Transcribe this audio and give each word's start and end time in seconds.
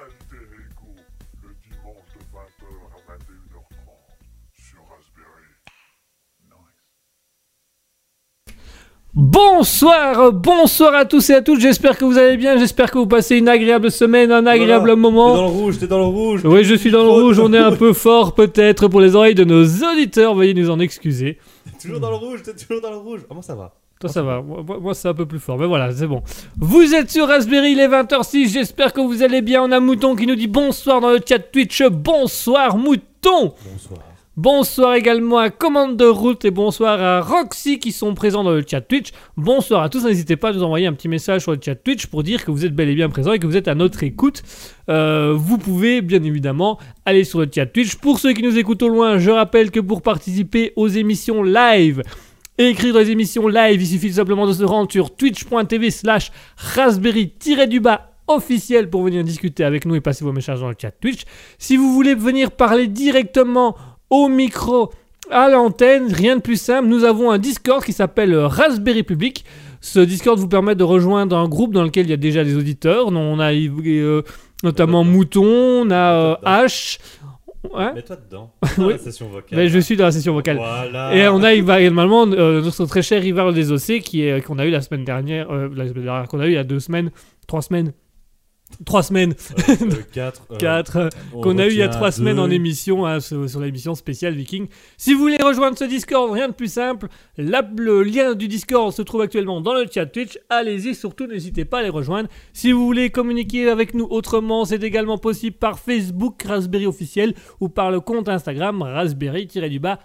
Le 0.00 1.50
dimanche 1.68 2.16
20h 2.32 2.64
à 2.88 3.12
21h30 3.12 3.60
sur 4.54 4.80
Bonsoir, 9.12 10.32
bonsoir 10.32 10.94
à 10.94 11.04
tous 11.04 11.28
et 11.28 11.34
à 11.34 11.42
toutes. 11.42 11.60
J'espère 11.60 11.98
que 11.98 12.06
vous 12.06 12.16
allez 12.16 12.38
bien. 12.38 12.56
J'espère 12.56 12.90
que 12.90 12.96
vous 12.96 13.08
passez 13.08 13.36
une 13.36 13.48
agréable 13.48 13.90
semaine, 13.90 14.32
un 14.32 14.46
agréable 14.46 14.96
moment. 14.96 15.32
T'es 15.32 15.36
dans 15.36 15.44
le 15.44 15.50
rouge, 15.50 15.78
t'es 15.78 15.86
dans 15.86 15.98
le 15.98 16.04
rouge. 16.04 16.40
Oui, 16.44 16.64
je 16.64 16.74
suis 16.76 16.90
dans 16.90 17.02
le 17.02 17.10
rouge. 17.10 17.38
On 17.38 17.52
est 17.52 17.58
un 17.58 17.76
peu 17.76 17.92
fort, 17.92 18.34
peut-être, 18.34 18.88
pour 18.88 19.02
les 19.02 19.14
oreilles 19.14 19.34
de 19.34 19.44
nos 19.44 19.64
auditeurs. 19.64 20.34
Veuillez 20.34 20.54
nous 20.54 20.70
en 20.70 20.80
excuser. 20.80 21.38
T'es 21.66 21.88
toujours 21.88 22.00
dans 22.00 22.10
le 22.10 22.16
rouge, 22.16 22.42
t'es 22.42 22.54
toujours 22.54 22.80
dans 22.80 22.90
le 22.90 22.96
rouge. 22.96 23.20
Comment 23.28 23.42
ça 23.42 23.54
va? 23.54 23.79
Toi 24.00 24.08
ça 24.08 24.22
va, 24.22 24.40
moi, 24.40 24.94
c'est 24.94 25.08
un 25.08 25.14
peu 25.14 25.26
plus 25.26 25.38
fort, 25.38 25.58
mais 25.58 25.66
voilà, 25.66 25.92
c'est 25.92 26.06
bon. 26.06 26.22
Vous 26.56 26.94
êtes 26.94 27.10
sur 27.10 27.28
Raspberry, 27.28 27.72
il 27.72 27.80
est 27.80 27.86
20h06, 27.86 28.48
j'espère 28.48 28.94
que 28.94 29.00
vous 29.02 29.22
allez 29.22 29.42
bien. 29.42 29.62
On 29.62 29.70
a 29.72 29.78
Mouton 29.78 30.16
qui 30.16 30.26
nous 30.26 30.36
dit 30.36 30.46
bonsoir 30.46 31.02
dans 31.02 31.10
le 31.10 31.20
chat 31.28 31.38
Twitch, 31.38 31.82
bonsoir 31.82 32.78
Mouton 32.78 33.52
Bonsoir. 33.62 34.00
Bonsoir 34.38 34.94
également 34.94 35.36
à 35.36 35.50
Commande 35.50 35.98
de 35.98 36.06
Route 36.06 36.46
et 36.46 36.50
bonsoir 36.50 36.98
à 37.02 37.20
Roxy 37.20 37.78
qui 37.78 37.92
sont 37.92 38.14
présents 38.14 38.42
dans 38.42 38.52
le 38.52 38.64
chat 38.66 38.80
Twitch. 38.80 39.10
Bonsoir 39.36 39.82
à 39.82 39.90
tous, 39.90 40.06
n'hésitez 40.06 40.36
pas 40.36 40.48
à 40.48 40.52
nous 40.54 40.62
envoyer 40.62 40.86
un 40.86 40.94
petit 40.94 41.08
message 41.08 41.42
sur 41.42 41.52
le 41.52 41.58
chat 41.62 41.74
Twitch 41.74 42.06
pour 42.06 42.22
dire 42.22 42.42
que 42.42 42.50
vous 42.50 42.64
êtes 42.64 42.74
bel 42.74 42.88
et 42.88 42.94
bien 42.94 43.10
présents 43.10 43.34
et 43.34 43.38
que 43.38 43.46
vous 43.46 43.58
êtes 43.58 43.68
à 43.68 43.74
notre 43.74 44.02
écoute. 44.02 44.42
Euh, 44.88 45.34
vous 45.36 45.58
pouvez 45.58 46.00
bien 46.00 46.22
évidemment 46.22 46.78
aller 47.04 47.24
sur 47.24 47.40
le 47.40 47.50
chat 47.54 47.66
Twitch. 47.66 47.96
Pour 47.96 48.18
ceux 48.18 48.32
qui 48.32 48.42
nous 48.42 48.56
écoutent 48.56 48.82
au 48.82 48.88
loin, 48.88 49.18
je 49.18 49.30
rappelle 49.30 49.70
que 49.70 49.80
pour 49.80 50.00
participer 50.00 50.72
aux 50.74 50.88
émissions 50.88 51.42
live, 51.42 52.02
et 52.60 52.68
écrire 52.68 52.92
dans 52.92 53.00
les 53.00 53.10
émissions 53.10 53.48
live, 53.48 53.80
il 53.80 53.86
suffit 53.86 54.12
simplement 54.12 54.46
de 54.46 54.52
se 54.52 54.62
rendre 54.62 54.92
sur 54.92 55.16
twitch.tv 55.16 55.90
slash 55.90 56.30
raspberry-du-bas 56.58 58.10
officiel 58.28 58.90
pour 58.90 59.02
venir 59.02 59.24
discuter 59.24 59.64
avec 59.64 59.86
nous 59.86 59.94
et 59.94 60.02
passer 60.02 60.26
vos 60.26 60.32
messages 60.32 60.60
dans 60.60 60.68
le 60.68 60.76
chat 60.78 60.90
Twitch. 60.90 61.22
Si 61.58 61.78
vous 61.78 61.94
voulez 61.94 62.14
venir 62.14 62.50
parler 62.50 62.86
directement 62.86 63.76
au 64.10 64.28
micro, 64.28 64.92
à 65.30 65.48
l'antenne, 65.48 66.12
rien 66.12 66.36
de 66.36 66.42
plus 66.42 66.60
simple, 66.60 66.86
nous 66.86 67.04
avons 67.04 67.30
un 67.30 67.38
Discord 67.38 67.82
qui 67.82 67.94
s'appelle 67.94 68.36
Raspberry 68.36 69.04
Public. 69.04 69.46
Ce 69.80 69.98
Discord 69.98 70.38
vous 70.38 70.48
permet 70.48 70.74
de 70.74 70.84
rejoindre 70.84 71.38
un 71.38 71.48
groupe 71.48 71.72
dans 71.72 71.82
lequel 71.82 72.04
il 72.06 72.10
y 72.10 72.14
a 72.14 72.18
déjà 72.18 72.44
des 72.44 72.56
auditeurs. 72.56 73.06
On 73.06 73.40
a 73.40 73.54
euh, 73.54 74.22
notamment 74.62 75.02
Mouton, 75.02 75.86
on 75.86 75.90
a 75.90 76.12
euh, 76.12 76.36
H. 76.44 76.98
Ouais. 77.72 77.92
Mets-toi 77.92 78.16
dedans. 78.16 78.52
Oui. 78.62 78.68
Dans 78.78 78.88
la 78.88 78.98
session 78.98 79.28
vocale. 79.28 79.58
Mais 79.58 79.68
je 79.68 79.78
suis 79.78 79.96
dans 79.96 80.04
la 80.04 80.12
session 80.12 80.32
vocale. 80.32 80.56
Voilà. 80.56 81.14
Et 81.14 81.28
on 81.28 81.42
a 81.42 81.52
également 81.54 82.26
euh, 82.26 82.62
notre 82.62 82.86
très 82.86 83.02
cher 83.02 83.24
Ivar 83.24 83.52
Desocé 83.52 84.00
qui 84.00 84.22
est 84.22 84.44
qu'on 84.44 84.58
a 84.58 84.66
eu 84.66 84.70
la 84.70 84.80
semaine 84.80 85.04
dernière, 85.04 85.50
euh, 85.50 85.68
la 85.74 85.86
semaine 85.86 86.04
dernière, 86.04 86.28
qu'on 86.28 86.40
a 86.40 86.46
eu 86.46 86.50
il 86.50 86.54
y 86.54 86.58
a 86.58 86.64
deux 86.64 86.80
semaines, 86.80 87.10
trois 87.46 87.62
semaines, 87.62 87.92
trois 88.84 89.02
semaines, 89.02 89.34
4. 90.12 90.56
quatre, 90.58 90.96
euh, 90.96 91.08
qu'on 91.42 91.58
a 91.58 91.66
eu 91.66 91.70
il 91.70 91.76
y 91.76 91.82
a 91.82 91.88
trois 91.88 92.10
semaines 92.12 92.38
en 92.38 92.50
émission 92.50 93.06
hein, 93.06 93.20
sur, 93.20 93.48
sur 93.48 93.60
l'émission 93.60 93.94
spéciale 93.94 94.34
Viking. 94.34 94.66
Si 94.96 95.12
vous 95.14 95.20
voulez 95.20 95.36
rejoindre 95.42 95.76
ce 95.78 95.84
Discord, 95.84 96.30
rien 96.32 96.48
de 96.48 96.54
plus 96.54 96.72
simple. 96.72 97.08
La- 97.36 97.68
le 97.76 98.02
lien 98.02 98.34
du 98.34 98.48
Discord 98.48 98.92
se 98.92 99.02
trouve 99.02 99.20
actuellement 99.22 99.60
dans 99.60 99.74
le 99.74 99.86
chat 99.92 100.06
Twitch. 100.06 100.38
Allez-y, 100.48 100.94
surtout 100.94 101.26
n'hésitez 101.26 101.64
pas 101.64 101.78
à 101.80 101.82
les 101.82 101.88
rejoindre. 101.88 102.28
Si 102.52 102.72
vous 102.72 102.84
voulez 102.84 103.10
communiquer 103.10 103.68
avec 103.68 103.94
nous 103.94 104.06
autrement, 104.10 104.64
c'est 104.64 104.82
également 104.82 105.18
possible 105.18 105.56
par 105.56 105.78
Facebook 105.78 106.42
Raspberry 106.42 106.86
officiel 106.86 107.34
ou 107.60 107.68
par 107.68 107.90
le 107.90 108.00
compte 108.00 108.28
Instagram 108.28 108.82
Raspberry-du-bas 108.82 109.98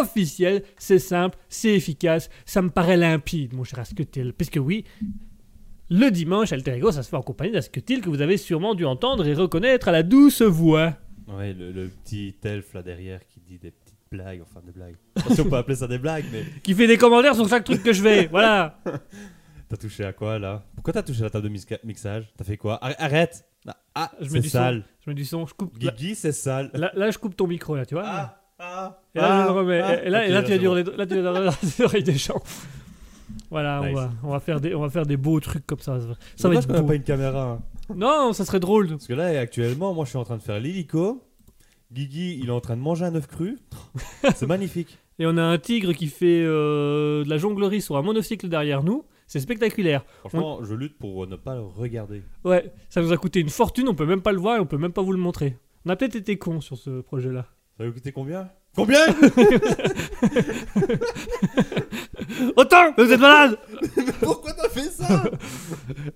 officiel. 0.00 0.62
C'est 0.78 0.98
simple, 0.98 1.36
c'est 1.48 1.74
efficace, 1.74 2.30
ça 2.46 2.62
me 2.62 2.70
paraît 2.70 2.96
limpide, 2.96 3.52
mon 3.52 3.64
cher 3.64 3.80
Asketil. 3.80 4.32
Puisque 4.32 4.58
oui, 4.62 4.84
le 5.92 6.10
dimanche, 6.10 6.52
Alter 6.52 6.72
Ego, 6.76 6.90
ça 6.92 7.02
se 7.02 7.08
fait 7.10 7.16
en 7.16 7.22
compagnie 7.22 7.52
d'Asketil 7.52 8.00
que 8.00 8.08
vous 8.08 8.20
avez 8.22 8.36
sûrement 8.36 8.74
dû 8.74 8.84
entendre 8.84 9.26
et 9.26 9.34
reconnaître 9.34 9.88
à 9.88 9.92
la 9.92 10.02
douce 10.02 10.42
voix. 10.42 10.94
Ouais, 11.28 11.52
le, 11.52 11.70
le 11.72 11.88
petit 11.88 12.34
elfe 12.44 12.74
là 12.74 12.82
derrière 12.82 13.20
qui 13.26 13.40
dit 13.40 13.58
des 13.58 13.70
petites 13.70 13.96
blagues, 14.10 14.40
enfin 14.42 14.60
des 14.64 14.72
blagues. 14.72 14.96
Je 15.28 15.34
si 15.34 15.40
on 15.40 15.44
peut 15.48 15.56
appeler 15.56 15.76
ça 15.76 15.86
des 15.86 15.98
blagues, 15.98 16.24
mais. 16.32 16.42
Qui 16.62 16.74
fait 16.74 16.86
des 16.86 16.98
commentaires 16.98 17.34
sur 17.34 17.48
chaque 17.48 17.64
truc 17.64 17.82
que 17.82 17.92
je 17.92 18.02
fais. 18.02 18.26
Voilà. 18.30 18.78
T'as 19.68 19.76
touché 19.76 20.04
à 20.04 20.12
quoi 20.12 20.38
là? 20.38 20.64
Pourquoi 20.74 20.92
t'as 20.92 21.02
touché 21.02 21.20
à 21.20 21.24
la 21.24 21.30
table 21.30 21.48
de 21.48 21.76
mixage? 21.84 22.30
T'as 22.36 22.44
fait 22.44 22.56
quoi? 22.58 22.78
Arr- 22.82 22.96
Arrête 22.98 23.44
Ah, 23.66 23.76
Ah, 23.94 24.12
Je 24.20 24.24
mets 24.26 24.30
c'est 24.32 24.40
du 24.40 24.48
son. 24.50 24.58
sale. 24.58 24.84
Je 25.04 25.10
mets 25.10 25.14
du 25.14 25.24
son, 25.24 25.46
je 25.46 25.54
coupe. 25.54 25.82
Là, 25.82 25.92
Guigui, 25.92 26.14
c'est 26.14 26.32
sale. 26.32 26.70
là, 26.74 26.90
là, 26.94 27.10
je 27.10 27.16
coupe 27.18 27.36
ton 27.36 27.46
micro, 27.46 27.74
là, 27.76 27.86
tu 27.86 27.94
vois. 27.94 28.04
Ah, 28.06 28.38
ah, 28.58 29.00
et 29.14 29.18
là, 29.18 29.26
je 29.28 29.32
ah, 29.32 29.44
le 29.46 29.50
remets. 29.52 29.80
ah. 29.80 30.04
et 30.04 30.10
là, 30.10 30.26
et 30.26 30.28
Ok, 30.28 30.34
là, 30.34 30.42
tu 30.42 30.58
dire 30.58 30.70
bon. 30.70 30.74
les, 30.76 30.82
là, 30.84 31.06
tu 31.06 31.20
vas 31.20 31.32
dans 31.32 31.40
les 31.62 31.80
oreilles 31.84 32.02
des 32.02 32.14
gens. 32.18 32.42
Voilà, 33.52 33.82
on, 33.82 33.92
va, 33.92 34.10
on, 34.24 34.30
va 34.30 34.40
faire 34.40 34.60
des, 34.62 34.74
on 34.74 34.80
va 34.80 34.88
faire 34.88 35.04
des 35.04 35.18
beaux 35.18 35.38
trucs 35.38 35.66
comme 35.66 35.78
ça. 35.78 35.98
Ça 36.36 36.48
va 36.48 36.54
être 36.54 36.66
qu'on 36.66 36.72
a 36.74 36.80
beau. 36.80 36.88
pas 36.88 36.94
une 36.94 37.02
caméra. 37.02 37.50
hein. 37.52 37.62
Non, 37.94 38.32
ça 38.32 38.46
serait 38.46 38.60
drôle. 38.60 38.88
Parce 38.88 39.06
que 39.06 39.12
là, 39.12 39.26
actuellement, 39.38 39.92
moi 39.92 40.06
je 40.06 40.10
suis 40.10 40.18
en 40.18 40.24
train 40.24 40.38
de 40.38 40.42
faire 40.42 40.58
l'hélico. 40.58 41.22
Guigui, 41.92 42.38
il 42.42 42.48
est 42.48 42.50
en 42.52 42.62
train 42.62 42.76
de 42.76 42.80
manger 42.80 43.04
un 43.04 43.14
œuf 43.14 43.26
cru. 43.26 43.58
C'est 44.34 44.46
magnifique. 44.46 44.98
Et 45.18 45.26
on 45.26 45.36
a 45.36 45.42
un 45.42 45.58
tigre 45.58 45.92
qui 45.92 46.06
fait 46.06 46.42
euh, 46.42 47.24
de 47.24 47.28
la 47.28 47.36
jonglerie 47.36 47.82
sur 47.82 47.98
un 47.98 48.02
monocycle 48.02 48.48
derrière 48.48 48.82
nous. 48.82 49.04
C'est 49.26 49.40
spectaculaire. 49.40 50.02
Franchement, 50.20 50.64
je 50.64 50.74
lutte 50.74 50.96
pour 50.98 51.26
ne 51.26 51.36
pas 51.36 51.54
le 51.54 51.60
regarder. 51.60 52.22
Ouais, 52.44 52.72
ça 52.88 53.02
nous 53.02 53.12
a 53.12 53.18
coûté 53.18 53.40
une 53.40 53.50
fortune, 53.50 53.86
on 53.88 53.94
peut 53.94 54.06
même 54.06 54.22
pas 54.22 54.32
le 54.32 54.38
voir 54.38 54.56
et 54.56 54.60
on 54.60 54.66
peut 54.66 54.78
même 54.78 54.92
pas 54.92 55.02
vous 55.02 55.12
le 55.12 55.18
montrer. 55.18 55.58
On 55.84 55.90
a 55.90 55.96
peut-être 55.96 56.16
été 56.16 56.38
cons 56.38 56.62
sur 56.62 56.78
ce 56.78 57.02
projet-là. 57.02 57.44
Ça 57.76 57.84
vous 57.86 57.92
coûter 57.92 58.12
combien? 58.12 58.48
Combien? 58.74 59.04
Autant 62.56 62.92
Vous 62.96 63.12
êtes 63.12 63.20
malade 63.20 63.58
Pourquoi 64.22 64.52
t'as 64.52 64.68
fait 64.68 64.88
ça? 64.90 65.24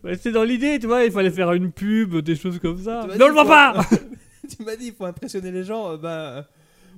Ouais, 0.05 0.17
C'est 0.17 0.33
dans 0.33 0.45
l'idée, 0.45 0.79
tu 0.79 0.87
vois, 0.87 1.05
il 1.05 1.13
fallait 1.13 1.31
faire 1.31 1.53
une 1.53 1.73
pub, 1.73 2.17
des 2.19 2.37
choses 2.37 2.59
comme 2.59 2.79
ça. 2.79 3.01
Tu 3.03 3.09
m'as 3.09 3.17
Mais 3.17 3.25
on 3.25 3.29
dit 3.29 3.29
le 3.29 3.33
voit 3.33 3.45
pas 3.47 3.75
Tu 4.57 4.63
m'as 4.65 4.77
dit, 4.77 4.87
il 4.89 4.95
faut 4.95 5.05
impressionner 5.05 5.51
les 5.51 5.65
gens. 5.65 5.93
euh, 5.93 5.97
bah. 5.97 6.47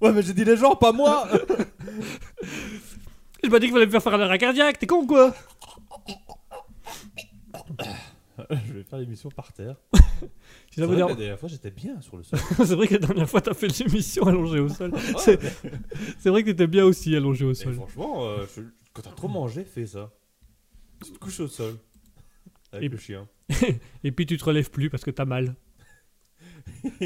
Ouais, 0.00 0.12
mais 0.12 0.22
j'ai 0.22 0.32
dit 0.34 0.44
les 0.44 0.56
gens, 0.56 0.76
pas 0.76 0.92
moi 0.92 1.26
Je 3.42 3.48
m'as 3.48 3.58
dit 3.58 3.66
qu'il 3.66 3.72
fallait 3.74 3.86
me 3.86 3.90
faire 3.90 4.02
faire 4.02 4.14
un 4.14 4.20
arrêt 4.20 4.38
cardiaque, 4.38 4.78
t'es 4.78 4.86
con 4.86 5.06
quoi 5.06 5.34
Je 8.66 8.72
vais 8.72 8.84
faire 8.84 8.98
l'émission 9.00 9.30
par 9.30 9.52
terre. 9.52 9.74
Si 9.92 10.00
ça 10.00 10.06
C'est 10.76 10.82
vrai 10.82 10.90
que 10.90 10.96
dérange- 10.96 11.10
la 11.10 11.16
dernière 11.16 11.38
fois, 11.40 11.48
j'étais 11.48 11.70
bien 11.70 12.00
sur 12.00 12.16
le 12.16 12.22
sol. 12.22 12.38
C'est 12.58 12.74
vrai 12.74 12.86
que 12.86 12.94
la 12.94 13.00
dernière 13.00 13.28
fois 13.28 13.40
t'as 13.40 13.54
fait 13.54 13.66
l'émission 13.80 14.26
allongée 14.26 14.60
au 14.60 14.68
sol. 14.68 14.92
Ouais, 14.92 15.00
C'est- 15.18 15.42
mais- 15.42 15.70
C'est 16.18 16.30
vrai 16.30 16.42
que 16.44 16.50
t'étais 16.50 16.66
bien 16.68 16.84
aussi 16.84 17.14
allongé 17.16 17.44
au 17.44 17.48
mais 17.48 17.54
sol. 17.54 17.74
franchement, 17.74 18.24
euh, 18.26 18.46
je- 18.56 18.62
quand 18.92 19.02
t'as 19.02 19.12
trop 19.12 19.28
mangé, 19.28 19.64
fais 19.64 19.86
ça. 19.86 20.10
Tu 21.04 21.12
te 21.12 21.18
couches 21.18 21.40
au 21.40 21.48
sol. 21.48 21.76
Avec 22.72 22.86
Et- 22.86 22.88
le 22.88 22.98
chien. 22.98 23.28
Et 24.04 24.12
puis 24.12 24.26
tu 24.26 24.36
te 24.36 24.44
relèves 24.44 24.70
plus 24.70 24.90
parce 24.90 25.04
que 25.04 25.10
t'as 25.10 25.24
mal. 25.24 25.54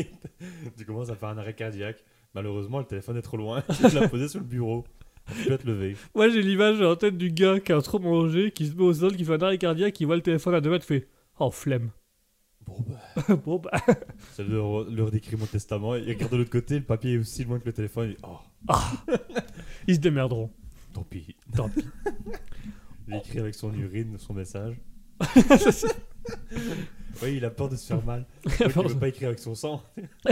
tu 0.76 0.84
commences 0.86 1.10
à 1.10 1.16
faire 1.16 1.28
un 1.28 1.38
arrêt 1.38 1.54
cardiaque. 1.54 2.04
Malheureusement, 2.34 2.78
le 2.78 2.84
téléphone 2.86 3.16
est 3.16 3.22
trop 3.22 3.36
loin. 3.36 3.62
tu 3.76 3.82
l'as 3.94 4.08
posé 4.08 4.28
sur 4.28 4.40
le 4.40 4.46
bureau. 4.46 4.84
Tu 5.42 5.48
peux 5.48 5.58
te 5.58 5.66
lever. 5.66 5.96
Moi 6.16 6.28
j'ai 6.30 6.42
l'image 6.42 6.80
en 6.82 6.96
tête 6.96 7.16
du 7.16 7.30
gars 7.30 7.60
qui 7.60 7.72
a 7.72 7.80
trop 7.80 8.00
mangé, 8.00 8.50
qui 8.50 8.66
se 8.66 8.74
met 8.74 8.82
au 8.82 8.92
sol, 8.92 9.14
qui 9.16 9.24
fait 9.24 9.34
un 9.34 9.42
arrêt 9.42 9.58
cardiaque, 9.58 9.92
qui 9.94 10.04
voit 10.04 10.16
le 10.16 10.22
téléphone 10.22 10.54
à 10.54 10.60
deux 10.60 10.70
mètres, 10.70 10.84
fait 10.84 11.08
Oh 11.38 11.50
flemme. 11.50 11.90
Bon, 12.66 12.76
bah. 12.86 13.36
bon 13.44 13.58
bah. 13.58 13.70
C'est 14.32 14.44
l'heure 14.44 14.84
l'heure 14.90 15.10
d'écrire 15.10 15.38
mon 15.38 15.46
testament. 15.46 15.94
Il 15.94 16.08
regarde 16.08 16.32
de 16.32 16.36
l'autre 16.38 16.50
côté, 16.50 16.78
le 16.78 16.84
papier 16.84 17.14
est 17.14 17.18
aussi 17.18 17.44
loin 17.44 17.58
que 17.60 17.66
le 17.66 17.72
téléphone. 17.72 18.08
Il 18.10 18.16
dit, 18.16 18.22
oh, 18.24 18.74
Ils 19.86 19.94
se 19.96 20.00
démerderont. 20.00 20.50
Tant 20.92 21.02
pis. 21.02 21.36
Tant 21.54 21.68
pis. 21.68 21.84
Il 23.08 23.16
écrit 23.16 23.40
avec 23.40 23.54
son 23.54 23.72
urine 23.74 24.16
son 24.18 24.32
message. 24.32 24.76
oui, 27.22 27.34
il 27.36 27.44
a 27.44 27.50
peur 27.50 27.68
de 27.68 27.76
se 27.76 27.86
faire 27.86 28.04
mal. 28.04 28.26
Il 28.60 28.66
ne 28.66 28.88
veut 28.88 28.98
pas 28.98 29.08
écrire 29.08 29.28
avec 29.28 29.40
son 29.40 29.54
sang. 29.54 29.82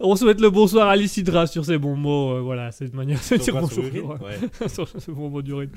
On 0.00 0.16
souhaite 0.16 0.40
le 0.40 0.50
bonsoir 0.50 0.88
à 0.88 0.96
Lycidra 0.96 1.46
sur 1.46 1.64
ces 1.64 1.78
bons 1.78 1.96
mots. 1.96 2.36
euh, 2.36 2.40
voilà, 2.40 2.72
c'est 2.72 2.86
une 2.86 2.94
manière 2.94 3.18
de 3.18 3.36
dire 3.36 3.58
bonjour. 3.58 3.84
ouais. 4.20 4.68
sur 4.68 4.86
ce 4.86 5.10
bon 5.10 5.30
mot 5.30 5.42
d'urine. 5.42 5.70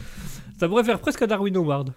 Ça 0.59 0.67
pourrait 0.67 0.83
faire 0.83 0.99
presque 0.99 1.21
un 1.21 1.27
Darwin 1.27 1.55
Award. 1.55 1.93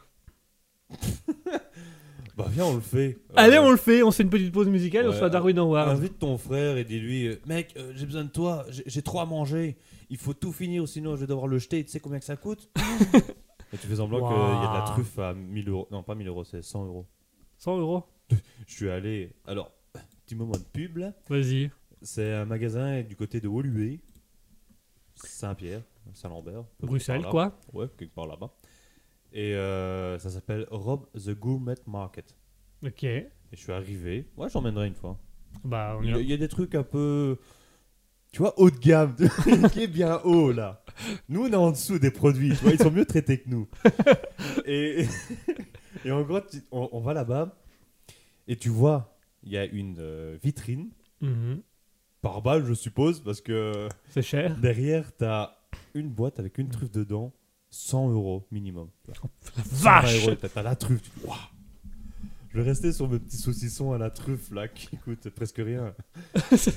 Bah 2.43 2.49
viens, 2.51 2.65
on 2.67 2.75
le 2.75 2.81
fait. 2.81 3.19
Allez, 3.37 3.57
Euh, 3.57 3.63
on 3.63 3.71
le 3.71 3.77
fait, 3.77 4.03
on 4.03 4.11
fait 4.11 4.23
une 4.23 4.31
petite 4.31 4.53
pause 4.53 4.69
musicale 4.69 5.09
on 5.09 5.13
se 5.13 5.19
fait 5.19 5.31
Darwin 5.31 5.59
Award. 5.59 5.89
Invite 5.91 6.19
ton 6.19 6.39
frère 6.39 6.77
et 6.77 6.85
dis-lui 6.85 7.29
euh, 7.29 7.37
Mec, 7.47 7.75
euh, 7.77 7.93
j'ai 7.95 8.07
besoin 8.07 8.25
de 8.25 8.31
toi, 8.31 8.65
j'ai 8.87 9.03
trop 9.03 9.21
à 9.21 9.27
manger. 9.27 9.77
Il 10.09 10.17
faut 10.17 10.35
tout 10.35 10.53
finir, 10.53 10.89
sinon 10.89 11.15
je 11.17 11.21
vais 11.21 11.27
devoir 11.27 11.47
le 11.47 11.59
jeter. 11.59 11.85
Tu 11.85 11.91
sais 11.91 12.01
combien 12.01 12.19
que 12.19 12.25
ça 12.25 12.37
coûte 12.37 12.71
Et 13.73 13.79
tu 13.79 13.87
fais 13.87 13.97
semblant 13.97 14.27
qu'il 14.27 14.37
y 14.37 14.67
a 14.67 14.69
de 14.69 14.79
la 14.79 14.85
truffe 14.85 15.19
à 15.19 15.33
1000 15.33 15.69
euros. 15.69 15.87
Non, 15.93 16.03
pas 16.03 16.15
1000 16.17 16.27
euros, 16.27 16.43
c'est 16.45 16.63
100 16.63 16.87
euros. 16.87 17.07
100 17.59 17.79
euros 17.79 18.05
Je 18.67 18.75
suis 18.75 18.91
allé. 18.91 19.33
Alors, 19.47 19.71
petit 20.27 20.35
moment 20.35 20.53
de 20.55 20.65
pub 20.73 20.97
là. 20.97 21.13
Vas-y. 21.29 21.71
C'est 22.03 22.33
un 22.33 22.47
magasin 22.47 23.03
du 23.03 23.15
côté 23.15 23.41
de 23.41 23.47
Woluwe, 23.49 23.99
Saint-Pierre, 25.15 25.83
Saint-Lambert. 26.15 26.65
Bruxelles, 26.81 27.25
quoi. 27.31 27.59
Ouais, 27.73 27.87
quelque 27.99 28.15
part 28.15 28.27
là-bas. 28.27 28.51
Et 29.33 29.55
euh, 29.55 30.19
ça 30.19 30.31
s'appelle 30.31 30.67
Rob 30.71 31.07
the 31.15 31.31
Gourmet 31.31 31.75
Market. 31.87 32.35
Ok. 32.85 33.05
Et 33.05 33.29
je 33.53 33.57
suis 33.57 33.73
arrivé. 33.73 34.27
Ouais, 34.37 34.49
j'emmènerai 34.49 34.89
une 34.89 34.95
fois. 34.95 35.19
Bah, 35.65 35.97
on 35.99 36.03
Il 36.03 36.11
y 36.11 36.15
a, 36.15 36.19
il 36.21 36.29
y 36.31 36.33
a 36.33 36.37
des 36.37 36.49
trucs 36.49 36.75
un 36.75 36.83
peu. 36.83 37.39
Tu 38.33 38.39
vois, 38.39 38.55
haut 38.61 38.71
de 38.71 38.79
gamme, 38.79 39.17
qui 39.73 39.83
est 39.83 39.89
bien 39.89 40.21
haut 40.23 40.53
là. 40.53 40.85
Nous, 41.29 41.43
on 41.45 41.49
est 41.51 41.55
en 41.57 41.73
dessous 41.73 41.99
des 41.99 42.13
produits, 42.13 42.51
tu 42.51 42.63
vois, 42.63 42.73
ils 42.73 42.79
sont 42.79 42.91
mieux 42.93 43.05
traités 43.05 43.41
que 43.41 43.49
nous. 43.51 43.69
Et, 44.67 45.05
et 46.05 46.13
en 46.13 46.23
gros, 46.23 46.41
tu- 46.41 46.63
on, 46.71 46.89
on 46.93 47.01
va 47.01 47.13
là-bas 47.13 47.57
et 48.47 48.57
tu 48.57 48.69
vois, 48.69 49.19
il 49.43 49.51
y 49.53 49.57
a 49.59 49.65
une 49.65 49.97
euh, 49.99 50.37
vitrine 50.43 50.91
Mhm. 51.21 51.61
par 52.23 52.41
balle, 52.43 52.65
je 52.65 52.73
suppose, 52.75 53.21
parce 53.21 53.41
que 53.41 53.89
C'est 54.09 54.23
cher. 54.23 54.57
derrière, 54.59 55.15
tu 55.17 55.25
as 55.25 55.57
une 55.95 56.09
boîte 56.09 56.39
avec 56.39 56.59
une 56.59 56.69
truffe 56.69 56.91
dedans. 56.93 57.33
100 57.71 58.11
euros 58.11 58.47
minimum. 58.51 58.89
La 59.09 59.15
120 59.15 59.31
vache 59.73 60.27
euros, 60.27 60.37
la 60.57 60.77
truffe. 60.77 61.03
tu. 61.03 61.11
Je 62.53 62.59
vais 62.59 62.65
rester 62.65 62.93
sur 62.93 63.09
mes 63.09 63.19
petits 63.21 63.37
saucissons 63.37 63.93
à 63.93 63.99
la 63.99 64.11
truffe 64.11 64.51
là 64.51 64.67
qui 64.69 64.97
coûtent 64.97 65.29
presque 65.31 65.59
rien. 65.65 65.95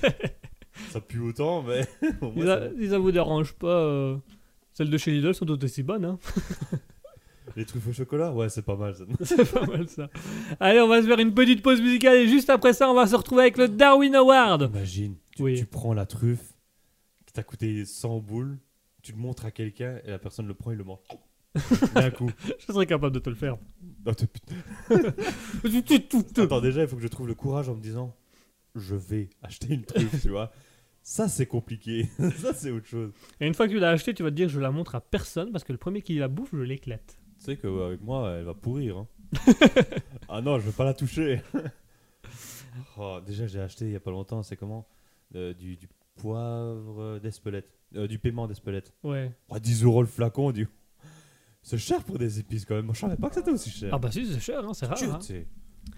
Ça 0.89 0.99
pue 1.01 1.19
autant, 1.19 1.61
mais 1.63 1.87
au 2.21 2.31
moins, 2.31 2.41
si, 2.41 2.45
ça, 2.47 2.59
ça- 2.59 2.69
si 2.79 2.89
ça 2.89 2.97
vous 2.97 3.11
dérange 3.11 3.53
pas, 3.53 3.67
euh, 3.67 4.17
celles 4.73 4.89
de 4.89 4.97
chez 4.97 5.11
Lidl 5.11 5.33
sont 5.35 5.45
toutes 5.45 5.63
aussi 5.63 5.83
bonnes. 5.83 6.03
Hein. 6.05 6.17
les 7.55 7.65
truffes 7.65 7.87
au 7.87 7.93
chocolat, 7.93 8.31
ouais, 8.33 8.49
c'est 8.49 8.63
pas 8.63 8.75
mal. 8.75 8.95
ça. 8.95 9.03
C'est 9.23 9.51
pas 9.51 9.65
mal 9.67 9.87
ça. 9.87 10.09
Allez, 10.59 10.79
on 10.81 10.87
va 10.87 11.01
se 11.01 11.07
faire 11.07 11.19
une 11.19 11.33
petite 11.33 11.61
pause 11.61 11.79
musicale 11.79 12.17
et 12.17 12.27
juste 12.27 12.49
après 12.49 12.73
ça, 12.73 12.89
on 12.89 12.95
va 12.95 13.05
se 13.05 13.15
retrouver 13.15 13.43
avec 13.43 13.57
le 13.57 13.67
Darwin 13.67 14.15
Award. 14.15 14.63
Imagine, 14.73 15.15
tu, 15.35 15.43
Oui. 15.43 15.55
tu 15.59 15.65
prends 15.67 15.93
la 15.93 16.07
truffe 16.07 16.53
qui 17.27 17.33
t'a 17.33 17.43
coûté 17.43 17.85
100 17.85 18.19
boules, 18.19 18.57
tu 19.03 19.11
le 19.11 19.17
montres 19.19 19.45
à 19.45 19.51
quelqu'un 19.51 19.99
et 20.05 20.09
la 20.09 20.17
personne 20.17 20.47
le 20.47 20.53
prend, 20.53 20.71
il 20.71 20.77
le 20.77 20.83
mange. 20.83 20.99
D'un 21.93 22.09
coup. 22.09 22.31
Je 22.59 22.73
serais 22.73 22.87
capable 22.87 23.13
de 23.13 23.19
te 23.19 23.29
le 23.29 23.35
faire. 23.35 23.57
Oh, 24.07 24.13
t'es 24.13 24.25
putain. 24.25 24.55
Attends, 26.41 26.61
déjà, 26.61 26.81
il 26.81 26.87
faut 26.87 26.95
que 26.95 27.01
je 27.01 27.07
trouve 27.07 27.27
le 27.27 27.35
courage 27.35 27.69
en 27.69 27.75
me 27.75 27.81
disant 27.81 28.15
je 28.75 28.95
vais 28.95 29.29
acheter 29.43 29.73
une 29.75 29.83
truffe, 29.85 30.21
tu 30.21 30.29
vois. 30.29 30.51
Ça, 31.03 31.27
c'est 31.27 31.45
compliqué. 31.45 32.09
ça, 32.37 32.53
c'est 32.53 32.71
autre 32.71 32.87
chose. 32.87 33.11
Et 33.39 33.45
une 33.45 33.53
fois 33.53 33.67
que 33.67 33.73
tu 33.73 33.79
l'as 33.79 33.89
acheté, 33.91 34.13
tu 34.13 34.23
vas 34.23 34.31
te 34.31 34.35
dire 34.35 34.49
je 34.49 34.59
la 34.59 34.71
montre 34.71 34.95
à 34.95 35.01
personne 35.01 35.51
parce 35.51 35.63
que 35.63 35.73
le 35.73 35.77
premier 35.77 36.01
qui 36.01 36.15
la 36.15 36.27
bouffe, 36.29 36.51
je 36.53 36.61
l'éclate. 36.61 37.19
Tu 37.39 37.45
sais 37.45 37.57
qu'avec 37.57 38.01
moi, 38.01 38.31
elle 38.31 38.45
va 38.45 38.53
pourrir. 38.53 38.97
hein. 38.97 39.07
ah 40.29 40.41
non, 40.41 40.59
je 40.59 40.65
veux 40.65 40.71
pas 40.71 40.85
la 40.85 40.93
toucher. 40.93 41.41
Oh, 42.97 43.19
déjà, 43.25 43.45
j'ai 43.47 43.59
acheté 43.59 43.85
il 43.85 43.91
y 43.91 43.95
a 43.95 43.99
pas 43.99 44.11
longtemps, 44.11 44.41
c'est 44.43 44.55
comment? 44.55 44.87
Euh, 45.35 45.53
du, 45.53 45.75
du 45.75 45.87
poivre 46.15 47.19
d'Espelette. 47.19 47.69
Euh, 47.95 48.07
du 48.07 48.17
paiement 48.19 48.47
d'Espelette. 48.47 48.91
Ouais. 49.03 49.31
Oh, 49.49 49.59
10 49.59 49.83
euros 49.83 50.01
le 50.01 50.07
flacon, 50.07 50.51
du 50.51 50.67
C'est 51.61 51.77
cher 51.77 52.03
pour 52.03 52.17
des 52.17 52.39
épices 52.39 52.65
quand 52.65 52.75
même. 52.75 52.85
Moi, 52.85 52.93
je 52.95 53.01
savais 53.01 53.17
pas 53.17 53.29
que 53.29 53.35
c'était 53.35 53.51
aussi 53.51 53.69
cher. 53.69 53.93
Ah 53.93 53.99
bah 53.99 54.11
si, 54.11 54.25
c'est 54.25 54.39
cher, 54.39 54.65
hein, 54.67 54.73
c'est 54.73 54.85
rare. 54.87 54.97
Tu 54.97 55.05
hein. 55.05 55.19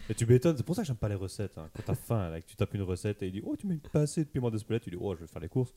Et 0.09 0.13
tu 0.13 0.25
m'étonnes, 0.25 0.57
c'est 0.57 0.63
pour 0.65 0.75
ça 0.75 0.81
que 0.81 0.87
j'aime 0.87 0.97
pas 0.97 1.09
les 1.09 1.15
recettes. 1.15 1.57
hein. 1.57 1.69
Quand 1.73 1.83
t'as 1.85 1.95
faim, 1.95 2.29
là, 2.29 2.41
que 2.41 2.45
tu 2.47 2.55
tapes 2.55 2.73
une 2.73 2.81
recette 2.81 3.21
et 3.23 3.27
il 3.27 3.31
dit 3.31 3.41
Oh, 3.45 3.55
tu 3.55 3.67
mets 3.67 3.75
une 3.75 3.79
pincée 3.79 4.23
de 4.25 4.29
piment 4.29 4.49
d'Espelette, 4.51 4.83
tu 4.83 4.89
dis 4.89 4.97
Oh, 4.99 5.15
je 5.15 5.21
vais 5.21 5.27
faire 5.27 5.41
les 5.41 5.49
courses. 5.49 5.73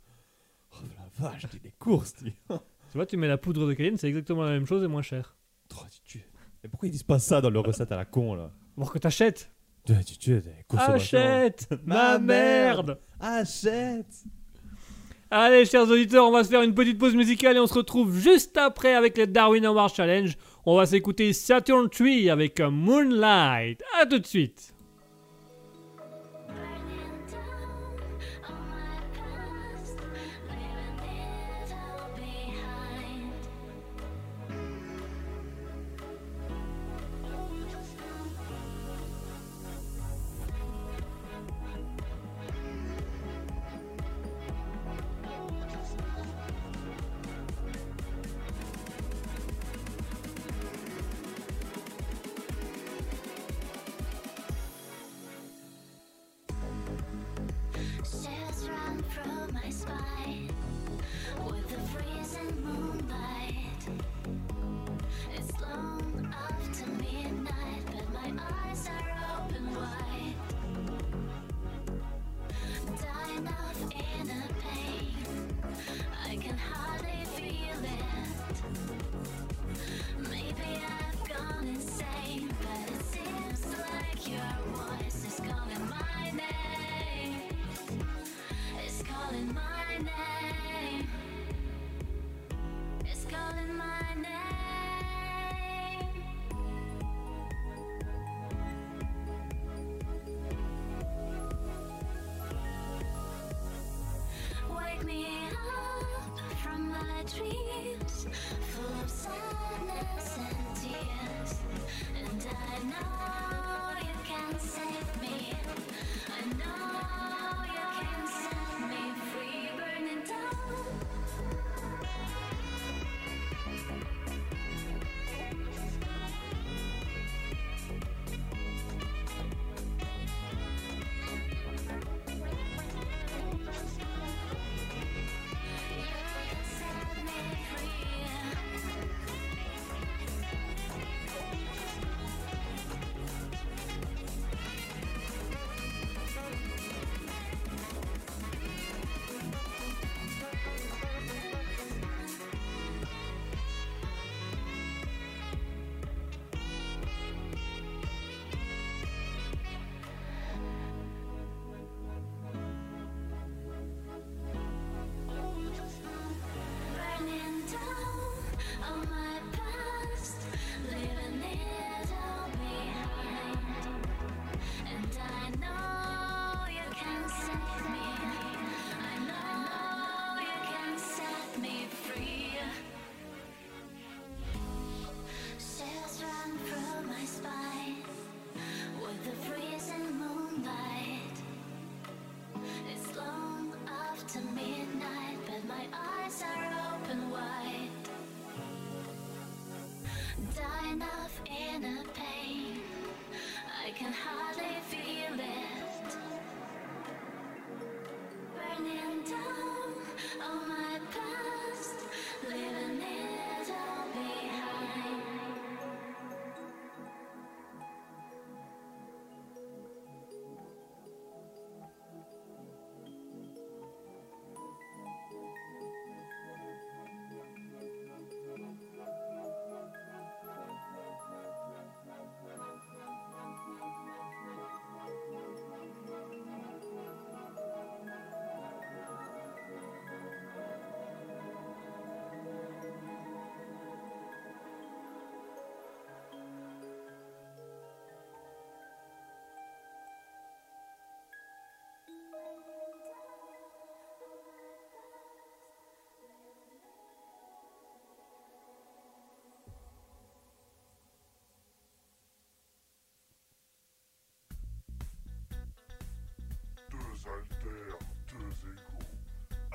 Oh 0.73 0.77
la 0.97 1.29
vache, 1.31 1.47
dis 1.51 1.61
des 1.61 1.73
courses, 1.79 2.15
dis. 2.23 2.33
Tu 2.91 2.97
vois, 2.97 3.05
tu 3.05 3.19
mets 3.19 3.29
la 3.29 3.37
poudre 3.37 3.69
de 3.69 3.75
cayenne, 3.75 3.99
c'est 3.99 4.09
exactement 4.09 4.45
la 4.45 4.51
même 4.53 4.65
chose 4.65 4.83
et 4.83 4.87
moins 4.87 5.03
cher. 5.03 5.37
Oh, 5.75 5.85
tu. 6.07 6.25
Et 6.65 6.69
pourquoi 6.69 6.89
ils 6.89 6.93
disent 6.93 7.03
pas 7.03 7.19
ça 7.19 7.43
dans 7.43 7.51
leurs 7.51 7.65
recettes 7.65 7.93
à 7.93 7.97
la 7.97 8.07
con 8.07 8.35
là? 8.35 8.51
Voir 8.77 8.91
que 8.91 8.99
t'achètes. 8.99 9.53
Achète 10.75 11.69
Ma 11.85 12.19
merde 12.19 12.99
Achète 13.21 14.25
Allez, 15.31 15.67
chers 15.67 15.83
auditeurs, 15.83 16.27
on 16.27 16.31
va 16.31 16.43
se 16.43 16.49
faire 16.49 16.63
une 16.63 16.75
petite 16.75 16.99
pause 16.99 17.15
musicale 17.15 17.59
et 17.59 17.61
on 17.61 17.67
se 17.67 17.75
retrouve 17.75 18.19
juste 18.19 18.57
après 18.57 18.95
avec 18.95 19.19
le 19.19 19.27
Darwin 19.27 19.67
Award 19.67 19.95
Challenge. 19.95 20.33
On 20.65 20.75
va 20.75 20.87
s'écouter 20.87 21.35
Saturn 21.35 21.91
Tree 21.91 22.31
avec 22.31 22.59
Moonlight. 22.61 23.83
À 24.01 24.07
tout 24.07 24.21
de 24.21 24.27
suite. 24.27 24.73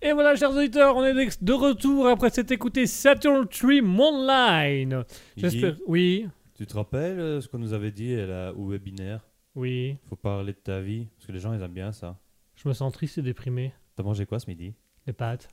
Et 0.00 0.12
voilà, 0.12 0.34
chers 0.36 0.50
auditeurs, 0.50 0.96
on 0.96 1.04
est 1.04 1.42
de 1.42 1.52
retour 1.52 2.08
après 2.08 2.30
s'être 2.30 2.50
écouté 2.50 2.86
Saturn 2.86 3.46
Stream 3.50 3.98
Online. 4.00 5.04
J'espère. 5.36 5.76
Oui, 5.86 6.28
Tu 6.54 6.66
te 6.66 6.74
rappelles 6.74 7.18
euh, 7.18 7.40
ce 7.40 7.48
qu'on 7.48 7.58
nous 7.58 7.72
avait 7.72 7.90
dit 7.90 8.14
à 8.14 8.26
la- 8.26 8.52
au 8.54 8.68
webinaire? 8.68 9.20
Oui. 9.54 9.96
Faut 10.08 10.16
parler 10.16 10.52
de 10.52 10.58
ta 10.58 10.80
vie, 10.80 11.06
parce 11.16 11.26
que 11.26 11.32
les 11.32 11.40
gens 11.40 11.52
ils 11.54 11.60
aiment 11.62 11.72
bien 11.72 11.92
ça. 11.92 12.18
Je 12.56 12.68
me 12.68 12.72
sens 12.72 12.92
triste 12.92 13.18
et 13.18 13.22
déprimé. 13.22 13.72
T'as 13.96 14.02
mangé 14.02 14.26
quoi 14.26 14.38
ce 14.38 14.48
midi? 14.48 14.74
Les 15.06 15.12
pâtes. 15.12 15.48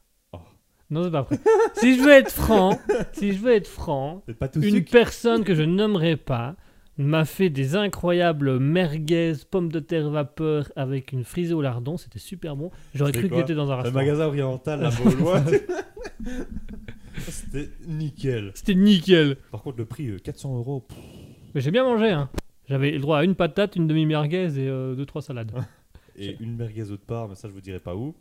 Non, 0.89 1.03
c'est 1.03 1.12
pas 1.12 1.22
vrai. 1.22 1.38
si 1.75 1.98
je 1.98 2.01
veux 2.01 2.12
être 2.12 2.31
franc, 2.31 2.79
si 3.13 3.34
je 3.34 3.39
veux 3.39 3.53
être 3.53 3.67
franc, 3.67 4.24
C'est 4.27 4.38
pas 4.38 4.48
tout 4.48 4.62
une 4.62 4.84
personne 4.84 5.43
que 5.43 5.53
je 5.53 5.63
nommerai 5.63 6.15
pas 6.17 6.55
m'a 6.98 7.24
fait 7.24 7.50
des 7.50 7.75
incroyables 7.77 8.60
merguez 8.60 9.34
pommes 9.50 9.72
de 9.72 9.79
terre 9.79 10.10
vapeur 10.10 10.69
avec 10.75 11.13
une 11.13 11.24
frisée 11.24 11.53
au 11.53 11.62
lardon. 11.62 11.96
C'était 11.96 12.19
super 12.19 12.58
bon. 12.58 12.72
J'aurais 12.93 13.13
cru 13.13 13.29
que 13.29 13.36
j'étais 13.38 13.55
dans 13.55 13.72
un 13.72 13.77
Le 13.77 13.81
restaurant. 13.84 14.03
magasin 14.05 14.25
oriental 14.25 14.81
là-bas 14.81 14.98
au 15.05 15.15
loin. 15.15 15.43
C'était 17.17 17.69
nickel. 17.88 18.51
C'était 18.53 18.75
nickel. 18.75 19.38
Par 19.51 19.62
contre, 19.62 19.77
le 19.77 19.86
prix 19.86 20.08
euh, 20.10 20.17
400 20.19 20.58
euros. 20.58 20.81
pff, 20.81 20.98
Mais 21.55 21.62
j'ai 21.62 21.72
bien 21.72 21.84
mangé. 21.84 22.10
Hein. 22.10 22.29
J'avais 22.67 22.91
le 22.91 23.00
droit 23.00 23.19
à 23.19 23.24
une 23.24 23.36
patate, 23.36 23.75
une 23.75 23.88
demi-merguez 23.88 24.60
et 24.60 24.67
euh, 24.67 24.93
deux 24.96 25.05
trois 25.05 25.22
salades. 25.22 25.51
Et 26.17 26.36
une 26.41 26.55
merguez 26.58 26.91
autre 26.91 27.05
part, 27.05 27.29
mais 27.29 27.36
ça 27.36 27.48
je 27.48 27.53
vous 27.53 27.62
dirai 27.62 27.79
pas 27.79 27.96
où. 27.96 28.13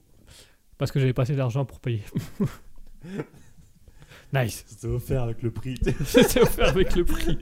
Parce 0.79 0.93
que 0.93 1.01
j'avais 1.01 1.13
pas 1.13 1.23
assez 1.23 1.35
d'argent 1.35 1.65
pour 1.65 1.81
payer. 1.81 2.03
nice. 4.33 4.65
C'était 4.67 4.87
offert 4.87 5.25
avec 5.25 5.43
le 5.43 5.51
prix. 5.51 5.75
C'était 6.05 6.41
offert 6.41 6.69
avec 6.69 6.95
le 6.95 7.05
prix. 7.05 7.39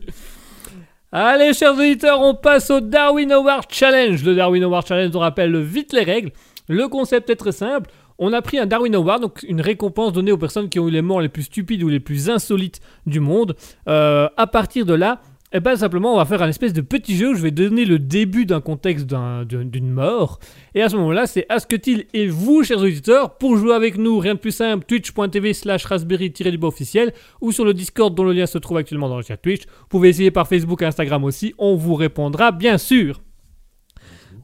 Allez, 1.13 1.55
chers 1.55 1.75
auditeurs, 1.75 2.21
on 2.21 2.35
passe 2.35 2.71
au 2.71 2.81
Darwin 2.81 3.31
Award 3.31 3.67
Challenge. 3.71 4.23
Le 4.25 4.35
Darwin 4.35 4.65
Award 4.65 4.87
Challenge, 4.87 5.15
on 5.15 5.21
rappelle 5.21 5.57
vite 5.61 5.93
les 5.93 6.03
règles. 6.03 6.33
Le 6.69 6.89
concept 6.89 7.31
est 7.31 7.37
très 7.37 7.53
simple. 7.53 7.91
On 8.19 8.33
a 8.33 8.41
pris 8.41 8.59
un 8.59 8.67
Darwin 8.67 8.95
Award, 8.95 9.23
donc 9.23 9.43
une 9.43 9.61
récompense 9.61 10.13
donnée 10.13 10.33
aux 10.33 10.39
personnes 10.39 10.69
qui 10.69 10.81
ont 10.81 10.89
eu 10.89 10.91
les 10.91 11.03
morts 11.03 11.21
les 11.21 11.29
plus 11.29 11.45
stupides 11.45 11.83
ou 11.83 11.89
les 11.89 12.01
plus 12.01 12.31
insolites 12.31 12.81
du 13.05 13.21
monde. 13.21 13.55
Euh, 13.89 14.29
à 14.37 14.47
partir 14.47 14.87
de 14.87 14.95
là, 14.95 15.21
eh 15.53 15.61
ben, 15.61 15.77
simplement, 15.77 16.13
on 16.13 16.17
va 16.17 16.25
faire 16.25 16.43
un 16.43 16.49
espèce 16.49 16.73
de 16.73 16.81
petit 16.81 17.17
jeu 17.17 17.31
où 17.31 17.35
je 17.35 17.41
vais 17.41 17.53
donner 17.53 17.85
le 17.85 17.99
début 18.01 18.47
d'un 18.47 18.61
contexte 18.61 19.07
d'un- 19.07 19.45
d'un- 19.45 19.65
d'une 19.65 19.89
mort. 19.91 20.39
Et 20.75 20.83
à 20.83 20.89
ce 20.89 20.97
moment-là, 20.97 21.27
c'est 21.27 21.47
Asketil 21.49 22.07
et 22.13 22.27
vous, 22.27 22.65
chers 22.65 22.79
auditeurs, 22.81 23.39
pour 23.39 23.57
jouer 23.57 23.73
avec 23.75 23.97
nous, 23.97 24.19
rien 24.19 24.35
de 24.35 24.41
plus 24.41 24.51
simple, 24.51 24.85
twitch.tv 24.87 25.55
slash 25.55 25.85
raspberry-du-bas 25.85 26.67
officiel 26.67 27.13
ou 27.41 27.53
sur 27.53 27.65
le 27.65 27.75
Discord 27.75 28.15
dont 28.15 28.25
le 28.25 28.33
lien 28.33 28.47
se 28.47 28.59
trouve 28.59 28.77
actuellement 28.77 29.09
dans 29.09 29.17
le 29.19 29.23
chat 29.23 29.37
Twitch. 29.37 29.63
Vous 29.67 29.87
pouvez 29.89 30.09
essayer 30.09 30.31
par 30.33 30.49
Facebook 30.49 30.83
et 30.83 30.87
Instagram 30.87 31.23
aussi, 31.25 31.55
on 31.59 31.77
vous 31.77 31.95
répondra 31.95 32.51
bien 32.51 32.77
sûr. 32.77 33.21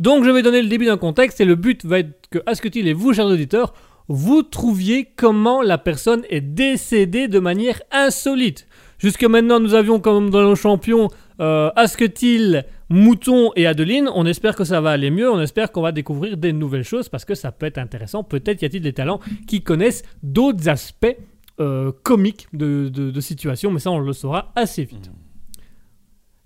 Donc 0.00 0.24
je 0.24 0.30
vais 0.30 0.42
donner 0.42 0.62
le 0.62 0.68
début 0.68 0.86
d'un 0.86 0.96
contexte 0.96 1.40
et 1.40 1.44
le 1.44 1.54
but 1.56 1.84
va 1.84 1.98
être 2.00 2.28
que 2.30 2.38
Asketil 2.46 2.86
et 2.88 2.92
vous, 2.92 3.12
chers 3.12 3.26
auditeurs, 3.26 3.74
vous 4.08 4.42
trouviez 4.42 5.08
comment 5.16 5.62
la 5.62 5.78
personne 5.78 6.22
est 6.30 6.40
décédée 6.40 7.28
de 7.28 7.38
manière 7.38 7.80
insolite. 7.92 8.66
Jusque 9.02 9.24
maintenant, 9.24 9.58
nous 9.58 9.74
avions 9.74 9.98
comme 9.98 10.30
dans 10.30 10.42
nos 10.42 10.54
champions 10.54 11.08
euh, 11.40 11.70
Asketil, 11.74 12.64
Mouton 12.88 13.50
et 13.56 13.66
Adeline. 13.66 14.08
On 14.14 14.26
espère 14.26 14.54
que 14.54 14.62
ça 14.62 14.80
va 14.80 14.90
aller 14.90 15.10
mieux. 15.10 15.28
On 15.28 15.40
espère 15.40 15.72
qu'on 15.72 15.82
va 15.82 15.90
découvrir 15.90 16.36
des 16.36 16.52
nouvelles 16.52 16.84
choses 16.84 17.08
parce 17.08 17.24
que 17.24 17.34
ça 17.34 17.50
peut 17.50 17.66
être 17.66 17.78
intéressant. 17.78 18.22
Peut-être 18.22 18.62
y 18.62 18.64
a-t-il 18.64 18.80
des 18.82 18.92
talents 18.92 19.18
qui 19.48 19.62
connaissent 19.62 20.04
d'autres 20.22 20.68
aspects 20.68 21.16
euh, 21.58 21.90
comiques 22.04 22.46
de, 22.52 22.88
de, 22.88 23.10
de 23.10 23.20
situations, 23.20 23.72
mais 23.72 23.80
ça, 23.80 23.90
on 23.90 23.98
le 23.98 24.12
saura 24.12 24.52
assez 24.54 24.84
vite. 24.84 25.10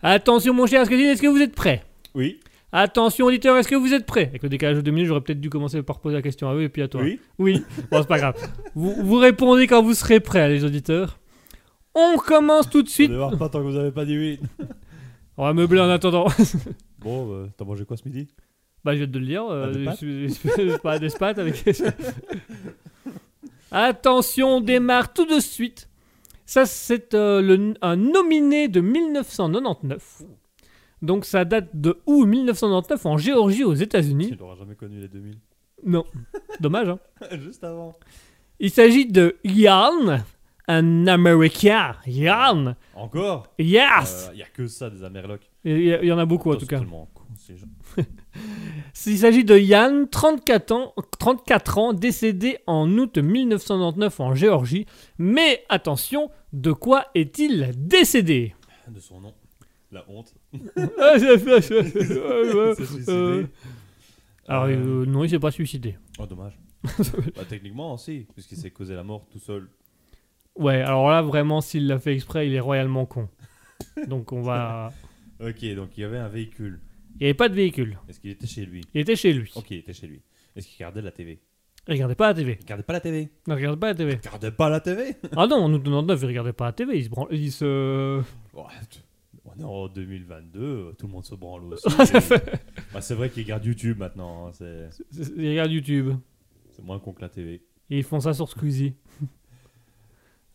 Attention, 0.02 0.54
mon 0.54 0.66
cher 0.66 0.80
Asketil, 0.80 1.06
est-ce 1.06 1.20
que 1.22 1.26
vous 1.26 1.42
êtes 1.42 1.54
prêt 1.54 1.84
Oui. 2.14 2.40
Attention, 2.72 3.26
auditeur, 3.26 3.56
est-ce 3.58 3.68
que 3.68 3.74
vous 3.74 3.92
êtes 3.92 4.06
prêts? 4.06 4.26
Avec 4.28 4.42
le 4.42 4.48
décalage 4.48 4.76
de 4.76 4.80
deux 4.80 4.90
minutes, 4.90 5.08
j'aurais 5.08 5.20
peut-être 5.20 5.40
dû 5.40 5.50
commencer 5.50 5.82
par 5.82 6.00
poser 6.00 6.16
la 6.16 6.22
question 6.22 6.48
à 6.48 6.54
eux 6.54 6.62
et 6.62 6.68
puis 6.68 6.82
à 6.82 6.88
toi. 6.88 7.02
Oui. 7.02 7.20
Oui, 7.38 7.62
bon, 7.90 7.98
c'est 8.00 8.08
pas 8.08 8.18
grave. 8.18 8.34
Vous, 8.74 8.94
vous 8.98 9.16
répondez 9.18 9.66
quand 9.66 9.82
vous 9.82 9.94
serez 9.94 10.20
prêts, 10.20 10.48
les 10.48 10.64
auditeurs. 10.64 11.18
On 11.98 12.16
commence 12.18 12.68
tout 12.68 12.82
de 12.82 12.88
suite. 12.88 13.11
ne 13.11 13.16
voir 13.16 13.37
pas 13.38 13.48
tant 13.48 13.61
que 13.61 13.64
vous 13.64 13.76
avez 13.76 13.90
pas 13.90 14.04
dit 14.04 14.16
oui. 14.18 14.40
On 15.38 15.44
va 15.44 15.52
meubler 15.54 15.80
en 15.80 15.88
attendant. 15.90 16.26
Bon, 16.98 17.32
euh, 17.32 17.46
t'as 17.56 17.64
mangé 17.64 17.85
quoi 17.85 17.96
ce 17.96 18.02
midi? 18.09 18.26
Bah, 18.85 18.92
je 18.92 18.98
viens 18.98 19.06
de 19.06 19.18
le 19.18 19.26
dire. 19.26 19.44
euh, 19.48 19.66
Ah, 19.87 19.94
des 20.00 20.28
je- 20.28 20.76
pas 20.78 20.98
des 20.98 21.09
pâtes 21.11 21.38
avec. 21.38 21.64
Attention, 23.70 24.56
on 24.56 24.61
démarre 24.61 25.12
tout 25.12 25.26
de 25.26 25.40
suite. 25.40 25.88
Ça, 26.46 26.66
c'est 26.66 27.14
euh, 27.14 27.74
un 27.82 27.96
nominé 27.96 28.68
de 28.68 28.80
1999. 28.80 30.22
Donc, 31.02 31.24
ça 31.24 31.44
date 31.44 31.68
de 31.74 31.98
août 32.06 32.24
1999 32.26 33.06
en 33.06 33.18
Géorgie, 33.18 33.64
aux 33.64 33.74
Tu 33.74 33.82
États-Unis. 33.82 34.37
n'auras 34.38 34.56
jamais 34.56 34.74
connu 34.76 35.00
les 35.00 35.09
2000. 35.09 35.37
Non, 35.85 36.04
dommage, 36.61 36.88
hein. 36.88 36.98
Juste 37.38 37.62
avant. 37.64 37.96
Il 38.59 38.70
s'agit 38.70 39.06
de 39.06 39.37
Yann, 39.44 40.24
un 40.68 41.07
Américain. 41.07 41.96
Yann, 42.07 42.76
Encore? 42.94 43.52
Yes 43.59 44.31
Il 44.33 44.38
y 44.38 44.42
a 44.42 44.46
que 44.46 44.66
ça 44.66 44.90
des 44.90 45.05
Amerlocs. 45.05 45.48
Il 45.64 45.83
y, 45.83 46.12
en 46.12 46.18
a 46.18 46.26
beaucoup 46.26 46.52
en 46.52 46.57
tout 46.57 46.66
cas. 46.66 46.79
tellement 46.79 47.09
con, 47.12 47.24
ces 47.37 47.57
gens. 47.57 47.66
Il 49.07 49.18
s'agit 49.18 49.44
de 49.44 49.57
Yann, 49.57 50.09
34 50.09 50.72
ans, 50.72 50.94
34 51.18 51.79
ans, 51.79 51.92
décédé 51.92 52.59
en 52.66 52.90
août 52.98 53.18
1999 53.18 54.20
en 54.20 54.35
Géorgie. 54.35 54.87
Mais 55.18 55.64
attention, 55.68 56.31
de 56.52 56.72
quoi 56.72 57.07
est-il 57.14 57.72
décédé? 57.76 58.55
De 58.88 59.00
son 59.00 59.20
nom. 59.20 59.35
La 59.90 60.05
honte. 60.09 60.35
Ah. 60.98 61.14
Euh, 63.09 63.44
Alors, 64.48 64.64
Euh, 64.64 65.02
euh, 65.02 65.07
non, 65.07 65.24
il 65.24 65.31
s'est 65.31 65.38
pas 65.40 65.50
suicidé. 65.50 65.96
Oh, 66.18 66.26
dommage. 66.26 66.59
bah, 66.85 67.44
techniquement, 67.48 67.96
si, 67.96 68.26
puisqu'il 68.33 68.59
s'est 68.59 68.70
causé 68.70 68.94
la 68.94 69.02
mort 69.02 69.26
tout 69.31 69.40
seul. 69.40 69.68
Ouais, 70.58 70.80
alors 70.82 71.10
là, 71.10 71.22
vraiment, 71.22 71.60
s'il 71.60 71.86
l'a 71.86 71.98
fait 71.98 72.14
exprès, 72.14 72.46
il 72.48 72.54
est 72.54 72.60
royalement 72.60 73.06
con. 73.06 73.28
Donc, 74.08 74.32
on 74.32 74.42
va. 74.42 74.92
Ok, 75.38 75.62
donc 75.74 75.90
il 75.98 76.00
y 76.00 76.04
avait 76.04 76.16
un 76.16 76.28
véhicule. 76.28 76.80
Il 77.16 77.18
n'y 77.18 77.26
avait 77.26 77.34
pas 77.34 77.50
de 77.50 77.54
véhicule. 77.54 77.98
Est-ce 78.08 78.20
qu'il 78.20 78.30
était 78.30 78.46
chez 78.46 78.64
lui? 78.64 78.80
Il 78.94 79.02
était 79.02 79.16
chez 79.16 79.34
lui. 79.34 79.52
Ok, 79.54 79.70
il 79.70 79.76
était 79.78 79.92
chez 79.92 80.06
lui. 80.06 80.22
Est-ce 80.54 80.66
qu'il 80.66 80.76
regardait 80.76 81.02
la 81.02 81.10
TV 81.10 81.40
Il 81.86 81.92
regardait 81.92 82.14
pas 82.14 82.28
la 82.28 82.34
TV. 82.34 82.52
Il 82.58 82.62
regardait 82.62 82.82
pas 82.84 82.92
la 82.94 83.00
TV 83.00 83.28
Il 83.46 83.52
regardait 83.52 83.76
pas 83.78 83.88
la 83.88 83.94
TV. 83.94 84.12
Il 84.12 84.16
regardait 84.16 84.50
pas 84.50 84.68
la 84.70 84.80
TV 84.80 85.16
Ah 85.36 85.46
non, 85.46 85.56
en 85.56 85.72
août 85.74 85.82
99, 85.84 86.20
il 86.22 86.26
regardait 86.26 86.52
pas 86.54 86.64
la 86.64 86.72
TV. 86.72 86.96
Il 86.98 87.04
se 87.04 87.10
branle- 87.10 87.28
Il 87.32 87.52
se. 87.52 88.18
Ouais, 88.54 88.62
On 89.44 89.60
est 89.60 89.64
en 89.64 89.88
2022, 89.88 90.58
euh, 90.62 90.92
tout 90.98 91.06
le 91.06 91.12
monde 91.12 91.24
se 91.26 91.34
branle 91.34 91.64
aussi. 91.74 91.86
Bah, 92.94 93.02
c'est 93.02 93.14
vrai 93.14 93.28
qu'ils 93.28 93.42
regardent 93.42 93.66
YouTube 93.66 93.98
maintenant, 93.98 94.46
hein, 94.46 94.50
c'est 94.54 94.88
Il 95.36 95.50
regarde 95.50 95.70
YouTube. 95.70 96.14
c'est 96.72 96.82
moins 96.82 96.98
con 96.98 97.12
que 97.12 97.20
la 97.20 97.28
TV. 97.28 97.62
Et 97.90 97.98
ils 97.98 98.04
font 98.04 98.20
ça 98.20 98.32
sur 98.32 98.48
Squeezie. 98.48 98.94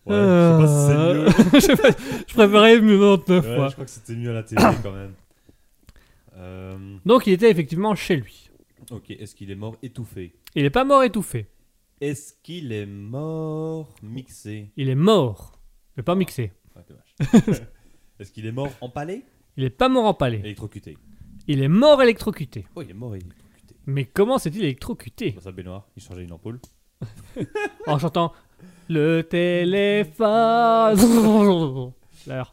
Ouais, 0.06 0.16
je 0.16 0.58
sais 0.58 0.58
pas 0.58 0.68
si 0.68 0.88
c'est 0.88 1.74
mieux. 1.74 2.26
je, 2.28 2.34
préférais 2.34 2.82
mieux 2.82 2.98
99 3.00 3.46
Ouais, 3.46 3.56
fois. 3.56 3.68
je 3.68 3.74
crois 3.74 3.86
que 3.86 3.92
c'était 3.92 4.16
mieux 4.16 4.30
à 4.32 4.34
la 4.34 4.44
télé 4.44 4.62
quand 4.82 4.92
même. 4.92 5.14
Euh, 6.38 6.98
Donc 7.06 7.28
il 7.28 7.34
était 7.34 7.52
effectivement 7.52 7.94
chez 7.96 8.16
lui. 8.16 8.50
ok, 8.90 9.12
est-ce 9.12 9.36
qu'il 9.36 9.52
est 9.52 9.56
mort 9.56 9.76
étouffé? 9.84 10.34
Il 10.56 10.66
est 10.66 10.70
pas 10.72 10.84
mort 10.86 11.04
étouffé. 11.04 11.48
Est-ce 12.00 12.34
qu'il 12.42 12.72
est 12.72 12.88
mort 12.88 13.94
mixé? 14.02 14.72
Il 14.76 14.90
est 14.90 14.96
mort. 14.96 15.60
Mais 15.96 16.04
pas 16.04 16.16
mixé. 16.16 16.52
Dommage. 16.88 17.62
Est-ce 18.20 18.32
qu'il 18.32 18.46
est 18.48 18.52
mort 18.52 18.72
empalé? 18.82 19.24
Il 19.58 19.64
est 19.64 19.70
pas 19.70 19.88
mort 19.90 20.06
empalé. 20.06 20.40
Électrocuté. 20.40 20.98
Il 21.48 21.62
est 21.62 21.68
mort 21.68 22.02
électrocuté. 22.02 22.66
Oh, 22.76 22.82
il 22.82 22.90
est 22.90 22.94
mort 22.96 23.14
électrocuté. 23.16 23.76
Mais 23.86 24.06
comment 24.06 24.38
s'est-il 24.40 24.64
électrocuté? 24.64 25.32
Dans 25.32 25.42
sa 25.42 25.52
baignoire, 25.52 25.88
il 25.96 26.02
changeait 26.04 26.24
une 26.24 26.32
ampoule. 26.32 26.60
En 27.88 27.98
chantant 28.00 28.32
Le 28.94 29.22
téléphone. 29.22 30.28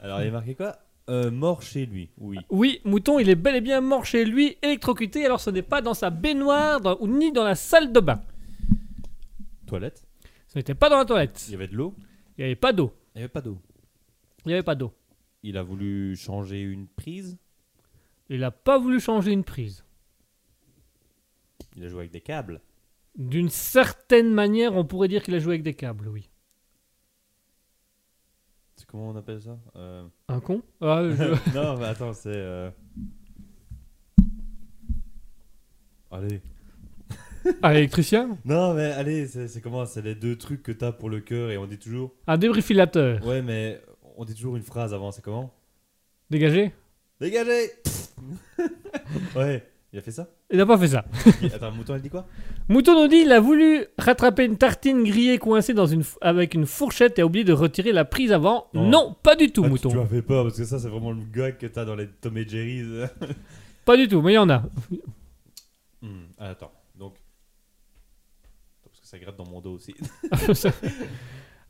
Alors, 0.01 0.21
il 0.23 0.27
est 0.29 0.31
marqué 0.31 0.55
quoi? 0.55 0.79
Euh, 1.11 1.31
Mort 1.33 1.63
chez 1.63 1.85
lui, 1.87 2.11
oui. 2.19 2.39
Oui, 2.49 2.81
Mouton, 2.85 3.19
il 3.19 3.29
est 3.29 3.35
bel 3.35 3.57
et 3.57 3.61
bien 3.61 3.81
mort 3.81 4.05
chez 4.05 4.25
lui, 4.25 4.57
électrocuté. 4.63 5.25
Alors 5.25 5.41
ce 5.41 5.51
n'est 5.51 5.63
pas 5.63 5.81
dans 5.83 5.95
sa 5.95 6.11
baignoire 6.11 6.81
dans- 6.81 6.97
ou 7.01 7.09
ni 7.09 7.33
dans 7.33 7.43
la 7.45 7.55
salle 7.57 7.93
de 7.93 7.99
bain. 8.01 8.21
Toilette? 9.67 10.05
Ce 10.47 10.59
n'était 10.59 10.75
pas 10.75 10.89
dans 10.89 10.99
la 10.99 11.05
toilette. 11.07 11.45
Il 11.49 11.53
y 11.53 11.55
avait 11.55 11.67
de 11.67 11.75
l'eau? 11.75 11.95
Il 12.37 12.43
n'y 12.43 12.45
avait 12.45 12.55
pas 12.57 12.73
d'eau. 12.73 12.93
Il 13.15 13.19
n'y 13.19 13.23
avait 13.25 13.33
pas 13.33 13.41
d'eau. 13.41 13.59
Il 14.45 14.49
n'y 14.49 14.55
avait 14.55 14.63
pas 14.63 14.75
d'eau. 14.77 14.93
Il 15.43 15.57
a 15.57 15.63
voulu 15.63 16.15
changer 16.15 16.61
une 16.61 16.87
prise? 16.87 17.37
Il 18.29 18.41
n'a 18.41 18.51
pas 18.53 18.79
voulu 18.79 19.01
changer 19.01 19.33
une 19.33 19.45
prise. 19.45 19.85
Il 21.75 21.85
a 21.85 21.89
joué 21.89 22.01
avec 22.01 22.13
des 22.13 22.21
câbles 22.21 22.61
D'une 23.17 23.49
certaine 23.49 24.33
manière, 24.33 24.77
on 24.77 24.85
pourrait 24.85 25.09
dire 25.09 25.23
qu'il 25.23 25.35
a 25.35 25.39
joué 25.39 25.55
avec 25.55 25.63
des 25.63 25.75
câbles, 25.75 26.09
oui. 26.09 26.31
C'est 28.77 28.87
comment 28.87 29.09
on 29.09 29.17
appelle 29.17 29.41
ça 29.43 29.59
Euh, 29.77 30.07
Un 30.29 30.41
con? 30.41 30.63
Ah, 30.81 31.03
je- 31.05 31.53
Non, 31.55 31.77
mais 31.79 31.87
attends, 31.87 32.13
c'est. 32.13 32.29
euh, 32.33 32.71
Allez. 36.11 36.41
Un 37.63 37.71
électricien? 37.73 38.37
Non, 38.45 38.75
mais 38.75 38.93
allez, 38.93 39.27
c'est 39.27 39.61
comment? 39.61 39.85
C'est 39.87 40.03
les 40.03 40.15
deux 40.15 40.37
trucs 40.37 40.63
que 40.63 40.73
t'as 40.73 40.93
pour 40.93 41.09
le 41.11 41.21
cœur 41.21 41.51
et 41.51 41.59
on 41.59 41.67
dit 41.67 41.79
toujours. 41.79 42.13
Un 42.27 42.39
débrifilateur. 42.39 43.25
Ouais, 43.27 43.43
mais 43.43 43.81
on 44.17 44.25
dit 44.25 44.35
toujours 44.35 44.57
une 44.57 44.63
phrase 44.63 44.93
avant, 44.95 45.11
c'est 45.13 45.23
comment? 45.23 45.53
Dégagé 46.31 46.73
Dégagez 47.21 47.71
Ouais, 49.37 49.67
il 49.93 49.99
a 49.99 50.03
fait 50.03 50.11
ça? 50.11 50.29
Il 50.51 50.59
n'a 50.59 50.67
pas 50.67 50.77
fait 50.77 50.89
ça. 50.89 51.05
Attends, 51.55 51.73
Mouton, 51.73 51.95
elle 51.95 52.03
dit 52.03 52.11
quoi? 52.11 52.27
Mouton 52.69 53.01
nous 53.03 53.09
dit 53.09 53.23
il 53.25 53.33
a 53.33 53.41
voulu 53.41 53.87
rattraper 53.97 54.45
une 54.45 54.59
tartine 54.59 55.03
grillée 55.03 55.39
coincée 55.39 55.73
dans 55.75 55.87
une 55.87 56.03
f- 56.03 56.17
avec 56.21 56.53
une 56.55 56.67
fourchette 56.67 57.19
et 57.19 57.23
a 57.23 57.27
oublié 57.27 57.45
de 57.45 57.53
retirer 57.55 57.93
la 57.93 58.05
prise 58.05 58.31
avant. 58.33 58.67
Non. 58.75 58.89
Non, 58.91 59.17
pas 59.23 59.35
du 59.35 59.51
tout, 59.51 59.63
Ah, 59.63 59.67
tu- 59.69 59.71
Mouton. 59.71 59.89
Tu 59.91 59.97
m'as 59.97 60.07
fait 60.07 60.23
peur 60.23 60.45
parce 60.45 60.59
que 60.59 60.65
ça, 60.65 60.79
c'est 60.79 60.89
vraiment 60.89 61.13
le 61.13 61.23
gag 61.33 61.57
que 61.57 61.67
t'as 61.67 61.85
dans 61.87 61.97
les 61.97 62.07
Tom 62.07 62.37
et 62.37 62.47
Jerry's. 62.47 62.87
Pas 63.87 63.97
du 63.97 64.07
tout, 64.09 64.21
mais 64.21 64.33
il 64.33 64.35
y 64.35 64.39
en 64.39 64.51
a. 64.51 64.63
Hmm, 66.03 66.27
ah, 66.39 66.51
attends, 66.51 66.73
donc. 66.99 67.15
Attends, 67.15 68.91
Parce 68.91 69.01
que 69.01 69.07
ça 69.07 69.19
gratte 69.19 69.37
dans 69.39 69.47
mon 69.49 69.61
dos 69.63 69.73
aussi. 69.77 69.95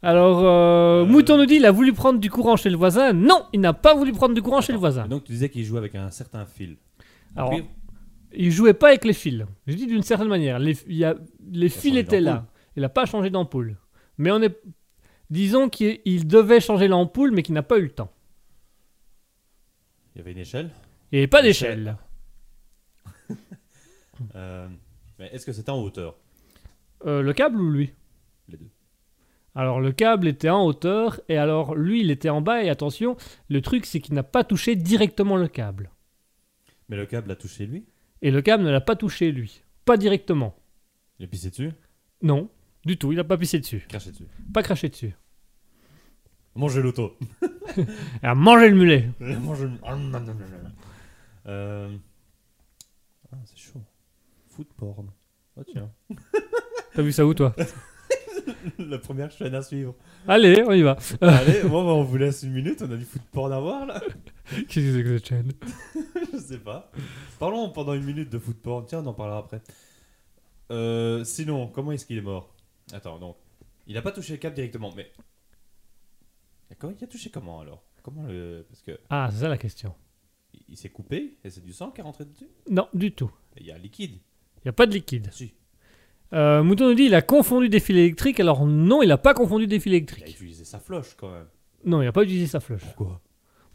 Alors, 0.03 0.41
euh, 0.45 1.03
Euh. 1.03 1.07
Mouton 1.07 1.37
nous 1.39 1.47
dit 1.47 1.55
il 1.57 1.67
a 1.67 1.71
voulu 1.73 1.93
prendre 1.93 2.19
du 2.21 2.31
courant 2.31 2.57
chez 2.57 2.71
le 2.71 2.77
voisin. 2.77 3.13
Non, 3.13 3.45
il 3.53 3.61
n'a 3.61 3.73
pas 3.73 3.95
voulu 3.95 4.13
prendre 4.13 4.35
du 4.35 4.43
courant 4.43 4.61
chez 4.61 4.73
le 4.73 4.79
voisin. 4.79 5.07
Donc, 5.07 5.25
tu 5.25 5.33
disais 5.33 5.49
qu'il 5.49 5.65
jouait 5.65 5.79
avec 5.79 5.95
un 5.95 6.11
certain 6.11 6.45
fil. 6.47 6.77
Alors, 7.37 7.51
Cuivre 7.51 7.67
il 8.33 8.51
jouait 8.51 8.75
pas 8.75 8.89
avec 8.89 9.05
les 9.05 9.13
fils. 9.13 9.45
Je 9.67 9.75
dis 9.75 9.87
d'une 9.87 10.03
certaine 10.03 10.29
manière. 10.29 10.59
Les, 10.59 10.77
il 10.87 10.97
y 10.97 11.05
a, 11.05 11.17
les 11.51 11.67
a 11.67 11.71
fils 11.71 11.97
étaient 11.97 12.21
là. 12.21 12.47
Il 12.77 12.83
n'a 12.83 12.89
pas 12.89 13.07
changé 13.07 13.31
d'ampoule. 13.31 13.77
Mais 14.19 14.31
on 14.31 14.43
est. 14.43 14.61
Disons 15.31 15.69
qu'il 15.69 16.01
il 16.05 16.27
devait 16.27 16.61
changer 16.61 16.89
l'ampoule, 16.89 17.33
mais 17.33 17.43
qu'il 17.43 17.55
n'a 17.55 17.63
pas 17.63 17.79
eu 17.79 17.83
le 17.83 17.91
temps. 17.91 18.13
Il 20.15 20.19
y 20.19 20.21
avait 20.23 20.33
une 20.33 20.39
échelle? 20.39 20.71
Il 21.13 21.17
n'y 21.17 21.19
avait 21.19 21.27
pas 21.29 21.43
d'échelle. 21.43 21.97
Euh, 24.35 24.67
mais 25.21 25.29
est-ce 25.33 25.47
que 25.47 25.53
c'était 25.53 25.71
en 25.71 25.81
hauteur? 25.81 26.17
Euh, 27.07 27.23
le 27.23 27.33
câble 27.33 27.61
ou 27.61 27.71
lui? 27.71 27.93
Les 28.49 28.57
deux. 28.57 28.69
Alors 29.55 29.81
le 29.81 29.93
câble 29.93 30.27
était 30.27 30.51
en 30.51 30.65
hauteur 30.65 31.21
et 31.29 31.37
alors 31.37 31.77
lui 31.77 32.01
il 32.01 32.11
était 32.11 32.29
en 32.29 32.41
bas 32.41 32.63
et 32.65 32.69
attention, 32.69 33.17
le 33.49 33.61
truc 33.61 33.87
c'est 33.87 34.01
qu'il 34.01 34.15
n'a 34.15 34.25
pas 34.25 34.43
touché 34.43 34.75
directement 34.75 35.37
le 35.37 35.47
câble. 35.47 35.93
Mais 36.89 36.97
le 36.97 37.07
câble 37.07 37.31
a 37.31 37.37
touché 37.37 37.67
lui? 37.67 37.85
Et 38.23 38.31
le 38.31 38.43
câble 38.43 38.65
ne 38.65 38.71
l'a 38.71 38.81
pas 38.81 38.97
touché 38.97 39.33
lui. 39.33 39.63
Pas 39.85 39.97
directement. 39.97 40.57
Il 41.19 41.25
a 41.25 41.29
pissé 41.29 41.51
dessus? 41.51 41.73
Non, 42.23 42.51
du 42.85 42.99
tout, 42.99 43.13
il 43.13 43.17
n'a 43.17 43.25
pas 43.25 43.37
pissé 43.37 43.59
dessus. 43.59 43.85
Craché 43.89 44.11
dessus. 44.11 44.27
Pas 44.53 44.63
craché 44.63 44.89
dessus. 44.89 45.15
Manger 46.55 46.83
l'auto. 46.83 47.17
Il 47.77 47.87
a 48.23 48.35
mangé 48.35 48.69
le 48.69 48.75
mulet. 48.75 49.11
Manger 49.21 49.67
le. 49.67 49.79
Ah, 49.85 49.95
non, 49.95 50.09
non, 50.09 50.21
non, 50.21 50.35
non. 50.35 50.73
Euh... 51.47 51.97
Ah, 53.31 53.37
c'est 53.45 53.59
chaud. 53.59 53.83
Food 54.49 54.67
porn. 54.77 55.11
Oh 55.57 55.63
tiens. 55.65 55.91
T'as 56.95 57.03
vu 57.03 57.13
ça 57.13 57.27
où 57.27 57.35
toi? 57.35 57.55
La 58.79 58.99
première 58.99 59.31
chaîne 59.31 59.55
à 59.55 59.63
suivre. 59.63 59.95
Allez, 60.27 60.63
on 60.67 60.73
y 60.73 60.83
va. 60.83 60.97
Allez, 61.21 61.63
bon, 61.69 61.85
bah, 61.85 61.93
on 61.93 62.03
vous 62.03 62.17
laisse 62.17 62.43
une 62.43 62.53
minute. 62.53 62.83
On 62.83 62.91
a 62.91 62.97
du 62.97 63.05
food 63.05 63.23
porn 63.33 63.53
à 63.53 63.61
voir 63.61 63.87
là. 63.87 64.01
Qu'est-ce 64.69 64.75
que 64.87 64.93
c'est 64.97 65.03
que 65.03 65.19
cette 65.19 65.29
chaîne? 65.29 65.53
Je 66.33 66.39
sais 66.39 66.59
pas. 66.59 66.91
Parlons 67.39 67.71
pendant 67.71 67.95
une 67.95 68.05
minute 68.05 68.31
de 68.31 68.39
food 68.39 68.57
porn. 68.57 68.85
Tiens, 68.87 69.03
on 69.05 69.07
en 69.07 69.15
parlera 69.15 69.39
après. 69.39 69.61
Euh, 70.71 71.25
sinon, 71.25 71.69
comment 71.69 71.93
est-ce 71.93 72.07
qu'il 72.07 72.19
est 72.19 72.23
mort? 72.23 72.55
Attends, 72.93 73.19
donc. 73.19 73.37
Il 73.87 73.97
a 73.97 74.03
pas 74.03 74.13
touché 74.13 74.33
le 74.35 74.39
câble 74.39 74.55
directement, 74.55 74.93
mais. 74.97 75.11
D'accord, 76.69 76.93
il 76.97 77.03
a 77.03 77.07
touché 77.07 77.31
comment 77.31 77.61
alors? 77.61 77.83
Comment 78.03 78.25
le. 78.27 78.67
Parce 78.69 78.83
que. 78.83 78.99
Ah, 79.11 79.29
c'est 79.33 79.41
ça 79.41 79.49
la 79.49 79.59
question. 79.59 79.95
il- 80.53 80.61
Il 80.71 80.77
s'est 80.77 80.91
coupé 80.91 81.39
et 81.45 81.51
c'est 81.51 81.65
du 81.65 81.73
sang 81.73 81.91
qui 81.91 82.01
est 82.01 82.05
rentré 82.05 82.25
dessus? 82.27 82.49
Non, 82.71 82.89
du 82.93 83.13
tout. 83.13 83.31
Il 83.57 83.67
y 83.67 83.71
a 83.73 83.75
un 83.77 83.79
liquide. 83.79 84.13
Il 84.59 84.63
n'y 84.67 84.69
a 84.69 84.73
pas 84.73 84.87
de 84.87 84.93
liquide. 84.93 85.31
Si. 85.33 85.55
Euh, 86.35 86.63
Mouton 86.63 86.89
nous 86.89 86.95
dit 86.95 87.05
il 87.05 87.15
a 87.15 87.23
confondu 87.23 87.69
des 87.69 87.81
fils 87.81 87.97
électriques. 87.97 88.39
Alors 88.41 88.67
non, 88.67 89.03
il 89.03 89.09
n'a 89.09 89.19
pas 89.19 89.35
confondu 89.35 89.67
des 89.67 89.81
fils 89.81 89.87
Il 89.91 89.95
a 89.95 89.97
électriques. 89.97 90.29
utilisé 90.35 90.65
sa 90.65 90.79
floche 90.79 91.15
quand 91.17 91.31
même. 91.33 91.47
Non, 91.85 92.03
il 92.03 92.05
n'a 92.07 92.13
pas 92.13 92.23
utilisé 92.25 92.47
sa 92.47 92.61
flèche. 92.61 92.83
Pourquoi? 92.83 93.21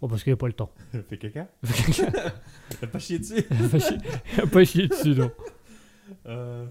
Bon, 0.01 0.07
parce 0.09 0.23
qu'il 0.23 0.33
n'a 0.33 0.37
pas 0.37 0.47
le 0.47 0.53
temps. 0.53 0.71
Il 0.93 0.99
a 0.99 1.03
fait 1.03 1.17
caca? 1.17 1.47
Il 1.63 2.83
a 2.83 2.87
pas 2.87 2.99
chié 2.99 3.19
dessus? 3.19 3.43
Il 3.49 3.61
n'a 3.61 3.69
pas 3.69 3.77
chié- 3.79 3.97
il 4.35 4.41
a 4.41 4.47
pas 4.47 4.63
chié 4.65 4.87
dessus, 4.87 5.15
non. 5.15 5.31
Euh, 6.25 6.65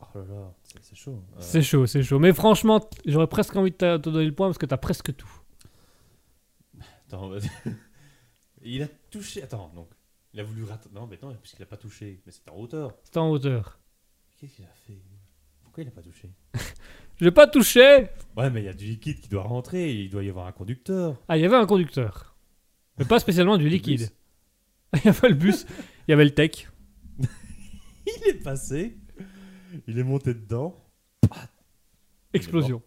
Oh 0.00 0.18
là 0.18 0.24
là, 0.28 0.54
c'est 0.80 0.96
chaud. 0.96 1.22
Euh, 1.34 1.36
C'est 1.40 1.62
chaud, 1.62 1.86
c'est 1.86 2.02
chaud. 2.02 2.18
Mais 2.18 2.32
franchement, 2.32 2.80
j'aurais 3.04 3.26
presque 3.26 3.54
envie 3.56 3.70
de 3.70 3.76
te 3.76 3.96
donner 4.08 4.24
le 4.26 4.34
point 4.34 4.48
parce 4.48 4.58
que 4.58 4.66
t'as 4.66 4.76
presque 4.78 5.14
tout. 5.14 5.30
Attends, 7.06 7.28
vas-y. 7.28 7.50
Il 8.62 8.82
a 8.82 8.86
touché. 9.10 9.42
Attends, 9.42 9.70
donc. 9.74 9.88
Il 10.32 10.40
a 10.40 10.44
voulu 10.44 10.64
rater. 10.64 10.88
Non, 10.94 11.06
mais 11.06 11.18
non, 11.22 11.34
puisqu'il 11.40 11.62
a 11.62 11.66
pas 11.66 11.76
touché. 11.76 12.20
Mais 12.26 12.32
c'était 12.32 12.50
en 12.50 12.56
hauteur. 12.56 12.94
C'est 13.04 13.16
en 13.18 13.28
hauteur. 13.30 13.78
Qu'est-ce 14.44 14.56
qu'il 14.56 14.64
a 14.66 14.74
fait 14.86 15.00
Pourquoi 15.62 15.84
il 15.84 15.88
a 15.88 15.90
pas 15.90 16.02
touché? 16.02 16.28
Je 17.16 17.24
l'ai 17.24 17.30
pas 17.30 17.46
touché 17.46 18.10
Ouais, 18.36 18.50
mais 18.50 18.60
il 18.60 18.66
y 18.66 18.68
a 18.68 18.74
du 18.74 18.84
liquide 18.84 19.18
qui 19.18 19.30
doit 19.30 19.44
rentrer. 19.44 19.90
Il 19.90 20.10
doit 20.10 20.22
y 20.22 20.28
avoir 20.28 20.46
un 20.46 20.52
conducteur. 20.52 21.16
Ah, 21.28 21.38
il 21.38 21.40
y 21.40 21.46
avait 21.46 21.56
un 21.56 21.64
conducteur. 21.64 22.36
Mais 22.98 23.06
pas 23.06 23.18
spécialement 23.20 23.56
du 23.56 23.66
liquide. 23.70 24.10
Il 24.92 25.00
y 25.06 25.08
avait 25.08 25.30
le 25.30 25.34
bus, 25.34 25.64
il 26.06 26.10
y 26.10 26.12
avait 26.12 26.24
le 26.26 26.34
tech. 26.34 26.70
Il 27.18 28.28
est 28.28 28.42
passé. 28.44 28.98
Il 29.88 29.98
est 29.98 30.04
monté 30.04 30.34
dedans. 30.34 30.76
Explosion. 32.34 32.82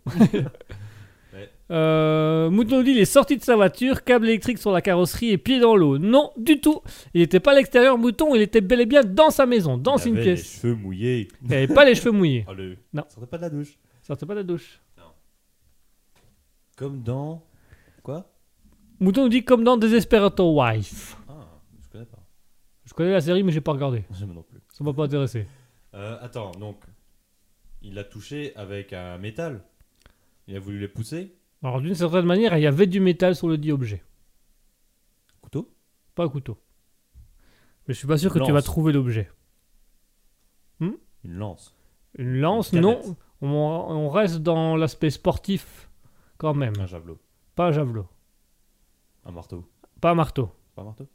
Euh, 1.69 2.49
Mouton 2.49 2.77
nous 2.77 2.83
dit 2.83 2.91
il 2.91 2.99
est 2.99 3.05
sorti 3.05 3.35
de 3.37 3.43
sa 3.43 3.55
voiture, 3.55 4.03
câble 4.03 4.27
électrique 4.27 4.57
sur 4.57 4.71
la 4.71 4.81
carrosserie 4.81 5.31
et 5.31 5.37
pied 5.37 5.59
dans 5.59 5.75
l'eau. 5.75 5.97
Non, 5.97 6.31
du 6.37 6.61
tout. 6.61 6.81
Il 7.13 7.21
n'était 7.21 7.39
pas 7.39 7.51
à 7.51 7.55
l'extérieur, 7.55 7.97
Mouton, 7.97 8.35
il 8.35 8.41
était 8.41 8.61
bel 8.61 8.81
et 8.81 8.85
bien 8.85 9.03
dans 9.03 9.29
sa 9.29 9.45
maison, 9.45 9.77
dans 9.77 9.97
il 9.97 10.09
une 10.09 10.15
avait 10.15 10.23
pièce. 10.23 10.39
Les 10.53 10.61
cheveux 10.61 10.75
mouillés. 10.75 11.27
Il 11.43 11.49
n'avait 11.49 11.67
pas 11.67 11.85
les 11.85 11.95
cheveux 11.95 12.11
mouillés. 12.11 12.45
Oh, 12.49 12.53
le... 12.53 12.77
Non. 12.93 13.03
Il 13.09 13.13
sortait 13.13 13.27
pas 13.27 13.37
de 13.37 13.41
la 13.41 13.49
douche. 13.49 13.77
Il 14.03 14.05
sortait 14.05 14.25
pas 14.25 14.33
de 14.33 14.39
la 14.39 14.43
douche. 14.43 14.79
Comme 16.77 17.01
dans. 17.01 17.43
Quoi? 18.03 18.31
Mouton 18.99 19.23
nous 19.23 19.29
dit 19.29 19.43
comme 19.43 19.63
dans 19.63 19.77
Desperado 19.77 20.61
Wife. 20.61 21.17
Ah, 21.27 21.59
je 21.83 21.89
connais 21.89 22.05
pas. 22.05 22.23
Je 22.85 22.93
connais 22.93 23.11
la 23.11 23.21
série, 23.21 23.43
mais 23.43 23.51
j'ai 23.51 23.61
pas 23.61 23.73
regardé. 23.73 24.05
Jamais 24.11 24.33
non 24.33 24.43
plus. 24.43 24.59
Ça 24.71 24.83
m'a 24.83 24.93
pas 24.93 25.05
intéressé. 25.05 25.47
Euh, 25.93 26.17
attends, 26.21 26.51
donc. 26.51 26.77
Il 27.81 27.93
l'a 27.93 28.03
touché 28.03 28.55
avec 28.55 28.93
un 28.93 29.17
métal. 29.17 29.63
Il 30.47 30.55
a 30.55 30.59
voulu 30.59 30.79
les 30.79 30.87
pousser. 30.87 31.36
Alors, 31.63 31.81
d'une 31.81 31.95
certaine 31.95 32.25
manière, 32.25 32.55
il 32.57 32.61
y 32.61 32.67
avait 32.67 32.87
du 32.87 32.99
métal 32.99 33.35
sur 33.35 33.47
le 33.47 33.57
dit 33.57 33.71
objet. 33.71 34.03
Couteau? 35.41 35.69
Pas 36.15 36.23
un 36.25 36.29
couteau. 36.29 36.57
Mais 37.87 37.93
je 37.93 37.99
suis 37.99 38.07
pas 38.07 38.17
sûr 38.17 38.31
que 38.33 38.39
tu 38.39 38.51
vas 38.51 38.61
trouver 38.61 38.93
l'objet. 38.93 39.29
Une 40.79 41.33
lance. 41.39 41.75
Une 42.17 42.39
lance, 42.39 42.71
Une 42.71 42.81
non. 42.81 43.01
on 43.41 44.07
reste 44.09 44.37
dans 44.37 44.75
l'aspect 44.77 45.09
sportif 45.09 45.89
quand 46.37 46.53
même. 46.53 46.73
Un 46.79 46.85
javelot. 46.85 47.19
Pas 47.55 47.67
un 47.67 47.71
javelot. 47.71 48.07
Un 49.25 49.31
marteau. 49.31 49.65
Pas 49.99 50.11
un 50.11 50.15
marteau. 50.15 50.49
Pas 50.75 50.83
un 50.83 50.85
marteau? 50.85 51.07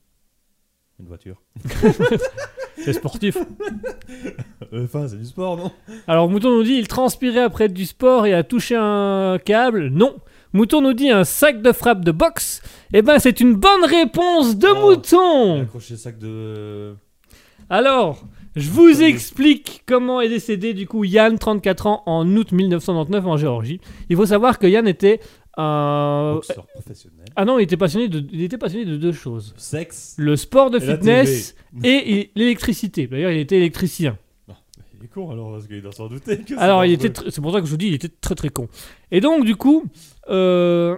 Une 1.01 1.07
voiture. 1.07 1.41
C'est 2.77 2.93
sportif. 2.93 3.37
Euh, 4.73 4.85
Enfin, 4.85 5.07
c'est 5.09 5.17
du 5.19 5.25
sport, 5.27 5.57
non? 5.57 5.71
Alors, 6.07 6.29
Mouton 6.29 6.51
nous 6.51 6.63
dit 6.65 6.75
il 6.75 6.89
transpirait 6.89 7.43
après 7.43 7.69
du 7.69 7.85
sport 7.87 8.27
et 8.27 8.35
a 8.35 8.43
touché 8.45 8.75
un 8.79 9.39
câble? 9.45 9.89
Non. 9.89 10.17
Mouton 10.53 10.81
nous 10.83 10.93
dit 10.93 11.11
un 11.11 11.25
sac 11.25 11.63
de 11.63 11.73
frappe 11.73 12.05
de 12.05 12.13
boxe. 12.13 12.63
Eh 12.93 13.03
ben, 13.03 13.19
c'est 13.19 13.41
une 13.41 13.55
bonne 13.55 13.85
réponse 13.85 14.57
de 14.59 14.69
Oh. 14.69 14.81
Mouton. 14.91 15.63
accroché 15.63 15.95
le 15.95 15.99
sac 15.99 16.19
de. 16.19 16.95
Alors, 17.71 18.25
je 18.55 18.69
vous 18.71 19.03
explique 19.03 19.83
comment 19.87 20.21
est 20.21 20.29
décédé 20.29 20.75
du 20.75 20.87
coup 20.87 21.05
Yann, 21.05 21.39
34 21.39 21.87
ans, 21.87 22.03
en 22.07 22.27
août 22.37 22.53
1999 22.53 23.27
en 23.27 23.37
Géorgie. 23.39 23.81
Il 24.11 24.17
faut 24.17 24.27
savoir 24.27 24.59
que 24.59 24.67
Yann 24.67 24.87
était 24.87 25.21
un... 25.57 26.33
Boxeur 26.35 26.67
professionnel. 26.67 27.25
Ah 27.37 27.45
non, 27.47 27.59
il 27.59 27.63
était 27.63 27.77
passionné 27.79 28.09
de, 28.09 28.23
il 28.33 28.43
était 28.43 28.59
passionné 28.59 28.85
de 28.85 28.97
deux 28.97 29.13
choses. 29.13 29.55
Sexe. 29.57 30.15
Le 30.19 30.37
sport 30.37 30.71
de 30.71 30.79
Et 30.79 30.81
fitness 30.81 31.55
et 31.83 32.31
l'électricité. 32.35 33.07
D'ailleurs, 33.07 33.31
il 33.31 33.39
était 33.39 33.57
électricien. 33.57 34.19
Il 35.03 35.07
est 35.07 35.09
con 35.09 35.31
alors, 35.33 35.51
parce 35.53 35.67
qu'il 35.67 35.83
doit 35.83 35.91
s'en 35.93 36.07
douter. 36.07 36.39
que 36.39 36.49
c'est 36.55 36.59
Alors, 36.59 36.85
il 36.85 36.93
était, 36.93 37.09
tr- 37.09 37.29
c'est 37.31 37.41
pour 37.41 37.53
ça 37.53 37.59
que 37.61 37.67
je 37.67 37.71
vous 37.73 37.77
dis, 37.77 37.89
il 37.89 37.95
était 37.95 38.09
très 38.09 38.35
très 38.37 38.51
con. 38.51 38.69
Et 39.11 39.21
donc, 39.21 39.45
du 39.45 39.57
coup, 39.57 39.85
euh, 40.31 40.97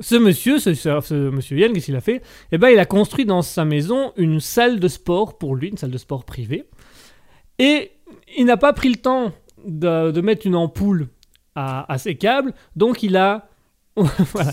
ce 0.00 0.14
monsieur, 0.14 0.58
ce, 0.60 0.74
ce- 0.74 1.00
ce 1.00 1.14
monsieur 1.30 1.58
Yann, 1.58 1.72
qu'est-ce 1.72 1.86
qu'il 1.86 1.96
a 1.96 2.00
fait? 2.00 2.22
Eh 2.52 2.58
ben, 2.58 2.68
il 2.68 2.78
a 2.78 2.86
construit 2.86 3.24
dans 3.24 3.42
sa 3.42 3.64
maison 3.64 4.12
une 4.16 4.38
salle 4.38 4.78
de 4.78 4.86
sport 4.88 5.38
pour 5.38 5.56
lui, 5.56 5.68
une 5.70 5.76
salle 5.76 5.90
de 5.90 5.98
sport 5.98 6.24
privée. 6.24 6.64
Et 7.58 7.90
il 8.36 8.44
n'a 8.46 8.56
pas 8.56 8.72
pris 8.72 8.90
le 8.90 8.96
temps 8.96 9.32
de, 9.66 10.12
de 10.12 10.20
mettre 10.20 10.46
une 10.46 10.54
ampoule 10.56 11.08
à, 11.56 11.90
à 11.92 11.98
ses 11.98 12.14
câbles, 12.16 12.52
donc 12.76 13.02
il 13.02 13.16
a, 13.16 13.48
voilà. 13.96 14.52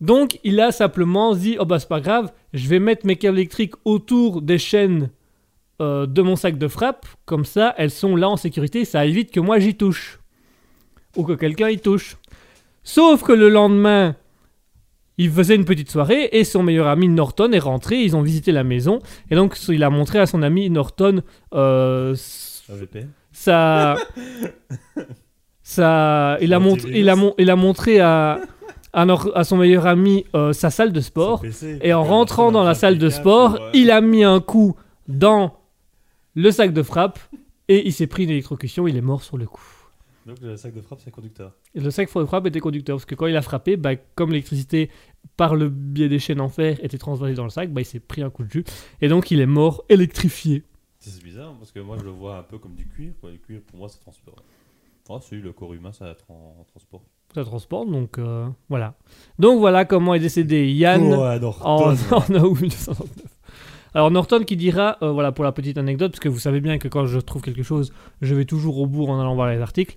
Donc, 0.00 0.38
il 0.44 0.60
a 0.60 0.70
simplement 0.72 1.34
dit, 1.34 1.56
oh 1.58 1.64
bah 1.64 1.78
c'est 1.78 1.88
pas 1.88 2.00
grave, 2.00 2.32
je 2.52 2.68
vais 2.68 2.78
mettre 2.78 3.06
mes 3.06 3.16
câbles 3.16 3.38
électriques 3.38 3.74
autour 3.84 4.42
des 4.42 4.58
chaînes 4.58 5.10
euh, 5.84 6.06
de 6.06 6.22
mon 6.22 6.36
sac 6.36 6.56
de 6.58 6.68
frappe, 6.68 7.06
comme 7.26 7.44
ça 7.44 7.74
elles 7.78 7.90
sont 7.90 8.16
là 8.16 8.28
en 8.28 8.36
sécurité, 8.36 8.84
ça 8.84 9.04
évite 9.06 9.30
que 9.30 9.40
moi 9.40 9.58
j'y 9.58 9.74
touche. 9.76 10.18
Ou 11.16 11.22
que 11.24 11.32
quelqu'un 11.34 11.68
y 11.68 11.78
touche. 11.78 12.16
Sauf 12.82 13.22
que 13.22 13.32
le 13.32 13.48
lendemain, 13.48 14.16
il 15.16 15.30
faisait 15.30 15.54
une 15.54 15.64
petite 15.64 15.90
soirée 15.90 16.28
et 16.32 16.42
son 16.44 16.62
meilleur 16.62 16.88
ami 16.88 17.08
Norton 17.08 17.52
est 17.52 17.58
rentré, 17.60 18.02
ils 18.02 18.16
ont 18.16 18.22
visité 18.22 18.50
la 18.52 18.64
maison, 18.64 18.98
et 19.30 19.34
donc 19.36 19.56
il 19.68 19.82
a 19.84 19.90
montré 19.90 20.18
à 20.18 20.26
son 20.26 20.42
ami 20.42 20.68
Norton 20.70 21.22
euh, 21.54 22.14
sa... 23.32 23.96
sa... 25.62 26.36
Il, 26.40 26.52
a 26.52 26.58
il, 26.92 27.08
a 27.08 27.16
mon- 27.16 27.34
il 27.38 27.50
a 27.50 27.56
montré 27.56 28.00
à, 28.00 28.40
à, 28.92 29.04
nor- 29.06 29.32
à 29.34 29.44
son 29.44 29.56
meilleur 29.56 29.86
ami 29.86 30.24
euh, 30.34 30.52
sa 30.52 30.70
salle 30.70 30.92
de 30.92 31.00
sport. 31.00 31.40
PC. 31.40 31.78
Et 31.82 31.92
en 31.94 32.04
rentrant 32.04 32.52
dans 32.52 32.64
la 32.64 32.74
salle 32.74 32.98
de 32.98 33.08
sport, 33.08 33.54
euh, 33.60 33.70
il 33.74 33.90
a 33.90 34.00
mis 34.00 34.24
un 34.24 34.40
coup 34.40 34.74
dans 35.08 35.54
le 36.34 36.50
sac 36.50 36.72
de 36.72 36.82
frappe 36.82 37.18
et 37.68 37.86
il 37.86 37.92
s'est 37.92 38.06
pris 38.06 38.24
une 38.24 38.30
électrocution. 38.30 38.86
Il 38.86 38.96
est 38.96 39.00
mort 39.02 39.22
sur 39.22 39.36
le 39.36 39.46
coup. 39.46 39.62
Donc 40.26 40.40
le 40.40 40.56
sac 40.56 40.72
de 40.74 40.80
frappe, 40.80 41.00
c'est 41.04 41.10
conducteur. 41.10 41.52
Et 41.74 41.80
le 41.80 41.90
sac 41.90 42.08
de 42.14 42.24
frappe 42.24 42.46
était 42.46 42.60
conducteur 42.60 42.96
parce 42.96 43.04
que 43.04 43.14
quand 43.14 43.26
il 43.26 43.36
a 43.36 43.42
frappé, 43.42 43.76
bah, 43.76 43.94
comme 44.14 44.30
l'électricité 44.30 44.90
par 45.36 45.54
le 45.54 45.68
biais 45.68 46.08
des 46.08 46.18
chaînes 46.18 46.40
en 46.40 46.48
fer 46.48 46.78
était 46.82 46.96
transversée 46.98 47.34
dans 47.34 47.44
le 47.44 47.50
sac, 47.50 47.70
bah, 47.72 47.82
il 47.82 47.84
s'est 47.84 48.00
pris 48.00 48.22
un 48.22 48.30
coup 48.30 48.44
de 48.44 48.50
jus 48.50 48.64
et 49.02 49.08
donc 49.08 49.30
il 49.30 49.40
est 49.40 49.46
mort 49.46 49.84
électrifié. 49.88 50.62
C'est 50.98 51.22
bizarre 51.22 51.52
parce 51.58 51.70
que 51.72 51.80
moi 51.80 51.96
je 51.98 52.04
le 52.04 52.10
vois 52.10 52.38
un 52.38 52.42
peu 52.42 52.56
comme 52.58 52.74
du 52.74 52.86
cuir. 52.86 53.12
Quoi. 53.20 53.30
Le 53.32 53.36
cuir 53.36 53.60
pour 53.66 53.78
moi 53.78 53.88
ça 53.90 53.98
transporte. 53.98 54.42
Oh, 55.10 55.18
si, 55.20 55.34
le 55.36 55.52
corps 55.52 55.74
humain 55.74 55.92
ça 55.92 56.14
tran- 56.14 56.64
transporte. 56.70 57.04
Ça 57.34 57.44
transporte 57.44 57.90
donc 57.90 58.16
euh, 58.16 58.48
voilà. 58.70 58.94
Donc 59.38 59.58
voilà 59.58 59.84
comment 59.84 60.14
est 60.14 60.20
décédé 60.20 60.72
Yann. 60.72 61.02
Oh, 61.12 61.50
en, 61.60 61.92
en 62.10 62.44
août 62.44 62.60
1969. 62.60 63.33
Alors 63.94 64.10
Norton 64.10 64.42
qui 64.44 64.56
dira, 64.56 64.98
euh, 65.02 65.12
voilà 65.12 65.30
pour 65.30 65.44
la 65.44 65.52
petite 65.52 65.78
anecdote, 65.78 66.12
parce 66.12 66.20
que 66.20 66.28
vous 66.28 66.40
savez 66.40 66.60
bien 66.60 66.78
que 66.78 66.88
quand 66.88 67.06
je 67.06 67.18
trouve 67.20 67.42
quelque 67.42 67.62
chose, 67.62 67.92
je 68.20 68.34
vais 68.34 68.44
toujours 68.44 68.78
au 68.78 68.86
bout 68.86 69.06
en 69.06 69.20
allant 69.20 69.34
voir 69.34 69.48
les 69.48 69.60
articles. 69.60 69.96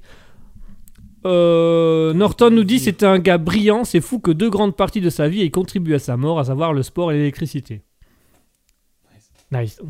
Euh, 1.25 2.13
Norton 2.13 2.51
nous 2.51 2.63
dit 2.63 2.79
c'était 2.79 3.07
un 3.07 3.17
gars 3.17 3.39
brillant, 3.39 3.83
c'est 3.83 4.01
fou 4.01 4.19
que 4.19 4.31
deux 4.31 4.51
grandes 4.51 4.75
parties 4.75 5.01
de 5.01 5.09
sa 5.09 5.27
vie 5.27 5.41
aient 5.41 5.49
contribué 5.49 5.95
à 5.95 5.99
sa 5.99 6.15
mort, 6.15 6.39
à 6.39 6.45
savoir 6.45 6.73
le 6.73 6.83
sport 6.83 7.11
et 7.11 7.17
l'électricité. 7.17 7.81
Nice. 9.51 9.81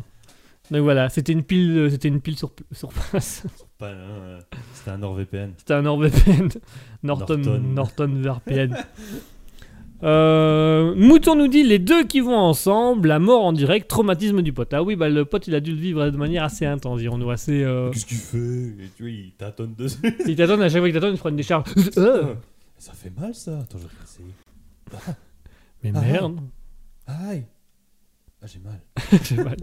Donc 0.70 0.82
voilà, 0.82 1.08
c'était 1.10 1.32
une 1.32 1.42
pile, 1.42 1.76
euh, 1.76 1.90
c'était 1.90 2.08
une 2.08 2.20
pile 2.20 2.36
sur, 2.36 2.52
sur 2.72 2.88
place. 2.88 3.44
Pas, 3.78 3.90
hein, 3.90 4.38
C'était 4.72 4.90
un 4.90 4.98
NordVPN. 4.98 5.52
C'était 5.56 5.74
un 5.74 5.82
NordVPN. 5.82 6.48
Norton, 7.02 7.38
Norton. 7.38 8.08
Norton 8.08 8.42
VPN. 8.46 8.76
Euh, 10.04 10.94
Mouton 10.94 11.34
nous 11.34 11.48
dit 11.48 11.64
les 11.64 11.78
deux 11.80 12.04
qui 12.06 12.20
vont 12.20 12.36
ensemble, 12.36 13.08
la 13.08 13.18
mort 13.18 13.44
en 13.44 13.52
direct, 13.52 13.88
traumatisme 13.88 14.42
du 14.42 14.52
pote. 14.52 14.72
Ah 14.72 14.82
oui, 14.82 14.94
bah 14.94 15.08
le 15.08 15.24
pote 15.24 15.48
il 15.48 15.54
a 15.54 15.60
dû 15.60 15.72
le 15.72 15.78
vivre 15.78 16.08
de 16.10 16.16
manière 16.16 16.44
assez 16.44 16.64
intense, 16.66 17.00
dirons-nous, 17.00 17.30
assez. 17.30 17.62
euh, 17.64 17.90
Qu'est-ce 17.90 18.36
Et 18.36 18.90
tu 18.96 19.02
vois, 19.02 19.10
il 19.10 19.32
tâtonne 19.36 19.74
dessus. 19.76 19.98
Il 20.26 20.36
t'attend 20.36 20.60
à 20.60 20.68
chaque 20.68 20.78
fois 20.78 20.88
qu'il 20.88 20.94
t'attend, 20.94 21.12
il 21.12 21.18
prend 21.18 21.30
une 21.30 21.36
décharge. 21.36 21.68
Euh, 21.96 22.34
ça 22.78 22.92
fait 22.92 23.10
mal 23.18 23.34
ça. 23.34 23.58
Attends, 23.58 23.78
je 23.78 23.84
vais 23.84 23.88
essayer. 24.04 25.14
Mais 25.82 25.92
Ah. 25.94 26.00
merde. 26.00 26.38
Aïe. 27.06 27.44
Ah, 28.40 28.46
j'ai 28.46 28.60
mal. 28.60 28.80
J'ai 29.24 29.36
mal. 29.42 29.56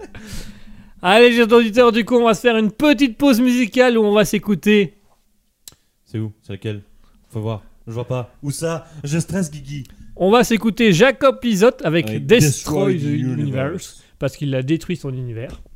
Allez, 1.02 1.32
chers 1.34 1.50
auditeurs, 1.52 1.92
du 1.94 2.04
coup, 2.04 2.16
on 2.16 2.26
va 2.26 2.34
se 2.34 2.42
faire 2.42 2.58
une 2.58 2.72
petite 2.72 3.18
pause 3.18 3.40
musicale 3.40 3.98
où 3.98 4.04
on 4.04 4.12
va 4.14 4.26
s'écouter. 4.26 4.96
C'est 6.04 6.20
où? 6.20 6.34
C'est 6.42 6.54
lequel? 6.54 6.82
Faut 7.30 7.40
voir. 7.40 7.64
Je 7.88 7.94
vois 7.94 8.06
pas. 8.08 8.34
Où 8.44 8.52
ça? 8.52 8.86
Je 9.04 9.18
stresse, 9.20 9.50
Guigui. 9.52 9.86
On 10.16 10.32
va 10.32 10.44
s'écouter 10.44 10.94
Jacob 10.94 11.40
Lizotte 11.44 11.82
avec, 11.84 12.10
Avec 12.10 12.26
Destroy, 12.26 12.94
Destroy 12.94 12.98
the 12.98 13.02
the 13.02 13.20
Universe. 13.22 13.40
Universe. 13.40 14.04
parce 14.20 14.38
qu'il 14.38 14.54
a 14.56 14.62
détruit 14.64 14.96
son 14.98 15.14
univers. 15.14 15.62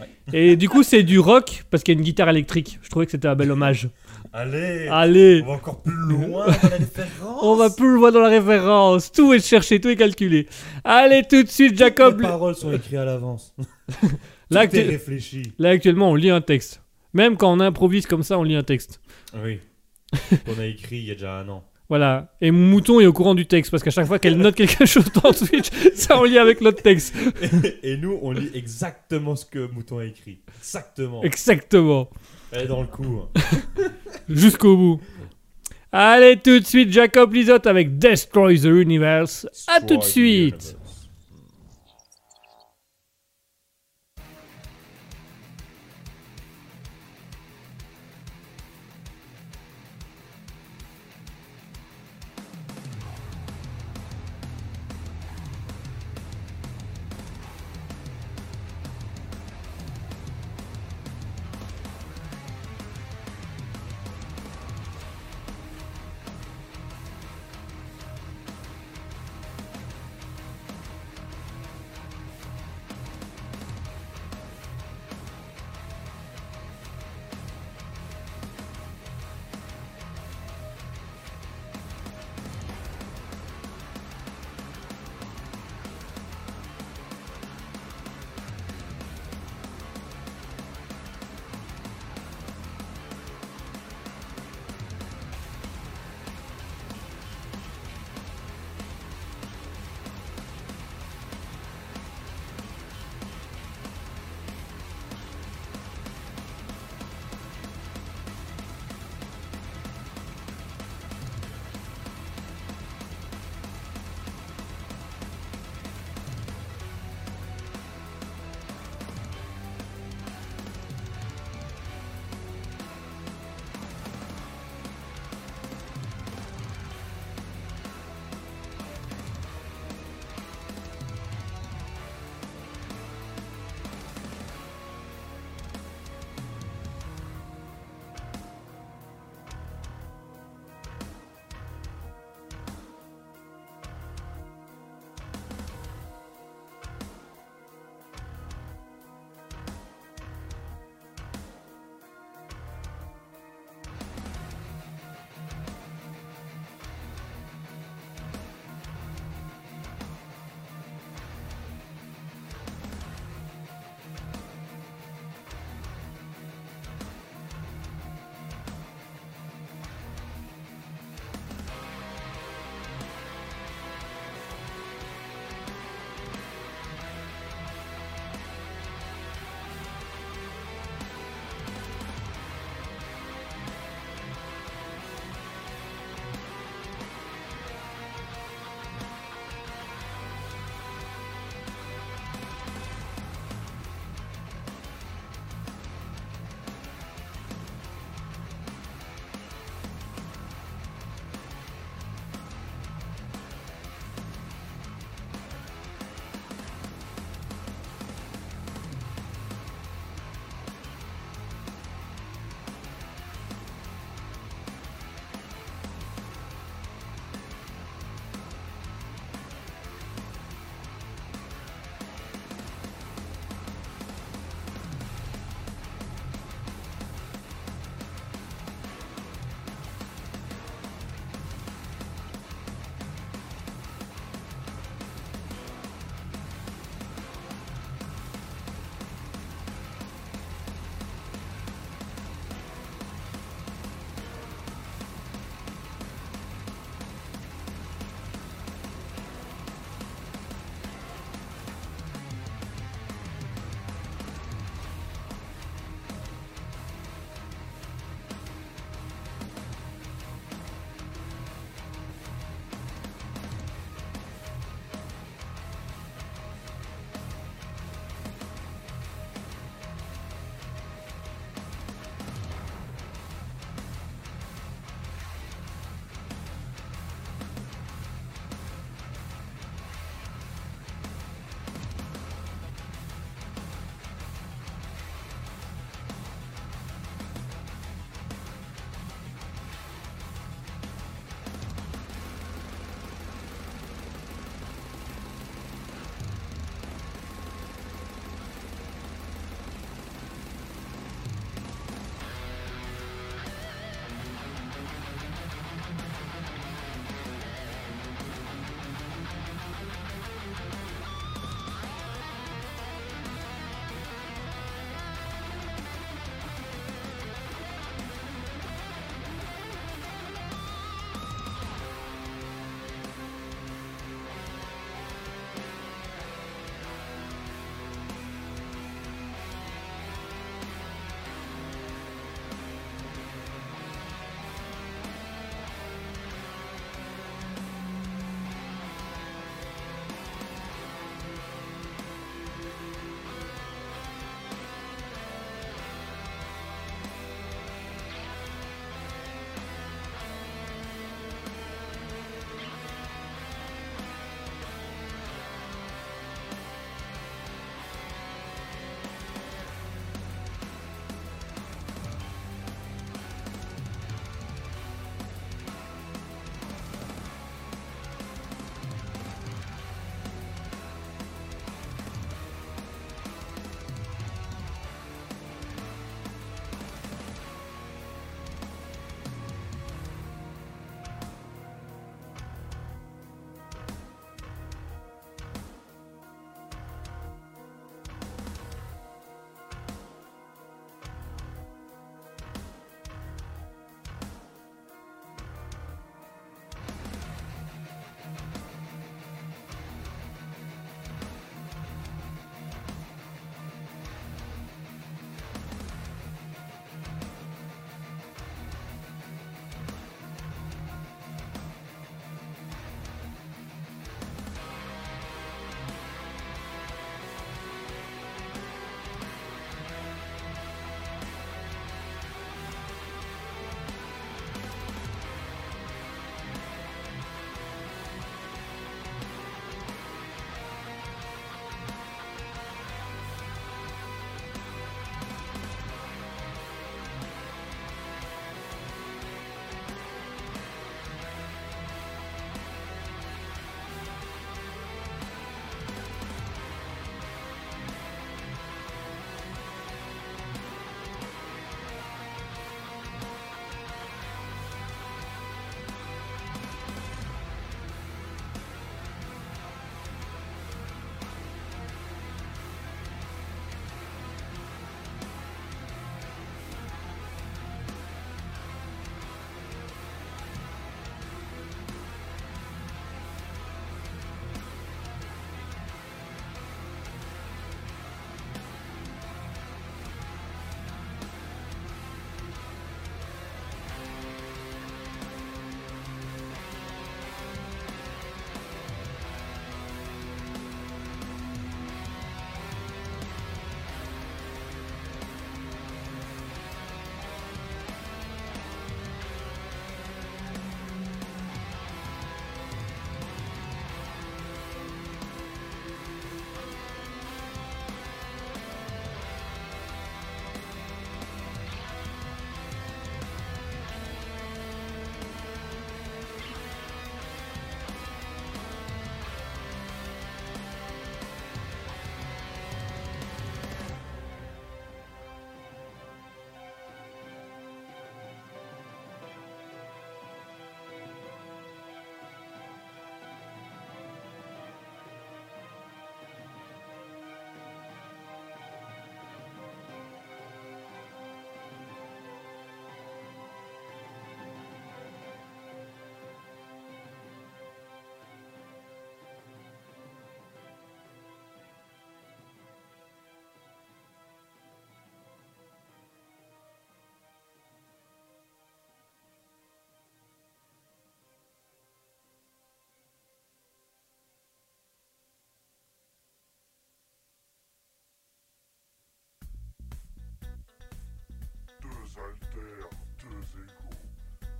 Ouais. 0.00 0.50
Et 0.52 0.56
du 0.56 0.68
coup, 0.68 0.84
c'est 0.84 1.02
du 1.02 1.18
rock 1.18 1.64
parce 1.70 1.82
qu'il 1.82 1.92
y 1.94 1.96
a 1.96 1.98
une 1.98 2.04
guitare 2.04 2.28
électrique. 2.28 2.78
Je 2.82 2.88
trouvais 2.88 3.04
que 3.06 3.10
c'était 3.10 3.26
un 3.26 3.34
bel 3.34 3.50
hommage. 3.50 3.88
Allez. 4.32 4.86
Allez, 4.92 5.42
On 5.42 5.46
va 5.48 5.52
encore 5.54 5.82
plus 5.82 5.92
loin 5.96 6.46
dans 6.46 6.52
la 6.68 6.76
référence. 6.76 7.38
on 7.42 7.56
va 7.56 7.70
plus 7.70 7.94
loin 7.94 8.12
dans 8.12 8.20
la 8.20 8.28
référence. 8.28 9.10
Tout 9.10 9.32
est 9.34 9.44
cherché, 9.44 9.80
tout 9.80 9.88
est 9.88 9.96
calculé. 9.96 10.46
Allez, 10.84 11.22
tout 11.28 11.42
de 11.42 11.48
suite, 11.48 11.76
Jacob. 11.76 12.20
Les 12.20 12.28
paroles 12.28 12.54
sont 12.54 12.70
écrites 12.72 12.94
à 12.98 13.04
l'avance. 13.06 13.52
Là, 14.50 14.68
Tout 14.68 14.76
est 14.76 14.80
actu- 14.80 14.90
réfléchi. 14.90 15.42
Là, 15.58 15.70
actuellement, 15.70 16.10
on 16.10 16.14
lit 16.14 16.30
un 16.30 16.40
texte. 16.42 16.82
Même 17.14 17.36
quand 17.36 17.52
on 17.52 17.58
improvise 17.58 18.06
comme 18.06 18.22
ça, 18.22 18.38
on 18.38 18.44
lit 18.44 18.54
un 18.54 18.62
texte. 18.62 19.00
Oui. 19.42 19.58
Qu'on 20.46 20.60
a 20.60 20.66
écrit 20.66 20.98
il 20.98 21.04
y 21.06 21.10
a 21.10 21.14
déjà 21.14 21.38
un 21.40 21.48
an. 21.48 21.64
Voilà. 21.88 22.34
Et 22.40 22.50
Mouton 22.50 23.00
est 23.00 23.06
au 23.06 23.12
courant 23.12 23.34
du 23.34 23.46
texte 23.46 23.70
parce 23.70 23.82
qu'à 23.82 23.90
chaque 23.90 24.06
fois 24.06 24.18
qu'elle 24.18 24.36
note 24.36 24.54
quelque 24.54 24.84
chose 24.86 25.10
dans 25.22 25.32
Twitch, 25.32 25.68
ça 25.94 26.18
en 26.18 26.24
lit 26.24 26.38
avec 26.38 26.60
l'autre 26.60 26.82
texte. 26.82 27.14
Et 27.82 27.96
nous, 27.96 28.18
on 28.22 28.32
lit 28.32 28.50
exactement 28.54 29.36
ce 29.36 29.46
que 29.46 29.66
Mouton 29.72 29.98
a 29.98 30.04
écrit. 30.04 30.40
Exactement. 30.58 31.22
Exactement. 31.22 32.10
Elle 32.52 32.62
est 32.64 32.66
dans 32.66 32.82
le 32.82 32.86
coup. 32.88 33.22
hein. 33.36 33.40
Jusqu'au 34.28 34.76
bout. 34.76 35.00
Allez, 35.90 36.36
tout 36.36 36.60
de 36.60 36.64
suite, 36.66 36.92
Jacob 36.92 37.32
Lizotte 37.32 37.66
avec 37.66 37.98
Destroy 37.98 38.60
the 38.60 38.64
Universe. 38.66 39.46
À 39.74 39.80
tout 39.80 39.96
de 39.96 40.02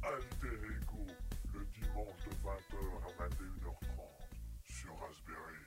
Alter 0.08 0.56
Ego, 0.64 1.04
le 1.52 1.66
dimanche 1.66 2.16
de 2.24 2.32
20h 2.42 2.80
à 3.04 3.28
21h30 3.28 4.08
sur 4.64 4.98
Raspberry. 5.00 5.57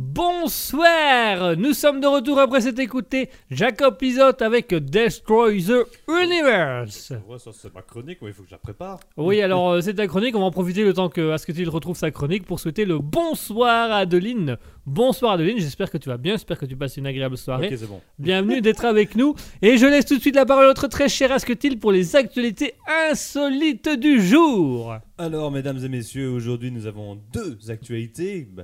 Bonsoir 0.00 1.56
Nous 1.56 1.72
sommes 1.72 2.00
de 2.00 2.06
retour 2.06 2.38
après 2.38 2.60
s'être 2.60 2.78
écouté 2.78 3.30
Jacob 3.50 3.96
Lizotte 4.00 4.42
avec 4.42 4.72
Destroy 4.72 5.60
the 5.60 5.88
Universe. 6.08 7.12
Ouais, 7.28 7.40
ça 7.40 7.50
c'est 7.52 7.74
ma 7.74 7.82
chronique, 7.82 8.18
il 8.22 8.32
faut 8.32 8.42
que 8.44 8.48
je 8.48 8.54
la 8.54 8.58
prépare. 8.58 9.00
Oui, 9.16 9.42
alors 9.42 9.70
euh, 9.70 9.80
c'est 9.80 9.94
ta 9.94 10.06
chronique, 10.06 10.36
on 10.36 10.38
va 10.38 10.44
en 10.46 10.50
profiter 10.52 10.84
le 10.84 10.94
temps 10.94 11.08
que 11.08 11.32
Asketil 11.32 11.68
retrouve 11.68 11.96
sa 11.96 12.12
chronique 12.12 12.46
pour 12.46 12.60
souhaiter 12.60 12.84
le 12.84 12.98
bonsoir 13.00 13.90
à 13.90 13.96
Adeline. 13.96 14.56
Bonsoir 14.86 15.32
Adeline, 15.32 15.58
j'espère 15.58 15.90
que 15.90 15.98
tu 15.98 16.08
vas 16.08 16.16
bien, 16.16 16.34
j'espère 16.34 16.60
que 16.60 16.66
tu 16.66 16.76
passes 16.76 16.96
une 16.96 17.06
agréable 17.06 17.36
soirée. 17.36 17.66
Ok, 17.66 17.74
c'est 17.76 17.88
bon. 17.88 18.00
Bienvenue 18.20 18.60
d'être 18.62 18.84
avec 18.84 19.16
nous. 19.16 19.34
Et 19.62 19.78
je 19.78 19.86
laisse 19.86 20.06
tout 20.06 20.16
de 20.16 20.20
suite 20.20 20.36
la 20.36 20.46
parole 20.46 20.66
à 20.66 20.68
notre 20.68 20.86
très 20.86 21.08
cher 21.08 21.32
Asketil 21.32 21.80
pour 21.80 21.90
les 21.90 22.14
actualités 22.14 22.74
insolites 23.10 23.88
du 23.98 24.22
jour. 24.22 24.94
Alors, 25.18 25.50
mesdames 25.50 25.84
et 25.84 25.88
messieurs, 25.88 26.30
aujourd'hui 26.30 26.70
nous 26.70 26.86
avons 26.86 27.18
deux 27.32 27.58
actualités, 27.68 28.48
bah, 28.48 28.62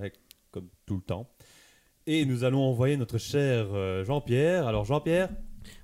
comme 0.54 0.68
tout 0.86 0.94
le 0.94 1.02
temps. 1.02 1.28
Et 2.06 2.24
nous 2.26 2.44
allons 2.44 2.62
envoyer 2.62 2.96
notre 2.96 3.18
cher 3.18 3.66
euh, 3.74 4.04
Jean-Pierre. 4.04 4.68
Alors, 4.68 4.84
Jean-Pierre, 4.84 5.30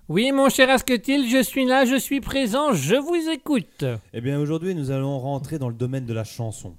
Oui, 0.08 0.30
mon 0.32 0.48
cher 0.48 0.70
Asketil, 0.70 1.28
je 1.28 1.42
suis 1.42 1.64
là, 1.66 1.84
je 1.84 1.96
suis 1.96 2.20
présent, 2.20 2.72
je 2.72 2.94
vous 2.94 3.28
écoute. 3.30 3.84
eh 4.12 4.20
bien 4.20 4.38
aujourd'hui 4.38 4.74
nous 4.76 4.90
allons 4.90 5.18
rentrer 5.18 5.58
dans 5.58 5.68
le 5.68 5.74
domaine 5.74 6.06
de 6.06 6.12
la 6.12 6.24
chanson. 6.24 6.76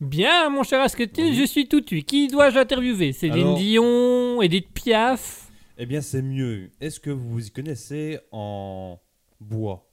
Bien, 0.00 0.50
mon 0.50 0.62
cher 0.62 0.80
Asketil, 0.82 1.24
Oui. 1.30 1.34
je 1.34 1.44
suis 1.44 1.68
tout 1.68 1.82
oui. 1.90 2.04
Qui 2.04 2.28
dois-je 2.28 2.58
interviewer? 2.58 3.12
Céline 3.12 3.38
Alors- 3.46 3.56
Dion, 3.58 4.42
Edith 4.42 4.68
Piaf? 4.74 5.48
Eh 5.78 5.86
bien, 5.86 6.00
c'est 6.00 6.22
mieux. 6.22 6.70
Est-ce 6.80 7.00
que 7.00 7.10
vous 7.10 7.28
vous 7.30 7.46
y 7.46 7.50
connaissez 7.50 8.18
en 8.32 8.98
bois? 9.40 9.88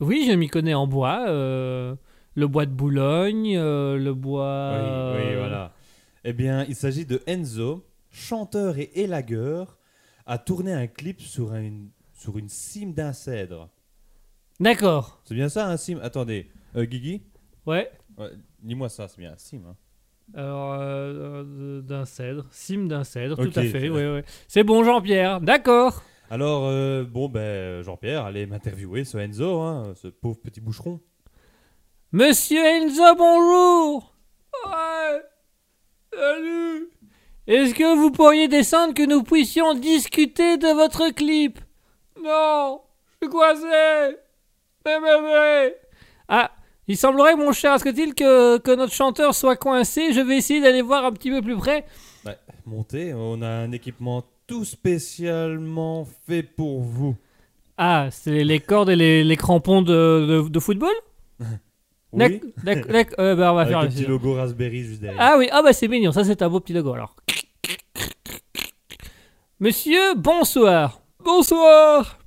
Oui, 0.00 0.26
je 0.28 0.32
m'y 0.34 0.48
connais 0.48 0.74
en 0.74 0.86
bois. 0.86 1.24
euh, 1.28 1.94
le 2.34 2.46
bois 2.46 2.64
de 2.66 2.72
Boulogne, 2.72 3.56
euh, 3.58 3.96
le 3.98 4.14
bois... 4.14 5.14
Oui, 5.16 5.22
oui, 5.24 5.36
voilà. 5.36 5.72
Eh 6.24 6.32
bien, 6.32 6.64
il 6.68 6.76
s'agit 6.76 7.04
de 7.04 7.20
Enzo, 7.26 7.84
chanteur 8.10 8.78
et 8.78 8.90
élagueur, 8.94 9.78
a 10.26 10.38
tourné 10.38 10.72
un 10.72 10.86
clip 10.86 11.20
sur 11.20 11.54
une, 11.54 11.90
sur 12.12 12.38
une 12.38 12.48
cime 12.48 12.92
d'un 12.94 13.12
cèdre. 13.12 13.68
D'accord. 14.60 15.20
C'est 15.24 15.34
bien 15.34 15.48
ça, 15.48 15.68
un 15.68 15.76
cime? 15.76 15.98
Attendez, 16.02 16.48
euh, 16.76 16.84
Guigui? 16.84 17.22
Ouais. 17.66 17.90
Ouais, 18.16 18.30
Dis-moi 18.62 18.88
ça, 18.88 19.08
c'est 19.08 19.18
bien 19.18 19.32
un 19.32 19.38
cime. 19.38 19.66
hein. 19.66 19.76
Alors, 20.34 20.74
euh, 20.74 21.44
euh, 21.44 21.80
d'un 21.82 22.04
cèdre, 22.04 22.46
cime 22.52 22.86
d'un 22.86 23.02
cèdre, 23.04 23.36
tout 23.36 23.58
à 23.58 23.62
fait, 23.64 23.90
ouais, 23.90 24.12
ouais. 24.12 24.24
C'est 24.46 24.62
bon, 24.62 24.84
Jean-Pierre, 24.84 25.40
d'accord. 25.40 26.02
Alors, 26.30 26.66
euh, 26.66 27.04
bon, 27.04 27.28
ben, 27.28 27.82
Jean-Pierre, 27.82 28.24
allez 28.24 28.46
m'interviewer 28.46 29.04
ce 29.04 29.18
Enzo, 29.18 29.60
hein, 29.60 29.92
ce 29.96 30.06
pauvre 30.08 30.38
petit 30.38 30.60
boucheron. 30.60 31.00
Monsieur 32.12 32.64
Enzo, 32.64 33.14
bonjour 33.16 34.14
Ouais 34.66 34.70
Salut 36.14 36.88
Est-ce 37.46 37.74
que 37.74 37.96
vous 37.96 38.10
pourriez 38.10 38.48
descendre 38.48 38.94
que 38.94 39.04
nous 39.06 39.22
puissions 39.22 39.74
discuter 39.74 40.58
de 40.58 40.68
votre 40.68 41.08
clip? 41.10 41.58
Non 42.22 42.80
Je 43.20 43.26
suis 43.26 43.32
coincé. 43.32 44.16
Ah 46.28 46.50
il 46.88 46.96
semblerait, 46.96 47.36
mon 47.36 47.52
cher 47.52 47.72
Asketil, 47.72 48.14
que, 48.14 48.58
que 48.58 48.74
notre 48.74 48.92
chanteur 48.92 49.34
soit 49.34 49.56
coincé. 49.56 50.12
Je 50.12 50.20
vais 50.20 50.36
essayer 50.36 50.60
d'aller 50.60 50.82
voir 50.82 51.04
un 51.04 51.12
petit 51.12 51.30
peu 51.30 51.40
plus 51.40 51.56
près. 51.56 51.84
Ouais, 52.26 52.36
montez, 52.66 53.14
on 53.14 53.40
a 53.40 53.48
un 53.48 53.70
équipement 53.70 54.24
tout 54.46 54.64
spécialement 54.64 56.06
fait 56.26 56.42
pour 56.42 56.80
vous. 56.80 57.14
Ah, 57.78 58.08
c'est 58.10 58.44
les 58.44 58.58
cordes 58.60 58.90
et 58.90 58.96
les, 58.96 59.22
les 59.24 59.36
crampons 59.36 59.80
de, 59.80 60.42
de, 60.42 60.48
de 60.48 60.60
football? 60.60 60.92
Oui, 62.12 62.18
D'ac- 62.18 62.40
d'ac- 62.64 62.86
d'ac- 62.88 63.14
euh, 63.18 63.34
bah, 63.34 63.52
on 63.52 63.54
va 63.54 63.62
avec 63.62 63.72
faire 63.72 63.82
le 63.82 63.88
petit 63.88 64.04
logo 64.04 64.34
Raspberry 64.34 64.82
juste 64.84 65.00
derrière. 65.00 65.18
Ah 65.20 65.36
oui, 65.38 65.48
ah 65.50 65.62
bah 65.62 65.72
c'est 65.72 65.88
mignon, 65.88 66.12
ça 66.12 66.24
c'est 66.24 66.42
un 66.42 66.48
beau 66.50 66.60
petit 66.60 66.72
logo 66.74 66.92
alors. 66.92 67.16
Monsieur, 69.60 70.14
bonsoir. 70.16 71.00
Bonsoir. 71.24 72.18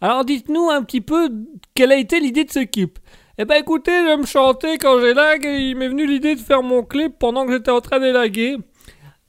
Alors 0.00 0.24
dites-nous 0.24 0.70
un 0.70 0.82
petit 0.82 1.00
peu 1.00 1.28
quelle 1.74 1.92
a 1.92 1.96
été 1.96 2.20
l'idée 2.20 2.44
de 2.44 2.50
ce 2.50 2.60
clip. 2.60 2.98
Eh 3.38 3.44
ben 3.44 3.56
écoutez, 3.56 3.90
j'aime 4.06 4.24
chanter 4.26 4.78
quand 4.78 5.00
j'élague 5.00 5.44
et 5.44 5.58
il 5.70 5.76
m'est 5.76 5.88
venu 5.88 6.06
l'idée 6.06 6.34
de 6.34 6.40
faire 6.40 6.62
mon 6.62 6.82
clip 6.82 7.18
pendant 7.18 7.44
que 7.44 7.52
j'étais 7.52 7.70
en 7.70 7.80
train 7.80 7.98
d'élaguer. 8.00 8.56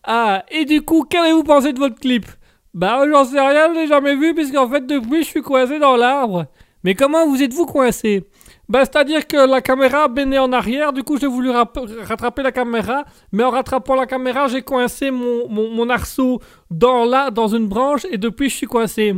Ah, 0.03 0.45
et 0.49 0.63
du 0.65 0.81
coup, 0.83 1.03
qu'avez-vous 1.03 1.43
pensé 1.43 1.73
de 1.73 1.79
votre 1.79 1.99
clip? 1.99 2.25
Bah 2.73 3.01
j'en 3.11 3.25
sais 3.25 3.39
rien, 3.41 3.73
je 3.73 3.79
l'ai 3.79 3.87
jamais 3.87 4.15
vu 4.15 4.33
puisqu'en 4.35 4.69
fait 4.69 4.85
depuis 4.85 5.23
je 5.23 5.27
suis 5.27 5.41
coincé 5.41 5.79
dans 5.79 5.97
l'arbre. 5.97 6.45
Mais 6.83 6.93
comment 6.93 7.27
vous 7.27 7.41
êtes-vous 7.41 7.65
coincé? 7.65 8.23
Bah, 8.69 8.79
c'est-à-dire 8.81 9.25
que 9.27 9.49
la 9.49 9.61
caméra 9.61 10.07
baignait 10.07 10.39
en 10.39 10.51
arrière, 10.51 10.91
du 10.91 11.03
coup 11.03 11.17
j'ai 11.17 11.27
voulu 11.27 11.49
rap- 11.51 11.79
rattraper 12.03 12.43
la 12.43 12.51
caméra, 12.51 13.05
mais 13.31 13.43
en 13.43 13.49
rattrapant 13.49 13.95
la 13.95 14.05
caméra, 14.05 14.47
j'ai 14.47 14.61
coincé 14.61 15.09
mon, 15.09 15.89
arceau 15.89 16.41
dans 16.69 17.05
là, 17.05 17.31
dans 17.31 17.47
une 17.47 17.67
branche, 17.67 18.05
et 18.11 18.17
depuis 18.17 18.49
je 18.49 18.55
suis 18.55 18.67
coincé. 18.67 19.15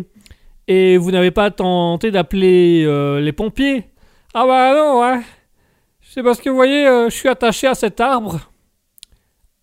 Et 0.68 0.98
vous 0.98 1.10
n'avez 1.10 1.32
pas 1.32 1.50
tenté 1.50 2.12
d'appeler 2.12 2.84
euh, 2.86 3.20
les 3.20 3.32
pompiers? 3.34 3.86
Ah 4.36 4.46
bah 4.46 4.74
non, 4.76 5.02
ouais. 5.02 5.22
C'est 6.02 6.22
parce 6.22 6.40
que 6.40 6.50
vous 6.50 6.56
voyez, 6.56 6.86
euh, 6.88 7.10
je 7.10 7.16
suis 7.16 7.30
attaché 7.30 7.66
à 7.66 7.74
cet 7.74 8.00
arbre. 8.00 8.40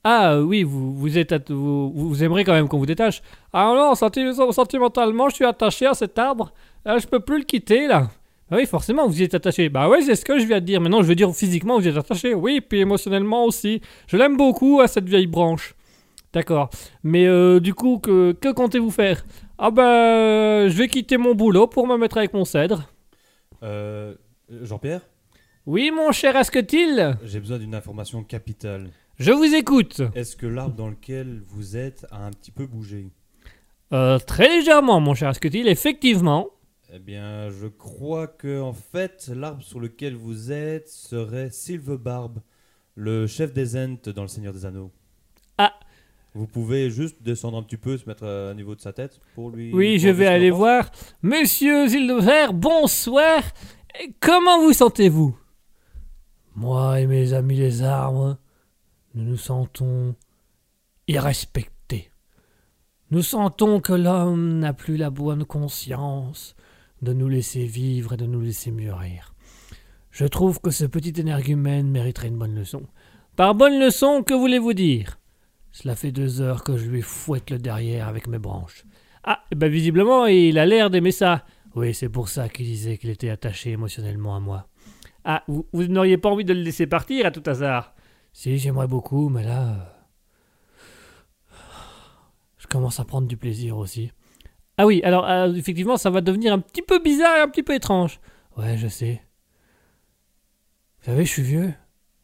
Ah 0.02 0.32
euh, 0.34 0.42
oui, 0.42 0.62
vous, 0.64 0.94
vous, 0.94 1.18
êtes 1.18 1.50
vous, 1.50 1.92
vous 1.92 2.24
aimerez 2.24 2.44
quand 2.44 2.52
même 2.52 2.68
qu'on 2.68 2.78
vous 2.78 2.86
détache. 2.86 3.22
Ah 3.52 3.72
non, 3.74 3.94
senti- 3.94 4.34
sentimentalement, 4.52 5.28
je 5.28 5.36
suis 5.36 5.44
attaché 5.44 5.86
à 5.86 5.94
cet 5.94 6.18
arbre. 6.18 6.52
Ah, 6.84 6.98
je 6.98 7.06
peux 7.06 7.20
plus 7.20 7.38
le 7.38 7.44
quitter 7.44 7.86
là. 7.86 8.08
Ah 8.50 8.56
oui, 8.56 8.66
forcément, 8.66 9.06
vous 9.08 9.20
y 9.20 9.24
êtes 9.24 9.34
attaché. 9.34 9.68
Bah 9.68 9.88
oui, 9.88 10.02
c'est 10.04 10.14
ce 10.14 10.24
que 10.24 10.38
je 10.38 10.46
viens 10.46 10.60
de 10.60 10.64
dire. 10.66 10.80
Maintenant, 10.80 11.02
je 11.02 11.08
veux 11.08 11.14
dire 11.16 11.32
physiquement, 11.34 11.78
vous 11.78 11.86
y 11.86 11.88
êtes 11.88 11.96
attaché. 11.96 12.32
Oui, 12.34 12.60
puis 12.60 12.78
émotionnellement 12.80 13.44
aussi. 13.44 13.80
Je 14.06 14.16
l'aime 14.16 14.36
beaucoup 14.36 14.80
à 14.80 14.86
cette 14.86 15.08
vieille 15.08 15.26
branche. 15.26 15.74
D'accord. 16.32 16.70
Mais 17.02 17.26
euh, 17.26 17.58
du 17.60 17.74
coup, 17.74 17.98
que, 17.98 18.32
que 18.32 18.52
comptez-vous 18.52 18.90
faire? 18.90 19.24
Ah 19.58 19.70
bah, 19.70 20.68
je 20.68 20.76
vais 20.76 20.86
quitter 20.86 21.16
mon 21.16 21.34
boulot 21.34 21.66
pour 21.66 21.86
me 21.88 21.96
mettre 21.96 22.18
avec 22.18 22.34
mon 22.34 22.44
cèdre. 22.44 22.88
Euh, 23.62 24.14
Jean-Pierre, 24.62 25.00
Oui, 25.66 25.90
mon 25.90 26.12
cher 26.12 26.36
Asketil, 26.36 27.16
j'ai 27.24 27.40
besoin 27.40 27.58
d'une 27.58 27.74
information 27.74 28.22
capitale. 28.22 28.90
je 29.18 29.32
vous 29.32 29.54
écoute. 29.54 30.02
Est-ce 30.14 30.36
que 30.36 30.46
l'arbre 30.46 30.76
dans 30.76 30.88
lequel 30.88 31.42
vous 31.48 31.76
êtes 31.76 32.06
a 32.12 32.26
un 32.26 32.30
petit 32.30 32.50
peu 32.52 32.66
bougé? 32.66 33.08
Euh, 33.92 34.18
très 34.18 34.48
légèrement, 34.48 35.00
mon 35.00 35.14
cher 35.14 35.30
Asketil, 35.30 35.66
effectivement. 35.68 36.48
Eh 36.92 37.00
bien, 37.00 37.50
je 37.50 37.66
crois 37.66 38.28
que 38.28 38.60
en 38.60 38.72
fait, 38.72 39.28
l'arbre 39.34 39.62
sur 39.62 39.80
lequel 39.80 40.14
vous 40.14 40.52
êtes 40.52 40.88
serait 40.88 41.50
Silverbarb, 41.50 42.38
le 42.94 43.26
chef 43.26 43.52
des 43.52 43.76
Ents 43.76 44.08
dans 44.14 44.22
Le 44.22 44.28
Seigneur 44.28 44.52
des 44.52 44.64
Anneaux. 44.66 44.92
Ah. 45.58 45.72
Vous 46.34 46.46
pouvez 46.46 46.90
juste 46.90 47.22
descendre 47.24 47.58
un 47.58 47.64
petit 47.64 47.76
peu, 47.76 47.96
se 47.96 48.08
mettre 48.08 48.24
à 48.24 48.54
niveau 48.54 48.76
de 48.76 48.80
sa 48.80 48.92
tête 48.92 49.20
pour 49.34 49.50
lui. 49.50 49.72
Oui, 49.72 49.98
je 49.98 50.10
vais 50.10 50.28
aller 50.28 50.50
voir. 50.50 50.92
Monsieur 51.22 51.88
Zildever, 51.88 52.52
bonsoir. 52.52 53.42
Comment 54.20 54.60
vous 54.60 54.72
sentez-vous? 54.72 55.36
Moi 56.54 57.00
et 57.00 57.06
mes 57.08 57.32
amis 57.32 57.56
les 57.56 57.82
arbres, 57.82 58.38
nous 59.14 59.24
nous 59.24 59.36
sentons 59.36 60.14
irrespectés. 61.08 62.10
Nous 63.10 63.22
sentons 63.22 63.80
que 63.80 63.92
l'homme 63.92 64.60
n'a 64.60 64.72
plus 64.72 64.96
la 64.96 65.10
bonne 65.10 65.44
conscience 65.44 66.54
de 67.02 67.12
nous 67.12 67.28
laisser 67.28 67.64
vivre 67.64 68.14
et 68.14 68.16
de 68.16 68.26
nous 68.26 68.40
laisser 68.40 68.70
mûrir. 68.70 69.34
Je 70.10 70.24
trouve 70.24 70.60
que 70.60 70.70
ce 70.70 70.84
petit 70.84 71.12
énergumène 71.20 71.90
mériterait 71.90 72.28
une 72.28 72.38
bonne 72.38 72.54
leçon. 72.54 72.82
Par 73.36 73.54
bonne 73.54 73.78
leçon, 73.78 74.22
que 74.22 74.32
voulez-vous 74.32 74.72
dire? 74.72 75.18
Cela 75.72 75.94
fait 75.94 76.10
deux 76.10 76.40
heures 76.40 76.64
que 76.64 76.78
je 76.78 76.88
lui 76.88 77.02
fouette 77.02 77.50
le 77.50 77.58
derrière 77.58 78.08
avec 78.08 78.28
mes 78.28 78.38
branches. 78.38 78.84
Ah, 79.24 79.44
eh 79.50 79.54
ben 79.54 79.70
visiblement, 79.70 80.24
il 80.26 80.58
a 80.58 80.64
l'air 80.64 80.88
d'aimer 80.88 81.12
ça. 81.12 81.44
Oui, 81.74 81.92
c'est 81.92 82.08
pour 82.08 82.30
ça 82.30 82.48
qu'il 82.48 82.64
disait 82.64 82.96
qu'il 82.96 83.10
était 83.10 83.28
attaché 83.28 83.72
émotionnellement 83.72 84.34
à 84.34 84.40
moi. 84.40 84.68
Ah, 85.24 85.42
vous, 85.48 85.66
vous 85.72 85.86
n'auriez 85.88 86.16
pas 86.16 86.30
envie 86.30 86.44
de 86.44 86.54
le 86.54 86.62
laisser 86.62 86.86
partir 86.86 87.26
à 87.26 87.30
tout 87.30 87.42
hasard? 87.44 87.94
Si, 88.32 88.56
j'aimerais 88.56 88.86
beaucoup, 88.86 89.28
mais 89.28 89.42
là... 89.42 89.72
euh, 91.52 91.56
Je 92.56 92.66
commence 92.66 93.00
à 93.00 93.04
prendre 93.04 93.28
du 93.28 93.36
plaisir 93.36 93.76
aussi. 93.76 94.12
Ah 94.78 94.86
oui, 94.86 95.00
alors 95.04 95.28
euh, 95.28 95.52
effectivement, 95.54 95.96
ça 95.96 96.10
va 96.10 96.20
devenir 96.20 96.52
un 96.52 96.58
petit 96.58 96.82
peu 96.82 96.98
bizarre 96.98 97.36
et 97.38 97.40
un 97.40 97.48
petit 97.48 97.62
peu 97.62 97.74
étrange. 97.74 98.20
Ouais, 98.56 98.76
je 98.76 98.88
sais. 98.88 99.22
Vous 101.00 101.06
savez, 101.06 101.24
je 101.24 101.30
suis 101.30 101.42
vieux. 101.42 101.72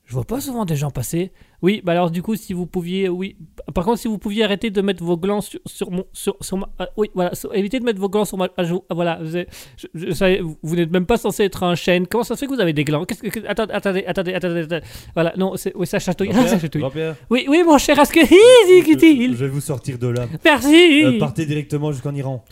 Je 0.05 0.14
vois 0.14 0.24
pas 0.24 0.40
souvent 0.40 0.64
des 0.64 0.76
gens 0.76 0.90
passer. 0.90 1.32
Oui, 1.62 1.80
bah 1.84 1.92
alors 1.92 2.10
du 2.10 2.22
coup, 2.22 2.34
si 2.34 2.52
vous 2.52 2.66
pouviez, 2.66 3.08
oui. 3.08 3.36
Par 3.72 3.84
contre, 3.84 3.98
si 4.00 4.08
vous 4.08 4.18
pouviez 4.18 4.42
arrêter 4.44 4.70
de 4.70 4.80
mettre 4.82 5.02
vos 5.04 5.16
glands 5.16 5.40
sur, 5.40 5.60
sur 5.64 5.90
mon, 5.92 6.04
sur, 6.12 6.36
sur 6.40 6.56
ma, 6.58 6.68
ah, 6.80 6.88
oui, 6.96 7.08
voilà, 7.14 7.34
sur- 7.36 7.54
évitez 7.54 7.78
de 7.78 7.84
mettre 7.84 8.00
vos 8.00 8.08
glands 8.08 8.24
sur 8.24 8.36
ma, 8.36 8.48
ah, 8.56 8.64
je- 8.64 8.74
ah, 8.74 8.94
voilà. 8.94 9.18
vous 9.22 9.36
êtes- 9.36 9.48
je- 9.76 9.86
je- 9.94 10.10
ça- 10.12 10.42
vous 10.42 10.56
vous 10.62 10.74
n'êtes 10.76 10.90
même 10.90 11.06
pas 11.06 11.16
censé 11.18 11.44
être 11.44 11.62
un 11.62 11.74
chêne. 11.76 12.06
Comment 12.08 12.24
ça 12.24 12.34
se 12.34 12.40
fait 12.40 12.46
que 12.46 12.54
vous 12.54 12.60
avez 12.60 12.72
des 12.72 12.82
glands? 12.84 13.04
Qu'est-ce 13.04 13.22
que, 13.22 13.28
que- 13.28 13.46
attendez, 13.46 13.72
attendez, 13.74 14.04
attendez, 14.06 14.34
attendez, 14.34 14.60
attendez. 14.62 14.84
Voilà, 15.14 15.32
non, 15.36 15.56
c'est, 15.56 15.72
oui, 15.76 15.86
ça 15.86 15.98
chatouille, 16.00 16.30
ah, 16.34 16.46
ça 16.48 16.58
chatouille. 16.58 16.82
Oui, 17.30 17.46
oui, 17.48 17.62
mon 17.64 17.78
cher 17.78 17.98
Aske, 18.00 18.18
je, 18.18 19.36
je 19.36 19.44
vais 19.44 19.48
vous 19.48 19.60
sortir 19.60 19.98
de 19.98 20.08
là. 20.08 20.26
Merci. 20.44 21.04
Euh, 21.04 21.18
partez 21.20 21.46
directement 21.46 21.92
jusqu'en 21.92 22.14
Iran. 22.14 22.44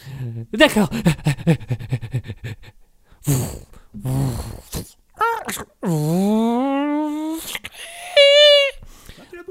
D'accord. 0.52 0.88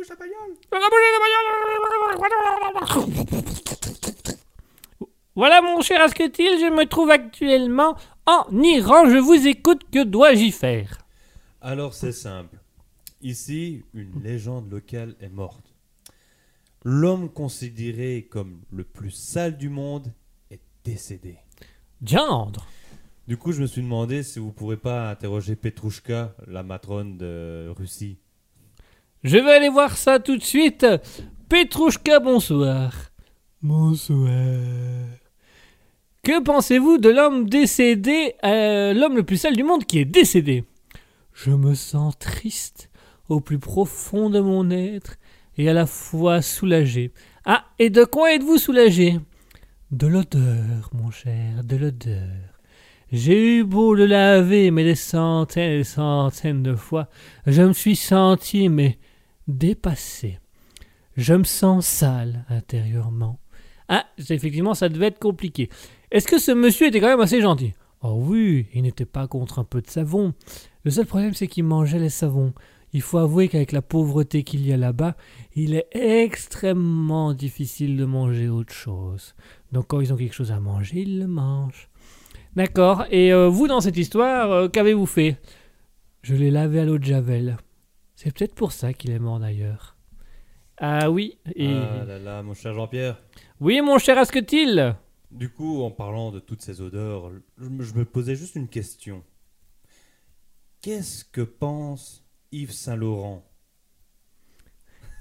tu 0.01 0.09
la 0.09 0.79
bouges 0.89 1.11
la 1.13 1.19
bagnole 2.23 3.09
Voilà 5.35 5.61
mon 5.61 5.81
cher 5.81 6.01
Asketil, 6.01 6.59
je 6.59 6.73
me 6.73 6.85
trouve 6.85 7.09
actuellement 7.11 7.95
en 8.25 8.45
Iran. 8.61 9.09
Je 9.09 9.17
vous 9.17 9.47
écoute, 9.47 9.81
que 9.91 10.03
dois-je 10.03 10.43
y 10.43 10.51
faire? 10.51 10.99
Alors 11.61 11.93
c'est 11.93 12.11
simple. 12.13 12.57
Ici, 13.21 13.83
une 13.93 14.21
légende 14.23 14.71
locale 14.71 15.15
est 15.19 15.29
morte. 15.29 15.73
L'homme 16.85 17.29
considéré 17.29 18.27
comme 18.31 18.61
le 18.71 18.85
plus 18.85 19.11
sale 19.11 19.57
du 19.57 19.67
monde 19.67 20.13
est 20.49 20.61
décédé. 20.85 21.37
Diandre 21.99 22.65
Du 23.27 23.35
coup, 23.35 23.51
je 23.51 23.61
me 23.61 23.67
suis 23.67 23.81
demandé 23.81 24.23
si 24.23 24.39
vous 24.39 24.53
pourrez 24.53 24.77
pas 24.77 25.09
interroger 25.09 25.57
Petrouchka, 25.57 26.33
la 26.47 26.63
matrone 26.63 27.17
de 27.17 27.67
Russie. 27.75 28.17
Je 29.23 29.37
vais 29.37 29.51
aller 29.51 29.67
voir 29.67 29.97
ça 29.97 30.19
tout 30.19 30.37
de 30.37 30.43
suite. 30.43 30.85
Petrouchka, 31.49 32.21
bonsoir. 32.21 32.93
Bonsoir. 33.61 34.29
Que 36.23 36.41
pensez-vous 36.41 36.99
de 36.99 37.09
l'homme 37.09 37.49
décédé, 37.49 38.35
euh, 38.45 38.93
l'homme 38.93 39.17
le 39.17 39.23
plus 39.23 39.35
sale 39.35 39.57
du 39.57 39.63
monde 39.63 39.83
qui 39.83 39.99
est 39.99 40.05
décédé? 40.05 40.63
Je 41.33 41.51
me 41.51 41.73
sens 41.73 42.17
triste 42.17 42.89
au 43.27 43.41
plus 43.41 43.59
profond 43.59 44.29
de 44.29 44.39
mon 44.39 44.71
être 44.71 45.17
et 45.57 45.69
à 45.69 45.73
la 45.73 45.85
fois 45.85 46.41
soulagé. 46.41 47.11
Ah, 47.43 47.65
et 47.77 47.89
de 47.89 48.05
quoi 48.05 48.33
êtes-vous 48.33 48.57
soulagé? 48.57 49.19
De 49.91 50.07
l'odeur, 50.07 50.91
mon 50.93 51.11
cher, 51.11 51.65
de 51.65 51.75
l'odeur. 51.75 52.29
J'ai 53.11 53.57
eu 53.57 53.63
beau 53.65 53.95
le 53.95 54.05
laver, 54.05 54.71
mais 54.71 54.85
des 54.85 54.95
centaines 54.95 55.71
et 55.71 55.77
des 55.79 55.83
centaines 55.83 56.63
de 56.63 56.75
fois, 56.75 57.09
je 57.47 57.63
me 57.63 57.73
suis 57.73 57.97
senti, 57.97 58.69
mais 58.69 58.97
dépassé. 59.49 60.39
Je 61.17 61.33
me 61.33 61.43
sens 61.43 61.85
sale 61.85 62.45
intérieurement. 62.49 63.39
Ah, 63.87 64.05
effectivement, 64.17 64.73
ça 64.73 64.87
devait 64.87 65.07
être 65.07 65.19
compliqué. 65.19 65.69
Est-ce 66.11 66.27
que 66.27 66.39
ce 66.39 66.51
monsieur 66.51 66.87
était 66.87 67.01
quand 67.01 67.07
même 67.07 67.19
assez 67.19 67.41
gentil? 67.41 67.73
Oh 68.01 68.15
oui, 68.17 68.67
il 68.73 68.83
n'était 68.83 69.05
pas 69.05 69.27
contre 69.27 69.59
un 69.59 69.63
peu 69.63 69.81
de 69.81 69.89
savon. 69.89 70.33
Le 70.85 70.91
seul 70.91 71.05
problème, 71.05 71.33
c'est 71.33 71.47
qu'il 71.47 71.65
mangeait 71.65 71.99
les 71.99 72.09
savons. 72.09 72.53
Il 72.93 73.01
faut 73.01 73.17
avouer 73.17 73.49
qu'avec 73.49 73.71
la 73.71 73.81
pauvreté 73.81 74.43
qu'il 74.43 74.65
y 74.65 74.71
a 74.73 74.77
là-bas, 74.77 75.15
il 75.55 75.75
est 75.75 75.87
extrêmement 75.91 77.33
difficile 77.33 77.97
de 77.97 78.05
manger 78.05 78.47
autre 78.47 78.73
chose. 78.73 79.35
Donc 79.71 79.87
quand 79.87 79.99
ils 79.99 80.13
ont 80.13 80.15
quelque 80.15 80.33
chose 80.33 80.51
à 80.51 80.59
manger, 80.59 81.01
ils 81.01 81.19
le 81.19 81.27
mangent. 81.27 81.89
D'accord. 82.55 83.05
Et 83.11 83.31
euh, 83.31 83.47
vous, 83.47 83.67
dans 83.67 83.81
cette 83.81 83.97
histoire, 83.97 84.51
euh, 84.51 84.67
qu'avez-vous 84.69 85.05
fait? 85.05 85.37
Je 86.23 86.35
l'ai 86.35 86.51
lavé 86.51 86.79
à 86.79 86.85
l'eau 86.85 86.97
de 86.97 87.03
Javel. 87.03 87.57
C'est 88.21 88.37
peut-être 88.37 88.53
pour 88.53 88.73
ça 88.73 88.91
qu'il 88.91 89.11
est 89.11 89.19
mort 89.19 89.39
d'ailleurs. 89.39 89.95
Ah 90.75 91.09
oui. 91.09 91.39
Et... 91.55 91.73
Ah 91.73 92.03
là 92.03 92.19
là, 92.19 92.43
mon 92.43 92.53
cher 92.53 92.73
Jean-Pierre. 92.73 93.17
Oui, 93.61 93.79
mon 93.79 93.97
cher 93.97 94.17
Asketil 94.17 94.97
Du 95.31 95.49
coup, 95.49 95.83
en 95.83 95.89
parlant 95.89 96.29
de 96.29 96.41
toutes 96.41 96.61
ces 96.61 96.81
odeurs, 96.81 97.31
je 97.57 97.93
me, 97.93 98.03
posais 98.03 98.35
juste 98.35 98.55
une 98.55 98.67
question. 98.67 99.23
Qu'est-ce 100.81 101.23
que 101.23 101.39
pense 101.39 102.25
Yves 102.51 102.73
Saint-Laurent? 102.73 103.48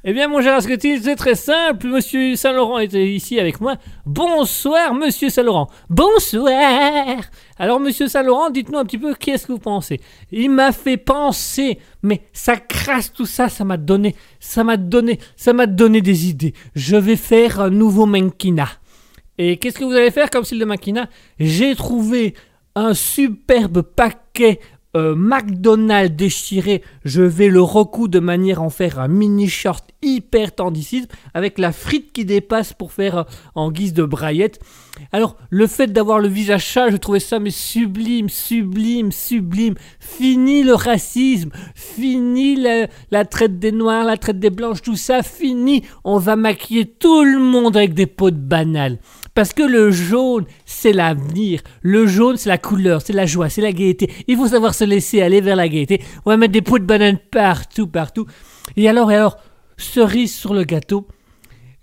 Eh 0.05 0.13
bien, 0.13 0.29
mon 0.29 0.41
cher 0.41 0.55
Asketil, 0.55 1.03
c'est 1.03 1.17
très 1.17 1.35
simple. 1.35 1.89
Monsieur 1.89 2.37
Saint-Laurent 2.37 2.79
était 2.79 3.05
ici 3.05 3.41
avec 3.41 3.61
moi. 3.61 3.75
Bonsoir, 4.07 4.95
monsieur 4.95 5.29
Saint-Laurent. 5.29 5.69
Bonsoir. 5.91 7.17
Alors, 7.59 7.81
monsieur 7.81 8.07
Saint-Laurent, 8.07 8.51
dites-nous 8.51 8.79
un 8.79 8.85
petit 8.85 8.99
peu 8.99 9.15
qu'est-ce 9.15 9.49
que 9.49 9.53
vous 9.53 9.59
pensez? 9.59 10.01
Il 10.31 10.51
m'a 10.53 10.71
fait 10.71 10.99
penser, 10.99 11.81
mais 12.05 12.21
ça 12.33 12.57
crasse 12.57 13.13
tout 13.13 13.27
ça, 13.27 13.49
ça 13.49 13.65
m'a 13.65 13.77
donné, 13.77 14.15
ça 14.39 14.63
m'a 14.63 14.77
donné, 14.77 15.19
ça 15.35 15.53
m'a 15.53 15.67
donné 15.67 16.01
des 16.01 16.29
idées. 16.29 16.55
Je 16.77 16.95
vais 16.95 17.17
faire 17.17 17.61
un 17.61 17.71
nouveau 17.71 18.07
Mankina. 18.07 18.69
Et 19.37 19.57
qu'est-ce 19.57 19.81
que 19.81 19.85
vous 19.85 19.95
allez 19.95 20.13
faire 20.13 20.31
comme 20.31 20.45
style 20.45 20.61
de 20.61 20.65
Mankina 20.65 21.09
J'ai 21.41 21.75
trouvé 21.75 22.35
un 22.77 22.95
superbe 22.95 23.83
paquet 23.83 24.61
euh, 24.99 25.15
McDonald's 25.15 26.17
déchiré, 26.17 26.83
je 27.05 27.23
vais 27.23 27.49
le 27.49 27.63
recoudre 27.63 28.15
de 28.15 28.19
manière 28.19 28.59
à 28.59 28.63
en 28.63 28.71
faire 28.71 28.99
un 28.99 29.09
mini 29.09 29.49
short 29.49 29.89
hyper 30.03 30.55
tendicide 30.55 31.07
avec 31.35 31.59
la 31.59 31.73
frite 31.73 32.13
qui 32.13 32.25
dépasse 32.25 32.73
pour 32.73 32.93
faire 32.93 33.19
euh, 33.19 33.25
en 33.55 33.71
guise 33.71 33.93
de 33.93 34.05
braillette. 34.05 34.61
Alors, 35.13 35.37
le 35.51 35.67
fait 35.69 35.87
d'avoir 35.87 36.19
le 36.19 36.29
visage 36.29 36.67
sale, 36.67 36.91
je 36.91 36.97
trouvais 36.97 37.21
ça 37.21 37.39
mais 37.39 37.51
sublime, 37.51 38.29
sublime, 38.29 39.13
sublime. 39.13 39.75
Fini 40.01 40.65
le 40.65 40.75
racisme, 40.75 41.51
fini 41.75 42.57
la, 43.11 43.25
traite 43.25 43.59
des 43.59 43.73
noirs, 43.73 44.05
la 44.05 44.17
traite 44.17 44.41
des 44.41 44.51
blanches, 44.51 44.83
tout 44.83 44.97
ça, 44.97 45.23
fini. 45.23 45.85
On 46.05 46.19
va 46.19 46.35
maquiller 46.35 46.87
tout 46.87 47.23
le 47.23 47.39
monde 47.39 47.77
avec 47.77 47.95
des 47.95 48.07
pots 48.07 48.33
de 48.33 48.37
banane. 48.37 48.99
Parce 49.39 49.53
que 49.53 49.63
le 49.63 49.93
jaune, 49.93 50.47
c'est 50.67 50.93
l'avenir. 50.93 51.61
Le 51.83 52.09
jaune, 52.09 52.37
c'est 52.37 52.49
la 52.49 52.59
couleur, 52.59 53.03
c'est 53.03 53.13
la 53.13 53.25
joie, 53.25 53.49
c'est 53.49 53.61
la 53.61 53.71
gaieté. 53.71 54.11
Il 54.27 54.37
faut 54.37 54.49
savoir 54.49 54.75
se 54.75 54.83
laisser 54.83 55.23
aller 55.23 55.41
vers 55.41 55.55
la 55.55 55.69
gaieté. 55.69 56.03
On 56.27 56.31
va 56.31 56.37
mettre 56.37 56.55
des 56.55 56.61
pots 56.61 56.81
de 56.81 56.85
banane 56.85 57.19
partout, 57.31 57.87
partout. 57.87 58.27
Et 58.77 58.89
alors, 58.89 59.13
et 59.13 59.15
alors, 59.15 59.37
cerise 59.77 60.35
sur 60.35 60.55
le 60.55 60.65
gâteau. 60.65 61.07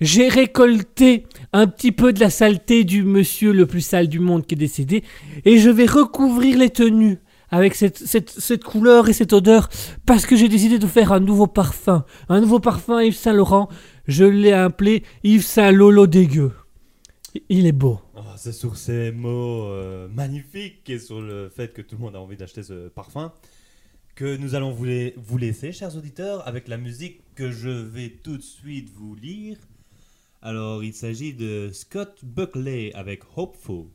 J'ai 0.02 0.28
récolté 0.28 1.28
un 1.54 1.66
petit 1.68 1.94
peu 1.94 2.12
de 2.12 2.20
la 2.20 2.30
saleté 2.30 2.84
du 2.84 3.04
monsieur 3.04 3.54
le 3.54 3.66
plus 3.66 3.80
sale 3.80 4.10
du 4.10 4.20
monde 4.20 4.46
qui 4.46 4.56
est 4.56 4.58
décédé 4.58 5.06
et 5.46 5.58
je 5.58 5.70
vais 5.70 5.86
recouvrir 5.86 6.58
les 6.58 6.72
tenues 6.72 7.20
avec 7.52 7.76
cette, 7.76 8.00
cette, 8.00 8.32
cette 8.32 8.66
couleur 8.66 9.08
et 9.08 9.14
cette 9.14 9.32
odeur 9.32 9.70
parce 10.06 10.26
que 10.26 10.36
j'ai 10.36 10.50
décidé 10.50 10.78
de 10.78 10.88
faire 10.88 11.14
un 11.14 11.22
nouveau 11.22 11.48
parfum. 11.48 12.04
Un 12.28 12.42
nouveau 12.42 12.60
parfum 12.60 13.02
Yves 13.02 13.16
Saint 13.16 13.32
Laurent. 13.32 13.70
Je 14.10 14.26
l'ai 14.26 14.52
appelé 14.52 15.04
Yves 15.24 15.46
Saint 15.46 15.72
Lolo 15.72 16.06
dégueu. 16.06 16.52
Il 17.50 17.66
est 17.68 17.72
beau. 17.72 18.00
Oh, 18.16 18.22
C'est 18.38 18.54
sur 18.54 18.78
ces 18.78 19.12
mots 19.12 19.66
euh, 19.66 20.08
magnifiques 20.08 20.90
et 20.90 21.00
sur 21.00 21.22
le 21.22 21.50
fait 21.50 21.74
que 21.74 21.82
tout 21.82 21.96
le 21.96 22.02
monde 22.02 22.16
a 22.16 22.20
envie 22.20 22.38
d'acheter 22.38 22.64
ce 22.64 22.88
parfum 22.88 23.34
que 24.16 24.38
nous 24.38 24.56
allons 24.56 24.72
vous, 24.72 24.88
vous 25.18 25.38
laisser, 25.38 25.74
chers 25.74 25.98
auditeurs, 25.98 26.48
avec 26.48 26.70
la 26.70 26.78
musique 26.78 27.20
que 27.36 27.52
je 27.52 27.70
vais 27.70 28.10
tout 28.24 28.38
de 28.38 28.42
suite 28.42 28.90
vous 28.90 29.14
lire. 29.14 29.58
Alors, 30.42 30.84
il 30.84 30.94
s'agit 30.94 31.34
de 31.34 31.70
Scott 31.74 32.20
Buckley 32.24 32.94
avec 32.94 33.24
Hopeful. 33.36 33.88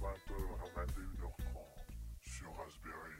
20h 0.00 0.32
à 0.62 0.80
21h30 0.80 1.34
sur 2.22 2.46
Raspberry. 2.56 3.12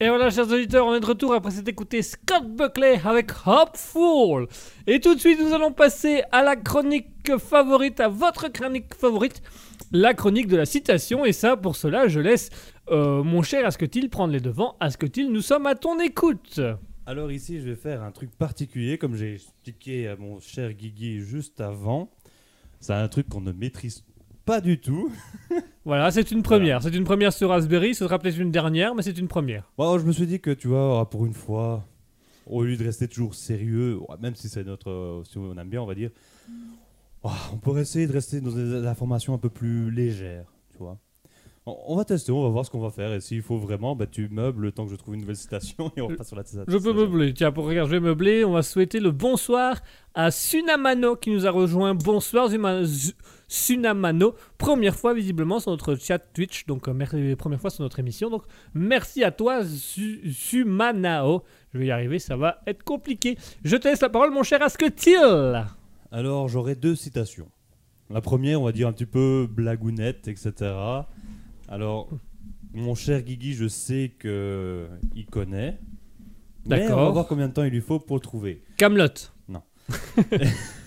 Et 0.00 0.08
voilà, 0.08 0.30
chers 0.30 0.48
auditeurs, 0.50 0.86
on 0.86 0.94
est 0.94 1.00
de 1.00 1.06
retour 1.06 1.34
après 1.34 1.50
s'être 1.50 1.68
écouté 1.68 2.02
Scott 2.02 2.44
Buckley 2.46 3.00
avec 3.04 3.30
Hopeful. 3.46 4.46
Et 4.86 5.00
tout 5.00 5.14
de 5.14 5.20
suite, 5.20 5.40
nous 5.40 5.52
allons 5.52 5.72
passer 5.72 6.22
à 6.30 6.42
la 6.42 6.54
chronique 6.56 7.36
favorite, 7.38 7.98
à 8.00 8.08
votre 8.08 8.48
chronique 8.48 8.94
favorite, 8.94 9.42
la 9.90 10.14
chronique 10.14 10.46
de 10.46 10.56
la 10.56 10.66
citation. 10.66 11.24
Et 11.24 11.32
ça, 11.32 11.56
pour 11.56 11.74
cela, 11.74 12.06
je 12.06 12.20
laisse 12.20 12.50
euh, 12.90 13.24
mon 13.24 13.42
cher 13.42 13.66
Asketil 13.66 14.08
prendre 14.08 14.32
les 14.32 14.40
devants. 14.40 14.76
Asketil, 14.78 15.32
nous 15.32 15.42
sommes 15.42 15.66
à 15.66 15.74
ton 15.74 15.98
écoute. 15.98 16.60
Alors 17.06 17.30
ici, 17.30 17.60
je 17.60 17.66
vais 17.66 17.76
faire 17.76 18.02
un 18.02 18.10
truc 18.12 18.30
particulier, 18.30 18.96
comme 18.96 19.14
j'ai 19.14 19.34
expliqué 19.34 20.08
à 20.08 20.16
mon 20.16 20.40
cher 20.40 20.72
Guigui 20.72 21.20
juste 21.20 21.60
avant. 21.60 22.10
C'est 22.80 22.94
un 22.94 23.08
truc 23.08 23.28
qu'on 23.28 23.42
ne 23.42 23.52
maîtrise 23.52 24.04
pas 24.44 24.60
du 24.60 24.80
tout. 24.80 25.12
Voilà, 25.86 26.10
c'est 26.10 26.30
une 26.30 26.42
première. 26.42 26.82
C'est 26.82 26.94
une 26.94 27.04
première 27.04 27.30
sur 27.30 27.50
Raspberry. 27.50 27.94
Ce 27.94 28.06
sera 28.06 28.18
peut-être 28.18 28.38
une 28.38 28.50
dernière, 28.50 28.94
mais 28.94 29.02
c'est 29.02 29.18
une 29.18 29.28
première. 29.28 29.70
Bon, 29.76 29.98
je 29.98 30.06
me 30.06 30.12
suis 30.12 30.26
dit 30.26 30.40
que, 30.40 30.50
tu 30.50 30.68
vois, 30.68 31.00
ah, 31.00 31.04
pour 31.04 31.26
une 31.26 31.34
fois, 31.34 31.86
au 32.46 32.62
lieu 32.62 32.78
de 32.78 32.84
rester 32.84 33.06
toujours 33.06 33.34
sérieux, 33.34 34.00
même 34.18 34.34
si 34.34 34.48
c'est 34.48 34.64
notre, 34.64 34.88
euh, 34.88 35.22
si 35.24 35.36
on 35.36 35.54
aime 35.58 35.68
bien, 35.68 35.82
on 35.82 35.86
va 35.86 35.94
dire, 35.94 36.08
oh, 37.22 37.28
on 37.52 37.58
pourrait 37.58 37.82
essayer 37.82 38.06
de 38.06 38.14
rester 38.14 38.40
dans 38.40 38.50
des 38.50 38.86
informations 38.86 39.34
un 39.34 39.38
peu 39.38 39.50
plus 39.50 39.90
légères, 39.90 40.46
tu 40.72 40.78
vois. 40.78 40.98
On, 41.66 41.96
va 41.96 42.04
tester, 42.04 42.30
on 42.30 42.42
va 42.42 42.50
voir 42.50 42.66
ce 42.66 42.70
qu'on 42.70 42.80
va 42.80 42.90
faire, 42.90 43.10
et 43.14 43.20
s'il 43.20 43.40
faut 43.40 43.56
vraiment, 43.56 43.96
bah, 43.96 44.06
tu 44.06 44.28
meubles 44.28 44.64
le 44.64 44.72
temps 44.72 44.84
que 44.84 44.90
je 44.90 44.96
trouve 44.96 45.14
une 45.14 45.22
nouvelle 45.22 45.36
citation, 45.36 45.90
et 45.96 46.02
on 46.02 46.08
passe 46.08 46.28
sur 46.28 46.36
la 46.36 46.44
citation. 46.44 46.70
Je 46.70 46.76
peux 46.76 46.92
meubler. 46.92 47.32
Tiens, 47.32 47.52
pour 47.52 47.64
regarder, 47.64 47.90
je 47.90 47.96
vais 47.96 48.06
meubler. 48.06 48.44
On 48.44 48.52
va 48.52 48.62
souhaiter 48.62 49.00
le 49.00 49.10
bonsoir 49.12 49.80
à 50.14 50.30
Sunamano 50.30 51.16
qui 51.16 51.30
nous 51.30 51.46
a 51.46 51.50
rejoint. 51.50 51.94
Bonsoir 51.94 52.50
Sunamano. 53.48 54.34
Première 54.58 54.94
fois 54.94 55.14
visiblement 55.14 55.58
sur 55.58 55.70
notre 55.70 55.94
chat 55.94 56.18
Twitch. 56.18 56.66
Donc, 56.66 56.86
euh, 56.86 57.36
première 57.36 57.60
fois 57.60 57.70
sur 57.70 57.82
notre 57.82 57.98
émission. 57.98 58.28
Donc, 58.28 58.42
merci 58.74 59.24
à 59.24 59.30
toi 59.30 59.64
Su- 59.64 60.30
Sumanao. 60.32 61.44
Je 61.72 61.78
vais 61.78 61.86
y 61.86 61.90
arriver, 61.90 62.18
ça 62.18 62.36
va 62.36 62.60
être 62.66 62.82
compliqué. 62.82 63.38
Je 63.64 63.76
te 63.76 63.88
laisse 63.88 64.02
la 64.02 64.10
parole, 64.10 64.30
mon 64.30 64.42
cher 64.42 64.60
Asketil. 64.60 65.64
Alors, 66.12 66.48
j'aurai 66.48 66.74
deux 66.74 66.94
citations. 66.94 67.48
La 68.10 68.20
première, 68.20 68.60
on 68.60 68.64
va 68.64 68.72
dire 68.72 68.86
un 68.86 68.92
petit 68.92 69.06
peu 69.06 69.48
blagounette, 69.50 70.28
etc. 70.28 70.52
Alors, 71.74 72.08
mon 72.72 72.94
cher 72.94 73.20
Guigui, 73.20 73.54
je 73.54 73.66
sais 73.66 74.12
que 74.16 74.86
il 75.16 75.26
connaît. 75.26 75.80
Mais 76.66 76.76
on 76.76 76.78
va 76.78 76.78
D'accord. 76.78 77.12
voir 77.12 77.26
combien 77.26 77.48
de 77.48 77.52
temps 77.52 77.64
il 77.64 77.72
lui 77.72 77.80
faut 77.80 77.98
pour 77.98 78.14
le 78.14 78.20
trouver. 78.20 78.62
Camelot. 78.76 79.08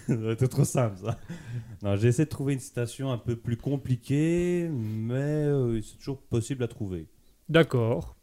C'était 0.08 0.48
trop 0.50 0.64
simple, 0.64 0.96
ça. 1.04 1.20
Non, 1.84 1.98
j'ai 1.98 2.08
essayé 2.08 2.24
de 2.24 2.30
trouver 2.30 2.54
une 2.54 2.62
citation 2.62 3.12
un 3.12 3.18
peu 3.18 3.36
plus 3.36 3.58
compliquée, 3.58 4.70
mais 4.72 5.16
euh, 5.16 5.82
c'est 5.82 5.98
toujours 5.98 6.22
possible 6.22 6.64
à 6.64 6.70
trouver. 6.70 7.10
D'accord. 7.50 8.16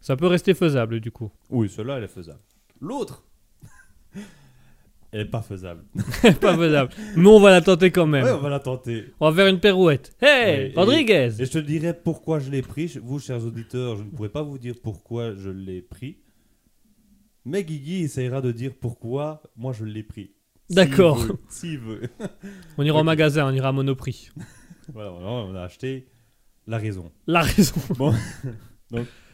Ça 0.00 0.16
peut 0.16 0.28
rester 0.28 0.54
faisable 0.54 1.00
du 1.00 1.10
coup. 1.10 1.30
Oui, 1.50 1.68
celle-là, 1.68 1.98
elle 1.98 2.04
est 2.04 2.08
faisable. 2.08 2.40
L'autre 2.80 3.22
Elle 5.10 5.22
est 5.22 5.24
pas 5.24 5.40
faisable. 5.40 5.84
Pas 6.40 6.54
faisable. 6.56 6.92
Mais 7.16 7.28
on 7.28 7.40
va 7.40 7.50
la 7.50 7.62
tenter 7.62 7.90
quand 7.90 8.06
même. 8.06 8.24
Ouais, 8.24 8.32
on 8.32 8.40
va 8.40 8.50
la 8.50 8.60
tenter. 8.60 9.06
On 9.20 9.30
va 9.30 9.34
faire 9.36 9.46
une 9.46 9.58
pirouette. 9.58 10.14
Hey, 10.20 10.66
Ouais, 10.68 10.72
Rodriguez. 10.76 11.30
Et 11.38 11.46
je 11.46 11.50
te 11.50 11.58
dirai 11.58 11.94
pourquoi 11.94 12.40
je 12.40 12.50
l'ai 12.50 12.60
pris. 12.60 12.98
Vous, 13.02 13.18
chers 13.18 13.42
auditeurs, 13.42 13.96
je 13.96 14.02
ne 14.02 14.10
pourrai 14.10 14.28
pas 14.28 14.42
vous 14.42 14.58
dire 14.58 14.74
pourquoi 14.82 15.32
je 15.34 15.48
l'ai 15.48 15.80
pris. 15.80 16.18
Mais 17.46 17.64
Guigui 17.64 18.02
essayera 18.02 18.42
de 18.42 18.52
dire 18.52 18.72
pourquoi 18.78 19.42
moi 19.56 19.72
je 19.72 19.86
l'ai 19.86 20.02
pris. 20.02 20.32
D'accord. 20.68 21.24
S'il 21.48 21.78
veut. 21.78 22.02
On 22.76 22.82
ira 22.82 23.00
au 23.00 23.04
magasin, 23.04 23.46
on 23.48 23.54
ira 23.54 23.68
à 23.68 23.72
Monoprix. 23.72 24.30
voilà, 24.92 25.12
on 25.12 25.54
a 25.54 25.62
acheté 25.62 26.08
la 26.66 26.76
raison. 26.76 27.10
La 27.26 27.40
raison. 27.40 27.80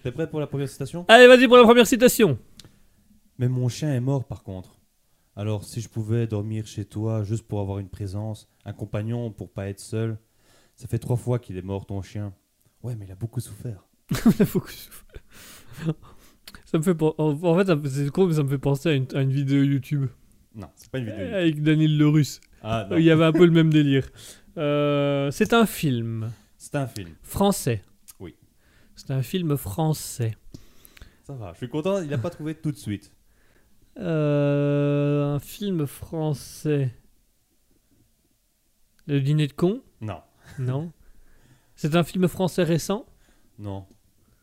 T'es 0.04 0.12
prêt 0.12 0.30
pour 0.30 0.38
la 0.38 0.46
première 0.46 0.68
citation? 0.68 1.04
Allez, 1.08 1.26
vas-y 1.26 1.48
pour 1.48 1.56
la 1.56 1.64
première 1.64 1.86
citation. 1.88 2.38
Mais 3.38 3.48
mon 3.48 3.68
chien 3.68 3.92
est 3.92 4.00
mort 4.00 4.24
par 4.24 4.44
contre. 4.44 4.73
Alors 5.36 5.64
si 5.64 5.80
je 5.80 5.88
pouvais 5.88 6.26
dormir 6.26 6.66
chez 6.66 6.84
toi 6.84 7.24
juste 7.24 7.46
pour 7.46 7.60
avoir 7.60 7.78
une 7.78 7.88
présence, 7.88 8.48
un 8.64 8.72
compagnon 8.72 9.30
pour 9.32 9.50
pas 9.52 9.68
être 9.68 9.80
seul. 9.80 10.18
Ça 10.76 10.86
fait 10.88 10.98
trois 10.98 11.16
fois 11.16 11.38
qu'il 11.38 11.56
est 11.56 11.62
mort 11.62 11.86
ton 11.86 12.02
chien. 12.02 12.34
Ouais, 12.82 12.94
mais 12.96 13.06
il 13.06 13.12
a 13.12 13.16
beaucoup 13.16 13.40
souffert. 13.40 13.84
Faut 14.12 14.60
que 14.60 14.70
je- 14.70 15.90
ça 16.66 16.78
me 16.78 16.82
fait 16.82 16.96
en 17.00 17.56
fait 17.56 17.88
c'est 17.88 18.10
con 18.10 18.26
mais 18.26 18.34
ça 18.34 18.42
me 18.42 18.48
fait 18.48 18.58
penser 18.58 18.88
à 18.90 18.92
une, 18.92 19.06
à 19.14 19.22
une 19.22 19.32
vidéo 19.32 19.62
YouTube 19.62 20.06
Non, 20.54 20.68
c'est 20.76 20.90
pas 20.90 20.98
une 20.98 21.06
vidéo. 21.10 21.34
avec 21.34 21.62
Daniel 21.62 21.96
le 21.96 22.08
Russe 22.08 22.40
Ah 22.62 22.86
non, 22.90 22.96
il 22.96 23.04
y 23.04 23.10
avait 23.10 23.24
un 23.24 23.32
peu 23.32 23.44
le 23.44 23.50
même 23.50 23.72
délire 23.72 24.08
Euh, 24.58 25.30
c'est 25.30 25.52
un 25.52 25.66
film 25.66 26.30
c'est 26.58 26.74
un 26.76 26.86
film. 26.86 27.10
français 27.22 27.82
Oui. 28.20 28.36
c'est 28.94 29.10
un 29.10 29.22
film 29.22 29.56
français 29.56 30.36
Ça 31.26 31.32
va, 31.34 31.52
je 31.52 31.58
suis 31.58 31.68
content, 31.68 32.00
il 32.02 32.12
a 32.12 32.18
pas 32.18 32.30
trouvé 32.30 32.54
tout 32.54 32.70
de 32.72 32.76
suite. 32.76 33.10
Euh, 33.96 35.34
un 35.34 35.38
film 35.38 35.86
français 35.86 36.92
le 39.06 39.20
dîner 39.20 39.46
de 39.46 39.52
con 39.52 39.82
Non, 40.00 40.20
non 40.58 40.90
c'est 41.76 41.94
un 41.94 42.02
film 42.02 42.26
français 42.28 42.64
récent 42.64 43.06
non. 43.58 43.86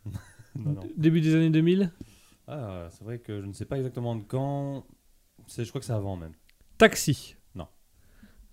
non, 0.55 0.71
non. 0.71 0.81
début 0.95 1.19
des 1.21 1.35
années 1.35 1.49
2000 1.49 1.91
Ah, 2.47 2.87
c'est 2.91 3.03
vrai 3.03 3.19
que 3.19 3.41
je 3.41 3.45
ne 3.45 3.51
sais 3.53 3.65
pas 3.65 3.75
exactement 3.77 4.15
de 4.15 4.23
quand. 4.23 4.85
C'est, 5.47 5.65
je 5.65 5.69
crois 5.69 5.79
que 5.81 5.85
c'est 5.85 5.91
avant 5.93 6.15
même. 6.15 6.31
Taxi 6.77 7.35
Non. 7.55 7.67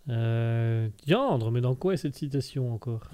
euh, 0.09 0.89
Diandre, 1.07 1.53
mais 1.53 1.61
dans 1.61 1.77
quoi 1.77 1.95
est 1.95 1.97
cette 1.99 2.17
citation 2.17 2.73
encore? 2.75 3.09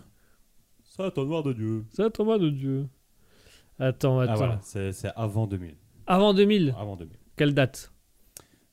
Ça, 0.85 1.11
ton 1.11 1.27
noir 1.27 1.43
de 1.43 1.53
Dieu. 1.53 1.85
Ça, 1.91 2.09
Thomas 2.09 2.39
de 2.39 2.49
Dieu. 2.49 2.89
Attends, 3.79 4.21
attends. 4.21 4.33
Ah 4.33 4.37
voilà, 4.37 4.61
c'est, 4.63 4.93
c'est 4.93 5.11
avant 5.17 5.47
2000. 5.47 5.77
Avant 6.07 6.33
2000, 6.33 6.75
Avant 6.79 6.97
2000. 6.97 7.19
Quelle 7.37 7.55
date? 7.55 7.93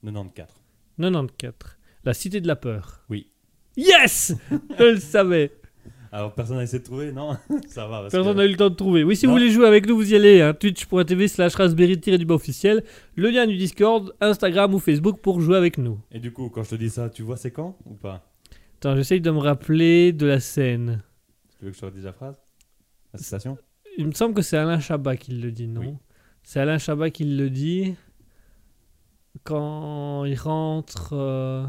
94. 0.03 0.49
94. 0.97 1.77
La 2.03 2.13
Cité 2.13 2.41
de 2.41 2.47
la 2.47 2.55
Peur. 2.55 3.01
Oui. 3.09 3.27
Yes 3.77 4.33
Je 4.77 4.83
le 4.83 4.97
savais. 4.99 5.51
Alors 6.13 6.33
personne 6.35 6.57
n'a 6.57 6.63
essayé 6.63 6.79
de 6.79 6.83
trouver 6.83 7.11
Non? 7.13 7.37
Ça 7.69 7.87
va. 7.87 8.01
parce 8.01 8.11
Personne 8.11 8.33
que- 8.33 8.37
n'a 8.39 8.45
eu 8.45 8.49
le 8.49 8.57
temps 8.57 8.69
de 8.69 8.75
trouver. 8.75 9.03
Oui, 9.03 9.15
si 9.15 9.25
vous 9.25 9.31
voulez 9.31 9.49
jouer 9.49 9.65
avec 9.65 9.87
nous, 9.87 9.95
vous 9.95 10.11
y 10.11 10.15
allez. 10.15 10.41
Hein, 10.41 10.53
Twitch.tv 10.53 11.27
slash 11.29 11.55
raspberry-du-bas 11.55 12.35
officiel. 12.35 12.83
Le 13.15 13.29
lien 13.29 13.47
du 13.47 13.55
Discord, 13.55 14.13
Instagram 14.19 14.73
ou 14.73 14.79
Facebook 14.79 15.21
pour 15.21 15.39
jouer 15.39 15.55
avec 15.57 15.77
nous. 15.77 15.99
Et 16.11 16.19
du 16.19 16.33
coup, 16.33 16.49
quand 16.49 16.63
je 16.63 16.71
te 16.71 16.75
dis 16.75 16.89
ça, 16.89 17.09
tu 17.09 17.21
vois 17.23 17.37
c'est 17.37 17.51
quand 17.51 17.77
ou 17.85 17.93
pas? 17.93 18.29
Attends, 18.77 18.95
j'essaye 18.95 19.21
de 19.21 19.31
me 19.31 19.37
rappeler 19.39 20.11
de 20.11 20.25
la 20.25 20.39
scène. 20.41 21.01
Tu 21.59 21.65
veux 21.65 21.71
que 21.71 21.75
je 21.77 21.81
te 21.81 21.85
redise 21.85 22.03
la 22.03 22.13
phrase? 22.13 22.35
La 23.13 23.19
citation? 23.19 23.57
Il 23.97 24.07
me 24.07 24.11
semble 24.13 24.33
que 24.33 24.41
c'est 24.41 24.57
Alain 24.57 24.79
Chabat 24.79 25.15
qui 25.15 25.31
le 25.33 25.51
dit, 25.51 25.67
non? 25.67 25.81
Oui. 25.81 25.93
C'est 26.43 26.59
Alain 26.59 26.77
Chabat 26.79 27.09
qui 27.11 27.23
le 27.23 27.49
dit 27.49 27.93
quand 29.43 30.25
il 30.25 30.35
rentre... 30.35 31.13
euh, 31.13 31.65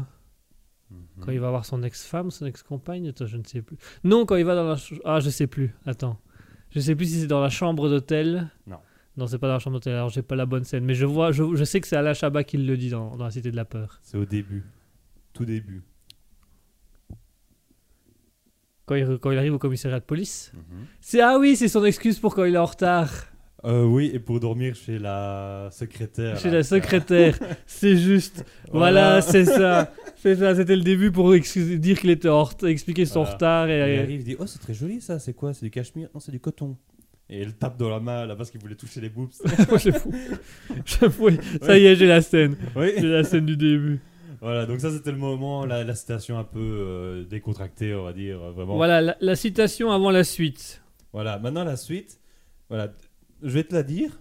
Quand 1.21 1.31
il 1.31 1.39
va 1.39 1.49
voir 1.49 1.65
son 1.65 1.81
ex-femme, 1.83 2.29
son 2.31 2.45
ex-compagne, 2.45 3.07
attends, 3.09 3.25
je 3.25 3.37
ne 3.37 3.43
sais 3.43 3.61
plus. 3.61 3.77
Non, 4.03 4.25
quand 4.25 4.35
il 4.35 4.45
va 4.45 4.55
dans 4.55 4.63
la... 4.65 4.75
Ah, 5.05 5.19
je 5.19 5.29
sais 5.29 5.47
plus, 5.47 5.73
attends. 5.85 6.19
Je 6.71 6.79
sais 6.79 6.95
plus 6.95 7.05
si 7.05 7.21
c'est 7.21 7.27
dans 7.27 7.41
la 7.41 7.49
chambre 7.49 7.89
d'hôtel. 7.89 8.49
Non. 8.67 8.77
Non, 9.15 9.27
c'est 9.27 9.37
pas 9.37 9.47
dans 9.47 9.53
la 9.53 9.59
chambre 9.59 9.75
d'hôtel, 9.77 9.93
alors 9.93 10.09
j'ai 10.09 10.23
pas 10.23 10.35
la 10.35 10.45
bonne 10.47 10.63
scène. 10.63 10.83
Mais 10.85 10.95
je 10.95 11.05
vois, 11.05 11.31
je, 11.31 11.55
je 11.55 11.63
sais 11.63 11.79
que 11.81 11.87
c'est 11.87 11.95
Alain 11.95 12.13
Chabat 12.13 12.43
qui 12.43 12.57
le 12.57 12.75
dit 12.77 12.89
dans, 12.89 13.15
dans 13.15 13.25
La 13.25 13.31
Cité 13.31 13.51
de 13.51 13.55
la 13.55 13.65
Peur. 13.65 13.99
C'est 14.01 14.17
au 14.17 14.25
début. 14.25 14.63
Tout 15.33 15.45
début. 15.45 15.83
Quand 18.85 18.95
il, 18.95 19.17
quand 19.19 19.31
il 19.31 19.37
arrive 19.37 19.53
au 19.53 19.59
commissariat 19.59 19.99
de 19.99 20.05
police. 20.05 20.51
Mhm. 20.55 20.85
C'est 20.99 21.21
Ah 21.21 21.37
oui, 21.39 21.55
c'est 21.55 21.67
son 21.69 21.85
excuse 21.85 22.19
pour 22.19 22.35
quand 22.35 22.43
il 22.43 22.55
est 22.55 22.57
en 22.59 22.65
retard. 22.65 23.09
Euh, 23.65 23.85
oui, 23.85 24.11
et 24.13 24.19
pour 24.19 24.39
dormir 24.39 24.75
chez 24.75 24.99
la 24.99 25.69
secrétaire. 25.71 26.37
Chez 26.37 26.49
là. 26.49 26.57
la 26.57 26.63
secrétaire. 26.63 27.37
c'est 27.65 27.95
juste. 27.97 28.43
Voilà, 28.71 29.21
c'est 29.21 29.45
ça. 29.45 29.91
C'est 30.17 30.35
ça, 30.35 30.53
c'était 30.55 30.75
le 30.75 30.81
début 30.81 31.11
pour 31.11 31.31
dire 31.31 31.99
qu'il 31.99 32.09
était 32.09 32.29
en 32.29 32.47
expliquer 32.65 33.05
son 33.05 33.21
Voilà. 33.21 33.33
retard. 33.33 33.69
Et 33.69 33.77
il 33.95 33.99
arrive, 33.99 34.19
il 34.19 34.23
dit 34.23 34.35
Oh, 34.39 34.45
c'est 34.47 34.59
très 34.59 34.73
joli 34.73 34.99
ça, 35.01 35.17
c'est 35.19 35.33
quoi? 35.33 35.53
C'est 35.53 35.65
du 35.65 35.71
cachemire? 35.71 36.09
Non, 36.13 36.19
c'est 36.19 36.31
du 36.31 36.39
coton. 36.39 36.77
Et 37.29 37.41
il 37.41 37.53
tape 37.53 37.77
dans 37.77 37.89
la 37.89 38.01
main 38.01 38.25
là 38.25 38.35
parce 38.35 38.51
qu'il 38.51 38.59
voulait 38.59 38.75
toucher 38.75 38.99
les 38.99 39.09
boobs. 39.09 39.29
Moi, 39.69 39.77
je 39.77 39.91
fous. 39.91 40.13
Je 40.85 41.09
fous. 41.09 41.29
Ça 41.61 41.77
y 41.77 41.85
est, 41.85 41.95
j'ai 41.95 42.05
la 42.05 42.21
scène. 42.21 42.57
oui. 42.75 42.91
J'ai 42.97 43.07
la 43.07 43.23
scène 43.23 43.45
du 43.45 43.55
début. 43.55 43.99
Voilà, 44.41 44.65
donc 44.65 44.81
ça 44.81 44.91
c'était 44.91 45.11
le 45.11 45.17
moment, 45.17 45.65
la, 45.65 45.85
la 45.85 45.95
citation 45.95 46.37
un 46.37 46.43
peu 46.43 46.59
euh, 46.59 47.23
décontractée, 47.23 47.95
on 47.95 48.03
va 48.03 48.11
dire, 48.11 48.41
euh, 48.43 48.51
vraiment. 48.51 48.75
Voilà, 48.75 48.99
la, 48.99 49.15
la 49.21 49.35
citation 49.37 49.89
avant 49.89 50.11
la 50.11 50.25
suite. 50.25 50.81
Voilà, 51.13 51.39
maintenant 51.39 51.63
la 51.63 51.77
suite. 51.77 52.19
Voilà, 52.67 52.91
je 53.43 53.49
vais 53.49 53.63
te 53.63 53.73
la 53.73 53.83
dire 53.83 54.19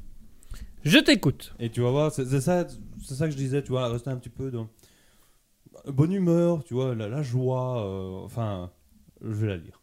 Je 0.85 0.99
t'écoute. 0.99 1.55
et 1.59 1.71
tu 1.71 1.81
vas 1.81 1.91
voir, 1.91 2.13
c'est 2.13 2.41
ça, 2.41 2.67
c'est 3.03 3.15
ça 3.15 3.27
que 3.27 3.33
je 3.33 3.37
disais, 3.37 3.63
tu 3.63 3.71
vois, 3.71 3.89
rester 3.89 4.11
un 4.11 4.17
petit 4.17 4.29
peu 4.29 4.51
dans 4.51 4.69
bonne 5.87 6.13
humeur, 6.13 6.63
tu 6.65 6.75
vois, 6.75 6.95
la, 6.95 7.09
la 7.09 7.23
joie, 7.23 7.85
euh, 7.87 8.25
enfin, 8.25 8.71
je 9.23 9.29
vais 9.33 9.47
la 9.49 9.57
lire. 9.57 9.81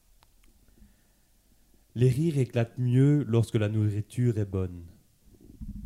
Les 1.95 2.09
rires 2.09 2.37
éclatent 2.37 2.77
mieux 2.77 3.25
lorsque 3.27 3.55
la 3.55 3.67
nourriture 3.67 4.37
est 4.37 4.45
bonne. 4.45 4.83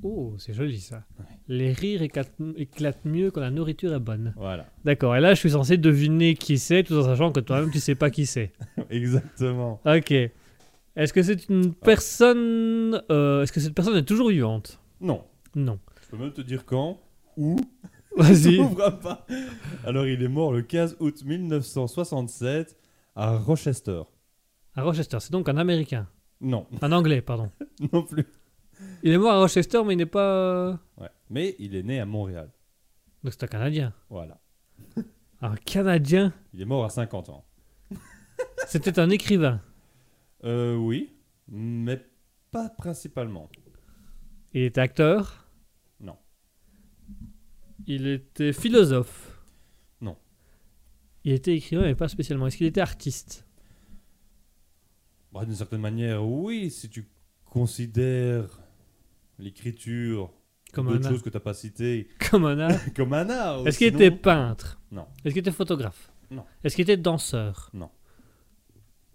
Oh, 0.03 0.35
c'est 0.37 0.53
joli 0.53 0.81
ça. 0.81 1.05
Ouais. 1.17 1.25
Les 1.47 1.71
rires 1.71 2.01
éclatent, 2.01 2.33
éclatent 2.57 3.05
mieux 3.05 3.31
quand 3.31 3.39
la 3.39 3.51
nourriture 3.51 3.93
est 3.93 3.99
bonne. 3.99 4.33
Voilà. 4.35 4.67
D'accord, 4.83 5.15
et 5.15 5.21
là 5.21 5.33
je 5.33 5.39
suis 5.39 5.51
censé 5.51 5.77
deviner 5.77 6.35
qui 6.35 6.57
c'est 6.57 6.83
tout 6.83 6.95
en 6.95 7.03
sachant 7.03 7.31
que 7.31 7.39
toi-même 7.39 7.71
tu 7.71 7.79
sais 7.79 7.95
pas 7.95 8.09
qui 8.09 8.25
c'est. 8.25 8.51
Exactement. 8.89 9.79
Ok. 9.85 10.13
Est-ce 10.95 11.11
que 11.13 11.23
c'est 11.23 11.49
une 11.49 11.73
personne. 11.73 13.01
euh, 13.11 13.43
Est-ce 13.43 13.51
que 13.51 13.59
cette 13.59 13.73
personne 13.73 13.95
est 13.97 14.05
toujours 14.05 14.29
vivante? 14.29 14.79
Non. 15.01 15.25
Non. 15.55 15.79
Je 16.03 16.07
peux 16.09 16.17
même 16.17 16.33
te 16.33 16.41
dire 16.41 16.65
quand, 16.65 16.99
où. 17.37 17.55
Vas-y. 18.17 18.57
Pas. 19.01 19.25
Alors, 19.85 20.05
il 20.05 20.21
est 20.21 20.27
mort 20.27 20.53
le 20.53 20.61
15 20.61 20.97
août 20.99 21.23
1967 21.25 22.77
à 23.15 23.35
Rochester. 23.37 24.03
À 24.75 24.83
Rochester, 24.83 25.17
c'est 25.19 25.31
donc 25.31 25.49
un 25.49 25.57
américain? 25.57 26.07
Non, 26.39 26.67
Un 26.81 26.91
anglais, 26.91 27.21
pardon. 27.21 27.49
non 27.91 28.03
plus. 28.03 28.25
Il 29.01 29.11
est 29.13 29.17
mort 29.17 29.31
à 29.31 29.39
Rochester, 29.39 29.81
mais 29.83 29.93
il 29.93 29.97
n'est 29.97 30.05
pas. 30.05 30.79
Ouais. 30.97 31.09
Mais 31.31 31.55
il 31.57 31.75
est 31.75 31.81
né 31.83 31.99
à 31.99 32.05
Montréal. 32.05 32.51
Donc 33.23 33.33
c'est 33.33 33.43
un 33.45 33.47
Canadien. 33.47 33.93
Voilà. 34.09 34.39
Un 35.41 35.55
Canadien? 35.55 36.33
Il 36.53 36.61
est 36.61 36.65
mort 36.65 36.85
à 36.85 36.89
50 36.89 37.29
ans. 37.29 37.45
C'était 38.67 38.99
un 38.99 39.09
écrivain. 39.09 39.59
Euh, 40.43 40.75
oui, 40.75 41.11
mais 41.47 42.01
pas 42.51 42.69
principalement. 42.69 43.49
Il 44.53 44.63
était 44.63 44.81
acteur? 44.81 45.47
Non. 45.99 46.17
Il 47.87 48.07
était 48.07 48.53
philosophe? 48.53 49.39
Non. 50.01 50.17
Il 51.23 51.31
était 51.33 51.55
écrivain, 51.55 51.83
mais 51.83 51.95
pas 51.95 52.07
spécialement. 52.07 52.47
Est-ce 52.47 52.57
qu'il 52.57 52.67
était 52.67 52.81
artiste? 52.81 53.45
Bah, 55.31 55.45
D'une 55.45 55.55
certaine 55.55 55.81
manière, 55.81 56.23
oui, 56.25 56.69
si 56.69 56.89
tu 56.89 57.09
considères 57.45 58.59
l'écriture 59.39 60.31
Comme 60.73 60.87
d'autres 60.87 61.09
choses 61.09 61.23
que 61.23 61.29
tu 61.29 61.35
n'as 61.37 61.41
pas 61.41 61.53
citées 61.53 62.07
Comme 62.31 62.45
un 62.45 62.59
art 62.59 62.93
comme 62.95 63.13
un 63.13 63.29
art. 63.29 63.67
Est-ce 63.67 63.77
qu'il 63.77 63.87
était 63.87 64.11
peintre? 64.11 64.79
Non. 64.91 65.07
Est-ce 65.23 65.33
qu'il 65.33 65.39
était 65.41 65.51
photographe? 65.51 66.11
Non. 66.29 66.45
Est-ce 66.63 66.75
qu'il 66.75 66.83
était 66.83 66.97
danseur? 66.97 67.69
Non. 67.73 67.89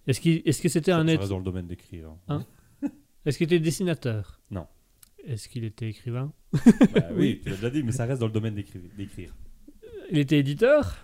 Est-ce 0.09 0.20
qu'il 0.20 0.42
est-ce 0.44 0.61
que 0.61 0.68
c'était 0.68 0.90
Ça, 0.90 0.98
un 0.98 1.06
ça 1.06 1.12
être 1.12 1.28
dans 1.28 1.38
le 1.38 1.44
domaine 1.44 1.66
d'écrire. 1.68 2.11
Hein 2.28 2.44
Est-ce 3.24 3.38
qu'il 3.38 3.44
était 3.44 3.61
dessinateur? 3.61 4.40
Non. 4.50 4.66
Est-ce 5.24 5.48
qu'il 5.48 5.64
était 5.64 5.88
écrivain? 5.90 6.32
Bah 6.52 7.02
oui, 7.14 7.40
tu 7.44 7.50
l'as 7.50 7.56
déjà 7.56 7.70
dit, 7.70 7.82
mais 7.82 7.92
ça 7.92 8.06
reste 8.06 8.20
dans 8.20 8.26
le 8.26 8.32
domaine 8.32 8.54
d'écrire. 8.54 8.80
d'écrire. 8.96 9.34
Il 10.11 10.18
était 10.18 10.38
éditeur? 10.38 10.96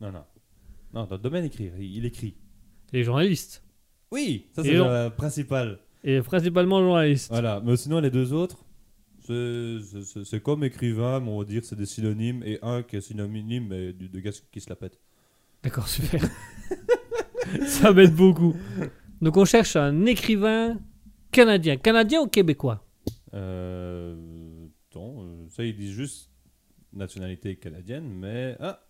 Non, 0.00 0.10
non. 0.10 0.24
Non, 0.92 1.04
dans 1.04 1.16
le 1.16 1.22
domaine 1.22 1.44
d'écrire, 1.44 1.72
il 1.78 1.96
il 1.98 2.04
écrit. 2.04 2.34
et 2.92 3.04
journaliste? 3.04 3.62
Oui, 4.10 4.46
ça 4.54 4.62
c'est 4.64 4.72
le 4.72 5.08
principal. 5.10 5.78
Et 6.02 6.20
principalement 6.22 6.80
journaliste. 6.80 7.28
Voilà, 7.30 7.60
mais 7.64 7.76
sinon 7.76 8.00
les 8.00 8.10
deux 8.10 8.32
autres, 8.32 8.64
c'est- 9.20 9.78
c'est 9.82 10.02
c'est- 10.02 10.24
c'est 10.24 10.40
comme 10.42 10.64
écrivain, 10.64 11.20
mais 11.20 11.28
on 11.28 11.38
va 11.40 11.44
dire 11.44 11.62
c'est 11.64 11.76
des 11.76 11.86
synonymes, 11.86 12.42
et 12.44 12.58
un 12.62 12.82
qui 12.82 12.96
est 12.96 13.00
synonyme 13.02 13.66
mais 13.68 13.92
du- 13.92 14.08
de 14.08 14.18
gars 14.20 14.30
qui 14.50 14.60
se 14.60 14.68
la 14.70 14.76
pète. 14.76 14.98
D'accord, 15.62 15.86
super. 15.88 16.22
Ça 17.66 17.92
m'aide 17.92 18.14
beaucoup. 18.14 18.54
Donc 19.20 19.36
on 19.36 19.44
cherche 19.44 19.76
un 19.76 20.06
écrivain 20.06 20.78
canadien. 21.32 21.76
Canadien 21.76 22.22
ou 22.22 22.28
québécois? 22.28 22.84
Euh, 23.34 24.66
attends, 24.90 25.22
euh, 25.22 25.46
ça 25.48 25.64
ils 25.64 25.76
disent 25.76 25.92
juste 25.92 26.30
nationalité 26.92 27.56
canadienne, 27.56 28.08
mais 28.08 28.56
ah, 28.60 28.80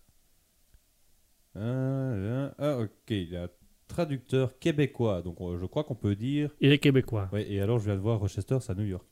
ah, 1.56 2.52
ah, 2.58 2.78
ok, 2.78 2.90
il 3.10 3.30
y 3.30 3.36
a 3.36 3.48
traducteur 3.88 4.58
québécois, 4.58 5.22
donc 5.22 5.38
je 5.58 5.66
crois 5.66 5.82
qu'on 5.82 5.94
peut 5.94 6.14
dire. 6.14 6.50
Il 6.60 6.70
est 6.72 6.78
québécois. 6.78 7.28
Ouais, 7.32 7.50
et 7.50 7.60
alors 7.60 7.78
je 7.78 7.86
viens 7.86 7.96
de 7.96 8.00
voir 8.00 8.20
Rochester, 8.20 8.58
c'est 8.60 8.72
à 8.72 8.74
New 8.74 8.84
York. 8.84 9.06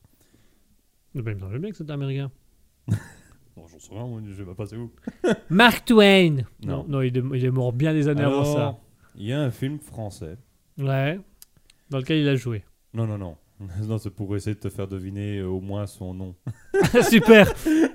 Mais 1.15 1.23
Ben, 1.23 1.33
il 1.33 1.35
me 1.37 1.41
semble 1.41 1.59
bien 1.59 1.71
que 1.71 1.77
c'est 1.77 1.91
américain. 1.91 2.31
Non, 3.57 3.67
j'en 3.69 3.79
sais 3.79 3.89
rien, 3.91 4.07
moi, 4.07 4.21
je 4.23 4.33
vais 4.35 4.45
pas 4.45 4.55
passer 4.55 4.77
où. 4.77 4.93
Mark 5.49 5.87
Twain 5.87 6.45
Non. 6.63 6.83
Non, 6.83 6.85
non, 6.89 7.01
il, 7.01 7.17
est, 7.17 7.23
il 7.37 7.43
est 7.43 7.51
mort 7.51 7.73
bien 7.73 7.95
des 7.95 8.07
années 8.07 8.21
avant 8.21 8.45
ça. 8.45 8.79
Il 9.17 9.27
y 9.27 9.33
a 9.33 9.41
un 9.41 9.51
film 9.51 9.79
français. 9.79 10.37
Ouais. 10.79 11.19
Dans 11.91 11.99
lequel 11.99 12.19
il 12.19 12.29
a 12.29 12.37
joué. 12.37 12.65
Non, 12.95 13.07
non, 13.07 13.19
non. 13.19 13.37
Non, 13.85 13.97
c'est 13.99 14.11
pour 14.11 14.37
essayer 14.37 14.55
de 14.55 14.61
te 14.61 14.69
faire 14.69 14.87
deviner 14.87 15.39
euh, 15.39 15.47
au 15.47 15.61
moins 15.61 15.87
son 15.87 16.13
nom. 16.13 16.35
Super 17.09 17.51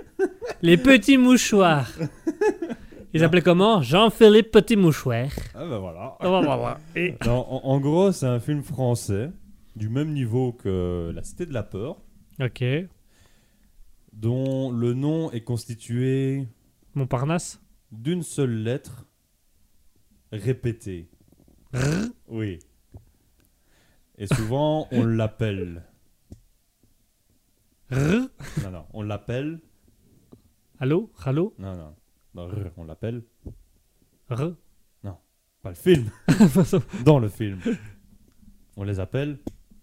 Les 0.64 0.78
petits 0.78 1.18
mouchoirs. 1.18 1.92
Il 3.14 3.20
s'appelait 3.20 3.42
comment? 3.42 3.82
Jean-Philippe 3.82 4.52
Petit 4.52 4.76
Mouchoir. 4.76 5.30
Ah 5.54 5.68
ben 5.68 5.78
voilà. 5.80 6.80
Et... 6.96 7.16
Non, 7.26 7.46
en, 7.50 7.66
en 7.70 7.80
gros, 7.80 8.12
c'est 8.12 8.26
un 8.26 8.40
film 8.40 8.64
français 8.64 9.32
du 9.76 9.90
même 9.90 10.14
niveau 10.14 10.54
que 10.54 11.12
La 11.14 11.22
Cité 11.24 11.46
de 11.46 11.54
la 11.54 11.64
Peur, 11.64 11.98
Ok. 12.42 12.64
dont 14.14 14.72
le 14.72 14.94
nom 14.94 15.32
est 15.32 15.42
constitué 15.42 16.48
Montparnasse 16.96 17.62
d'une 17.92 18.24
seule 18.24 18.64
lettre 18.64 19.06
répétée. 20.32 21.10
Oui. 22.28 22.60
Et 24.18 24.28
souvent, 24.28 24.88
on 24.92 25.06
l'appelle. 25.06 25.84
R 27.92 28.30
Non, 28.64 28.72
non, 28.72 28.86
on 28.94 29.02
l'appelle. 29.04 29.60
Allô? 30.80 31.12
Allô? 31.24 31.54
Non, 31.58 31.76
non. 31.76 31.96
non, 32.36 32.48
rr, 32.48 32.72
on 32.78 32.86
l'appelle. 32.86 33.24
R 34.30 34.56
Pas 35.62 35.70
le 35.70 35.76
film. 35.76 36.10
Dans 37.06 37.20
le 37.20 37.30
film. 37.30 37.60
On 38.76 38.84
les 38.84 39.00
appelle. 39.00 39.38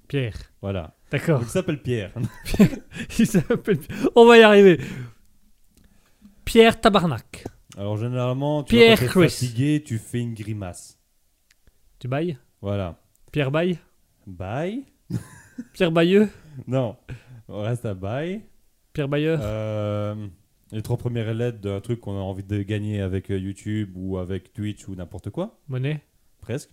Pierre. 0.08 0.36
Voilà. 0.60 0.96
D'accord. 1.10 1.42
Il 1.42 1.48
s'appelle 1.48 1.80
Pierre. 1.80 2.12
Il 3.18 3.26
s'appelle... 3.26 3.78
On 4.16 4.26
va 4.26 4.38
y 4.38 4.42
arriver. 4.42 4.80
Pierre 6.44 6.80
Tabarnak. 6.80 7.44
Alors, 7.78 7.96
généralement, 7.96 8.64
tu 8.64 8.74
Pierre 8.74 8.98
Chris. 8.98 9.28
fatigué, 9.30 9.82
tu 9.86 9.98
fais 9.98 10.18
une 10.20 10.34
grimace. 10.34 10.98
Tu 12.00 12.08
bailles? 12.08 12.36
Voilà. 12.60 13.00
Pierre 13.30 13.50
Baille? 13.52 13.78
Bye. 14.26 14.84
Pierre 15.72 15.92
Bailleux 15.92 16.28
Non. 16.66 16.96
On 17.48 17.62
reste 17.62 17.84
à 17.86 17.94
bye. 17.94 18.42
Pierre 18.92 19.08
Bailleur 19.08 19.38
Euh, 19.42 20.26
les 20.72 20.82
trois 20.82 20.96
premières 20.96 21.32
lettres 21.32 21.60
d'un 21.60 21.80
truc 21.80 22.00
qu'on 22.00 22.16
a 22.18 22.20
envie 22.22 22.42
de 22.42 22.62
gagner 22.62 23.00
avec 23.00 23.30
euh, 23.30 23.38
YouTube 23.38 23.92
ou 23.94 24.18
avec 24.18 24.52
Twitch 24.52 24.88
ou 24.88 24.94
n'importe 24.96 25.30
quoi. 25.30 25.56
Monnaie? 25.68 26.02
Presque. 26.40 26.70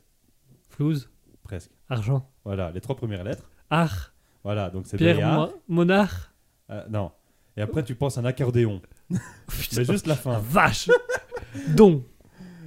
Flouze? 0.70 1.10
Presque. 1.44 1.70
Argent? 1.88 2.28
Voilà, 2.44 2.72
les 2.72 2.82
trois 2.82 2.96
premières 2.96 3.24
lettres. 3.24 3.48
Art? 3.70 4.12
Voilà, 4.44 4.70
donc 4.72 4.88
c'est 4.88 4.98
Pierre. 4.98 5.34
Mo- 5.34 5.54
Monard? 5.68 6.34
Euh, 6.72 6.84
non. 6.90 7.12
Et 7.58 7.62
après, 7.62 7.84
tu 7.84 7.94
penses 7.96 8.18
à 8.18 8.22
un 8.22 8.26
accordéon. 8.26 8.82
Putain, 9.48 9.78
Mais 9.78 9.86
juste 9.86 10.08
la 10.08 10.16
fin. 10.16 10.40
Vache 10.40 10.90
Don 11.76 12.04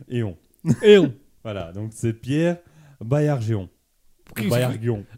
Et 0.09 0.22
on. 0.22 0.36
Éon 0.82 1.14
Voilà, 1.43 1.72
donc 1.72 1.93
c'est 1.95 2.12
Pierre. 2.12 2.59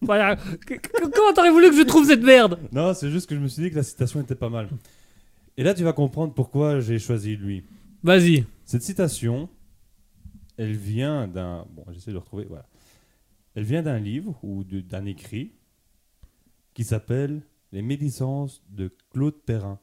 Voilà. 0.03 0.37
Que- 0.67 0.75
que- 0.75 1.11
Comment 1.11 1.33
t'aurais 1.35 1.51
voulu 1.51 1.71
que 1.71 1.77
je 1.77 1.83
trouve 1.83 2.07
cette 2.07 2.23
merde? 2.23 2.59
Non, 2.73 2.95
c'est 2.95 3.11
juste 3.11 3.29
que 3.29 3.35
je 3.35 3.41
me 3.41 3.49
suis 3.49 3.63
dit 3.63 3.71
que 3.71 3.77
la 3.77 3.83
citation 3.83 4.21
était 4.21 4.35
pas 4.35 4.49
mal. 4.49 4.69
Et 5.57 5.63
là, 5.63 5.75
tu 5.75 5.83
vas 5.83 5.93
comprendre 5.93 6.33
pourquoi 6.33 6.81
j'ai 6.81 6.99
choisi 6.99 7.37
lui. 7.37 7.65
Vas-y. 8.03 8.45
Cette 8.65 8.83
citation, 8.83 9.49
elle 10.57 10.75
vient 10.77 11.27
d'un. 11.27 11.67
Bon, 11.71 11.85
j'essaie 11.91 12.11
de 12.11 12.15
le 12.15 12.21
retrouver. 12.21 12.45
Voilà. 12.49 12.67
Elle 13.55 13.65
vient 13.65 13.83
d'un 13.83 13.99
livre 13.99 14.39
ou 14.45 14.63
d'un 14.65 15.05
écrit 15.07 15.53
qui 16.73 16.85
s'appelle 16.85 17.43
Les 17.73 17.83
médisances 17.83 18.63
de 18.71 18.95
Claude 19.13 19.35
Perrin. 19.45 19.79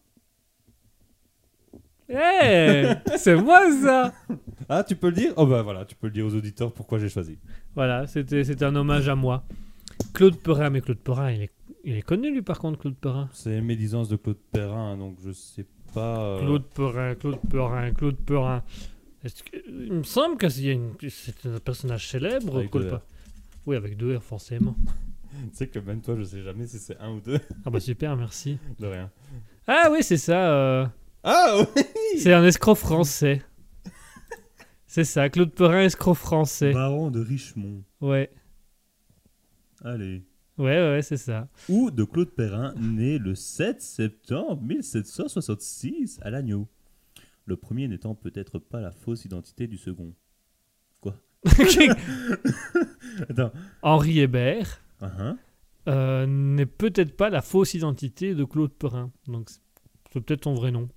Eh 2.09 2.85
C'est 3.17 3.35
moi 3.35 3.59
ça 3.81 4.13
Ah, 4.69 4.83
tu 4.83 4.95
peux 4.95 5.07
le 5.07 5.13
dire? 5.15 5.33
Oh, 5.37 5.45
bah 5.45 5.61
voilà, 5.61 5.85
tu 5.85 5.95
peux 5.95 6.07
le 6.07 6.13
dire 6.13 6.25
aux 6.25 6.33
auditeurs 6.35 6.73
pourquoi 6.73 6.99
j'ai 6.99 7.09
choisi. 7.09 7.37
Voilà, 7.75 8.05
c'était 8.07 8.43
c'était 8.43 8.65
un 8.65 8.75
hommage 8.75 9.07
à 9.09 9.15
moi. 9.15 9.43
Claude 10.13 10.37
Perrin, 10.37 10.69
mais 10.69 10.81
Claude 10.81 10.99
Perrin, 10.99 11.31
il 11.31 11.43
est, 11.43 11.51
il 11.85 11.95
est 11.95 12.01
connu 12.01 12.31
lui 12.31 12.41
par 12.41 12.59
contre, 12.59 12.79
Claude 12.79 12.95
Perrin. 12.95 13.29
C'est 13.33 13.51
Les 13.51 13.61
médisances 13.61 14.09
de 14.09 14.15
Claude 14.17 14.37
Perrin, 14.51 14.97
donc 14.97 15.17
je 15.23 15.31
sais 15.31 15.65
pas. 15.93 16.19
euh, 16.21 16.39
Claude 16.39 16.65
Perrin, 16.65 17.15
Claude 17.15 17.39
Perrin, 17.49 17.91
Claude 17.93 18.17
Perrin. 18.17 18.63
Est-ce 19.23 19.43
que- 19.43 19.57
il 19.67 19.93
me 19.93 20.03
semble 20.03 20.37
que 20.37 20.47
c'est 20.49 20.63
une- 20.65 20.93
c'est 21.09 21.45
un 21.45 21.59
personnage 21.59 22.07
célèbre. 22.09 22.57
Avec 22.57 22.71
Claude 22.71 22.83
deux 22.83 22.89
R. 22.89 22.91
Perrin. 22.99 23.03
Oui, 23.65 23.75
avec 23.75 23.97
deux 23.97 24.15
R 24.17 24.23
forcément. 24.23 24.75
Tu 25.51 25.55
sais 25.57 25.67
que 25.67 25.77
même 25.79 26.01
toi, 26.01 26.15
je 26.17 26.23
sais 26.23 26.41
jamais 26.41 26.65
si 26.65 26.79
c'est 26.79 26.97
un 26.99 27.11
ou 27.11 27.19
deux. 27.19 27.39
Ah 27.65 27.69
bah 27.69 27.79
super, 27.79 28.15
merci. 28.15 28.57
De 28.79 28.87
rien. 28.87 29.11
Ah 29.67 29.89
oui, 29.91 29.99
c'est 30.01 30.17
ça. 30.17 30.51
euh, 30.51 30.85
Ah 31.23 31.57
oui 31.75 31.83
c'est 32.19 32.33
un 32.33 32.43
escroc 32.45 32.75
français. 32.75 33.41
C'est 34.85 35.03
ça, 35.03 35.29
Claude 35.29 35.51
Perrin, 35.53 35.81
escroc 35.83 36.15
français. 36.15 36.71
Baron 36.73 37.11
de 37.11 37.19
Richemont. 37.19 37.83
Ouais, 38.01 38.31
Allez. 39.83 40.23
ouais, 40.57 40.65
ouais, 40.91 41.01
c'est 41.03 41.17
ça. 41.17 41.47
Ou 41.69 41.91
de 41.91 42.03
Claude 42.03 42.31
Perrin, 42.31 42.73
né 42.79 43.19
le 43.19 43.35
7 43.35 43.81
septembre 43.81 44.61
1766 44.63 46.19
à 46.23 46.29
Lannion. 46.31 46.67
Le 47.45 47.57
premier 47.57 47.87
n'étant 47.87 48.15
peut-être 48.15 48.59
pas 48.59 48.81
la 48.81 48.91
fausse 48.91 49.25
identité 49.25 49.67
du 49.67 49.77
second. 49.77 50.13
Quoi? 51.01 51.15
Attends. 53.29 53.51
Henri 53.81 54.19
Hébert, 54.19 54.81
Uh-huh. 55.01 55.37
euh, 55.89 56.25
n'est 56.25 56.65
peut-être 56.65 57.15
pas 57.15 57.29
la 57.29 57.43
fausse 57.43 57.75
identité 57.75 58.33
de 58.33 58.43
Claude 58.45 58.73
Perrin. 58.73 59.11
Donc 59.27 59.49
c'est- 59.51 59.61
c'est 60.11 60.21
peut-être 60.21 60.45
son 60.45 60.55
vrai 60.55 60.71
nom, 60.71 60.89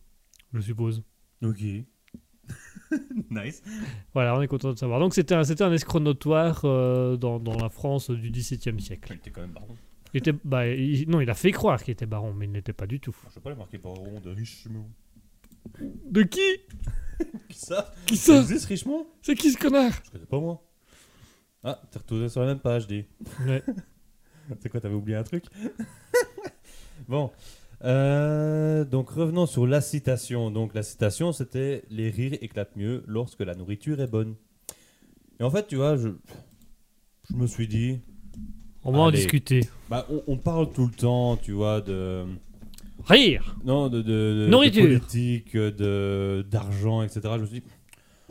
je 0.52 0.60
suppose. 0.60 1.02
Ok. 1.42 1.60
nice. 3.30 3.62
Voilà, 4.12 4.36
on 4.36 4.42
est 4.42 4.48
content 4.48 4.72
de 4.72 4.78
savoir. 4.78 4.98
Donc 5.00 5.14
c'était 5.14 5.34
un, 5.34 5.44
c'était 5.44 5.62
un 5.64 5.72
escroc 5.72 6.00
notoire 6.00 6.62
euh, 6.64 7.16
dans, 7.16 7.38
dans 7.38 7.56
la 7.56 7.68
France 7.68 8.10
du 8.10 8.30
XVIIe 8.30 8.80
siècle. 8.80 9.12
Il 9.12 9.16
était 9.16 9.30
quand 9.30 9.42
même 9.42 9.52
baron. 9.52 9.76
Il 10.12 10.18
était, 10.18 10.32
bah, 10.44 10.66
il- 10.66 11.08
non, 11.08 11.20
il 11.20 11.30
a 11.30 11.34
fait 11.34 11.52
croire 11.52 11.82
qu'il 11.82 11.92
était 11.92 12.06
baron, 12.06 12.32
mais 12.34 12.46
il 12.46 12.50
n'était 12.52 12.72
pas 12.72 12.86
du 12.86 12.98
tout. 12.98 13.14
Je 13.28 13.34
sais 13.34 13.40
pas, 13.40 13.52
est 13.52 13.54
marqué 13.56 13.78
baron 13.78 14.18
de 14.20 14.30
Richemont. 14.30 14.90
De 15.78 16.22
qui? 16.22 16.40
Qui 17.50 17.58
ça? 17.58 17.92
Qui 18.06 18.16
Ça 18.16 18.34
ça? 18.34 18.40
existe 18.40 18.64
Richemont? 18.64 19.06
C'est 19.22 19.34
qui 19.34 19.50
ce 19.52 19.58
connard? 19.58 19.92
Je 20.06 20.10
connais 20.10 20.24
pas 20.26 20.40
moi. 20.40 20.66
Ah, 21.62 21.80
t'es 21.90 21.98
retourné 21.98 22.28
sur 22.30 22.40
la 22.40 22.46
même 22.46 22.58
page, 22.60 22.86
dis. 22.86 23.04
Ouais. 23.46 23.62
C'est 24.60 24.68
quoi, 24.70 24.80
t'avais 24.80 24.94
oublié 24.94 25.16
un 25.18 25.22
truc? 25.22 25.44
Bon. 27.06 27.30
Euh, 27.82 28.84
donc 28.84 29.10
revenons 29.10 29.46
sur 29.46 29.66
la 29.66 29.80
citation. 29.80 30.50
Donc 30.50 30.74
la 30.74 30.82
citation 30.82 31.32
c'était 31.32 31.82
les 31.90 32.10
rires 32.10 32.36
éclatent 32.42 32.76
mieux 32.76 33.02
lorsque 33.06 33.40
la 33.40 33.54
nourriture 33.54 34.00
est 34.00 34.06
bonne. 34.06 34.34
Et 35.38 35.42
en 35.42 35.50
fait, 35.50 35.66
tu 35.66 35.76
vois, 35.76 35.96
je, 35.96 36.08
je 37.30 37.34
me 37.36 37.46
suis 37.46 37.66
dit, 37.66 38.00
On 38.84 38.92
va 38.92 38.98
en 38.98 39.10
discuter. 39.10 39.60
bah, 39.88 40.06
on, 40.10 40.22
on 40.26 40.36
parle 40.36 40.70
tout 40.72 40.84
le 40.86 40.92
temps, 40.92 41.36
tu 41.38 41.52
vois, 41.52 41.80
de 41.80 42.24
Rire 43.06 43.56
non 43.64 43.88
de, 43.88 44.02
de, 44.02 44.44
de- 44.44 44.48
Nourriture. 44.50 44.82
de 44.82 44.88
politique, 44.98 45.56
de 45.56 46.44
d'argent, 46.50 47.02
etc. 47.02 47.20
Je 47.36 47.40
me 47.40 47.46
suis 47.46 47.60
dit, 47.60 47.66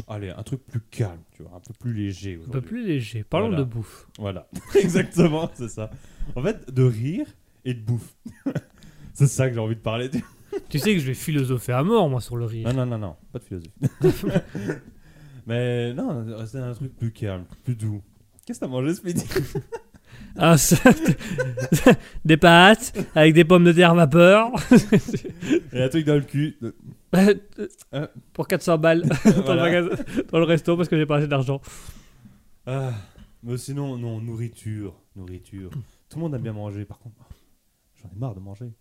allez, 0.07 0.29
un 0.29 0.43
truc 0.43 0.63
plus 0.67 0.81
calme, 0.91 1.21
tu 1.31 1.41
vois, 1.41 1.55
un 1.55 1.59
peu 1.59 1.73
plus 1.73 1.91
léger. 1.93 2.39
Un 2.47 2.51
peu 2.51 2.61
plus 2.61 2.85
léger. 2.85 3.23
Parlons 3.23 3.47
Voilà. 3.47 3.63
de 3.63 3.67
bouffe. 3.67 4.07
Voilà, 4.19 4.47
exactement, 4.75 5.49
c'est 5.55 5.69
ça. 5.69 5.89
En 6.35 6.43
fait, 6.43 6.71
de 6.71 6.83
rire 6.83 7.25
et 7.65 7.73
de 7.73 7.81
bouffe. 7.81 8.15
c'est 9.13 9.27
ça 9.27 9.47
que 9.47 9.53
j'ai 9.55 9.59
envie 9.59 9.75
de 9.75 9.81
parler. 9.81 10.09
Tu 10.69 10.79
sais 10.79 10.93
que 10.93 10.99
je 10.99 11.05
vais 11.05 11.13
philosopher 11.13 11.73
à 11.73 11.83
mort, 11.83 12.09
moi, 12.09 12.21
sur 12.21 12.35
le 12.37 12.45
rire. 12.45 12.67
Non, 12.67 12.73
non, 12.73 12.85
non, 12.85 12.97
non, 12.97 13.15
pas 13.31 13.39
de 13.39 13.43
philosophie. 13.43 13.71
Mais 15.47 15.93
non, 15.93 16.25
c'est 16.45 16.59
un 16.59 16.73
truc 16.73 16.95
plus 16.95 17.11
calme, 17.11 17.45
plus 17.63 17.75
doux. 17.75 18.01
Qu'est-ce 18.45 18.59
que 18.59 18.65
t'as 18.65 18.71
mangé 18.71 18.93
ce 18.93 19.03
midi 19.05 19.23
Ah, 20.37 20.57
ça- 20.57 20.77
des 22.25 22.37
pâtes 22.37 22.93
avec 23.15 23.33
des 23.33 23.43
pommes 23.45 23.63
de 23.63 23.71
terre 23.71 23.95
vapeur 23.95 24.51
Et 25.73 25.81
un 25.81 25.89
truc 25.89 26.05
dans 26.05 26.15
le 26.15 26.21
cul. 26.21 26.57
Euh. 27.15 28.07
pour 28.33 28.47
400 28.47 28.77
balles 28.77 29.01
dans, 29.01 29.15
le 29.25 29.41
Voilà. 29.41 29.63
magasin- 29.63 30.03
dans 30.31 30.39
le 30.39 30.45
resto 30.45 30.77
parce 30.77 30.87
que 30.87 30.97
j'ai 30.97 31.05
pas 31.07 31.17
assez 31.17 31.27
d'argent. 31.27 31.61
Ah, 32.67 32.91
mais 33.43 33.57
sinon, 33.57 33.97
non, 33.97 34.21
nourriture, 34.21 34.93
nourriture. 35.15 35.71
Tout 36.09 36.17
le 36.17 36.21
monde 36.21 36.35
aime 36.35 36.41
bien 36.43 36.53
manger, 36.53 36.85
par 36.85 36.99
contre. 36.99 37.15
J'en 38.01 38.09
ai 38.09 38.19
marre 38.19 38.35
de 38.35 38.39
manger 38.39 38.71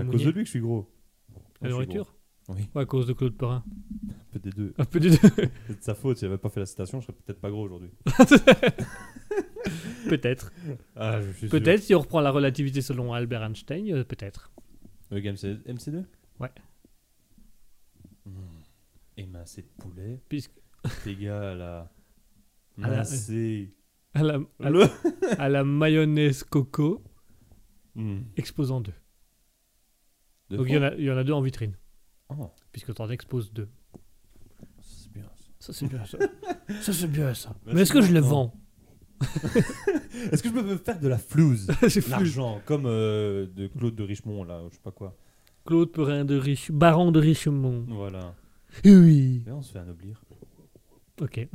à 0.00 0.04
cause 0.04 0.24
de 0.24 0.30
lui 0.30 0.40
que 0.42 0.46
je 0.46 0.50
suis 0.50 0.60
gros. 0.60 0.90
La 1.60 1.70
nourriture 1.70 2.14
Oui. 2.48 2.68
Ou 2.74 2.78
à 2.78 2.86
cause 2.86 3.06
de 3.06 3.12
Claude 3.12 3.36
Perrin 3.36 3.64
Un 4.08 4.32
peu 4.32 4.38
des 4.38 4.50
deux. 4.50 4.74
Un 4.78 4.84
peu 4.84 5.00
des 5.00 5.10
deux. 5.10 5.16
C'est 5.66 5.78
de 5.78 5.82
sa 5.82 5.94
faute, 5.94 6.18
si 6.18 6.24
j'avais 6.24 6.38
pas 6.38 6.48
fait 6.48 6.60
la 6.60 6.66
citation, 6.66 7.00
je 7.00 7.06
serais 7.06 7.16
peut-être 7.24 7.40
pas 7.40 7.50
gros 7.50 7.64
aujourd'hui. 7.64 7.90
peut-être. 10.08 10.52
Ah, 10.94 11.20
peut-être 11.50 11.82
si 11.82 11.94
on 11.94 12.00
reprend 12.00 12.20
la 12.20 12.30
relativité 12.30 12.82
selon 12.82 13.12
Albert 13.12 13.42
Einstein, 13.42 13.92
euh, 13.92 14.04
peut-être. 14.04 14.52
Le 15.10 15.20
MC2 15.20 16.04
Ouais. 16.40 16.50
Hmm. 18.24 18.32
Émincé 19.16 19.62
de 19.62 19.68
poulet. 19.82 20.20
Puisque. 20.28 20.52
T'es 21.04 21.14
gars 21.14 21.52
à 21.52 21.54
la. 21.54 21.92
À 24.14 24.22
la- 24.22 24.40
À 25.38 25.48
la, 25.50 25.62
mayonnaise 25.64 26.42
coco, 26.42 27.02
hmm. 27.94 28.20
exposant 28.36 28.80
2. 28.80 28.92
Donc 30.50 30.66
il 30.68 30.74
y, 30.74 30.78
en 30.78 30.82
a, 30.82 30.94
il 30.94 31.04
y 31.04 31.10
en 31.10 31.16
a 31.16 31.24
deux 31.24 31.32
en 31.32 31.40
vitrine, 31.40 31.76
Oh, 32.28 32.50
puisque 32.72 32.94
t'en 32.94 33.08
exposes 33.10 33.52
deux. 33.52 33.68
c'est 34.80 35.12
bien 35.12 35.24
ça. 35.36 35.44
Ça 35.58 35.72
c'est 35.72 35.86
bien 35.86 36.04
ça. 36.04 36.18
ça 36.82 36.92
c'est 36.92 37.10
bien 37.10 37.34
ça. 37.34 37.54
Mais 37.66 37.80
est-ce 37.82 37.92
que 37.92 38.00
je 38.02 38.12
les 38.12 38.20
vends 38.20 38.54
Est-ce 40.30 40.42
que 40.42 40.48
je 40.50 40.54
peux 40.54 40.76
faire 40.76 41.00
de 41.00 41.08
la 41.08 41.18
flouze. 41.30 41.68
L'argent, 42.10 42.60
comme 42.66 42.84
euh, 42.86 43.46
de 43.46 43.66
Claude 43.66 43.94
de 43.94 44.02
Richemont, 44.02 44.44
là, 44.44 44.60
je 44.70 44.74
sais 44.74 44.82
pas 44.82 44.90
quoi. 44.92 45.16
Claude 45.64 45.90
Perrin 45.90 46.24
de 46.24 46.36
Riche, 46.36 46.70
baron 46.70 47.10
de 47.10 47.18
Richemont. 47.18 47.84
Voilà. 47.88 48.34
Oui. 48.84 49.42
Et 49.46 49.50
on 49.50 49.62
se 49.62 49.72
fait 49.72 49.78
anoblir. 49.78 50.22
Ok. 51.20 51.48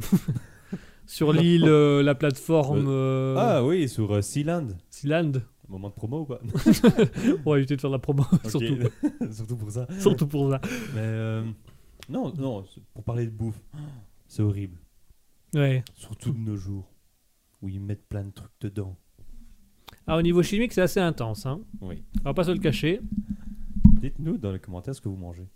Sur 1.06 1.34
l'île, 1.34 1.66
euh, 1.66 2.02
la 2.02 2.16
plateforme 2.16 2.86
euh, 2.88 3.36
Ah 3.38 3.66
oui, 3.66 3.90
sur 3.90 4.24
Sealand. 4.24 4.68
Sealand. 4.90 5.32
Moment 5.72 5.88
de 5.88 5.94
promo 5.94 6.20
ou 6.20 6.26
pas 6.26 6.42
On 7.46 7.52
va 7.52 7.58
éviter 7.58 7.78
de 7.78 7.82
faire 7.82 7.90
de 7.90 7.96
la 7.96 8.00
promo, 8.00 8.26
surtout. 8.46 8.76
Surtout 9.32 9.56
pour 9.56 9.72
ça. 9.72 9.88
Surtout 10.00 10.28
pour 10.28 10.52
ça. 10.52 10.60
Mais 10.94 11.00
euh, 11.00 11.50
non, 12.10 12.34
non, 12.36 12.66
pour 12.94 13.04
parler 13.06 13.26
de 13.26 13.32
bouffe, 13.32 13.62
c'est 14.28 14.42
horrible. 14.42 14.78
Ouais. 15.54 15.86
Surtout 15.96 16.34
de 16.34 16.40
nos 16.40 16.58
jours, 16.58 16.92
où 17.62 17.70
ils 17.70 17.80
mettent 17.80 18.06
plein 18.10 18.26
de 18.26 18.32
trucs 18.32 18.52
dedans. 18.60 18.98
Ah, 20.08 20.18
au 20.18 20.22
niveau 20.22 20.44
chimique, 20.44 20.74
c'est 20.74 20.82
assez 20.82 21.00
intense. 21.00 21.46
Hein. 21.46 21.62
Oui. 21.80 22.04
On 22.20 22.24
va 22.24 22.34
pas 22.34 22.44
se 22.44 22.52
le 22.52 22.60
cacher. 22.60 23.00
Dites-nous 24.02 24.38
dans 24.38 24.52
les 24.52 24.60
commentaires 24.60 24.94
ce 24.94 25.00
que 25.00 25.08
vous 25.08 25.16
mangez. 25.16 25.48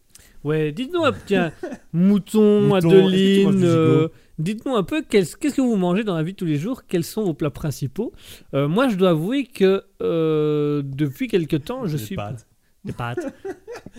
Ouais, 0.43 0.71
dites-nous 0.71 1.03
un 1.03 1.13
tiens, 1.25 1.51
mouton, 1.93 2.61
Mouton, 2.67 2.75
adeline. 2.75 3.61
euh, 3.63 4.07
dites-nous 4.37 4.75
un 4.75 4.83
peu 4.83 5.01
qu'est-ce 5.01 5.35
qu'est-ce 5.37 5.55
que 5.55 5.61
vous 5.61 5.75
mangez 5.75 6.03
dans 6.03 6.15
la 6.15 6.21
vie 6.23 6.33
de 6.33 6.37
tous 6.37 6.45
les 6.45 6.57
jours, 6.57 6.83
quels 6.87 7.03
sont 7.03 7.23
vos 7.23 7.33
plats 7.33 7.49
principaux? 7.49 8.11
Euh, 8.53 8.67
moi, 8.67 8.87
je 8.89 8.95
dois 8.95 9.09
avouer 9.09 9.45
que 9.45 9.83
euh, 10.03 10.83
depuis 10.85 11.27
quelque 11.27 11.55
temps, 11.55 11.87
je 11.87 11.97
Des 11.97 12.03
suis 12.03 12.15
pâtes. 12.15 12.47
des 12.83 12.91
pâtes. 12.93 13.33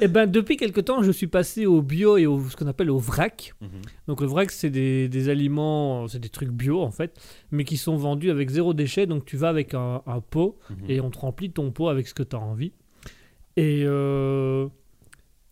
Eh 0.02 0.08
ben, 0.08 0.26
depuis 0.26 0.56
quelque 0.58 0.80
temps, 0.80 1.02
je 1.02 1.10
suis 1.10 1.26
passé 1.26 1.64
au 1.64 1.80
bio 1.80 2.18
et 2.18 2.26
au 2.26 2.38
ce 2.50 2.54
qu'on 2.56 2.66
appelle 2.66 2.90
au 2.90 2.98
vrac. 2.98 3.54
Mhm. 3.62 3.68
Donc 4.08 4.20
le 4.20 4.26
vrac, 4.26 4.50
c'est 4.50 4.68
des, 4.68 5.08
des 5.08 5.28
aliments, 5.30 6.06
c'est 6.06 6.18
des 6.18 6.28
trucs 6.28 6.50
bio 6.50 6.82
en 6.82 6.90
fait, 6.90 7.18
mais 7.50 7.64
qui 7.64 7.78
sont 7.78 7.96
vendus 7.96 8.30
avec 8.30 8.50
zéro 8.50 8.74
déchet. 8.74 9.06
Donc 9.06 9.24
tu 9.24 9.36
vas 9.38 9.48
avec 9.48 9.72
un, 9.74 10.02
un 10.06 10.20
pot 10.20 10.58
Mhm. 10.70 10.76
et 10.90 11.00
on 11.00 11.08
te 11.10 11.18
remplit 11.18 11.50
ton 11.50 11.70
pot 11.70 11.88
avec 11.88 12.08
ce 12.08 12.14
que 12.14 12.22
tu 12.22 12.36
as 12.36 12.38
envie. 12.40 12.72
Et 13.56 13.84
euh, 13.86 14.66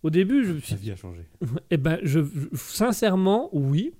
au 0.05 0.11
début, 0.11 0.45
je 0.45 0.53
me 0.53 0.61
suis 0.61 0.77
vie 0.77 0.93
a 0.93 0.97
changé. 0.97 1.23
eh 1.71 1.77
ben, 1.77 1.99
je, 2.05 2.21
je- 2.21 2.57
sincèrement, 2.57 3.49
oui. 3.53 3.93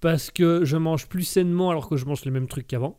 Parce 0.00 0.30
que 0.30 0.64
je 0.64 0.78
mange 0.78 1.06
plus 1.08 1.24
sainement 1.24 1.68
alors 1.68 1.86
que 1.88 1.96
je 1.98 2.06
mange 2.06 2.24
les 2.24 2.30
mêmes 2.30 2.46
trucs 2.48 2.66
qu'avant. 2.66 2.98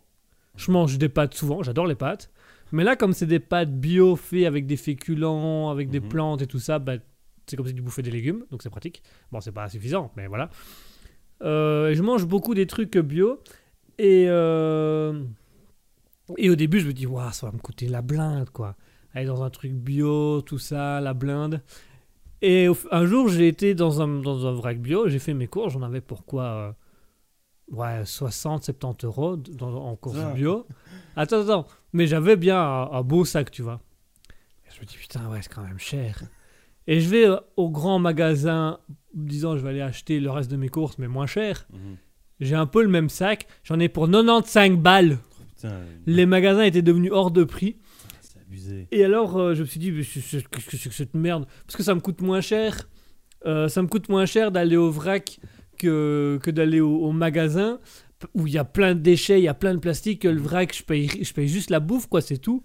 Je 0.55 0.70
mange 0.72 0.99
des 0.99 1.09
pâtes 1.09 1.34
souvent, 1.34 1.64
j'adore 1.64 1.88
les 1.88 1.95
pâtes. 1.95 2.30
Mais 2.72 2.84
là, 2.84 2.95
comme 2.95 3.14
c'est 3.14 3.26
des 3.26 3.39
pâtes 3.39 3.74
bio 3.74 4.16
faites 4.16 4.45
avec 4.45 4.68
des 4.68 4.78
féculents, 4.78 5.70
avec 5.72 5.89
des 5.89 5.99
Mhm. 5.99 6.09
plantes 6.09 6.41
et 6.43 6.47
tout 6.47 6.59
ça, 6.59 6.78
bah, 6.78 6.93
c'est 7.47 7.55
comme 7.57 7.66
si 7.68 7.74
tu 7.74 7.82
bouffais 7.82 8.03
des 8.03 8.12
légumes, 8.12 8.45
donc 8.51 8.62
c'est 8.62 8.70
pratique. 8.70 9.01
Bon, 9.32 9.41
c'est 9.41 9.51
pas 9.51 9.68
suffisant, 9.68 10.12
mais 10.16 10.28
voilà. 10.28 10.49
Euh, 11.41 11.93
je 11.95 12.03
mange 12.03 12.26
beaucoup 12.28 12.53
des 12.53 12.68
trucs 12.68 12.95
bio. 12.97 13.39
Et, 13.97 14.26
euh, 14.30 15.24
et 16.38 16.49
au 16.49 16.55
début, 16.55 16.80
je 16.80 16.88
me 16.88 16.93
dis, 16.93 17.07
waouh, 17.07 17.32
ça 17.32 17.47
va 17.47 17.51
me 17.51 17.57
coûter 17.57 17.88
la 17.88 18.01
blinde, 18.01 18.49
quoi. 18.51 18.76
Aller 19.14 19.26
dans 19.26 19.43
un 19.43 19.49
truc 19.49 19.72
bio, 19.74 20.41
tout 20.41 20.59
ça, 20.59 21.01
la 21.01 21.14
blinde. 21.14 21.62
Et 22.41 22.67
un 22.91 23.05
jour, 23.05 23.27
j'ai 23.29 23.47
été 23.47 23.75
dans 23.75 24.01
un, 24.01 24.07
dans 24.07 24.47
un 24.47 24.51
vrac 24.53 24.79
bio, 24.79 25.07
j'ai 25.07 25.19
fait 25.19 25.33
mes 25.33 25.47
courses, 25.47 25.73
j'en 25.73 25.83
avais 25.83 26.01
pour 26.01 26.25
quoi 26.25 26.43
euh, 26.43 26.71
Ouais, 27.71 28.01
60, 28.03 28.63
70 28.65 29.05
euros 29.05 29.37
dans, 29.37 29.73
en 29.75 29.95
course 29.95 30.17
Ça. 30.17 30.31
bio. 30.33 30.65
Attends, 31.15 31.41
attends, 31.41 31.67
mais 31.93 32.07
j'avais 32.07 32.35
bien 32.35 32.59
un, 32.59 32.91
un 32.91 33.01
beau 33.03 33.23
sac, 33.25 33.51
tu 33.51 33.61
vois. 33.61 33.79
Et 34.65 34.75
je 34.75 34.81
me 34.81 34.85
dis, 34.85 34.97
putain, 34.97 35.29
ouais, 35.29 35.39
c'est 35.41 35.53
quand 35.53 35.61
même 35.63 35.79
cher. 35.79 36.21
Et 36.87 36.99
je 36.99 37.09
vais 37.09 37.27
euh, 37.27 37.37
au 37.57 37.69
grand 37.69 37.99
magasin, 37.99 38.79
disant, 39.13 39.55
je 39.55 39.61
vais 39.63 39.69
aller 39.69 39.81
acheter 39.81 40.19
le 40.19 40.31
reste 40.31 40.49
de 40.51 40.57
mes 40.57 40.69
courses, 40.69 40.97
mais 40.97 41.07
moins 41.07 41.27
cher. 41.27 41.67
Mhm. 41.71 41.97
J'ai 42.39 42.55
un 42.55 42.65
peu 42.65 42.81
le 42.81 42.89
même 42.89 43.07
sac, 43.09 43.47
j'en 43.63 43.79
ai 43.79 43.87
pour 43.87 44.07
95 44.09 44.71
balles. 44.77 45.19
Putain, 45.55 45.81
Les 46.07 46.25
magasins 46.25 46.63
étaient 46.63 46.81
devenus 46.81 47.11
hors 47.13 47.29
de 47.29 47.43
prix. 47.43 47.77
Abusé. 48.52 48.88
Et 48.91 49.04
alors, 49.06 49.38
euh, 49.38 49.54
je 49.56 49.62
me 49.62 49.66
suis 49.66 49.80
dit, 49.80 49.91
qu'est-ce 49.93 50.45
que 50.70 50.78
c'est 50.78 50.89
que 50.89 50.95
cette 50.95 51.14
merde? 51.14 51.45
Parce 51.66 51.78
que 51.78 51.84
ça 51.84 51.95
me 51.95 51.99
coûte 52.02 52.22
moins 52.22 52.41
cher. 52.41 52.89
Euh, 53.45 53.68
ça 53.68 53.82
me 53.82 53.88
coûte 53.88 54.10
moins 54.10 54.26
cher 54.26 54.52
d'aller 54.52 54.78
au 54.78 54.91
vrac 54.91 55.39
que, 55.80 56.39
que 56.43 56.52
d'aller 56.52 56.80
au, 56.82 56.97
au 56.97 57.12
magasin 57.12 57.80
où 58.36 58.45
il 58.45 58.54
y 58.54 58.58
a 58.60 58.64
plein 58.66 58.93
de 58.93 58.99
déchets, 58.99 59.39
il 59.39 59.43
y 59.43 59.47
a 59.47 59.54
plein 59.56 59.74
de 59.74 59.80
plastique. 59.80 60.22
Que 60.22 60.28
le 60.28 60.39
vrac, 60.39 60.76
je 60.76 60.84
paye, 60.84 61.08
je 61.24 61.34
paye 61.34 61.47
juste 61.47 61.70
la 61.72 61.80
bouffe, 61.80 62.08
quoi, 62.08 62.22
c'est 62.22 62.38
tout. 62.38 62.64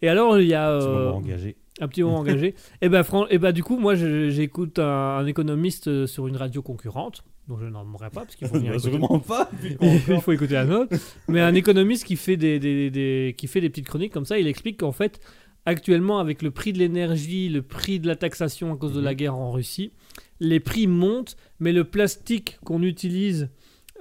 Et 0.00 0.08
alors, 0.08 0.38
il 0.40 0.46
y 0.48 0.54
a 0.54 0.70
euh, 0.70 1.10
engagé. 1.10 1.56
un 1.80 1.88
petit 1.88 2.02
moment 2.02 2.18
engagé. 2.20 2.54
Et 2.80 2.88
ben, 2.88 3.02
fran- 3.02 3.26
et 3.28 3.38
ben, 3.38 3.52
du 3.52 3.62
coup, 3.62 3.76
moi, 3.78 3.94
j'écoute 3.94 4.78
un, 4.78 4.84
un 5.18 5.26
économiste 5.26 5.88
euh, 5.88 6.06
sur 6.06 6.28
une 6.28 6.36
radio 6.36 6.62
concurrente, 6.62 7.24
dont 7.48 7.58
je 7.58 7.66
n'en 7.66 7.84
nommerai 7.84 8.10
pas, 8.10 8.22
parce 8.22 8.34
qu'il 8.36 8.48
faut 8.48 8.54
Bah, 8.60 8.74
écouter. 8.74 9.18
pas. 9.26 9.50
Il 9.80 10.20
faut 10.20 10.32
écouter 10.32 10.56
un 10.56 10.70
autre. 10.70 10.96
Mais 11.28 11.40
un 11.40 11.54
économiste 11.54 12.04
qui 12.04 12.16
fait 12.16 12.36
des, 12.36 12.58
des- 12.58 12.90
des- 12.90 13.34
qui 13.38 13.46
fait 13.46 13.60
des 13.60 13.70
petites 13.70 13.86
chroniques 13.86 14.12
comme 14.12 14.24
ça, 14.24 14.38
il 14.38 14.46
explique 14.48 14.78
qu'en 14.80 14.92
fait, 14.92 15.20
actuellement, 15.64 16.18
avec 16.18 16.42
le 16.42 16.50
prix 16.50 16.72
de 16.72 16.78
l'énergie, 16.78 17.48
le 17.48 17.62
prix 17.62 18.00
de 18.00 18.06
la 18.08 18.16
taxation 18.16 18.72
à 18.72 18.76
cause 18.76 18.92
de 18.94 19.00
la 19.00 19.10
Mhm. 19.12 19.16
guerre 19.16 19.34
en 19.36 19.50
Russie, 19.52 19.92
les 20.40 20.60
prix 20.60 20.86
montent, 20.86 21.36
mais 21.60 21.72
le 21.72 21.84
plastique 21.84 22.58
qu'on 22.64 22.82
utilise, 22.82 23.48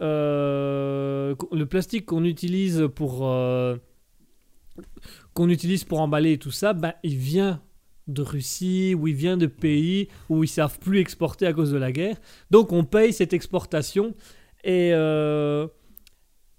euh, 0.02 1.36
le 1.52 1.66
plastique 1.66 2.06
qu'on 2.06 2.24
utilise 2.24 2.88
pour, 2.96 3.28
euh, 3.28 3.78
qu'on 5.34 5.50
utilise 5.50 5.84
pour 5.84 6.00
emballer 6.02 6.34
et 6.34 6.38
tout 6.38 6.52
ça, 6.52 6.74
ben, 6.74 6.94
il 7.04 7.16
vient 7.18 7.62
de 8.08 8.22
Russie 8.22 8.96
ou 8.96 9.08
il 9.08 9.16
vient 9.16 9.38
de 9.38 9.48
pays 9.48 10.10
où 10.30 10.44
ils 10.44 10.48
savent 10.48 10.80
plus 10.80 11.00
exporter 11.00 11.48
à 11.48 11.54
cause 11.54 11.72
de 11.72 11.78
la 11.78 11.92
guerre. 11.92 12.18
Donc 12.52 12.72
on 12.72 12.84
paye 12.84 13.14
cette 13.14 13.34
exportation 13.34 14.14
et 14.64 14.92
euh, 14.94 15.68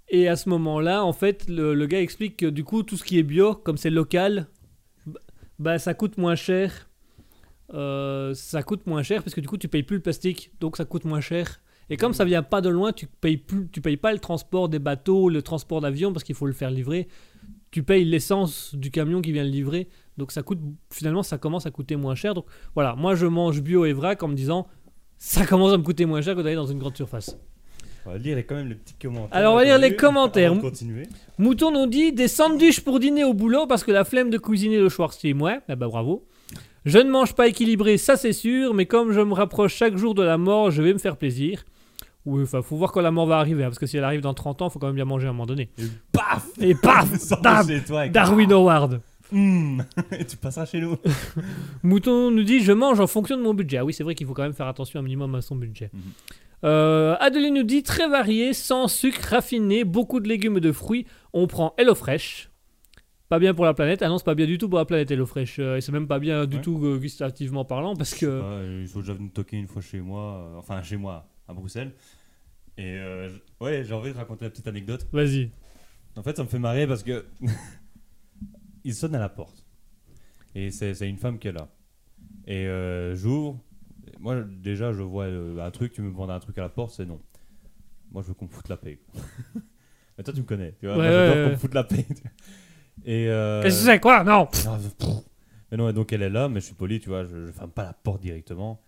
et 0.09 0.29
à 0.29 0.37
ce 0.37 0.49
moment-là, 0.51 1.05
en 1.05 1.13
fait, 1.13 1.49
le, 1.49 1.87
gars 1.87 2.01
explique 2.01 2.37
que 2.37 2.47
du 2.47 2.63
coup 2.63 2.83
tout 2.83 2.97
ce 2.97 3.05
qui 3.05 3.19
est 3.19 3.25
bio, 3.25 3.55
comme 3.55 3.77
c'est 3.77 3.91
local, 3.91 4.47
bah 5.59 5.79
ça 5.79 5.95
coûte 5.95 6.17
moins 6.17 6.37
cher. 6.37 6.89
Euh, 7.75 8.33
ça 8.35 8.63
coûte 8.63 8.87
moins 8.87 9.03
cher 9.03 9.25
parce 9.25 9.35
que 9.35 9.41
du 9.41 9.49
coup 9.49 9.59
tu 9.59 9.67
payes 9.67 9.83
plus 9.83 9.97
le 9.97 10.03
plastique, 10.03 10.53
donc 10.61 10.77
ça 10.77 10.85
coûte 10.85 11.05
moins 11.05 11.21
cher. 11.21 11.61
Et 11.91 11.97
comme 11.97 12.13
ça 12.13 12.25
vient 12.25 12.43
pas 12.43 12.61
de 12.61 12.69
loin, 12.69 12.93
tu 12.93 13.07
payes 13.07 13.37
plus, 13.37 13.69
tu 13.69 13.81
payes 13.81 13.97
pas 13.97 14.13
le 14.13 14.19
transport 14.19 14.69
des 14.69 14.79
bateaux, 14.79 15.29
le 15.29 15.43
transport 15.43 15.81
d'avion 15.81 16.13
parce 16.13 16.25
qu'il 16.25 16.35
faut 16.35 16.47
le 16.47 16.53
faire 16.53 16.71
livrer. 16.71 17.09
Tu 17.73 17.83
payes 17.83 18.05
l'essence 18.05 18.75
du 18.75 18.91
camion 18.91 19.21
qui 19.21 19.33
vient 19.33 19.45
le 19.45 19.51
livrer, 19.51 19.89
donc 20.19 20.33
ça 20.33 20.43
coûte 20.43 20.59
finalement 20.91 21.23
ça 21.23 21.39
commence 21.39 21.67
à 21.67 21.71
coûter 21.71 21.97
moins 21.97 22.15
cher. 22.15 22.35
Donc 22.35 22.47
voilà, 22.75 22.95
moi 22.95 23.15
je 23.15 23.27
mange 23.27 23.61
bio 23.63 23.85
et 23.85 23.93
vrac 23.93 24.23
en 24.23 24.29
me 24.29 24.35
disant 24.35 24.67
ça 25.19 25.47
commence 25.47 25.73
à 25.73 25.79
me 25.79 25.83
coûter 25.83 26.05
moins 26.07 26.21
cher 26.23 26.35
que 26.37 26.41
d'aller 26.43 26.57
dans 26.57 26.67
une 26.67 26.79
grande 26.79 26.97
surface. 26.97 27.37
On 28.05 28.11
va 28.13 28.19
lire 28.19 28.39
quand 28.39 28.55
même 28.55 28.69
les 28.69 28.77
petits 28.77 28.95
commentaires. 28.95 29.37
Alors, 29.37 29.55
on 29.55 29.57
va 29.57 29.65
lire 29.65 29.79
les 29.79 29.97
commentaires. 29.97 30.57
continuer. 30.61 31.09
Mouton 31.39 31.73
nous 31.73 31.87
dit 31.89 32.13
des 32.13 32.29
sandwichs 32.29 32.81
pour 32.81 33.01
dîner 33.01 33.25
au 33.25 33.35
boulot 33.35 33.67
parce 33.67 33.83
que 33.83 33.91
la 33.91 34.05
flemme 34.05 34.31
de 34.31 34.39
cuisiner 34.39 34.79
le 34.79 34.89
soir 34.89 35.13
c'est 35.13 35.33
moi. 35.33 35.59
Ah 35.69 35.75
bah 35.75 35.89
bravo. 35.89 36.25
Je 36.85 36.99
ne 36.99 37.11
mange 37.11 37.35
pas 37.35 37.49
équilibré, 37.49 37.97
ça 37.99 38.17
c'est 38.17 38.33
sûr, 38.33 38.73
mais 38.75 38.87
comme 38.87 39.11
je 39.11 39.21
me 39.21 39.35
rapproche 39.35 39.75
chaque 39.75 39.97
jour 39.97 40.15
de 40.15 40.23
la 40.23 40.39
mort, 40.39 40.71
je 40.71 40.83
vais 40.83 40.93
me 40.93 40.99
faire 40.99 41.17
plaisir. 41.17 41.65
Oui, 42.27 42.43
enfin, 42.45 42.63
faut 42.63 42.77
voir 42.77 42.93
quand 42.93 43.01
la 43.01 43.11
mort 43.11 43.27
va 43.27 43.39
arriver, 43.39 43.65
hein, 43.65 43.69
parce 43.69 43.79
que 43.81 43.87
si 43.87 43.97
elle 43.97 44.05
arrive 44.05 44.21
dans 44.21 44.35
30 44.35 44.63
ans, 44.63 44.71
faut 44.71 44.79
quand 44.79 44.87
même 44.87 44.95
bien 44.97 45.05
manger 45.05 45.27
à 45.27 45.31
un 45.31 45.33
moment 45.33 45.47
donné. 45.47 45.71
Et 45.79 45.85
paf 46.13 46.47
Et 46.61 46.75
paf 46.77 47.09
avec- 47.45 48.13
Darwin 48.13 48.53
Howard. 48.53 49.01
Et 50.19 50.25
tu 50.25 50.37
passeras 50.37 50.67
chez 50.67 50.81
nous. 50.81 50.97
Mouton 51.83 52.31
nous 52.31 52.43
dit 52.45 52.61
je 52.61 52.73
mange 52.73 53.01
en 53.01 53.07
fonction 53.07 53.37
de 53.37 53.43
mon 53.43 53.55
budget. 53.55 53.79
Ah 53.79 53.85
oui, 53.85 53.93
c'est 53.93 54.05
vrai 54.05 54.15
qu'il 54.15 54.27
faut 54.27 54.35
quand 54.35 54.43
même 54.43 54.53
faire 54.55 54.69
attention 54.69 55.01
un 55.01 55.03
minimum 55.03 55.35
à 55.35 55.41
son 55.43 55.57
budget. 55.57 55.91
Euh, 56.65 57.17
Adeline 57.21 57.55
nous 57.55 57.63
dit 57.63 57.83
très 57.83 58.09
varié, 58.09 58.53
sans 58.53 58.89
sucre, 58.89 59.21
raffiné, 59.31 59.85
beaucoup 59.85 60.21
de 60.21 60.29
légumes 60.29 60.57
et 60.57 60.61
de 60.61 60.73
fruits. 60.73 61.07
On 61.33 61.47
prend 61.47 61.75
HelloFresh. 61.79 62.51
Pas 63.29 63.39
bien 63.41 63.55
pour 63.55 63.65
la 63.65 63.75
planète. 63.75 64.03
Ah 64.03 64.09
non, 64.09 64.19
c'est 64.19 64.25
pas 64.25 64.37
bien 64.37 64.47
du 64.47 64.57
tout 64.57 64.69
pour 64.69 64.79
la 64.79 64.85
planète 64.85 65.11
HelloFresh. 65.11 65.59
Euh, 65.59 65.77
et 65.77 65.81
c'est 65.81 65.91
même 65.93 66.07
pas 66.07 66.19
bien 66.21 66.47
du 66.47 66.57
Ouais. 66.57 66.63
tout 66.63 66.81
euh, 66.85 66.97
gustativement 66.99 67.65
parlant 67.65 67.95
parce 67.97 68.15
que. 68.15 68.27
Ouais, 68.27 68.83
ils 68.83 68.89
sont 68.89 69.01
déjà 69.01 69.15
venus 69.15 69.33
toquer 69.33 69.57
une 69.59 69.67
fois 69.67 69.83
chez 69.83 70.01
moi, 70.01 70.49
euh, 70.55 70.59
enfin 70.59 70.83
chez 70.83 70.97
moi, 70.97 71.29
à 71.49 71.53
Bruxelles. 71.53 71.93
Et 72.79 72.95
euh, 72.99 73.29
ouais, 73.61 73.83
j'ai 73.85 73.95
envie 73.95 74.13
de 74.13 74.17
raconter 74.17 74.45
la 74.45 74.51
petite 74.51 74.69
anecdote. 74.69 75.07
Vas-y. 75.13 75.51
En 76.17 76.23
fait, 76.23 76.37
ça 76.37 76.43
me 76.45 76.49
fait 76.49 76.59
marrer 76.59 76.87
parce 76.87 77.03
que 77.03 77.25
il 78.87 78.95
sonne 78.95 79.15
à 79.15 79.19
la 79.19 79.29
porte. 79.29 79.65
Et 80.55 80.71
c'est 80.71 81.09
une 81.09 81.19
femme 81.19 81.39
qui 81.39 81.49
est 81.49 81.53
là. 81.53 81.69
Et 82.47 82.67
euh, 82.67 83.15
j'ouvre. 83.15 83.59
Moi, 84.21 84.37
déjà, 84.63 84.93
je 84.93 85.03
vois 85.03 85.25
euh, 85.25 85.59
un 85.59 85.71
truc, 85.71 85.93
tu 85.93 86.01
me 86.01 86.11
demandes 86.11 86.31
un 86.31 86.39
truc 86.41 86.57
à 86.59 86.63
la 86.63 86.69
porte, 86.69 86.95
c'est 86.95 87.05
non. 87.05 87.21
Moi, 88.13 88.23
je 88.23 88.29
veux 88.29 88.35
qu'on 88.35 88.47
me 88.47 88.51
foute 88.51 88.69
la 88.69 88.77
paix. 88.77 88.99
Mais 90.17 90.25
toi, 90.25 90.33
tu 90.33 90.41
me 90.41 90.47
connais. 90.47 90.73
Tu 90.81 90.87
vois, 90.87 90.97
Ouais, 90.97 91.03
moi, 91.03 91.13
j'adore 91.13 91.37
ouais, 91.37 91.45
qu'on 91.45 91.51
me 91.51 91.57
foute 91.57 91.75
la 91.75 91.85
paix. 91.85 92.07
Et 93.05 93.29
euh, 93.29 93.63
Qu'est-ce 93.63 93.81
que 93.81 93.91
c'est 93.91 94.01
quoi? 94.01 94.25
Non 94.25 94.49
ah. 94.67 94.79
Mais 95.71 95.77
non, 95.77 95.93
donc 95.93 96.13
elle 96.13 96.23
est 96.23 96.31
là, 96.31 96.49
mais 96.49 96.61
je 96.61 96.67
suis 96.67 96.75
poli, 96.75 97.01
tu 97.01 97.09
vois, 97.09 97.25
je, 97.25 97.47
je 97.47 97.53
ferme 97.53 97.71
pas 97.73 97.83
la 97.83 97.93
porte 97.93 98.23
directement. 98.23 98.81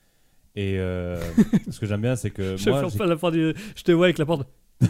Et 0.55 0.76
ce 1.70 1.78
que 1.78 1.86
j'aime 1.86 2.01
bien, 2.01 2.16
c'est 2.16 2.30
que 2.30 2.57
Je 2.57 2.70
moi, 2.70 2.80
ferme 2.80 2.96
pas 2.96 3.07
la 3.07 3.16
porte. 3.16 3.34
du- 3.34 3.53
Je 3.76 3.82
te 3.82 3.92
vois 3.92 4.07
avec 4.07 4.18
la 4.18 4.24
porte. 4.26 4.49
qui 4.80 4.86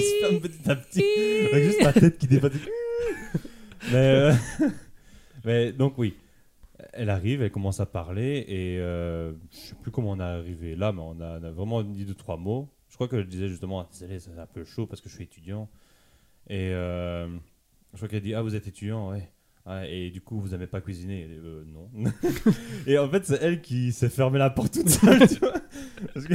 se 0.00 0.18
ferme 0.20 0.40
petit 0.40 0.70
à 0.70 0.76
petit, 0.76 1.02
avec 1.52 1.64
juste 1.64 1.82
ma 1.82 1.92
tête 1.92 2.18
qui 2.18 2.28
dépasse. 2.28 2.52
mais, 3.92 3.94
euh, 3.96 4.32
mais 5.44 5.72
donc 5.72 5.98
oui, 5.98 6.14
elle 6.92 7.10
arrive, 7.10 7.42
elle 7.42 7.50
commence 7.50 7.80
à 7.80 7.86
parler 7.86 8.44
et 8.48 8.78
euh, 8.78 9.32
je 9.50 9.56
sais 9.56 9.74
plus 9.80 9.90
comment 9.90 10.10
on 10.12 10.20
est 10.20 10.22
arrivé 10.22 10.74
là, 10.76 10.92
mais 10.92 11.02
on 11.02 11.20
a, 11.20 11.38
on 11.40 11.44
a 11.44 11.50
vraiment 11.50 11.82
dit 11.82 12.04
deux 12.04 12.14
trois 12.14 12.36
mots. 12.36 12.68
Je 12.88 12.94
crois 12.94 13.08
que 13.08 13.18
je 13.20 13.26
disais 13.26 13.48
justement, 13.48 13.80
ah, 13.80 13.88
désolé, 13.92 14.18
c'est 14.18 14.36
un 14.38 14.46
peu 14.46 14.64
chaud 14.64 14.86
parce 14.86 15.00
que 15.00 15.08
je 15.08 15.14
suis 15.14 15.24
étudiant. 15.24 15.68
Et 16.48 16.70
euh, 16.72 17.28
je 17.92 17.96
crois 17.98 18.08
qu'elle 18.08 18.22
dit, 18.22 18.34
ah 18.34 18.42
vous 18.42 18.54
êtes 18.54 18.66
étudiant, 18.66 19.10
ouais. 19.10 19.30
Ah, 19.70 19.86
et 19.86 20.10
du 20.10 20.22
coup, 20.22 20.40
vous 20.40 20.48
n'aimez 20.48 20.66
pas 20.66 20.80
cuisiner 20.80 21.20
Et, 21.24 21.28
euh, 21.44 21.62
Non. 21.66 21.90
et 22.86 22.96
en 22.96 23.06
fait, 23.10 23.26
c'est 23.26 23.38
elle 23.42 23.60
qui 23.60 23.92
s'est 23.92 24.08
fermé 24.08 24.38
la 24.38 24.48
porte 24.48 24.72
toute 24.72 24.88
seule, 24.88 25.28
tu 25.28 25.34
vois. 25.40 25.52
Parce 26.14 26.26
que... 26.26 26.34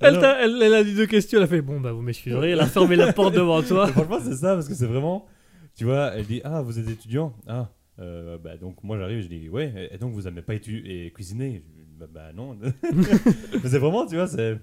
Elle, 0.00 0.06
Alors- 0.06 0.20
t'a- 0.20 0.44
elle, 0.44 0.62
elle 0.62 0.74
a 0.74 0.84
dit 0.84 0.94
deux 0.94 1.06
questions. 1.06 1.38
Elle 1.38 1.44
a 1.44 1.48
fait 1.48 1.62
Bon, 1.62 1.80
bah, 1.80 1.90
vous 1.90 2.00
m'excuserez. 2.02 2.50
Elle 2.52 2.60
a 2.60 2.66
fermé 2.66 2.94
la 2.94 3.12
porte 3.12 3.34
devant 3.34 3.60
toi. 3.62 3.86
Mais 3.86 3.92
franchement, 3.92 4.20
c'est 4.22 4.36
ça, 4.36 4.54
parce 4.54 4.68
que 4.68 4.74
c'est 4.74 4.86
vraiment. 4.86 5.26
Tu 5.74 5.84
vois, 5.84 6.12
elle 6.14 6.26
dit 6.26 6.40
Ah, 6.44 6.62
vous 6.62 6.78
êtes 6.78 6.88
étudiant 6.88 7.34
Ah, 7.46 7.70
euh, 7.98 8.38
bah, 8.38 8.56
donc 8.56 8.82
moi 8.82 8.98
j'arrive 8.98 9.22
je 9.22 9.28
dis 9.28 9.48
Ouais, 9.48 9.88
et 9.92 9.98
donc 9.98 10.12
vous 10.12 10.22
n'aimez 10.22 10.42
pas 10.42 10.54
étu- 10.54 10.82
et 10.86 11.12
dis, 11.18 11.62
bah, 11.98 12.06
bah, 12.12 12.32
non. 12.34 12.58
C'est 13.64 13.78
vraiment, 13.78 14.06
tu 14.06 14.16
vois, 14.16 14.26
c'est. 14.26 14.58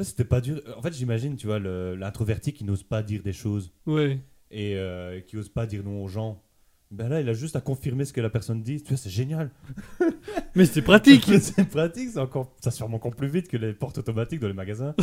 C'était 0.00 0.24
pas 0.24 0.40
dur. 0.40 0.60
En 0.76 0.82
fait, 0.82 0.92
j'imagine, 0.94 1.34
tu 1.36 1.46
vois, 1.48 1.58
l'introverti 1.58 2.52
qui 2.52 2.62
n'ose 2.64 2.84
pas 2.84 3.02
dire 3.02 3.22
des 3.22 3.32
choses 3.32 3.72
Ouais. 3.84 4.20
et 4.52 4.76
euh, 4.76 5.20
qui 5.20 5.36
ose 5.36 5.48
pas 5.48 5.66
dire 5.66 5.82
non 5.82 6.04
aux 6.04 6.08
gens. 6.08 6.40
Ben 6.92 7.08
là, 7.08 7.20
il 7.20 7.28
a 7.28 7.32
juste 7.34 7.56
à 7.56 7.60
confirmer 7.60 8.04
ce 8.04 8.12
que 8.12 8.20
la 8.20 8.30
personne 8.30 8.62
dit. 8.62 8.80
Tu 8.80 8.88
vois, 8.90 8.96
c'est 8.96 9.10
génial. 9.10 9.50
Mais 10.54 10.66
c'est 10.66 10.82
pratique. 10.82 11.24
c'est 11.40 11.68
pratique, 11.68 12.16
encore, 12.16 12.54
ça 12.60 12.70
se 12.70 12.78
ferme 12.78 12.94
encore 12.94 13.14
plus 13.16 13.26
vite 13.28 13.48
que 13.48 13.56
les 13.56 13.72
portes 13.72 13.98
automatiques 13.98 14.38
dans 14.40 14.46
les 14.48 14.54
magasins. 14.54 14.94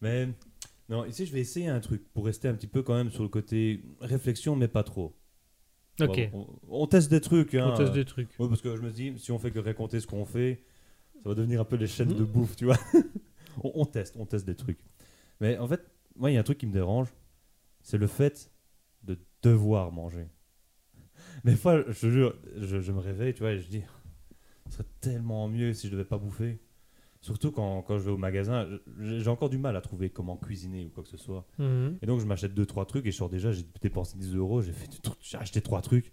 mais 0.00 0.28
non, 0.88 1.04
ici 1.04 1.26
je 1.26 1.32
vais 1.32 1.40
essayer 1.40 1.68
un 1.68 1.80
truc 1.80 2.02
pour 2.12 2.24
rester 2.26 2.48
un 2.48 2.54
petit 2.54 2.66
peu 2.66 2.82
quand 2.82 2.94
même 2.94 3.10
sur 3.10 3.22
le 3.22 3.28
côté 3.28 3.82
réflexion, 4.00 4.54
mais 4.56 4.68
pas 4.68 4.82
trop. 4.84 5.16
ok. 6.00 6.30
On, 6.32 6.46
on 6.68 6.86
teste 6.86 7.10
des 7.10 7.20
trucs. 7.20 7.54
Hein. 7.54 7.70
On 7.72 7.76
teste 7.76 7.92
des 7.92 8.04
trucs. 8.04 8.30
Ouais, 8.38 8.48
parce 8.48 8.60
que 8.60 8.76
je 8.76 8.82
me 8.82 8.90
dis, 8.90 9.12
si 9.18 9.32
on 9.32 9.38
fait 9.38 9.50
que 9.50 9.58
raconter 9.58 10.00
ce 10.00 10.06
qu'on 10.06 10.24
fait, 10.24 10.62
ça 11.22 11.28
va 11.30 11.34
devenir 11.34 11.60
un 11.60 11.64
peu 11.64 11.76
les 11.76 11.86
chaînes 11.86 12.14
de 12.14 12.24
bouffe, 12.24 12.56
tu 12.56 12.66
vois. 12.66 12.78
on, 13.64 13.72
on 13.74 13.84
teste, 13.86 14.16
on 14.18 14.26
teste 14.26 14.46
des 14.46 14.54
trucs. 14.54 14.78
Mais 15.40 15.58
en 15.58 15.66
fait, 15.66 15.80
moi, 16.14 16.30
il 16.30 16.34
y 16.34 16.36
a 16.36 16.40
un 16.40 16.44
truc 16.44 16.58
qui 16.58 16.66
me 16.66 16.72
dérange, 16.72 17.08
c'est 17.82 17.98
le 17.98 18.06
fait 18.06 18.50
de 19.02 19.18
devoir 19.42 19.90
manger. 19.92 20.26
Des 21.44 21.56
fois, 21.56 21.82
je 21.90 21.98
te 22.00 22.10
jure, 22.10 22.34
je, 22.58 22.80
je 22.80 22.92
me 22.92 22.98
réveille, 23.00 23.34
tu 23.34 23.40
vois, 23.40 23.52
et 23.52 23.60
je 23.60 23.68
dis, 23.68 23.82
ce 24.68 24.76
serait 24.76 24.88
tellement 25.00 25.48
mieux 25.48 25.72
si 25.74 25.86
je 25.88 25.92
devais 25.92 26.04
pas 26.04 26.18
bouffer. 26.18 26.58
Surtout 27.26 27.50
quand, 27.50 27.82
quand 27.82 27.98
je 27.98 28.04
vais 28.04 28.12
au 28.12 28.16
magasin, 28.16 28.68
j'ai 29.00 29.28
encore 29.28 29.50
du 29.50 29.58
mal 29.58 29.74
à 29.74 29.80
trouver 29.80 30.10
comment 30.10 30.36
cuisiner 30.36 30.86
ou 30.86 30.90
quoi 30.90 31.02
que 31.02 31.08
ce 31.08 31.16
soit. 31.16 31.44
Mhm. 31.58 31.98
Et 32.00 32.06
donc, 32.06 32.20
je 32.20 32.24
m'achète 32.24 32.54
2-3 32.54 32.86
trucs 32.86 33.04
et 33.04 33.10
je 33.10 33.16
sors 33.16 33.28
déjà, 33.28 33.50
j'ai 33.50 33.64
dépensé 33.82 34.16
10 34.16 34.36
euros, 34.36 34.62
j'ai 34.62 34.70
fait, 34.70 34.88
j'ai 35.20 35.36
acheté 35.36 35.60
3 35.60 35.82
trucs. 35.82 36.12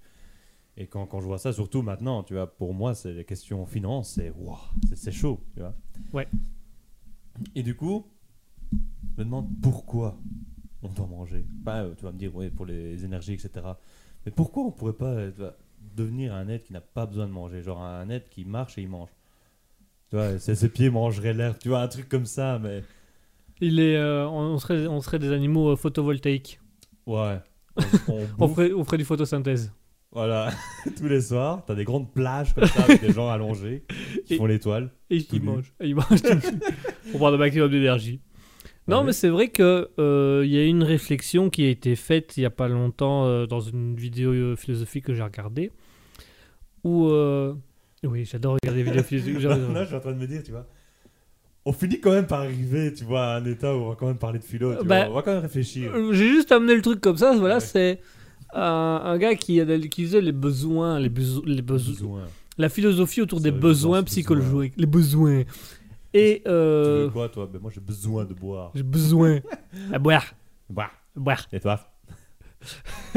Et 0.76 0.88
quand, 0.88 1.06
quand 1.06 1.20
je 1.20 1.28
vois 1.28 1.38
ça, 1.38 1.54
surtout 1.54 1.84
maintenant, 1.84 2.24
tu 2.24 2.34
vois, 2.34 2.48
pour 2.48 2.74
moi, 2.74 2.96
c'est 2.96 3.14
les 3.14 3.26
questions 3.26 3.64
finances, 3.68 4.14
c'est 4.14 4.32
waouh, 4.32 4.58
c'est- 4.96 5.12
chaud, 5.12 5.40
tu 5.54 5.60
vois. 5.60 5.76
Ouais. 6.14 6.28
Et 7.54 7.62
du 7.62 7.76
coup, 7.76 8.08
je 8.72 9.20
me 9.20 9.26
demande 9.26 9.50
pourquoi 9.62 10.18
on 10.82 10.90
doit 10.90 11.06
manger. 11.06 11.46
Bah, 11.48 11.86
tu 11.96 12.04
vas 12.06 12.12
me 12.12 12.18
dire, 12.18 12.36
ouais, 12.36 12.50
pour 12.50 12.66
les 12.66 13.06
énergies, 13.06 13.34
etc. 13.34 13.78
Mais 14.26 14.32
pourquoi 14.32 14.64
on 14.64 14.72
pourrait 14.72 14.94
pas 14.94 15.12
euh, 15.12 15.32
vois, 15.38 15.56
devenir 15.96 16.34
un 16.34 16.48
être 16.48 16.64
qui 16.64 16.74
n'a 16.74 16.82
pas 16.82 17.06
besoin 17.06 17.28
de 17.28 17.32
manger? 17.32 17.62
Genre 17.62 17.80
un 17.84 18.10
être 18.10 18.30
qui 18.30 18.44
marche 18.46 18.80
et 18.80 18.82
il 18.82 18.90
mange. 18.90 19.10
Tu 20.14 20.20
vois, 20.20 20.38
ses, 20.38 20.70
pieds 20.70 20.92
mangeraient 20.92 21.34
l'herbe, 21.34 21.56
tu 21.60 21.70
vois, 21.70 21.80
un 21.82 21.88
truc 21.88 22.08
comme 22.08 22.28
ça, 22.28 22.60
mais 22.62 22.84
Il 23.62 23.80
est, 23.80 23.96
euh, 23.98 24.28
on, 24.28 24.60
serait, 24.60 24.86
on 24.86 25.02
serait 25.02 25.18
des 25.18 25.32
animaux 25.32 25.72
euh, 25.72 25.76
photovoltaïques. 25.76 26.60
ouais. 27.08 27.40
On, 28.08 28.14
on 28.14 28.20
On 28.38 28.48
bouffe, 28.48 28.56
ferait, 28.56 28.74
on 28.74 28.84
ferait 28.84 28.98
du 29.00 29.06
photosynthèse. 29.06 29.74
Voilà, 30.12 30.52
tous 30.98 31.08
les 31.08 31.20
soirs, 31.22 31.64
t'as 31.66 31.74
des 31.74 31.84
grandes 31.84 32.14
plages 32.14 32.54
comme 32.54 32.68
ça 32.68 32.84
avec 32.84 33.02
des 33.02 33.12
gens 33.12 33.28
allongés 33.28 33.86
qui 34.28 34.36
Et- 34.36 34.38
font 34.38 34.46
l'étoile. 34.46 34.92
Et 35.10 35.18
nu. 35.34 35.40
mangent. 35.40 35.74
Et 35.80 35.88
ils 35.88 35.96
mangent 35.96 36.06
pour 37.12 37.20
prendre 37.20 37.34
un 37.34 37.40
maximum 37.40 37.72
d'énergie. 37.72 38.20
Non, 38.88 39.00
Ouais. 39.00 39.06
mais 39.06 39.14
c'est 39.14 39.30
vrai 39.30 39.48
que 39.48 39.90
euh, 39.98 40.44
il 40.46 40.52
y 40.52 40.60
a 40.60 40.64
une 40.66 40.84
réflexion 40.84 41.50
qui 41.50 41.66
a 41.66 41.70
été 41.70 41.96
faite 41.96 42.38
il 42.38 42.44
y 42.44 42.46
a 42.46 42.52
pas 42.52 42.68
longtemps 42.68 43.26
euh, 43.26 43.48
dans 43.48 43.62
une 43.62 43.96
vidéo 43.96 44.56
philosophique 44.58 45.06
que 45.06 45.16
j'ai 45.16 45.24
regardée. 45.24 45.72
Où. 46.84 47.08
Euh, 48.04 48.08
Oui, 48.08 48.26
j'adore 48.26 48.58
regarder 48.62 48.84
des 48.84 48.90
vidéos 48.90 49.04
philosophiques. 49.04 49.34
Là, 49.44 49.56
j'adore. 49.56 49.78
je 49.82 49.86
suis 49.88 49.96
en 49.96 50.00
train 50.00 50.12
de 50.14 50.18
me 50.18 50.28
dire, 50.28 50.44
tu 50.44 50.52
vois, 50.52 50.66
on 51.66 51.72
finit 51.74 52.00
quand 52.00 52.12
même 52.12 52.28
par 52.28 52.42
arriver, 52.42 52.94
tu 52.94 53.04
vois, 53.06 53.26
à 53.26 53.38
un 53.38 53.46
état 53.46 53.74
où 53.76 53.80
on 53.82 53.90
va 53.90 53.96
quand 53.96 54.08
même 54.08 54.18
parler 54.18 54.40
de 54.40 54.44
philo, 54.44 54.76
tu 54.76 54.86
Bah, 54.86 55.06
vois, 55.06 55.12
on 55.12 55.16
va 55.16 55.22
quand 55.22 55.32
même 55.34 55.42
réfléchir. 55.44 55.92
Euh, 55.96 56.12
J'ai 56.14 56.28
juste 56.30 56.52
amené 56.52 56.76
le 56.76 56.82
truc 56.82 57.00
comme 57.00 57.18
ça. 57.18 57.36
Voilà, 57.38 57.56
Ouais. 57.56 57.62
c'est 57.62 58.02
un, 58.54 59.02
un 59.06 59.18
gars 59.18 59.36
qui, 59.36 59.60
a- 59.62 59.80
qui 59.80 60.04
faisait 60.06 60.22
les 60.22 60.32
besoins, 60.34 61.00
les, 61.00 61.10
beso- 61.10 61.44
les 61.46 61.62
besoins, 61.62 61.94
Besoin. 61.94 62.22
la 62.58 62.70
philosophie 62.70 63.22
autour 63.22 63.40
Ça 63.40 63.44
des 63.46 63.52
besoins 63.52 64.04
psychologiques, 64.04 64.74
les 64.78 64.86
besoins. 64.86 65.44
Et 66.14 66.42
Tu 66.46 66.52
euh, 66.52 67.06
veux 67.06 67.10
quoi, 67.10 67.30
toi? 67.30 67.50
Ben 67.52 67.60
moi, 67.60 67.72
j'ai 67.74 67.82
besoin 67.82 68.26
de 68.26 68.34
boire. 68.36 68.72
j'ai 68.76 68.84
besoin 68.84 69.40
à 69.94 69.98
boire, 70.00 70.36
Boire. 70.70 70.92
boire. 71.16 71.48
Et 71.52 71.60
toi? 71.60 71.80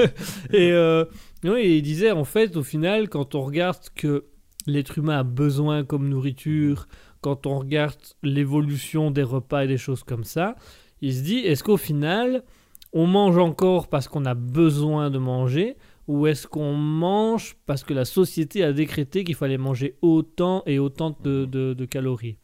Et 0.52 0.72
euh, 0.72 1.04
oui, 1.44 1.76
il 1.78 1.82
disait 1.82 2.10
en 2.10 2.24
fait, 2.24 2.56
au 2.56 2.62
final, 2.62 3.08
quand 3.08 3.34
on 3.34 3.42
regarde 3.42 3.78
que 3.94 4.24
l'être 4.66 4.98
humain 4.98 5.18
a 5.18 5.22
besoin 5.22 5.84
comme 5.84 6.08
nourriture, 6.08 6.88
quand 7.20 7.46
on 7.46 7.58
regarde 7.58 7.98
l'évolution 8.22 9.10
des 9.10 9.22
repas 9.22 9.64
et 9.64 9.68
des 9.68 9.78
choses 9.78 10.02
comme 10.04 10.24
ça, 10.24 10.56
il 11.00 11.14
se 11.14 11.22
dit 11.22 11.38
est-ce 11.38 11.62
qu'au 11.64 11.76
final, 11.76 12.44
on 12.92 13.06
mange 13.06 13.38
encore 13.38 13.88
parce 13.88 14.08
qu'on 14.08 14.24
a 14.24 14.34
besoin 14.34 15.10
de 15.10 15.18
manger 15.18 15.76
ou 16.08 16.26
est-ce 16.26 16.46
qu'on 16.46 16.74
mange 16.74 17.56
parce 17.66 17.82
que 17.82 17.92
la 17.94 18.04
société 18.04 18.62
a 18.62 18.72
décrété 18.72 19.24
qu'il 19.24 19.34
fallait 19.34 19.58
manger 19.58 19.96
autant 20.02 20.62
et 20.66 20.78
autant 20.78 21.16
de, 21.22 21.44
de- 21.46 21.74
de 21.74 21.84
calories? 21.84 22.38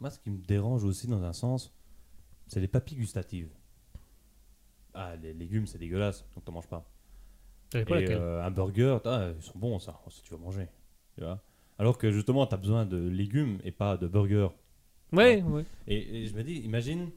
Moi, 0.00 0.10
ce 0.10 0.18
qui 0.18 0.30
me 0.30 0.38
dérange 0.38 0.84
aussi 0.84 1.06
dans 1.06 1.22
un 1.22 1.32
sens, 1.32 1.72
c'est 2.46 2.60
les 2.60 2.68
papilles 2.68 2.98
gustatives. 2.98 3.48
Ah, 4.94 5.16
les 5.16 5.32
légumes, 5.32 5.66
c'est 5.66 5.78
dégueulasse, 5.78 6.24
donc 6.34 6.44
t'en 6.44 6.52
manges 6.52 6.68
pas. 6.68 6.84
Et 7.74 7.80
euh, 8.14 8.44
un 8.44 8.50
burger, 8.50 8.98
ah, 9.06 9.30
ils 9.34 9.42
sont 9.42 9.58
bons 9.58 9.78
ça, 9.78 9.98
si 10.10 10.22
tu 10.22 10.32
vas 10.34 10.38
manger. 10.40 10.68
Tu 11.16 11.22
vois 11.24 11.42
Alors 11.78 11.98
que 11.98 12.10
justement, 12.10 12.46
t'as 12.46 12.56
besoin 12.56 12.86
de 12.86 12.96
légumes 12.96 13.58
et 13.64 13.70
pas 13.72 13.96
de 13.96 14.06
burger. 14.06 14.48
Ouais, 15.12 15.42
ouais. 15.42 15.64
Et, 15.86 16.22
et 16.22 16.26
je 16.26 16.34
me 16.34 16.42
dis, 16.42 16.54
imagine, 16.60 17.10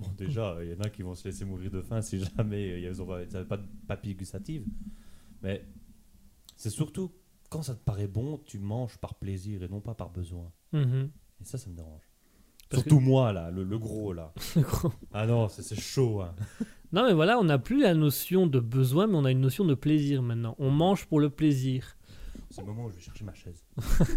bon 0.00 0.08
déjà, 0.18 0.56
il 0.62 0.70
y 0.70 0.74
en 0.74 0.80
a 0.80 0.88
qui 0.90 1.02
vont 1.02 1.14
se 1.14 1.24
laisser 1.28 1.44
mourir 1.44 1.70
de 1.70 1.80
faim 1.80 2.00
si 2.02 2.18
jamais 2.18 2.72
euh, 2.72 2.78
ils 2.92 3.32
n'avaient 3.32 3.44
pas 3.44 3.56
de 3.56 3.66
papilles 3.86 4.14
gustatives. 4.14 4.64
Mais 5.42 5.64
c'est 6.56 6.70
surtout 6.70 7.12
quand 7.50 7.62
ça 7.62 7.74
te 7.74 7.84
paraît 7.84 8.08
bon, 8.08 8.38
tu 8.44 8.58
manges 8.58 8.98
par 8.98 9.14
plaisir 9.14 9.62
et 9.62 9.68
non 9.68 9.80
pas 9.80 9.94
par 9.94 10.10
besoin. 10.10 10.50
Mhm. 10.72 11.10
Et 11.40 11.44
ça, 11.44 11.58
ça 11.58 11.70
me 11.70 11.76
dérange. 11.76 12.02
Parce 12.68 12.82
surtout 12.82 12.98
moi 12.98 13.32
là, 13.32 13.52
le, 13.52 13.62
le 13.62 13.78
gros 13.78 14.12
là. 14.12 14.32
Gros. 14.56 14.92
Ah 15.12 15.24
non, 15.24 15.48
c'est 15.48 15.62
c'est 15.62 15.78
chaud. 15.80 16.20
hein. 16.22 16.34
non, 16.92 17.06
mais 17.06 17.12
voilà, 17.12 17.38
on 17.38 17.44
n'a 17.44 17.58
plus 17.58 17.80
la 17.80 17.94
notion 17.94 18.48
de 18.48 18.58
besoin, 18.58 19.06
mais 19.06 19.14
on 19.14 19.24
a 19.24 19.30
une 19.30 19.40
notion 19.40 19.64
de 19.64 19.74
plaisir 19.74 20.20
maintenant. 20.20 20.56
On 20.58 20.72
mange 20.72 21.06
pour 21.06 21.20
le 21.20 21.30
plaisir. 21.30 21.96
C'est 22.56 22.62
le 22.62 22.68
moment 22.68 22.86
où 22.86 22.90
je 22.90 22.94
vais 22.94 23.02
chercher 23.02 23.22
ma 23.24 23.34
chaise. 23.34 23.62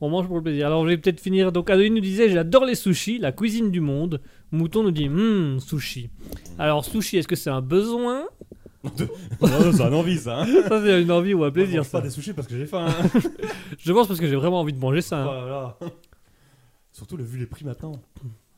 On 0.00 0.08
mange 0.08 0.26
pour 0.26 0.36
le 0.36 0.42
plaisir. 0.42 0.66
Alors, 0.66 0.82
je 0.84 0.88
vais 0.88 0.96
peut-être 0.96 1.20
finir. 1.20 1.52
Donc, 1.52 1.68
Adeline 1.68 1.92
nous 1.92 2.00
disait 2.00 2.30
J'adore 2.30 2.64
les 2.64 2.74
sushis, 2.74 3.18
la 3.18 3.32
cuisine 3.32 3.70
du 3.70 3.80
monde. 3.80 4.22
Mouton 4.50 4.82
nous 4.82 4.90
dit 4.92 5.08
Hum, 5.08 5.60
sushi. 5.60 6.08
Alors, 6.58 6.86
sushi, 6.86 7.18
est-ce 7.18 7.28
que 7.28 7.36
c'est 7.36 7.50
un 7.50 7.60
besoin? 7.60 8.24
Non, 8.82 8.90
non, 9.42 9.72
c'est 9.74 9.82
un 9.82 9.92
envie 9.92 10.16
ça. 10.16 10.40
hein. 10.40 10.46
Ça, 10.68 10.82
c'est 10.82 11.02
une 11.02 11.10
envie 11.12 11.34
ou 11.34 11.38
un 11.38 11.40
Moi, 11.40 11.48
je 11.48 11.52
plaisir. 11.52 11.80
mange 11.82 11.90
pas 11.90 12.00
des 12.00 12.08
sushis 12.08 12.32
parce 12.32 12.48
que 12.48 12.56
j'ai 12.56 12.64
faim. 12.64 12.86
hein. 12.88 13.20
Je 13.78 13.92
pense 13.92 14.08
parce 14.08 14.18
que 14.20 14.26
j'ai 14.26 14.36
vraiment 14.36 14.60
envie 14.60 14.72
de 14.72 14.78
manger 14.78 15.02
ça. 15.02 15.18
hein. 15.20 15.24
Voilà. 15.24 15.78
Surtout 16.92 17.18
le 17.18 17.24
vu 17.24 17.38
les 17.38 17.44
prix 17.46 17.66
maintenant. 17.66 17.92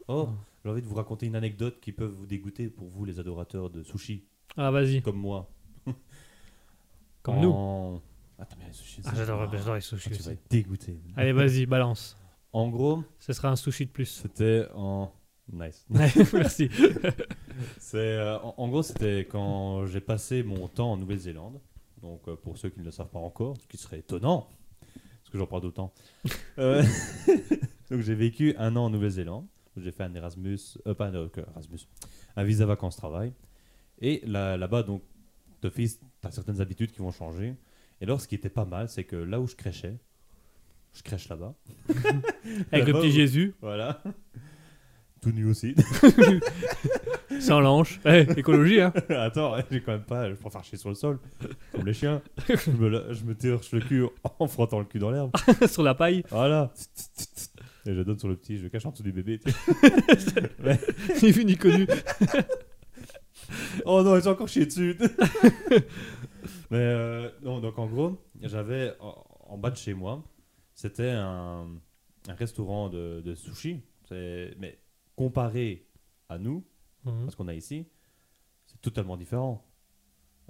Oh, 0.07 0.29
j'ai 0.65 0.71
envie 0.71 0.81
de 0.83 0.87
vous 0.87 0.95
raconter 0.95 1.27
une 1.27 1.35
anecdote 1.35 1.79
qui 1.81 1.91
peut 1.91 2.05
vous 2.05 2.27
dégoûter 2.27 2.69
pour 2.69 2.87
vous 2.89 3.05
les 3.05 3.19
adorateurs 3.19 3.69
de 3.69 3.83
sushi, 3.83 4.23
Ah, 4.57 4.71
vas-y. 4.71 5.03
comme 5.03 5.17
moi. 5.17 5.51
Comme 7.23 7.41
nous. 7.41 7.51
En- 7.51 8.01
Attends, 8.39 8.57
mais 8.59 8.67
les 8.67 8.73
sushis. 8.73 9.03
Ah, 9.05 9.13
j'adore 9.15 9.43
Ah, 9.43 9.57
j'adore 9.57 9.75
les 9.77 9.81
sushis 9.81 10.11
tu 10.11 10.15
vas 10.15 10.21
aussi. 10.21 10.31
être 10.31 10.51
dégoûté. 10.51 11.01
Allez, 11.17 11.33
vas-y, 11.33 11.67
balance. 11.67 12.17
En 12.53 12.69
gros, 12.69 13.03
Ce 13.19 13.33
sera 13.33 13.49
un 13.51 13.57
sushi 13.57 13.87
de 13.87 13.91
plus. 13.91 14.07
c'était 14.07 14.67
en. 14.75 15.13
Nice. 15.53 15.87
Merci. 15.91 16.69
C'est, 17.79 17.97
euh, 17.99 18.39
en, 18.41 18.55
en 18.57 18.69
gros, 18.69 18.83
c'était 18.83 19.27
quand 19.31 19.87
j'ai 19.87 20.01
passé 20.01 20.43
mon 20.43 20.69
temps 20.69 20.93
en 20.93 20.97
Nouvelle-Zélande. 20.97 21.61
Donc, 22.01 22.27
euh, 22.29 22.37
pour 22.37 22.57
ceux 22.59 22.71
qui 22.71 22.81
ne 22.81 22.85
le 22.85 22.91
savent 22.91 23.11
pas 23.11 23.19
encore, 23.19 23.57
ce 23.61 23.67
qui 23.67 23.77
serait 23.77 23.99
étonnant, 24.01 24.49
parce 24.81 25.31
que 25.31 25.39
j'en 25.39 25.47
parle 25.47 25.63
d'autant. 25.63 25.93
Euh, 26.59 26.83
donc, 27.91 28.01
j'ai 28.01 28.15
vécu 28.15 28.55
un 28.59 28.77
an 28.77 28.85
en 28.85 28.91
Nouvelle-Zélande. 28.91 29.47
J'ai 29.77 29.91
fait 29.91 30.03
un 30.05 30.15
Erasmus, 30.15 30.59
euh, 30.87 30.93
pas 30.95 31.07
un 31.07 31.15
euh, 31.15 31.29
Erasmus, 31.35 31.79
un 32.37 32.45
visa 32.45 32.67
vacances-travail. 32.67 33.33
Et 34.01 34.21
là- 34.27 34.57
là-bas, 34.59 34.83
donc, 34.83 35.03
d'office, 35.63 35.99
tu 36.21 36.27
as 36.27 36.31
certaines 36.31 36.61
habitudes 36.61 36.93
qui 36.93 36.99
vont 36.99 37.11
changer. 37.11 37.55
Et 38.03 38.05
alors, 38.05 38.21
ce 38.21 38.27
qui 38.27 38.35
était 38.35 38.49
pas 38.51 38.65
mal, 38.65 38.89
c'est 38.89 39.05
que 39.05 39.15
là 39.15 39.41
où 39.41 39.47
je 39.47 39.55
crèchais, 39.55 39.97
je 40.93 41.03
crèche 41.05 41.29
là-bas. 41.29 41.55
Avec 42.73 42.89
le 42.89 42.95
petit 42.95 43.07
où- 43.07 43.11
Jésus, 43.13 43.55
Voilà. 43.63 44.03
Tout 45.23 45.31
nu 45.31 45.47
aussi. 45.47 45.77
sans 47.41 47.61
lanche. 47.61 48.01
Eh, 48.05 48.27
écologie, 48.37 48.81
hein. 48.81 48.93
Attends, 49.09 49.55
j'ai 49.71 49.81
quand 49.81 49.93
même 49.93 50.03
pas. 50.03 50.29
Je 50.29 50.35
préfère 50.35 50.65
chier 50.65 50.77
sur 50.77 50.89
le 50.89 50.97
sol, 50.97 51.21
comme 51.71 51.87
les 51.87 51.93
chiens. 51.93 52.21
Je 52.49 52.71
me, 52.73 53.15
je 53.15 53.25
me 53.25 53.33
le 53.41 53.81
cul 53.87 54.03
en 54.41 54.49
frottant 54.49 54.81
le 54.81 54.85
cul 54.85 54.99
dans 54.99 55.13
l'herbe. 55.13 55.31
Sur 55.71 55.85
la 55.85 55.95
paille. 55.95 56.25
Voilà. 56.31 56.73
Et 57.87 57.95
je 57.95 58.01
donne 58.03 58.19
sur 58.19 58.27
le 58.27 58.35
petit, 58.35 58.59
je 58.59 58.65
le 58.65 58.69
cache 58.69 58.85
en 58.85 58.91
dessous 58.91 59.05
du 59.05 59.13
bébé. 59.13 59.39
Ni 61.23 61.31
vu 61.31 61.45
ni 61.45 61.57
connu. 61.57 61.87
oh 63.85 64.03
non, 64.03 64.17
ils 64.19 64.29
ont 64.29 64.33
encore 64.33 64.49
chié 64.49 64.67
dessus. 64.67 64.97
Mais 66.73 66.79
euh, 66.79 67.31
non, 67.43 67.61
donc 67.61 67.79
en 67.79 67.87
gros, 67.87 68.19
j'avais 68.41 68.97
en, 68.99 69.25
en 69.41 69.59
bas 69.59 69.71
de 69.71 69.77
chez 69.77 69.95
moi, 69.95 70.25
c'était 70.75 71.11
un, 71.11 71.69
un 72.29 72.35
restaurant 72.35 72.89
de, 72.89 73.21
de 73.25 73.35
sushi. 73.35 73.83
Mais 74.11 74.79
comparé 75.17 75.87
à 76.29 76.39
nous, 76.39 76.65
Mhm. 77.05 77.25
parce 77.25 77.35
qu'on 77.35 77.49
a 77.49 77.55
ici, 77.55 77.87
c'est 78.67 78.81
totalement 78.81 79.17
différent. 79.17 79.65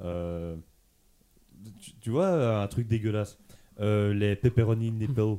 Euh, 0.01 0.57
tu, 1.81 1.95
tu 1.99 2.11
vois, 2.11 2.61
un 2.63 2.69
truc 2.69 2.87
dégueulasse. 2.89 3.39
Euh, 3.81 4.13
les 4.13 4.37
pepperoni 4.37 4.91
nipple. 4.91 5.39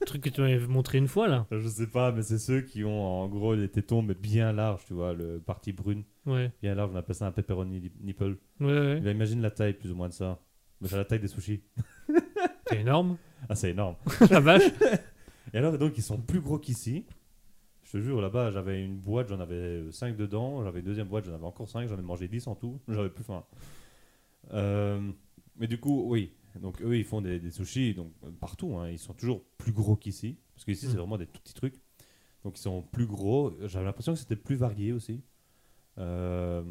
Le 0.00 0.06
truc 0.06 0.22
que 0.22 0.28
tu 0.28 0.40
m'avais 0.40 0.58
montré 0.66 0.98
une 0.98 1.08
fois, 1.08 1.28
là. 1.28 1.46
Je 1.50 1.68
sais 1.68 1.86
pas, 1.86 2.12
mais 2.12 2.22
c'est 2.22 2.38
ceux 2.38 2.60
qui 2.62 2.84
ont 2.84 3.04
en 3.04 3.28
gros 3.28 3.54
les 3.54 3.68
tétons, 3.68 4.02
mais 4.02 4.14
bien 4.14 4.52
larges, 4.52 4.84
tu 4.86 4.94
vois, 4.94 5.12
le 5.14 5.38
partie 5.40 5.72
brune. 5.72 6.02
Ouais. 6.26 6.50
Bien 6.62 6.74
large, 6.74 6.90
on 6.92 6.96
appelle 6.96 7.14
ça 7.14 7.26
un 7.26 7.32
pepperoni 7.32 7.80
ni- 7.80 7.92
nipple. 8.02 8.36
Ouais, 8.60 9.00
ouais. 9.00 9.12
Imagine 9.12 9.40
la 9.42 9.50
taille 9.50 9.74
plus 9.74 9.90
ou 9.90 9.94
moins 9.94 10.08
de 10.08 10.12
ça. 10.14 10.40
Mais 10.80 10.88
c'est 10.88 10.96
la 10.96 11.04
taille 11.04 11.20
des 11.20 11.28
sushis. 11.28 11.62
C'est 12.68 12.80
énorme. 12.80 13.16
Ah, 13.48 13.54
c'est 13.54 13.70
énorme. 13.70 13.94
la 14.30 14.40
vache. 14.40 14.62
Et 15.54 15.58
alors, 15.58 15.78
donc, 15.78 15.96
ils 15.96 16.02
sont 16.02 16.18
plus 16.18 16.40
gros 16.40 16.58
qu'ici. 16.58 17.04
Je 17.84 17.92
te 17.92 17.98
jure, 17.98 18.20
là-bas, 18.20 18.50
j'avais 18.50 18.82
une 18.84 18.96
boîte, 18.98 19.28
j'en 19.28 19.38
avais 19.38 19.84
5 19.92 20.16
dedans. 20.16 20.64
J'avais 20.64 20.80
une 20.80 20.84
deuxième 20.86 21.06
boîte, 21.06 21.24
j'en 21.26 21.34
avais 21.34 21.44
encore 21.44 21.68
5. 21.68 21.88
J'en 21.88 21.96
ai 21.96 22.02
mangé 22.02 22.26
10 22.26 22.48
en 22.48 22.56
tout. 22.56 22.80
J'avais 22.88 23.08
plus 23.08 23.22
faim. 23.22 23.44
Euh, 24.52 25.00
mais 25.56 25.66
du 25.68 25.78
coup, 25.78 26.04
oui. 26.10 26.32
Donc, 26.60 26.80
eux, 26.82 26.96
ils 26.98 27.04
font 27.04 27.20
des, 27.20 27.38
des 27.38 27.50
sushis 27.50 27.94
donc, 27.94 28.12
partout. 28.40 28.76
hein. 28.78 28.88
Ils 28.90 28.98
sont 28.98 29.14
toujours 29.14 29.42
plus 29.58 29.72
gros 29.72 29.96
qu'ici. 29.96 30.38
Parce 30.54 30.64
qu'ici, 30.64 30.86
c'est 30.86 30.94
Mm. 30.94 30.98
vraiment 30.98 31.18
des 31.18 31.26
tout 31.26 31.40
petits 31.40 31.54
trucs. 31.54 31.80
Donc, 32.44 32.58
ils 32.58 32.62
sont 32.62 32.82
plus 32.82 33.06
gros. 33.06 33.52
J'avais 33.66 33.84
l'impression 33.84 34.12
que 34.14 34.18
c'était 34.18 34.36
plus 34.36 34.56
varié 34.56 34.92
aussi. 34.92 35.22
Euh, 35.98 36.62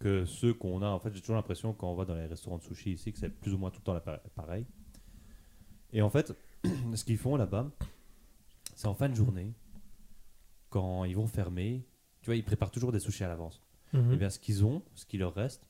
que 0.00 0.24
ceux 0.24 0.52
qu'on 0.54 0.82
a. 0.82 0.88
En 0.88 0.98
fait, 0.98 1.12
j'ai 1.14 1.20
toujours 1.20 1.36
l'impression 1.36 1.72
quand 1.72 1.90
on 1.90 1.94
va 1.94 2.04
dans 2.04 2.14
les 2.14 2.26
restaurants 2.26 2.58
de 2.58 2.62
sushi 2.62 2.92
ici 2.92 3.12
que 3.12 3.18
c'est 3.18 3.28
plus 3.30 3.54
ou 3.54 3.58
moins 3.58 3.70
tout 3.70 3.80
le 3.80 3.84
temps 3.84 4.00
pareil. 4.34 4.66
Et 5.92 6.02
en 6.02 6.10
fait, 6.10 6.34
ce 6.94 7.04
qu'ils 7.04 7.18
font 7.18 7.36
là-bas, 7.36 7.70
c'est 8.74 8.88
en 8.88 8.94
fin 8.94 9.08
de 9.08 9.14
journée, 9.14 9.52
quand 10.70 11.04
ils 11.04 11.14
vont 11.16 11.26
fermer, 11.26 11.86
tu 12.20 12.26
vois, 12.26 12.36
ils 12.36 12.44
préparent 12.44 12.70
toujours 12.72 12.92
des 12.92 12.98
sushis 13.00 13.24
à 13.24 13.28
l'avance. 13.28 13.62
Mhm. 13.92 14.12
Et 14.12 14.16
bien, 14.16 14.30
ce 14.30 14.38
qu'ils 14.38 14.64
ont, 14.64 14.82
ce 14.94 15.06
qui 15.06 15.16
leur 15.18 15.32
reste, 15.34 15.65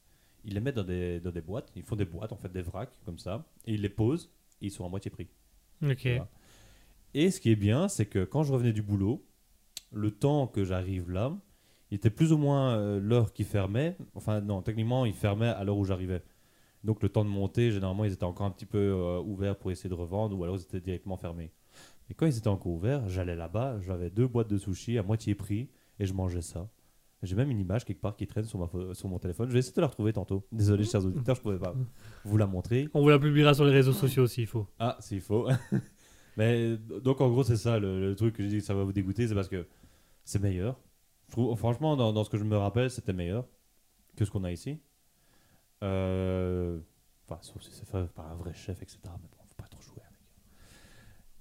ils 0.46 0.54
les 0.54 0.60
mettent 0.60 0.76
dans 0.76 0.84
des, 0.84 1.20
dans 1.20 1.32
des 1.32 1.40
boîtes, 1.40 1.70
ils 1.74 1.82
font 1.82 1.96
des 1.96 2.04
boîtes, 2.04 2.32
en 2.32 2.36
fait, 2.36 2.50
des 2.50 2.62
vracs, 2.62 2.98
comme 3.04 3.18
ça, 3.18 3.44
et 3.66 3.74
ils 3.74 3.82
les 3.82 3.88
posent, 3.88 4.30
et 4.62 4.66
ils 4.66 4.70
sont 4.70 4.86
à 4.86 4.88
moitié 4.88 5.10
prix. 5.10 5.28
Ok. 5.82 6.08
Et 7.14 7.30
ce 7.30 7.40
qui 7.40 7.50
est 7.50 7.56
bien, 7.56 7.88
c'est 7.88 8.06
que 8.06 8.24
quand 8.24 8.44
je 8.44 8.52
revenais 8.52 8.72
du 8.72 8.82
boulot, 8.82 9.26
le 9.92 10.10
temps 10.10 10.46
que 10.46 10.64
j'arrive 10.64 11.10
là, 11.10 11.36
il 11.90 11.96
était 11.96 12.10
plus 12.10 12.32
ou 12.32 12.38
moins 12.38 12.76
euh, 12.76 13.00
l'heure 13.00 13.32
qui 13.32 13.44
fermait. 13.44 13.96
Enfin, 14.14 14.40
non, 14.40 14.62
techniquement, 14.62 15.04
il 15.04 15.14
fermait 15.14 15.48
à 15.48 15.64
l'heure 15.64 15.78
où 15.78 15.84
j'arrivais. 15.84 16.22
Donc, 16.84 17.02
le 17.02 17.08
temps 17.08 17.24
de 17.24 17.30
monter, 17.30 17.72
généralement, 17.72 18.04
ils 18.04 18.12
étaient 18.12 18.24
encore 18.24 18.46
un 18.46 18.50
petit 18.50 18.66
peu 18.66 18.78
euh, 18.78 19.20
ouverts 19.20 19.56
pour 19.56 19.70
essayer 19.70 19.90
de 19.90 19.94
revendre, 19.94 20.38
ou 20.38 20.44
alors 20.44 20.56
ils 20.56 20.62
étaient 20.62 20.80
directement 20.80 21.16
fermés. 21.16 21.50
Et 22.08 22.14
quand 22.14 22.26
ils 22.26 22.38
étaient 22.38 22.48
encore 22.48 22.72
ouverts, 22.72 23.08
j'allais 23.08 23.34
là-bas, 23.34 23.80
j'avais 23.80 24.10
deux 24.10 24.28
boîtes 24.28 24.48
de 24.48 24.58
sushis 24.58 24.96
à 24.98 25.02
moitié 25.02 25.34
prix, 25.34 25.70
et 25.98 26.06
je 26.06 26.12
mangeais 26.12 26.42
ça. 26.42 26.68
J'ai 27.22 27.34
même 27.34 27.50
une 27.50 27.58
image 27.60 27.84
quelque 27.84 28.00
part 28.00 28.14
qui 28.14 28.26
traîne 28.26 28.44
sur, 28.44 28.58
ma 28.58 28.66
pho- 28.66 28.92
sur 28.94 29.08
mon 29.08 29.18
téléphone. 29.18 29.48
Je 29.48 29.52
vais 29.54 29.58
essayer 29.60 29.74
de 29.74 29.80
la 29.80 29.86
retrouver 29.86 30.12
tantôt. 30.12 30.46
Désolé, 30.52 30.84
chers 30.84 31.04
auditeurs, 31.04 31.34
je 31.34 31.40
pouvais 31.40 31.58
pas 31.58 31.74
vous 32.24 32.36
la 32.36 32.46
montrer. 32.46 32.88
On 32.94 33.00
vous 33.02 33.08
la 33.08 33.18
publiera 33.18 33.54
sur 33.54 33.64
les 33.64 33.72
réseaux 33.72 33.92
sociaux 33.94 34.24
aussi, 34.24 34.42
il 34.42 34.46
faut. 34.46 34.66
Ah, 34.78 34.96
s'il 35.00 35.20
faut. 35.22 35.48
Mais 36.36 36.76
donc 36.76 37.20
en 37.22 37.30
gros, 37.30 37.42
c'est 37.42 37.56
ça 37.56 37.78
le, 37.78 37.98
le 38.00 38.14
truc 38.14 38.34
que 38.36 38.42
je 38.42 38.48
dis 38.48 38.58
que 38.58 38.64
ça 38.64 38.74
va 38.74 38.84
vous 38.84 38.92
dégoûter, 38.92 39.26
c'est 39.26 39.34
parce 39.34 39.48
que 39.48 39.66
c'est 40.24 40.40
meilleur. 40.42 40.78
Je 41.28 41.32
trouve, 41.32 41.56
franchement, 41.56 41.96
dans, 41.96 42.12
dans 42.12 42.22
ce 42.22 42.30
que 42.30 42.36
je 42.36 42.44
me 42.44 42.56
rappelle, 42.56 42.90
c'était 42.90 43.14
meilleur 43.14 43.46
que 44.16 44.24
ce 44.24 44.30
qu'on 44.30 44.44
a 44.44 44.52
ici. 44.52 44.78
Euh, 45.82 46.78
Enfin, 47.28 47.38
sauf 47.42 47.60
si 47.60 47.72
c'est 47.72 47.88
fait 47.88 48.06
par 48.14 48.30
un 48.30 48.36
vrai 48.36 48.54
chef, 48.54 48.80
etc. 48.82 48.98
Mais 49.04 49.28
bon, 49.32 49.38
faut 49.48 49.54
pas 49.56 49.66
trop 49.68 49.80
jouer 49.82 50.00
avec. 50.06 50.20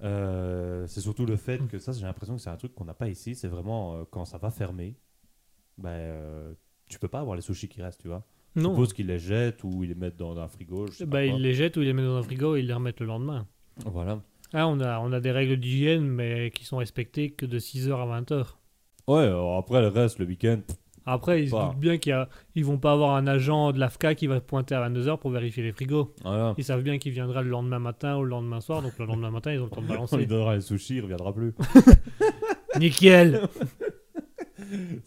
Euh, 0.02 0.88
c'est 0.88 1.02
surtout 1.02 1.28
le 1.28 1.36
fait 1.36 1.60
que 1.68 1.78
ça, 1.78 1.92
j'ai 1.92 2.02
l'impression 2.06 2.36
que 2.36 2.42
c'est 2.42 2.50
un 2.50 2.58
truc 2.58 2.74
qu'on 2.74 2.86
n'a 2.86 2.96
pas 2.96 3.08
ici. 3.08 3.36
C'est 3.36 3.48
vraiment 3.48 3.94
euh, 3.98 4.04
quand 4.10 4.26
ça 4.26 4.40
va 4.40 4.50
fermer, 4.50 4.96
ben, 5.78 5.90
euh, 5.90 6.54
tu 6.90 7.00
peux 7.00 7.08
pas 7.08 7.20
avoir 7.20 7.36
les 7.36 7.42
sushis 7.42 7.68
qui 7.68 7.82
restent, 7.82 8.02
tu 8.02 8.08
vois. 8.08 8.24
Je 8.56 8.62
Non. 8.62 8.70
suppose 8.70 8.94
qu'ils 8.94 9.08
les 9.08 9.20
jettent 9.20 9.64
ou 9.64 9.84
ils 9.84 9.90
les 9.90 9.96
mettent 9.96 10.18
dans 10.18 10.38
un 10.40 10.48
frigo. 10.48 10.88
Je 10.88 10.94
sais 10.94 11.06
Bah, 11.06 11.18
pas 11.18 11.26
ils 11.26 11.32
quoi. 11.32 11.40
les 11.40 11.54
jettent 11.54 11.76
ou 11.78 11.82
ils 11.82 11.86
les 11.86 11.94
mettent 11.94 12.06
dans 12.06 12.16
un 12.18 12.24
frigo 12.24 12.56
et 12.56 12.60
ils 12.62 12.68
les 12.68 12.74
remettent 12.74 13.02
le 13.02 13.06
lendemain. 13.08 13.48
Voilà. 13.86 14.22
Ah, 14.54 14.68
on 14.68 14.80
a, 14.80 15.00
on 15.00 15.12
a 15.12 15.20
des 15.20 15.32
règles 15.32 15.58
d'hygiène, 15.58 16.04
mais 16.08 16.52
qui 16.52 16.64
sont 16.64 16.78
respectées 16.78 17.32
que 17.32 17.46
de 17.46 17.60
6h 17.60 17.92
à 18.00 18.06
20h. 18.22 18.56
Ouais, 19.08 19.24
alors 19.24 19.58
après 19.58 19.82
le 19.82 19.88
reste, 19.90 20.20
le 20.20 20.26
week-end, 20.26 20.60
Après, 21.08 21.44
ils 21.44 21.50
se 21.50 21.52
Bah. 21.52 21.70
doutent 21.72 21.80
bien 21.82 21.98
qu'ils 22.00 22.26
ne 22.56 22.64
vont 22.64 22.80
pas 22.80 22.94
avoir 22.94 23.16
un 23.16 23.28
agent 23.28 23.74
de 23.74 23.80
l'AFCA 23.80 24.16
qui 24.16 24.26
va 24.26 24.40
pointer 24.42 24.74
à 24.74 24.90
22h 24.90 25.20
pour 25.20 25.30
vérifier 25.30 25.62
les 25.62 25.72
frigos. 25.72 26.16
voilà. 26.24 26.56
Ils 26.58 26.64
savent 26.64 26.82
bien 26.82 26.98
qu'il 26.98 27.12
viendra 27.12 27.44
le 27.44 27.50
lendemain 27.50 27.78
matin 27.78 28.18
ou 28.18 28.24
le 28.24 28.30
lendemain 28.30 28.60
soir, 28.62 28.82
donc 28.82 28.98
le 28.98 29.06
lendemain 29.06 29.30
matin, 29.30 29.52
ils 29.54 29.60
ont 29.60 29.66
le 29.66 29.70
temps 29.70 29.82
de 29.82 29.86
On 29.86 29.88
lui 29.90 29.94
balancer. 29.94 30.26
donnera 30.26 30.56
les 30.56 30.62
sushis, 30.62 30.96
il 30.96 31.02
reviendra 31.02 31.32
plus. 31.34 31.54
Nickel 32.80 33.42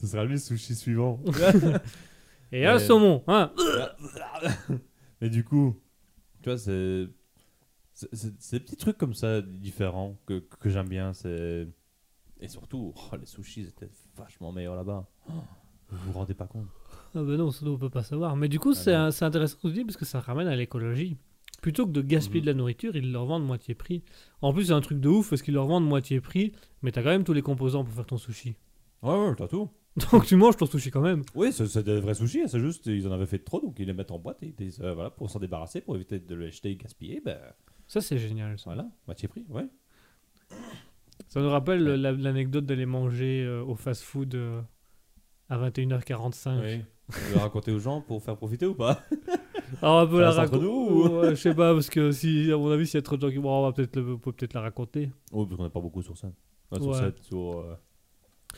Ce 0.01 0.07
sera 0.07 0.25
lui 0.25 0.33
le 0.33 0.39
sushi 0.39 0.75
suivant. 0.75 1.21
Et 2.53 2.67
un 2.67 2.79
saumon, 2.79 3.23
hein. 3.27 3.53
Mais 5.21 5.29
du 5.31 5.45
coup, 5.45 5.77
tu 6.43 6.49
vois, 6.51 6.59
c'est. 6.59 7.07
c'est- 7.93 8.09
C'est 8.15 8.33
c'est 8.39 8.59
des 8.59 8.65
petits 8.65 8.77
trucs 8.77 8.97
comme 8.99 9.15
ça, 9.15 9.43
différents, 9.43 10.17
que, 10.27 10.39
que 10.39 10.71
j'aime 10.71 10.89
bien. 10.89 11.13
c'est 11.13 11.69
Et 12.41 12.49
surtout, 12.49 12.95
oh, 12.97 13.17
les 13.17 13.27
sushis 13.27 13.63
étaient 13.63 13.91
vachement 14.17 14.53
meilleurs 14.53 14.77
là-bas. 14.77 15.07
Oh, 15.29 15.33
vous 15.91 16.13
vous 16.13 16.19
rendez 16.19 16.35
pas 16.35 16.47
compte 16.47 16.67
Ah 17.15 17.23
ben 17.23 17.37
non, 17.37 17.51
ça 17.51 17.67
on 17.67 17.77
peut 17.77 17.91
pas 17.91 18.03
savoir. 18.05 18.37
Mais 18.37 18.49
du 18.49 18.59
coup, 18.59 18.73
c'est 18.75 18.93
non. 18.93 18.99
un- 19.07 19.11
c'est 19.11 19.25
intéressant 19.25 19.57
ce 19.59 19.63
que 19.63 19.69
tu 19.69 19.75
dis 19.75 19.85
parce 19.85 19.97
que 19.97 20.05
ça 20.05 20.21
ramène 20.21 20.47
à 20.49 20.57
l'écologie. 20.57 21.17
Plutôt 21.61 21.87
que 21.87 21.91
de 21.91 22.03
gaspiller 22.03 22.41
Mhm. 22.41 22.47
de 22.47 22.51
la 22.53 22.55
nourriture, 22.55 22.95
ils 22.97 23.11
leur 23.11 23.27
vendent 23.27 23.45
moitié 23.47 23.75
prix. 23.75 24.05
En 24.43 24.53
plus, 24.53 24.67
c'est 24.67 24.73
un 24.73 24.81
truc 24.81 25.01
de 25.01 25.09
ouf 25.09 25.29
parce 25.31 25.43
qu'ils 25.43 25.55
leur 25.55 25.67
vendent 25.67 25.87
moitié 25.89 26.21
prix, 26.21 26.53
mais 26.83 26.93
t'as 26.93 27.03
quand 27.03 27.09
même 27.11 27.25
tous 27.25 27.33
les 27.33 27.43
composants 27.43 27.83
pour 27.85 27.93
faire 27.93 28.07
ton 28.07 28.17
sushi. 28.17 28.55
Ouais, 29.03 29.15
ouais, 29.29 29.35
t'as 29.37 29.49
tout. 29.49 29.69
Donc 30.13 30.27
tu 30.27 30.37
manges 30.37 30.57
ton 30.57 30.67
sushi 30.67 30.91
quand 30.91 31.01
même. 31.01 31.23
Oui, 31.35 31.53
c'est 31.53 31.67
c'est 31.67 31.83
des 31.83 31.99
vrais 32.01 32.15
sushis, 32.15 32.43
hein, 32.43 32.47
c'est 32.49 32.61
juste, 32.61 32.87
ils 32.87 33.07
en 33.09 33.13
avaient 33.13 33.27
fait 33.27 33.39
trop, 33.41 33.61
donc 33.61 33.77
ils 33.79 33.87
les 33.87 33.93
mettent 33.93 34.11
en 34.13 34.19
boîte 34.19 34.43
et 34.43 34.47
ils 34.47 34.55
disent, 34.55 34.81
euh, 34.81 34.95
voilà, 34.95 35.11
pour 35.11 35.29
s'en 35.31 35.39
débarrasser, 35.41 35.81
pour 35.81 35.97
éviter 35.97 36.19
de 36.21 36.35
les 36.37 36.51
jeter 36.51 36.71
et 36.71 36.77
gaspiller, 36.77 37.21
ben 37.25 37.39
Ça, 37.89 38.01
c'est 38.01 38.19
génial. 38.19 38.59
Ça, 38.59 38.65
voilà, 38.67 38.89
moitié 39.07 39.27
prix, 39.29 39.45
ouais. 39.49 39.67
Ça 41.29 41.41
nous 41.41 41.51
rappelle 41.51 41.87
euh, 41.87 41.97
la- 41.97 42.13
l'anecdote 42.13 42.65
d'aller 42.65 42.87
manger 42.87 43.45
euh, 43.45 43.63
au 43.65 43.75
fast-food 43.75 44.35
euh, 44.35 44.61
à 45.49 45.59
21h45. 45.59 46.61
Oui. 46.63 46.83
Veux 47.09 47.35
la 47.37 47.43
raconter 47.43 47.73
aux 47.73 47.79
gens 47.79 48.01
pour 48.03 48.23
faire 48.23 48.37
profiter 48.37 48.67
ou 48.67 48.75
pas? 48.75 49.03
Alors, 49.83 50.07
on 50.07 50.09
peut 50.09 50.17
Ça 50.17 50.21
la 50.21 50.27
reste 50.31 50.39
entre 50.55 50.63
raconter. 50.63 50.65
nous, 50.65 51.19
ou- 51.19 51.31
je 51.31 51.35
sais 51.35 51.55
pas, 51.55 51.75
parce 51.75 51.91
que 51.91 52.13
si, 52.13 52.51
à 52.53 52.57
mon 52.57 52.71
avis, 52.71 52.87
s'il 52.87 52.97
y 52.97 52.99
a 52.99 53.03
trop 53.03 53.17
de 53.17 53.23
gens 53.27 53.31
qui. 53.33 53.39
Bon, 53.39 53.51
on 53.51 53.63
va 53.63 53.73
peut-être 53.73 53.97
le- 53.97 54.15
on 54.15 54.19
peut 54.19 54.33
la 54.55 54.61
raconter. 54.61 55.11
Oui, 55.33 55.45
parce 55.47 55.57
qu'on 55.57 55.65
n'est 55.65 55.71
pas 55.71 55.81
beaucoup 55.81 56.03
sur. 56.03 56.13
Enfin, 56.13 56.31
sur 56.75 56.87
Ouais. 56.87 56.95
scène, 56.99 57.13
sur. 57.21 57.59
euh, 57.61 57.75
Vas-y, 57.75 57.88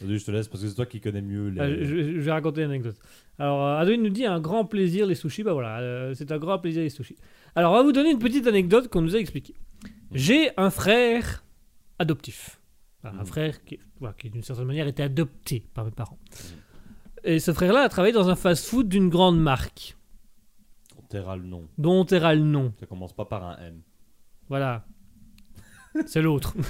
je 0.07 0.25
te 0.25 0.31
laisse 0.31 0.49
parce 0.49 0.63
que 0.63 0.69
c'est 0.69 0.75
toi 0.75 0.87
qui 0.87 1.01
connais 1.01 1.23
mieux 1.23 1.49
les. 1.49 1.61
Ah, 1.61 1.69
je, 1.69 2.19
vais 2.21 2.33
raconter 2.33 2.63
l'anecdote. 2.63 2.97
Alors, 3.39 3.65
euh, 3.65 3.79
Adeline 3.79 4.03
nous 4.03 4.09
dit 4.11 4.27
un 4.27 4.41
grand 4.41 4.65
plaisir 4.65 5.07
les 5.07 5.15
sushis. 5.15 5.43
Bah 5.43 5.53
voilà, 5.53 5.81
euh, 5.81 6.15
c'est 6.15 6.31
un 6.33 6.39
grand 6.39 6.59
plaisir 6.59 6.83
les 6.83 6.91
sushis. 6.91 7.17
Alors, 7.55 7.73
on 7.73 7.77
va 7.77 7.83
vous 7.83 7.93
donner 7.93 8.11
une 8.11 8.19
petite 8.19 8.47
anecdote 8.47 8.89
qu'on 8.89 9.03
nous 9.03 9.17
a 9.17 9.19
expliquée. 9.19 9.55
J'ai 10.13 10.51
un 10.57 10.71
frère 10.71 11.45
adoptif. 11.99 12.61
Enfin, 13.03 13.17
Un 13.17 13.21
Mhm. 13.21 13.27
frère 13.27 13.65
qui, 13.65 13.79
voilà, 13.99 14.15
qui, 14.19 14.29
d'une 14.31 14.43
certaine 14.43 14.67
manière, 14.67 14.87
était 14.87 15.03
adopté 15.03 15.65
par 15.75 15.85
mes 15.85 15.91
parents. 15.91 16.19
Et 17.25 17.39
ce 17.39 17.53
frère-là 17.53 17.81
a 17.83 17.89
travaillé 17.89 18.13
dans 18.13 18.29
un 18.29 18.37
fast-food 18.37 18.89
d'une 18.89 19.09
grande 19.09 19.41
marque, 19.41 19.97
On 20.99 21.03
taira 21.03 21.37
le 21.37 21.45
nom. 21.45 21.67
dont 21.79 22.01
on 22.01 22.05
taira 22.05 22.35
le 22.35 22.43
nom. 22.43 22.73
Ça 22.79 22.87
commence 22.87 23.13
pas 23.15 23.25
par 23.25 23.45
un 23.45 23.57
M. 23.59 23.81
Voilà. 24.49 24.85
C'est 26.07 26.23
l'autre. 26.23 26.55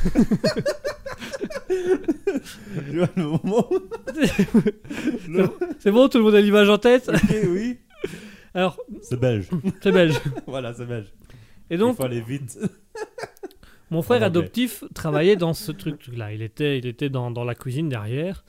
C'est 5.79 5.91
bon, 5.91 6.09
tout 6.09 6.19
le 6.19 6.25
monde 6.25 6.35
a 6.35 6.41
l'image 6.41 6.69
en 6.69 6.79
tête 6.79 7.11
Ok, 7.13 7.37
oui. 7.49 7.79
Alors, 8.55 8.79
C'est 9.03 9.19
belge. 9.19 9.49
c'est 9.81 9.93
belge. 9.93 10.21
voilà, 10.47 10.75
c'est 10.75 10.87
belge. 10.87 11.13
Et 11.71 11.75
Il 11.75 11.79
donc, 11.79 11.97
faut 11.97 12.05
aller 12.05 12.21
vite. 12.21 12.59
Mon 13.91 14.03
frère 14.03 14.23
adoptif 14.23 14.85
travaillait 14.95 15.37
dans 15.37 15.55
ce 15.55 15.73
truc-là. 15.73 16.33
Il 16.33 16.43
était, 16.43 16.79
il 16.79 16.87
était 16.87 17.09
dans, 17.09 17.31
dans 17.31 17.45
la 17.45 17.55
cuisine 17.55 17.89
derrière. 17.89 18.45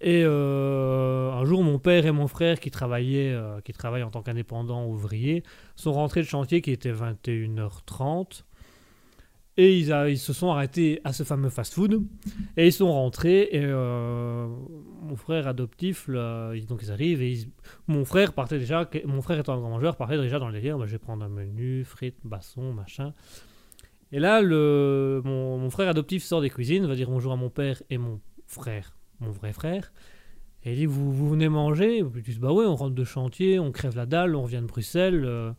Et 0.00 0.22
euh, 0.24 1.30
un 1.30 1.44
jour, 1.44 1.62
mon 1.62 1.78
père 1.78 2.06
et 2.06 2.10
mon 2.10 2.26
frère, 2.26 2.58
qui 2.58 2.72
travaillaient, 2.72 3.32
euh, 3.32 3.60
qui 3.60 3.72
travaillent 3.72 4.02
en 4.02 4.10
tant 4.10 4.22
qu'indépendants 4.22 4.86
ouvriers, 4.86 5.44
sont 5.76 5.92
rentrés 5.92 6.22
de 6.22 6.26
chantier 6.26 6.60
qui 6.60 6.72
était 6.72 6.92
21h30. 6.92 8.42
Et 9.58 9.78
ils, 9.78 10.18
se 10.18 10.32
sont 10.32 10.50
arrêtés 10.50 11.00
à 11.04 11.12
ce 11.12 11.24
fameux 11.24 11.50
fast-food. 11.50 12.02
Et 12.56 12.66
ils 12.68 12.72
sont 12.72 12.90
rentrés. 12.90 13.48
Et 13.52 13.60
euh, 13.62 14.46
mon 15.02 15.16
frère 15.16 15.46
adoptif, 15.46 16.08
donc 16.08 16.80
ils 16.82 16.90
arrivent. 16.90 17.22
Et 17.22 17.46
mon 17.86 18.04
frère 18.04 18.32
partait 18.32 18.58
déjà, 18.58 18.88
mon 19.04 19.20
frère 19.20 19.38
étant 19.38 19.54
un 19.54 19.58
grand 19.58 19.70
mangeur, 19.70 19.96
partait 19.96 20.18
déjà 20.18 20.38
dans 20.38 20.48
le 20.48 20.54
délire. 20.54 20.78
bah, 20.78 20.86
je 20.86 20.92
vais 20.92 20.98
prendre 20.98 21.24
un 21.24 21.28
menu, 21.28 21.84
frites, 21.84 22.18
basson, 22.24 22.72
machin. 22.72 23.12
Et 24.10 24.20
là, 24.20 24.40
le, 24.42 25.22
mon, 25.24 25.70
frère 25.70 25.88
adoptif 25.88 26.22
sort 26.22 26.40
des 26.40 26.50
cuisines, 26.50 26.86
va 26.86 26.94
dire 26.94 27.10
bonjour 27.10 27.32
à 27.32 27.36
mon 27.36 27.48
père 27.48 27.82
et 27.88 27.96
mon 27.96 28.20
frère, 28.46 28.96
mon 29.20 29.30
vrai 29.30 29.52
frère. 29.52 29.92
Et 30.64 30.72
il 30.72 30.76
dit 30.76 30.86
Vous, 30.86 31.12
vous 31.12 31.30
venez 31.30 31.48
manger? 31.48 31.98
Ils 31.98 32.22
disent 32.22 32.38
Bah 32.38 32.52
ouais, 32.52 32.66
on 32.66 32.76
rentre 32.76 32.94
de 32.94 33.04
chantier, 33.04 33.58
on 33.58 33.72
crève 33.72 33.96
la 33.96 34.06
dalle, 34.06 34.34
on 34.34 34.42
revient 34.42 34.60
de 34.62 34.66
Bruxelles. 34.66 35.24
euh. 35.24 35.52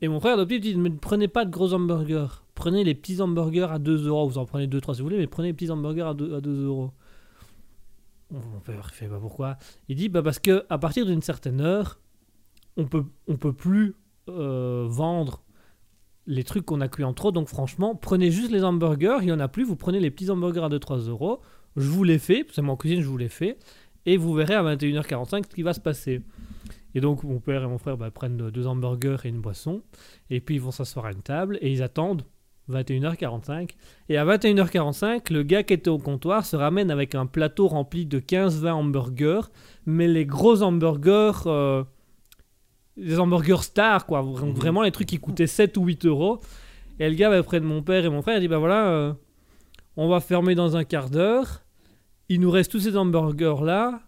Et 0.00 0.08
mon 0.08 0.20
frère 0.20 0.34
adoptif 0.34 0.60
dit 0.60 0.76
ne 0.76 0.88
prenez 0.90 1.28
pas 1.28 1.44
de 1.44 1.50
gros 1.50 1.72
hamburgers. 1.72 2.44
Prenez 2.54 2.84
les 2.84 2.94
petits 2.94 3.20
hamburgers 3.20 3.68
à 3.70 3.78
2 3.78 4.06
euros. 4.06 4.28
Vous 4.28 4.38
en 4.38 4.46
prenez 4.46 4.66
2-3 4.66 4.94
si 4.94 5.00
vous 5.00 5.06
voulez, 5.06 5.18
mais 5.18 5.26
prenez 5.26 5.48
les 5.48 5.54
petits 5.54 5.70
hamburgers 5.70 6.08
à 6.08 6.14
2, 6.14 6.36
à 6.36 6.40
2 6.40 6.64
euros. 6.64 6.92
Mon 8.30 8.60
père 8.60 8.90
fait 8.90 9.08
Bah 9.08 9.18
pourquoi 9.20 9.56
Il 9.88 9.96
dit 9.96 10.08
Bah 10.08 10.22
parce 10.22 10.38
que 10.38 10.64
à 10.68 10.78
partir 10.78 11.06
d'une 11.06 11.22
certaine 11.22 11.60
heure, 11.60 11.98
on 12.76 12.86
peut, 12.86 13.04
on 13.26 13.36
peut 13.36 13.52
plus 13.52 13.94
euh, 14.28 14.86
vendre 14.88 15.42
les 16.26 16.44
trucs 16.44 16.66
qu'on 16.66 16.80
a 16.80 16.88
cuits 16.88 17.04
en 17.04 17.14
trop. 17.14 17.32
Donc 17.32 17.48
franchement, 17.48 17.94
prenez 17.94 18.30
juste 18.30 18.52
les 18.52 18.62
hamburgers, 18.62 19.18
il 19.22 19.28
y 19.28 19.32
en 19.32 19.40
a 19.40 19.48
plus, 19.48 19.64
vous 19.64 19.76
prenez 19.76 19.98
les 19.98 20.10
petits 20.10 20.30
hamburgers 20.30 20.64
à 20.64 20.68
2-3 20.68 21.08
euros. 21.08 21.40
Je 21.76 21.88
vous 21.88 22.04
les 22.04 22.18
fais, 22.18 22.46
c'est 22.52 22.62
moi 22.62 22.74
en 22.74 22.76
cuisine, 22.76 23.00
je 23.00 23.08
vous 23.08 23.16
les 23.16 23.28
fais. 23.28 23.58
Et 24.06 24.16
vous 24.16 24.32
verrez 24.32 24.54
à 24.54 24.62
21h45 24.62 25.44
ce 25.48 25.54
qui 25.54 25.62
va 25.62 25.72
se 25.72 25.80
passer. 25.80 26.22
Et 26.98 27.00
donc 27.00 27.22
mon 27.22 27.38
père 27.38 27.62
et 27.62 27.66
mon 27.68 27.78
frère 27.78 27.96
bah, 27.96 28.10
prennent 28.10 28.50
deux 28.50 28.66
hamburgers 28.66 29.18
et 29.22 29.28
une 29.28 29.40
boisson. 29.40 29.82
Et 30.30 30.40
puis 30.40 30.56
ils 30.56 30.60
vont 30.60 30.72
s'asseoir 30.72 31.06
à 31.06 31.12
une 31.12 31.22
table 31.22 31.56
et 31.60 31.70
ils 31.70 31.80
attendent 31.80 32.24
21h45. 32.68 33.70
Et 34.08 34.16
à 34.18 34.24
21h45, 34.24 35.32
le 35.32 35.44
gars 35.44 35.62
qui 35.62 35.74
était 35.74 35.90
au 35.90 35.98
comptoir 35.98 36.44
se 36.44 36.56
ramène 36.56 36.90
avec 36.90 37.14
un 37.14 37.26
plateau 37.26 37.68
rempli 37.68 38.04
de 38.04 38.18
15-20 38.18 38.70
hamburgers. 38.72 39.42
Mais 39.86 40.08
les 40.08 40.26
gros 40.26 40.60
hamburgers... 40.64 41.46
euh, 41.46 41.84
les 42.96 43.20
hamburgers 43.20 43.62
stars, 43.62 44.04
quoi. 44.04 44.24
Mhm. 44.24 44.54
Vraiment 44.54 44.82
les 44.82 44.90
trucs 44.90 45.06
qui 45.06 45.20
coûtaient 45.20 45.46
7 45.46 45.76
ou 45.76 45.84
8 45.84 46.04
euros. 46.04 46.40
Et 46.98 47.08
le 47.08 47.14
gars 47.14 47.30
va 47.30 47.40
près 47.44 47.60
de 47.60 47.64
mon 47.64 47.80
père 47.80 48.04
et 48.04 48.08
mon 48.08 48.22
frère 48.22 48.38
il 48.38 48.40
dit 48.40 48.48
Bah 48.48 48.58
voilà, 48.58 48.88
euh, 48.88 49.12
on 49.96 50.08
va 50.08 50.18
fermer 50.18 50.56
dans 50.56 50.76
un 50.76 50.82
quart 50.82 51.10
d'heure. 51.10 51.62
Il 52.28 52.40
nous 52.40 52.50
reste 52.50 52.72
tous 52.72 52.80
ces 52.80 52.96
hamburgers 52.96 53.62
là. 53.62 54.00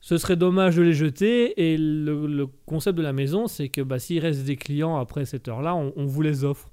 Ce 0.00 0.16
serait 0.16 0.36
dommage 0.36 0.76
de 0.76 0.82
les 0.82 0.92
jeter. 0.92 1.72
Et 1.72 1.76
le, 1.76 2.26
le 2.26 2.46
concept 2.66 2.96
de 2.96 3.02
la 3.02 3.12
maison, 3.12 3.46
c'est 3.46 3.68
que 3.68 3.80
bah, 3.80 3.98
s'il 3.98 4.20
reste 4.20 4.44
des 4.44 4.56
clients 4.56 4.96
après 4.96 5.24
cette 5.24 5.48
heure 5.48 5.62
là, 5.62 5.74
on, 5.74 5.92
on 5.96 6.06
vous 6.06 6.22
les 6.22 6.44
offre. 6.44 6.70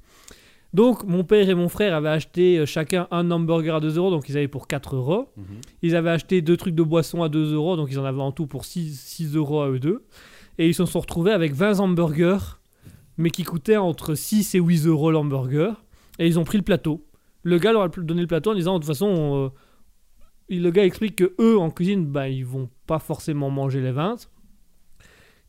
Donc 0.76 1.06
mon 1.06 1.24
père 1.24 1.50
et 1.50 1.56
mon 1.56 1.70
frère 1.70 1.96
avaient 1.96 2.10
acheté 2.10 2.58
euh, 2.60 2.66
chacun 2.66 3.08
un 3.10 3.32
hamburger 3.32 3.76
à 3.76 3.80
2 3.80 3.96
euros, 3.96 4.12
donc 4.12 4.28
ils 4.28 4.36
avaient 4.36 4.50
pour 4.50 4.68
4 4.68 4.98
euros. 4.98 5.30
Mhm. 5.38 5.46
Ils 5.84 5.96
avaient 5.96 6.10
acheté 6.10 6.42
deux 6.42 6.58
trucs 6.58 6.76
de 6.76 6.84
boisson 6.84 7.24
à 7.24 7.30
2 7.30 7.54
euros, 7.54 7.78
donc 7.78 7.88
ils 7.92 7.98
en 7.98 8.04
avaient 8.04 8.22
en 8.22 8.34
tout 8.34 8.46
pour 8.46 8.66
6, 8.66 9.00
6 9.00 9.38
euros 9.38 9.62
à 9.62 9.70
eux 9.70 9.80
deux. 9.80 10.04
Et 10.58 10.68
ils 10.68 10.74
se 10.76 10.86
sont 10.86 11.00
retrouvés 11.00 11.32
avec 11.32 11.54
20 11.54 11.80
hamburgers, 11.80 12.60
mais 13.18 13.30
qui 13.30 13.44
coûtaient 13.44 13.78
entre 13.78 14.16
6 14.16 14.54
et 14.56 14.60
8 14.60 14.86
euros 14.86 15.12
l'hamburger. 15.12 15.82
Et 16.20 16.28
ils 16.28 16.40
ont 16.40 16.44
pris 16.44 16.58
le 16.58 16.64
plateau. 16.64 17.06
Le 17.44 17.58
gars 17.58 17.72
leur 17.72 17.84
a 17.84 17.88
donné 17.88 18.20
le 18.20 18.28
plateau 18.28 18.52
en 18.52 18.56
disant, 18.56 18.74
de 18.74 18.80
toute 18.80 18.88
façon, 18.88 19.52
euh, 20.50 20.56
le 20.58 20.72
gars 20.72 20.84
explique 20.84 21.16
que 21.16 21.36
eux, 21.40 21.58
en 21.58 21.70
cuisine, 21.70 22.06
bah, 22.06 22.28
ils 22.28 22.46
vont 22.46 22.70
pas 22.88 23.00
forcément 23.00 23.50
manger 23.50 23.82
les 23.82 23.92
20. 23.92 24.16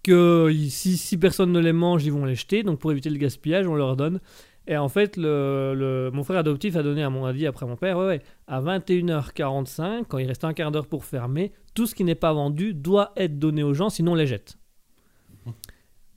Que 0.03 0.53
si, 0.69 0.97
si 0.97 1.17
personne 1.17 1.51
ne 1.51 1.59
les 1.59 1.73
mange, 1.73 2.05
ils 2.05 2.13
vont 2.13 2.25
les 2.25 2.37
jeter. 2.37 2.63
Donc 2.63 2.79
pour 2.79 2.93
éviter 2.93 3.11
le 3.11 3.17
gaspillage, 3.19 3.67
on 3.67 3.75
leur 3.75 3.97
donne. 3.97 4.21
Et 4.69 4.77
en 4.77 4.89
fait, 4.89 5.17
le, 5.17 5.75
le- 5.77 6.11
mon 6.13 6.25
frère 6.25 6.39
adoptif 6.41 6.75
a 6.77 6.83
donné 6.83 7.03
à 7.03 7.11
mon 7.11 7.25
avis 7.25 7.47
après 7.47 7.67
mon 7.67 7.77
père, 7.77 7.99
ouais, 7.99 8.07
ouais, 8.07 8.23
à 8.49 8.61
21h45, 8.61 10.05
quand 10.09 10.19
il 10.19 10.27
reste 10.27 10.43
un 10.45 10.55
quart 10.55 10.73
d'heure 10.73 10.89
pour 10.89 11.05
fermer, 11.05 11.53
tout 11.75 11.87
ce 11.87 11.95
qui 11.95 12.03
n'est 12.05 12.17
pas 12.17 12.33
vendu 12.33 12.75
doit 12.75 13.13
être 13.17 13.39
donné 13.39 13.63
aux 13.63 13.75
gens, 13.75 13.91
sinon 13.91 14.13
on 14.13 14.15
les 14.17 14.27
jette. 14.27 14.59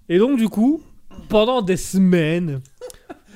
Et 0.07 0.17
donc 0.17 0.37
du 0.39 0.49
coup, 0.49 0.81
pendant 1.29 1.61
des 1.61 1.77
semaines, 1.77 2.61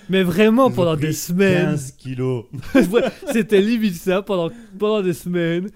mais 0.09 0.23
vraiment 0.23 0.71
pendant 0.71 0.95
des 0.95 1.13
semaines, 1.13 1.71
15 1.73 1.91
kilos. 1.91 2.45
C'était 3.31 3.61
limite 3.61 3.93
ça 3.95 4.23
pendant, 4.23 4.49
pendant 4.79 5.01
des 5.03 5.13
semaines. 5.13 5.69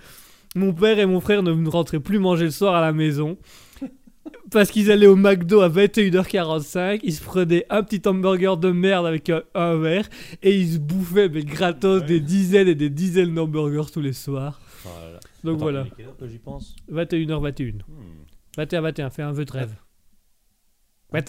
Mon 0.55 0.73
père 0.73 0.97
et 0.99 1.05
mon 1.05 1.19
frère 1.19 1.43
ne 1.43 1.69
rentraient 1.69 1.99
plus 1.99 2.19
manger 2.19 2.45
le 2.45 2.51
soir 2.51 2.75
à 2.75 2.81
la 2.81 2.93
maison. 2.93 3.37
Parce 4.51 4.71
qu'ils 4.71 4.91
allaient 4.91 5.07
au 5.07 5.15
McDo 5.15 5.61
à 5.61 5.69
21h45, 5.69 6.99
ils 7.03 7.13
se 7.13 7.21
prenaient 7.23 7.65
un 7.69 7.83
petit 7.83 8.01
hamburger 8.07 8.57
de 8.57 8.71
merde 8.71 9.05
avec 9.05 9.29
un, 9.29 9.41
un 9.55 9.75
verre 9.77 10.07
et 10.41 10.57
ils 10.57 10.73
se 10.73 10.77
bouffaient 10.79 11.29
mais 11.29 11.43
gratos 11.43 12.01
Ouais. 12.01 12.07
des 12.07 12.19
dizaines 12.19 12.67
et 12.67 12.75
des 12.75 12.89
dizaines 12.89 13.33
d'hamburgers 13.33 13.91
tous 13.91 14.01
les 14.01 14.13
soirs. 14.13 14.59
Oh 14.85 14.89
là 15.03 15.11
là. 15.13 15.19
Donc 15.43 15.55
Attends, 15.55 15.63
voilà, 15.63 15.81
il 15.81 15.87
est 15.87 15.91
quelle 15.97 16.05
heure 16.07 16.17
que 16.17 16.27
j'y 16.27 16.37
pense 16.39 16.75
21h21. 16.91 17.73
Hmm. 17.87 18.61
21h21, 18.61 19.09
fais 19.11 19.21
un 19.21 19.31
vœu 19.33 19.45
de 19.45 19.51
rêve. 19.51 19.75
Ouais. 21.13 21.23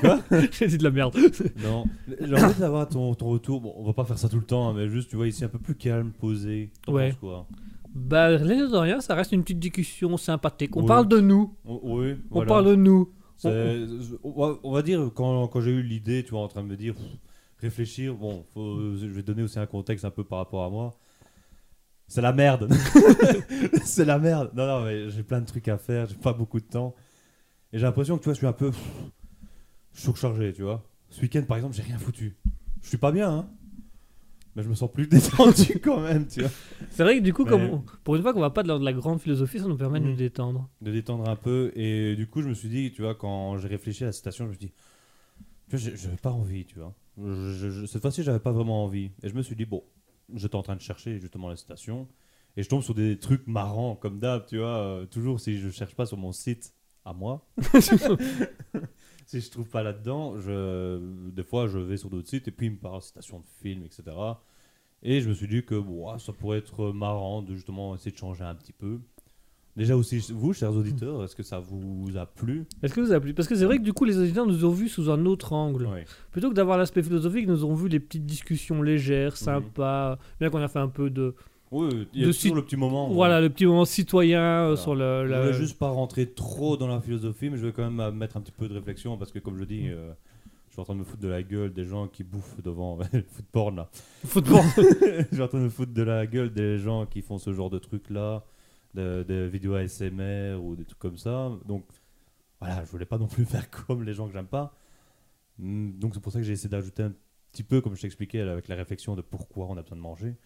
Quoi 0.00 0.20
J'ai 0.52 0.66
dit 0.66 0.78
de 0.78 0.84
la 0.84 0.90
merde. 0.90 1.16
Non, 1.62 1.84
j'ai 2.20 2.34
envie 2.34 2.58
d'avoir 2.60 2.88
ton, 2.88 3.14
ton 3.14 3.26
retour. 3.28 3.60
Bon, 3.60 3.72
on 3.76 3.84
va 3.84 3.92
pas 3.92 4.04
faire 4.04 4.18
ça 4.18 4.28
tout 4.28 4.38
le 4.38 4.44
temps, 4.44 4.68
hein, 4.68 4.74
mais 4.76 4.88
juste, 4.88 5.08
tu 5.10 5.16
vois, 5.16 5.28
ici 5.28 5.44
un 5.44 5.48
peu 5.48 5.58
plus 5.60 5.76
calme, 5.76 6.10
posé. 6.18 6.70
Ouais. 6.88 7.14
quoi? 7.20 7.46
Bah, 7.94 8.30
l'air 8.30 8.70
de 8.70 8.76
rien, 8.76 9.00
ça 9.00 9.14
reste 9.14 9.32
une 9.32 9.42
petite 9.42 9.58
discussion 9.58 10.16
sympathique. 10.16 10.76
On 10.76 10.80
Oui. 10.82 10.86
parle 10.86 11.08
de 11.08 11.18
nous. 11.20 11.56
O- 11.64 11.80
Oui, 11.82 12.14
On 12.30 12.34
voilà. 12.36 12.48
parle 12.48 12.66
de 12.66 12.74
nous. 12.76 13.12
On 13.44 13.50
va, 14.32 14.58
on 14.62 14.72
va 14.72 14.82
dire, 14.82 15.10
quand, 15.14 15.48
quand 15.48 15.60
j'ai 15.60 15.70
eu 15.70 15.82
l'idée, 15.82 16.22
tu 16.24 16.30
vois, 16.30 16.40
en 16.42 16.48
train 16.48 16.62
de 16.62 16.68
me 16.68 16.76
dire, 16.76 16.94
réfléchir, 17.58 18.14
bon, 18.14 18.44
faut- 18.54 18.96
je 18.96 19.06
vais 19.06 19.22
donner 19.22 19.42
aussi 19.42 19.58
un 19.58 19.66
contexte 19.66 20.04
un 20.04 20.10
peu 20.10 20.24
par 20.24 20.38
rapport 20.38 20.62
à 20.64 20.70
moi. 20.70 20.98
c'est 22.06 22.20
la 22.22 22.32
merde. 22.32 22.68
c'est 23.84 24.04
la 24.04 24.18
merde. 24.18 24.50
Non, 24.54 24.66
non, 24.66 24.84
mais 24.84 25.10
j'ai 25.10 25.22
plein 25.22 25.40
de 25.40 25.46
trucs 25.46 25.68
à 25.68 25.78
faire, 25.78 26.06
j'ai 26.06 26.16
pas 26.16 26.32
beaucoup 26.32 26.58
de 26.60 26.64
temps. 26.66 26.94
Et 27.72 27.78
j'ai 27.78 27.84
l'impression 27.86 28.16
que 28.18 28.22
tu 28.22 28.24
vois, 28.24 28.34
je 28.34 28.38
suis 28.38 28.46
un 28.48 28.52
peu 28.52 28.72
surchargé, 29.92 30.52
tu 30.52 30.62
vois. 30.62 30.82
Ce 31.08 31.20
week-end, 31.22 31.42
par 31.46 31.56
exemple, 31.56 31.74
j'ai 31.76 31.82
rien 31.82 31.98
foutu. 31.98 32.36
Je 32.82 32.88
suis 32.88 32.98
pas 32.98 33.12
bien, 33.12 33.30
hein. 33.30 33.48
Mais 34.60 34.64
je 34.64 34.68
me 34.68 34.74
sens 34.74 34.90
plus 34.92 35.06
détendu 35.08 35.80
quand 35.82 36.00
même, 36.00 36.26
tu 36.26 36.40
vois. 36.42 36.50
C'est 36.90 37.02
vrai 37.02 37.18
que 37.18 37.22
du 37.24 37.32
coup, 37.32 37.44
Mais- 37.44 37.50
comme 37.50 37.62
on- 37.62 37.84
pour 38.04 38.14
une 38.16 38.22
fois 38.22 38.34
qu'on 38.34 38.40
va 38.40 38.50
pas 38.50 38.62
de 38.62 38.68
la, 38.68 38.78
de 38.78 38.84
la 38.84 38.92
grande 38.92 39.18
philosophie, 39.20 39.58
ça 39.58 39.66
nous 39.66 39.76
permet 39.78 40.00
de 40.00 40.04
nous 40.04 40.16
détendre. 40.16 40.68
De 40.82 40.92
détendre 40.92 41.28
un 41.28 41.36
peu. 41.36 41.72
Et 41.74 42.14
du 42.14 42.26
coup, 42.26 42.42
je 42.42 42.48
me 42.48 42.54
suis 42.54 42.68
dit, 42.68 42.92
tu 42.92 43.00
vois, 43.02 43.14
quand 43.14 43.56
j'ai 43.56 43.68
réfléchi 43.68 44.02
à 44.04 44.08
la 44.08 44.12
citation, 44.12 44.44
je 44.44 44.50
me 44.50 44.54
suis 44.54 44.66
dit, 44.66 44.72
tu 45.70 45.76
vois, 45.76 45.90
j'avais 45.96 46.16
pas 46.16 46.30
envie, 46.32 46.66
tu 46.66 46.78
vois. 46.78 46.94
Je- 47.18 47.52
je- 47.52 47.70
je- 47.70 47.86
cette 47.86 48.02
fois-ci, 48.02 48.22
j'avais 48.22 48.38
pas 48.40 48.52
vraiment 48.52 48.84
envie. 48.84 49.10
Et 49.22 49.28
je 49.30 49.34
me 49.34 49.42
suis 49.42 49.56
dit, 49.56 49.64
bon, 49.64 49.82
j'étais 50.34 50.56
en 50.56 50.62
train 50.62 50.76
de 50.76 50.80
chercher 50.82 51.18
justement 51.18 51.48
la 51.48 51.56
citation. 51.56 52.06
Et 52.56 52.62
je 52.62 52.68
tombe 52.68 52.82
sur 52.82 52.94
des 52.94 53.18
trucs 53.18 53.46
marrants, 53.46 53.94
comme 53.96 54.18
d'hab, 54.18 54.44
tu 54.46 54.58
vois. 54.58 54.76
euh, 54.78 55.06
toujours 55.06 55.40
si 55.40 55.58
je 55.58 55.70
cherche 55.70 55.94
pas 55.94 56.04
sur 56.04 56.18
mon 56.18 56.32
site 56.32 56.74
à 57.04 57.12
moi. 57.14 57.46
si 59.26 59.40
je 59.40 59.50
trouve 59.50 59.68
pas 59.68 59.82
là-dedans, 59.82 60.38
je, 60.40 60.98
des 61.30 61.44
fois, 61.44 61.66
je 61.68 61.78
vais 61.78 61.96
sur 61.96 62.10
d'autres 62.10 62.28
sites 62.28 62.48
et 62.48 62.50
puis 62.50 62.66
il 62.66 62.72
me 62.72 62.76
parle 62.78 62.98
de 62.98 63.04
citations 63.04 63.38
de 63.40 63.46
films, 63.62 63.84
etc. 63.84 64.02
Et 65.02 65.20
je 65.20 65.28
me 65.28 65.34
suis 65.34 65.48
dit 65.48 65.62
que 65.62 65.74
bon, 65.74 66.16
ça 66.18 66.32
pourrait 66.32 66.58
être 66.58 66.92
marrant 66.92 67.42
de 67.42 67.54
justement 67.54 67.94
essayer 67.94 68.10
de 68.12 68.16
changer 68.18 68.44
un 68.44 68.54
petit 68.54 68.72
peu. 68.72 68.98
Déjà 69.76 69.96
aussi, 69.96 70.18
vous, 70.34 70.52
chers 70.52 70.74
auditeurs, 70.74 71.22
est-ce 71.24 71.34
que 71.36 71.42
ça 71.44 71.58
vous 71.60 72.08
a 72.16 72.26
plu? 72.26 72.66
Est-ce 72.82 72.92
que 72.92 73.00
vous 73.00 73.12
avez 73.12 73.20
plu? 73.20 73.34
Parce 73.34 73.48
que 73.48 73.54
c'est 73.54 73.64
vrai 73.64 73.78
que 73.78 73.82
du 73.82 73.92
coup, 73.92 74.04
les 74.04 74.18
auditeurs 74.18 74.46
nous 74.46 74.64
ont 74.64 74.70
vus 74.70 74.88
sous 74.88 75.10
un 75.10 75.24
autre 75.26 75.52
angle. 75.52 75.88
Plutôt 76.32 76.50
que 76.50 76.54
d'avoir 76.54 76.76
l'aspect 76.76 77.02
philosophique, 77.02 77.46
nous 77.46 77.64
ont 77.64 77.74
vu 77.74 77.88
les 77.88 78.00
petites 78.00 78.26
discussions 78.26 78.76
Mhm. 78.76 78.84
légères, 78.84 79.36
sympas. 79.36 80.18
Bien 80.38 80.50
qu'on 80.50 80.58
a 80.60 80.68
fait 80.68 80.80
un 80.80 80.88
peu 80.88 81.08
de. 81.08 81.34
Oui, 81.70 81.88
il 82.12 82.20
y 82.20 82.24
a 82.24 82.26
De 82.26 82.32
toujours 82.32 82.34
suite- 82.34 82.54
le 82.54 82.64
petit 82.64 82.76
moment. 82.76 83.08
Voilà, 83.10 83.40
le 83.40 83.48
petit 83.48 83.64
moment 83.64 83.84
citoyen 83.84 84.40
euh, 84.42 84.62
Voilà. 84.74 84.76
sur 84.76 84.94
le. 84.96 85.24
Je 85.26 85.30
la- 85.30 85.46
vais 85.46 85.52
juste 85.52 85.78
pas 85.78 85.88
rentrer 85.88 86.26
trop 86.28 86.76
dans 86.76 86.88
la 86.88 87.00
philosophie, 87.00 87.48
mais 87.48 87.56
je 87.56 87.66
vais 87.66 87.72
quand 87.72 87.84
même 87.84 88.00
euh, 88.00 88.10
mettre 88.10 88.36
un 88.36 88.40
petit 88.40 88.50
peu 88.52 88.68
de 88.68 88.74
réflexion 88.74 89.16
parce 89.16 89.30
que, 89.30 89.38
comme 89.38 89.56
je 89.56 89.64
dis, 89.64 89.88
euh, 89.88 90.10
je 90.70 90.74
suis 90.74 90.80
en 90.80 90.84
train 90.84 90.94
de 90.94 91.00
me 91.00 91.04
foutre 91.04 91.20
de 91.20 91.28
la 91.28 91.42
gueule 91.42 91.72
des 91.72 91.84
gens 91.84 92.08
qui 92.08 92.24
bouffent 92.24 92.62
devant 92.62 92.96
le 93.12 93.22
foot 93.22 93.44
porn 93.52 93.76
là. 93.76 93.90
Football. 94.24 94.62
je 94.76 95.26
suis 95.34 95.42
en 95.42 95.48
train 95.48 95.58
de 95.58 95.64
me 95.64 95.68
foutre 95.68 95.92
de 95.92 96.02
la 96.02 96.26
gueule 96.26 96.52
des 96.52 96.78
gens 96.78 97.04
qui 97.06 97.20
font 97.22 97.38
ce 97.38 97.52
genre 97.52 97.68
de 97.70 97.78
trucs 97.78 98.08
là, 98.08 98.44
de, 98.94 99.22
de 99.28 99.34
vidéos 99.46 99.74
ASMR 99.74 100.54
ou 100.62 100.76
des 100.76 100.84
trucs 100.84 100.98
comme 100.98 101.18
ça. 101.18 101.50
Donc 101.66 101.84
voilà, 102.60 102.84
je 102.84 102.90
voulais 102.90 103.04
pas 103.04 103.18
non 103.18 103.26
plus 103.26 103.44
faire 103.46 103.68
comme 103.70 104.04
les 104.04 104.14
gens 104.14 104.26
que 104.26 104.32
j'aime 104.32 104.46
pas. 104.46 104.74
Mm, 105.58 105.98
Donc 105.98 106.14
c'est 106.14 106.20
pour 106.20 106.32
ça 106.32 106.38
que 106.38 106.44
j'ai 106.44 106.52
essayé 106.52 106.70
d'ajouter 106.70 107.02
un 107.02 107.12
petit 107.52 107.62
peu, 107.64 107.80
comme 107.80 107.94
je 107.96 108.02
t'expliquais, 108.02 108.40
avec 108.40 108.68
la 108.68 108.76
réflexion 108.76 109.16
de 109.16 109.22
pourquoi 109.22 109.66
on 109.66 109.76
a 109.76 109.82
besoin 109.82 109.96
de 109.98 110.02
manger. 110.02 110.36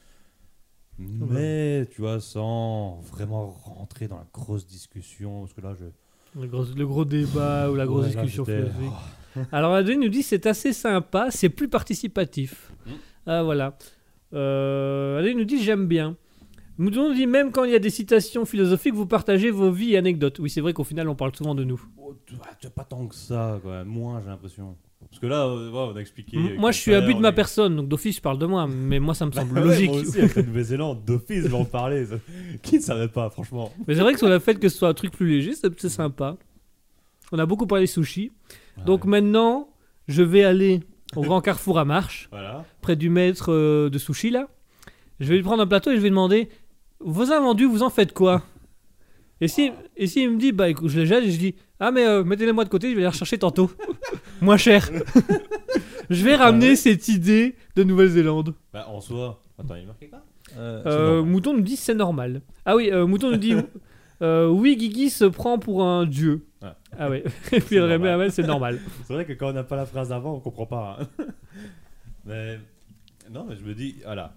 Mais 0.99 1.87
tu 1.91 2.01
vois, 2.03 2.21
sans 2.21 3.01
vraiment 3.01 3.49
rentrer 3.51 4.07
dans 4.07 4.17
la 4.17 4.27
grosse 4.33 4.65
discussion, 4.67 5.41
parce 5.41 5.53
que 5.53 5.61
là, 5.61 5.75
je. 5.75 5.87
le, 6.41 6.47
gros, 6.47 6.65
le 6.65 6.87
gros 6.87 7.05
débat 7.05 7.69
ou 7.71 7.75
la 7.75 7.85
grosse 7.85 8.07
Ouais, 8.07 8.13
discussion 8.13 8.45
philosophique. 8.45 8.79
oh, 8.93 8.95
Alors 9.52 9.74
Adeline 9.74 10.01
nous 10.01 10.09
dit 10.09 10.23
c'est 10.23 10.47
assez 10.47 10.73
sympa, 10.73 11.28
c'est 11.31 11.48
plus 11.48 11.69
participatif. 11.69 12.73
Mm. 12.86 12.90
Ah 13.27 13.43
voilà. 13.43 13.77
Euh, 14.32 15.35
nous 15.35 15.44
dit 15.44 15.62
j'aime 15.62 15.86
bien. 15.86 16.16
Moudon 16.77 17.09
nous 17.11 17.15
dit 17.15 17.27
même 17.28 17.52
quand 17.52 17.62
il 17.65 17.70
y 17.70 17.74
a 17.77 17.78
des 17.78 17.90
citations 17.90 18.44
philosophiques, 18.44 18.94
vous 18.94 19.06
partagez 19.06 19.51
vos 19.51 19.70
vies 19.70 19.93
et 19.93 19.97
anecdotes. 19.97 20.40
Oui, 20.40 20.51
c'est 20.51 20.61
vrai 20.61 20.73
qu'au 20.73 20.82
final 20.85 21.09
on 21.09 21.15
parle 21.15 21.35
souvent 21.36 21.55
de 21.55 21.62
nous. 21.62 21.81
oh, 21.98 22.15
as 22.65 22.70
pas 22.70 22.82
tant 22.85 23.06
que 23.06 23.15
ça, 23.15 23.61
quoi. 23.62 23.85
Moins, 23.85 24.20
j'ai 24.23 24.28
l'impression. 24.31 24.77
Parce 25.09 25.20
que 25.20 25.27
là, 25.27 25.47
euh, 25.47 25.70
on 25.73 25.94
a 25.94 26.01
expliqué. 26.01 26.36
M- 26.36 26.56
moi 26.59 26.73
je 26.73 26.78
suis 26.78 26.90
but 27.02 27.15
de 27.15 27.20
ma 27.20 27.31
personne, 27.31 27.77
donc 27.77 27.89
d'office 27.89 28.16
je 28.16 28.20
parle 28.20 28.39
de 28.39 28.47
moi, 28.47 28.66
mais 28.66 28.98
moi 28.98 29.15
ça 29.15 29.27
me 29.27 29.31
semble 29.39 29.61
logique. 29.61 29.90
Moi 29.90 30.01
aussi, 30.01 30.19
avec 30.19 30.35
la 30.35 30.43
Nouvelle-Zélande, 30.43 31.05
d'office, 31.05 31.43
je 31.44 31.48
vais 31.48 31.55
en 31.55 31.65
parler. 31.65 32.06
ça- 32.06 32.16
Qui 32.62 32.77
ne 32.78 32.82
savait 32.82 33.09
pas, 33.09 33.31
franchement? 33.31 33.70
Mais 33.86 33.94
c'est 33.94 34.01
vrai 34.01 34.12
que 34.15 34.19
sur 34.19 34.28
le 34.28 34.39
fait 34.40 34.56
que 34.59 34.69
ce 34.69 34.77
soit 34.78 34.89
un 34.89 34.94
truc 34.94 35.12
plus 35.12 35.28
léger, 35.28 35.52
c'est 35.55 35.89
sympa. 35.89 36.36
On 37.35 37.39
a 37.40 37.47
beaucoup 37.47 37.66
parlé 37.66 37.86
sushi. 37.86 38.31
Donc 38.86 39.05
Ouais. 39.05 39.11
maintenant, 39.11 39.69
je 40.06 40.23
vais 40.23 40.44
aller 40.44 40.81
au 41.16 41.23
grand 41.28 41.40
carrefour 41.40 41.78
à 41.81 41.85
marche. 41.85 42.28
Voilà. 42.31 42.65
près 42.81 42.94
du 42.94 43.11
maître 43.11 43.52
euh, 43.52 43.90
de 43.90 43.98
sushi 43.98 44.31
là. 44.31 44.48
Je 45.19 45.27
vais 45.28 45.36
lui 45.36 45.43
prendre 45.43 45.62
un 45.62 45.66
plateau 45.66 45.90
et 45.90 45.94
je 45.97 45.98
vais 46.01 46.05
lui 46.05 46.11
demander 46.11 46.48
Vos 47.01 47.32
invendus, 47.32 47.66
vous 47.66 47.82
en 47.82 47.90
faites 47.90 48.12
quoi? 48.12 48.43
Et 49.40 49.48
si, 49.48 49.73
et 49.97 50.06
si 50.06 50.23
il 50.23 50.31
me 50.31 50.39
dit 50.39 50.52
Bah 50.52 50.69
écoute, 50.69 50.89
je 50.89 51.01
les 51.01 51.06
jette 51.06 51.24
et 51.24 51.31
je 51.32 51.39
dis 51.39 51.55
Ah, 51.81 51.90
mais 51.90 52.06
euh, 52.06 52.23
mettez-les 52.23 52.52
moi 52.52 52.65
de 52.65 52.69
côté, 52.69 52.89
je 52.90 52.94
vais 52.94 53.01
les 53.02 53.09
rechercher 53.09 53.36
tantôt. 53.36 53.70
Moins 54.40 54.56
cher. 54.56 54.89
je 56.11 56.24
vais 56.24 56.36
ramener 56.36 56.70
ouais. 56.70 56.77
cette 56.77 57.09
idée 57.09 57.56
de 57.74 57.82
Nouvelle-Zélande. 57.82 58.55
Bah, 58.73 58.86
en 58.89 59.01
soi. 59.01 59.43
Attends, 59.59 59.74
il 59.74 59.82
est 59.82 59.86
marqué 59.86 60.09
quoi 60.09 60.23
euh, 60.56 60.82
Euh. 60.86 61.23
Mouton 61.24 61.55
nous 61.55 61.62
dit 61.62 61.77
C'est 61.77 61.94
normal. 61.94 62.43
Ah 62.65 62.77
oui, 62.77 62.90
euh, 62.93 63.06
Mouton 63.06 63.31
nous 63.32 63.36
dit 63.39 63.55
euh, 64.25 64.49
Oui, 64.49 64.77
Guigui 64.77 65.11
se 65.11 65.25
prend 65.25 65.59
pour 65.59 65.83
un 65.85 66.07
dieu. 66.07 66.47
Ah 66.97 67.09
ouais. 67.11 67.23
et 67.53 67.61
puis 67.61 67.77
il 67.77 67.81
remet 67.83 68.31
c'est 68.31 68.43
normal. 68.47 68.81
C'est 69.07 69.13
vrai 69.13 69.25
que 69.27 69.33
quand 69.35 69.51
on 69.51 69.53
n'a 69.53 69.65
pas 69.65 69.77
la 69.77 69.87
phrase 69.87 70.13
avant, 70.13 70.35
on 70.35 70.41
comprend 70.41 70.67
pas. 70.67 70.99
hein. 71.01 71.25
mais 72.25 72.59
non, 73.31 73.45
mais 73.45 73.57
je 73.57 73.65
me 73.65 73.75
dis, 73.75 74.01
voilà. 74.05 74.37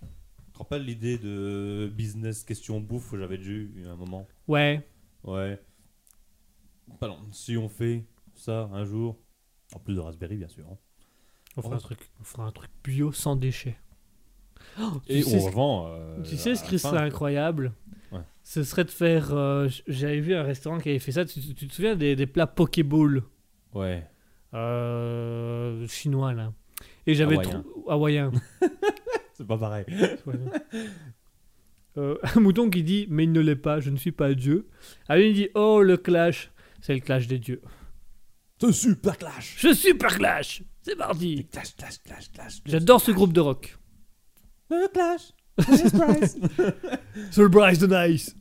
Tu 0.00 0.52
te 0.52 0.58
rappelles 0.58 0.84
l'idée 0.84 1.18
de 1.18 1.90
business 1.94 2.42
question 2.44 2.80
bouffe 2.80 3.10
que 3.10 3.18
j'avais 3.18 3.38
déjà 3.38 3.50
eu 3.52 3.72
il 3.76 3.82
y 3.82 3.86
a 3.86 3.92
un 3.92 3.96
moment? 3.96 4.26
Ouais. 4.48 4.86
Ouais. 5.24 5.60
Pardon, 7.00 7.18
si 7.32 7.56
on 7.56 7.68
fait 7.68 8.04
ça 8.34 8.68
un 8.72 8.84
jour, 8.84 9.18
en 9.74 9.78
plus 9.78 9.94
de 9.94 10.00
Raspberry 10.00 10.36
bien 10.36 10.48
sûr, 10.48 10.64
hein, 10.70 10.78
On 11.56 11.62
fera, 11.62 11.74
un 11.76 11.78
truc, 11.78 11.98
on 12.20 12.24
fera 12.24 12.44
un 12.44 12.52
truc 12.52 12.70
bio 12.84 13.12
sans 13.12 13.36
déchets. 13.36 13.76
Oh, 14.80 15.00
tu 15.06 15.12
et 15.12 15.22
sais 15.22 15.36
on 15.36 15.40
ce- 15.40 15.46
revend. 15.46 15.86
euh, 15.88 16.22
Tu 16.22 16.36
sais 16.36 16.54
ce 16.54 16.64
à 16.64 16.68
qui 16.68 16.78
serait 16.78 16.98
incroyable? 16.98 17.72
Ce 18.48 18.62
serait 18.62 18.84
de 18.84 18.90
faire. 18.92 19.34
euh, 19.34 19.68
J'avais 19.88 20.20
vu 20.20 20.32
un 20.32 20.44
restaurant 20.44 20.78
qui 20.78 20.90
avait 20.90 21.00
fait 21.00 21.10
ça. 21.10 21.24
Tu, 21.24 21.40
tu- 21.40 21.52
tu 21.54 21.66
te 21.66 21.74
souviens 21.74 21.96
des, 21.96 22.14
des 22.14 22.26
plats 22.28 22.46
Pokéball? 22.46 23.24
Ouais. 23.74 24.06
euh, 24.54 25.84
chinois 25.88 26.32
là 26.32 26.52
Et 27.08 27.14
j'avais 27.14 27.34
Hawaïen. 27.36 27.64
hawaïen. 27.88 28.30
C'est 29.34 29.46
pas 29.46 29.58
pareil. 29.58 29.84
Euh, 31.98 32.16
un 32.36 32.40
mouton 32.40 32.70
qui 32.70 32.82
dit 32.84 33.06
mais 33.10 33.24
il 33.24 33.32
ne 33.32 33.40
l'est 33.40 33.56
pas, 33.56 33.80
je 33.80 33.90
ne 33.90 33.96
suis 33.96 34.12
pas 34.12 34.32
Dieu. 34.34 34.68
Ah 35.08 35.18
il 35.18 35.34
dit 35.34 35.48
oh 35.54 35.82
le 35.82 35.96
clash, 35.96 36.50
c'est 36.80 36.94
le 36.94 37.00
clash 37.00 37.26
des 37.26 37.38
dieux. 37.40 37.60
C'est 38.60 38.72
super 38.72 39.18
clash. 39.18 39.56
Je 39.58 39.72
super 39.74 40.16
clash, 40.16 40.62
c'est 40.82 40.94
parti. 40.96 41.46
Clash, 41.50 41.74
clash, 41.76 41.98
clash, 42.04 42.30
clash. 42.32 42.60
J'adore 42.64 43.00
ce 43.00 43.10
groupe 43.10 43.32
de 43.32 43.40
rock. 43.40 43.76
Le 44.70 44.88
clash. 44.92 45.32
Surprise 47.30 47.78
the 47.78 47.88
nice. 47.90 48.35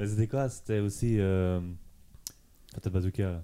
Mais 0.00 0.06
C'était 0.06 0.26
quoi? 0.26 0.48
C'était 0.48 0.80
aussi. 0.80 1.16
Euh... 1.18 1.60
Fatal 2.74 2.92
Bazooka. 2.92 3.22
là. 3.22 3.42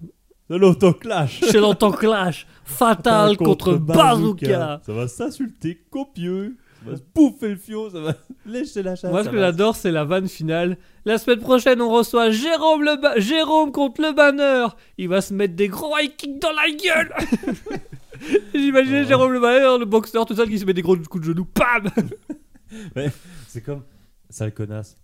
De 0.49 0.55
l'autoclash. 0.55 1.41
C'est 1.41 1.97
clash 1.97 2.47
fatal 2.63 3.35
contre, 3.35 3.73
bazooka. 3.75 4.79
Ça 4.85 4.93
va 4.93 5.07
s'insulter 5.09 5.83
copieux. 5.89 6.55
Ça 6.85 6.91
va 6.91 6.95
se 6.97 7.01
bouffer 7.13 7.49
le 7.49 7.55
fion. 7.57 7.89
Ça 7.89 7.99
va 7.99 8.13
lécher 8.45 8.81
la 8.81 8.95
chasse. 8.95 9.11
Moi, 9.11 9.19
ce 9.21 9.25
ça 9.25 9.31
que 9.31 9.37
j'adore, 9.37 9.75
c'est 9.75 9.91
la 9.91 10.05
vanne 10.05 10.29
finale. 10.29 10.77
La 11.03 11.17
semaine 11.17 11.39
prochaine, 11.39 11.81
on 11.81 11.89
reçoit 11.89 12.31
Jérôme, 12.31 12.83
le 12.83 12.95
ba- 13.01 13.19
Jérôme 13.19 13.73
contre 13.73 14.01
le 14.01 14.13
banner. 14.13 14.67
Il 14.97 15.09
va 15.09 15.19
se 15.19 15.33
mettre 15.33 15.55
des 15.55 15.67
gros 15.67 15.97
high 15.97 16.15
kicks 16.15 16.39
dans 16.39 16.51
la 16.53 16.69
gueule. 16.71 17.13
J'imaginais 18.55 19.03
Oh. 19.03 19.07
Jérôme 19.07 19.33
le 19.33 19.39
banner, 19.41 19.77
le 19.79 19.85
boxeur 19.85 20.25
tout 20.25 20.35
seul 20.35 20.47
qui 20.49 20.57
se 20.59 20.65
met 20.65 20.73
des 20.73 20.81
gros 20.81 20.95
coups 20.95 21.25
de 21.27 21.31
genoux. 21.33 21.45
Pam 21.45 21.89
C'est 23.47 23.61
comme. 23.61 23.83
Sale 24.29 24.53
connasse. 24.53 24.97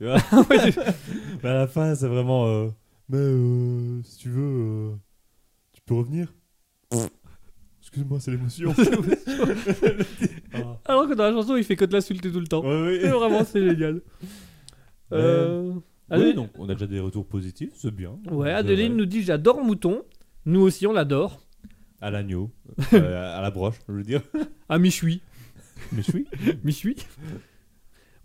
Mais 1.42 1.48
à 1.48 1.54
la 1.54 1.66
fin, 1.66 1.94
c'est 1.94 2.08
vraiment. 2.08 2.46
euh, 2.46 2.68
Mais 3.08 3.18
euh, 3.18 4.02
si 4.02 4.18
tu 4.18 4.28
veux, 4.30 4.42
euh, 4.42 4.90
tu 5.72 5.80
peux 5.82 5.94
revenir 5.94 6.32
Excuse-moi, 7.80 8.20
c'est 8.20 8.30
l'émotion. 8.30 8.72
Ah. 10.54 10.58
Alors 10.84 11.08
que 11.08 11.14
dans 11.14 11.24
la 11.24 11.32
chanson, 11.32 11.56
il 11.56 11.64
fait 11.64 11.76
que 11.76 11.84
de 11.84 11.92
l'insulter 11.92 12.30
tout 12.30 12.40
le 12.40 12.46
temps. 12.46 12.62
Ouais, 12.64 12.96
Et 13.02 13.08
vraiment, 13.08 13.44
c'est 13.44 13.62
génial. 13.68 14.00
Euh, 15.12 15.72
Oui, 16.10 16.34
donc 16.34 16.50
on 16.58 16.68
a 16.68 16.74
déjà 16.74 16.86
des 16.86 17.00
retours 17.00 17.26
positifs, 17.26 17.70
c'est 17.74 17.90
bien. 17.94 18.16
ouais, 18.30 18.52
Adeline 18.52 18.96
nous 18.96 19.06
dit 19.06 19.22
J'adore 19.22 19.62
Mouton. 19.64 20.02
Nous 20.46 20.60
aussi, 20.60 20.86
on 20.86 20.92
l'adore. 20.92 21.42
À 22.00 22.10
l'agneau, 22.10 22.50
à 22.92 23.40
la 23.42 23.50
broche, 23.50 23.76
je 23.88 23.92
veux 23.92 24.02
dire. 24.02 24.22
À 24.68 24.78
je 24.82 24.88
suis. 24.88 25.22
Michui. 26.64 26.96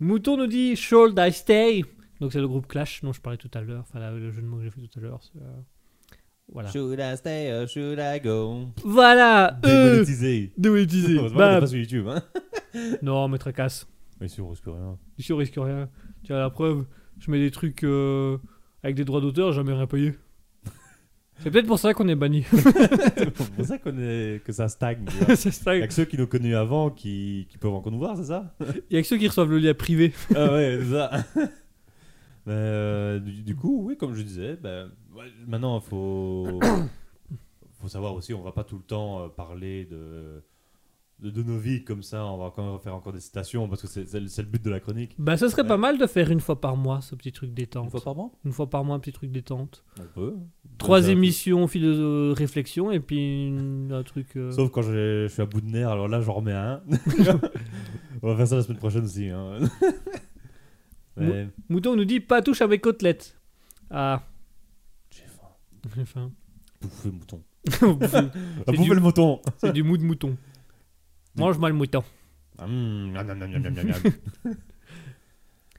Mouton 0.00 0.36
nous 0.36 0.46
dit 0.46 0.76
Should 0.76 1.14
I 1.18 1.32
stay? 1.32 1.84
Donc 2.20 2.32
c'est 2.32 2.40
le 2.40 2.48
groupe 2.48 2.66
Clash 2.66 3.02
dont 3.02 3.12
je 3.12 3.20
parlais 3.20 3.36
tout 3.38 3.50
à 3.54 3.60
l'heure. 3.62 3.84
Enfin, 3.88 3.98
la- 3.98 4.10
le 4.12 4.30
jeu 4.30 4.42
de 4.42 4.46
mots 4.46 4.58
que 4.58 4.64
j'ai 4.64 4.70
fait 4.70 4.80
tout 4.80 4.98
à 4.98 5.02
l'heure. 5.02 5.20
euh, 5.40 5.52
Voilà. 6.52 6.70
Should 6.70 6.98
I 7.00 7.16
stay 7.16 7.52
or 7.52 7.66
should 7.68 7.98
I 8.00 8.20
go? 8.20 8.68
Voilà 8.84 9.58
euh, 9.64 9.90
Démonétisé. 9.90 10.52
Démonétisé. 10.56 11.14
Heureusement, 11.18 11.38
on 11.38 11.40
Bam. 11.40 11.56
est 11.56 11.60
pas 11.60 11.66
sur 11.66 11.78
YouTube. 11.78 12.08
Hein. 12.08 12.22
Non, 13.02 13.26
mais 13.28 13.38
tracasse. 13.38 13.86
Mais 14.20 14.28
si, 14.28 14.40
on 14.42 14.48
risque 14.50 14.66
rien. 14.66 14.98
Ici, 15.16 15.32
on 15.32 15.36
risque 15.38 15.54
rien. 15.56 15.88
Tiens, 16.24 16.38
la 16.38 16.50
preuve, 16.50 16.84
je 17.18 17.30
mets 17.30 17.38
des 17.38 17.50
trucs 17.50 17.84
euh, 17.84 18.36
avec 18.82 18.96
des 18.96 19.04
droits 19.06 19.20
d'auteur, 19.22 19.52
j'ai 19.52 19.56
jamais 19.56 19.72
rien 19.72 19.86
payé. 19.86 20.14
C'est 21.40 21.50
peut-être 21.50 21.66
pour 21.66 21.78
ça 21.78 21.92
qu'on 21.94 22.08
est 22.08 22.14
banni. 22.14 22.44
C'est 23.16 23.30
pour 23.30 23.64
ça 23.64 23.78
qu'on 23.78 23.98
est... 23.98 24.42
que 24.44 24.52
ça 24.52 24.68
stagne. 24.68 25.04
ça. 25.36 25.74
Il 25.74 25.78
y 25.78 25.80
Il 25.80 25.82
a 25.84 25.86
que 25.86 25.92
ceux 25.92 26.04
qui 26.04 26.16
nous 26.16 26.24
ont 26.24 26.28
connus 26.28 26.56
avant 26.56 26.90
qui, 26.90 27.46
qui 27.50 27.58
peuvent 27.58 27.74
encore 27.74 27.92
nous 27.92 27.98
voir, 27.98 28.16
c'est 28.16 28.24
ça? 28.24 28.54
Y 28.90 28.96
a 28.96 29.02
que 29.02 29.06
ceux 29.06 29.18
qui 29.18 29.28
reçoivent 29.28 29.50
le 29.50 29.58
lien 29.58 29.74
privé. 29.74 30.12
Ah 30.34 30.52
ouais, 30.52 30.78
c'est 30.82 30.90
ça. 30.90 31.10
Mais 32.46 32.52
euh, 32.52 33.18
du, 33.18 33.42
du 33.42 33.56
coup, 33.56 33.82
oui, 33.86 33.96
comme 33.96 34.14
je 34.14 34.22
disais, 34.22 34.56
ben, 34.56 34.90
maintenant, 35.46 35.78
il 35.78 35.82
faut, 35.82 36.60
faut 37.80 37.88
savoir 37.88 38.14
aussi, 38.14 38.32
on 38.32 38.42
va 38.42 38.52
pas 38.52 38.64
tout 38.64 38.76
le 38.76 38.84
temps 38.84 39.24
euh, 39.24 39.28
parler 39.28 39.84
de, 39.84 40.42
de, 41.20 41.30
de 41.30 41.42
nos 41.42 41.56
vies 41.58 41.82
comme 41.82 42.02
ça, 42.02 42.26
on 42.26 42.36
va 42.36 42.44
encore 42.46 42.80
faire 42.82 42.94
encore 42.94 43.12
des 43.12 43.20
citations 43.20 43.68
parce 43.68 43.80
que 43.82 43.88
c'est 43.88 44.04
c'est 44.06 44.42
le 44.42 44.48
but 44.48 44.62
de 44.62 44.68
la 44.70 44.80
chronique. 44.80 45.14
Bah, 45.18 45.36
ça 45.38 45.48
serait 45.48 45.62
Ouais. 45.62 45.68
pas 45.68 45.76
mal 45.78 45.96
de 45.98 46.06
faire 46.06 46.30
une 46.30 46.40
fois 46.40 46.60
par 46.60 46.76
mois 46.76 47.00
ce 47.00 47.14
petit 47.14 47.32
truc 47.32 47.54
détente. 47.54 47.90
par 48.04 48.14
mois? 48.14 48.30
Une 48.44 48.52
fois 48.52 48.68
par 48.68 48.84
mois, 48.84 48.96
un 48.96 48.98
petit 49.00 49.12
truc 49.12 49.30
détente. 49.32 49.82
On 49.98 50.04
peut. 50.14 50.34
Trois 50.78 51.08
émissions 51.08 51.66
philo 51.68 52.34
réflexion 52.34 52.90
et 52.92 53.00
puis 53.00 53.46
une- 53.48 53.92
un 53.92 54.02
truc. 54.02 54.36
euh, 54.36 54.50
Sauf 54.52 54.70
quand 54.70 54.82
j'ai- 54.82 55.22
je 55.26 55.28
suis 55.28 55.40
à 55.42 55.46
bout 55.46 55.62
de 55.62 55.70
nerfs, 55.70 55.88
alors 55.88 56.06
là, 56.08 56.20
j'en 56.20 56.34
remets 56.34 56.52
un. 56.52 56.82
on 58.22 58.28
va 58.28 58.36
faire 58.36 58.46
ça 58.48 58.56
la 58.56 58.62
semaine 58.62 58.78
prochaine 58.78 59.04
aussi. 59.04 59.28
Hein. 59.30 59.58
Mais 61.16 61.48
Mouton 61.70 61.96
nous 61.96 62.04
dit 62.04 62.20
pas 62.20 62.42
touche 62.42 62.60
à 62.60 62.66
mes 62.66 62.78
côtelettes. 62.78 63.38
Ah, 63.90 64.22
j'ai 65.10 65.22
faim. 65.22 65.48
j'ai 65.96 66.04
faim. 66.04 66.30
Bouffer 66.82 67.08
le 67.08 67.14
mouton. 67.14 67.42
C'est 67.70 68.16
Ah, 68.66 68.72
le 68.72 69.00
mouton 69.00 69.40
c'est 69.56 69.72
du 69.72 69.82
mou 69.82 69.96
de 69.96 70.02
mouton. 70.04 70.36
Mange-moi 71.36 71.68
le 71.68 71.74
mouton. 71.74 72.02
Miam, 72.58 73.12
miam, 73.12 73.26
miam, 73.26 73.38
miam, 73.50 73.62
miam, 73.74 73.86
miam. 73.86 74.54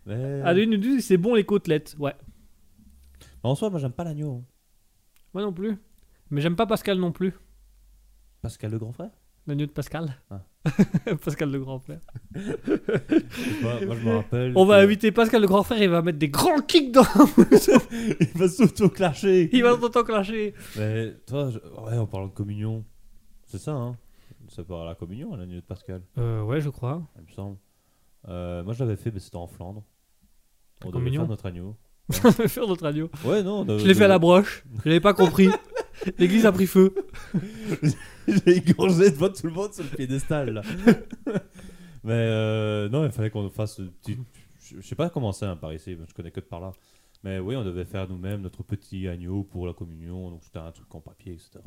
Mais- 0.06 0.54
lui 0.54 0.68
nous 0.68 0.78
dit 0.78 1.02
c'est 1.02 1.18
bon 1.18 1.36
les 1.36 1.44
côtelettes. 1.44 1.96
Ouais, 2.00 2.14
En 3.44 3.56
soi, 3.56 3.70
moi, 3.70 3.80
j'aime 3.80 3.92
pas 3.92 4.04
l'agneau. 4.04 4.36
hein. 4.36 4.44
moi 5.34 5.44
non 5.44 5.52
plus. 5.54 5.76
Mais 6.30 6.42
j'aime 6.42 6.56
pas 6.56 6.66
Pascal 6.68 6.98
non 7.00 7.12
plus. 7.12 7.34
Pascal 8.42 8.72
le 8.72 8.78
grand 8.80 8.92
frère? 8.92 9.10
L'agneau 9.48 9.66
de 9.66 9.72
Pascal. 9.72 10.14
Ah. 10.30 10.44
Pascal 11.24 11.52
le 11.52 11.60
grand 11.60 11.80
frère. 11.80 12.00
Je 12.36 12.42
sais 12.42 12.58
pas, 13.62 13.86
Moi, 13.86 13.96
je 13.96 14.06
me 14.06 14.16
rappelle. 14.18 14.54
On 14.56 14.66
va 14.66 14.80
que- 14.80 14.84
inviter 14.84 15.12
Pascal 15.14 15.42
le 15.42 15.48
grand 15.48 15.64
frère, 15.64 15.82
il 15.82 15.90
va 15.90 16.02
mettre 16.02 16.20
des 16.20 16.28
grands 16.30 16.60
kicks 16.62 16.92
dans. 16.92 17.04
Il 18.20 18.28
va 18.36 18.48
s'auto-clasher. 18.50 19.50
il 19.54 19.64
va 19.64 19.72
s'entendre 19.80 20.04
clasher. 20.06 20.54
Mais 20.78 21.14
toi, 21.26 21.50
je- 21.50 21.60
ouais, 21.60 21.98
en 21.98 22.06
parlant 22.08 22.28
de 22.28 22.34
communion, 22.34 22.84
c'est 23.46 23.58
ça, 23.58 23.72
hein 23.72 23.98
C'est 24.50 24.66
par 24.66 24.86
la 24.86 24.96
communion, 24.96 25.36
l'agneau 25.36 25.56
de 25.56 25.62
Pascal, 25.62 26.02
Euh, 26.18 26.42
ouais, 26.44 26.62
je 26.62 26.70
crois. 26.70 27.06
il 27.18 27.24
me 27.24 27.32
semble. 27.32 27.58
Euh, 28.28 28.64
moi, 28.64 28.74
je 28.74 28.84
l'avais 28.84 28.96
fait, 28.96 29.12
mais 29.12 29.20
c'était 29.20 29.36
en 29.38 29.48
Flandre. 29.48 29.84
On 30.82 30.86
La 30.86 30.92
devait 30.92 30.92
communion 31.00 31.22
faire 31.24 31.30
notre 31.30 31.46
agneau. 31.46 31.76
On 32.24 32.30
va 32.30 32.48
faire 32.48 32.68
notre 32.68 32.84
radio. 32.84 33.10
Ouais, 33.26 33.44
non. 33.44 33.66
on 33.68 33.78
Je 33.80 33.86
l'ai 33.86 33.94
fait 33.94 34.06
à 34.06 34.08
la 34.10 34.20
broche. 34.20 34.64
Je 34.84 34.90
l'avais 34.90 35.02
pas 35.02 35.14
compris. 35.14 35.50
L'église 36.18 36.46
a 36.46 36.52
pris 36.52 36.68
feu. 36.68 36.94
J'ai 38.28 38.58
égorgé 38.58 39.10
devant 39.12 39.30
tout 39.30 39.48
le 39.48 39.54
monde 39.54 39.74
sur 39.74 39.84
le 39.84 39.90
piédestal, 39.90 40.52
là. 40.52 40.62
mais 42.04 42.14
euh, 42.14 42.90
non, 42.90 43.06
il 43.06 43.12
fallait 43.12 43.30
qu'on 43.30 43.50
fasse. 43.50 43.80
une 43.80 43.92
petite- 43.92 44.20
Je 44.62 44.80
je 44.80 44.88
sais 44.88 44.96
pas 44.96 45.10
comment 45.10 45.32
c'est 45.32 45.46
hein, 45.46 45.56
par 45.56 45.74
ici, 45.74 45.98
je 46.08 46.14
connais 46.14 46.32
que 46.32 46.40
de 46.40 46.46
par 46.46 46.60
là. 46.60 46.72
Mais 47.24 47.40
oui, 47.40 47.56
on 47.56 47.64
devait 47.64 47.86
faire 47.86 48.08
nous-mêmes 48.08 48.42
notre 48.42 48.64
petit 48.64 49.08
agneau 49.08 49.44
pour 49.44 49.66
la 49.66 49.74
communion, 49.74 50.30
donc 50.30 50.44
c'était 50.44 50.60
un 50.60 50.72
truc 50.72 50.94
en 50.94 51.02
papier, 51.02 51.34
etc. 51.34 51.60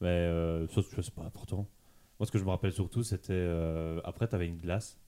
Mais 0.00 0.08
euh, 0.08 0.66
ça, 0.68 0.82
ça, 0.82 1.02
c'est 1.02 1.14
pas 1.14 1.22
important. 1.24 1.66
Moi, 2.20 2.26
ce 2.26 2.32
que 2.32 2.38
je 2.38 2.44
me 2.44 2.50
rappelle 2.50 2.72
surtout, 2.72 3.02
c'était. 3.02 3.32
euh, 3.32 3.98
après, 4.04 4.28
tu 4.28 4.34
avais 4.34 4.46
une 4.46 4.58
glace. 4.58 5.00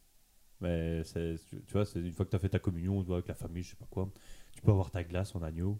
Mais 0.63 1.05
c'est, 1.05 1.37
tu 1.51 1.73
vois, 1.73 1.85
c'est 1.85 2.01
une 2.01 2.13
fois 2.13 2.25
que 2.25 2.31
tu 2.31 2.37
as 2.37 2.39
fait 2.39 2.49
ta 2.49 2.59
communion, 2.59 3.05
avec 3.13 3.29
la 3.29 3.35
famille, 3.35 3.63
je 3.63 3.71
sais 3.71 3.77
pas 3.77 3.87
quoi, 3.91 4.11
tu 4.53 4.63
peux 4.63 4.71
avoir 4.71 4.91
ta 4.91 5.05
glace 5.05 5.35
en 5.37 5.43
agneau. 5.43 5.79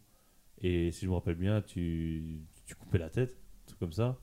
Et 0.61 0.93
si 0.93 1.07
je 1.07 1.11
me 1.11 1.15
rappelle 1.15 1.37
bien, 1.37 1.63
tu, 1.63 2.43
tu 2.67 2.75
coupais 2.75 2.99
la 2.99 3.09
tête, 3.09 3.33
un 3.65 3.67
truc 3.67 3.79
comme 3.79 3.93
ça. 3.93 4.19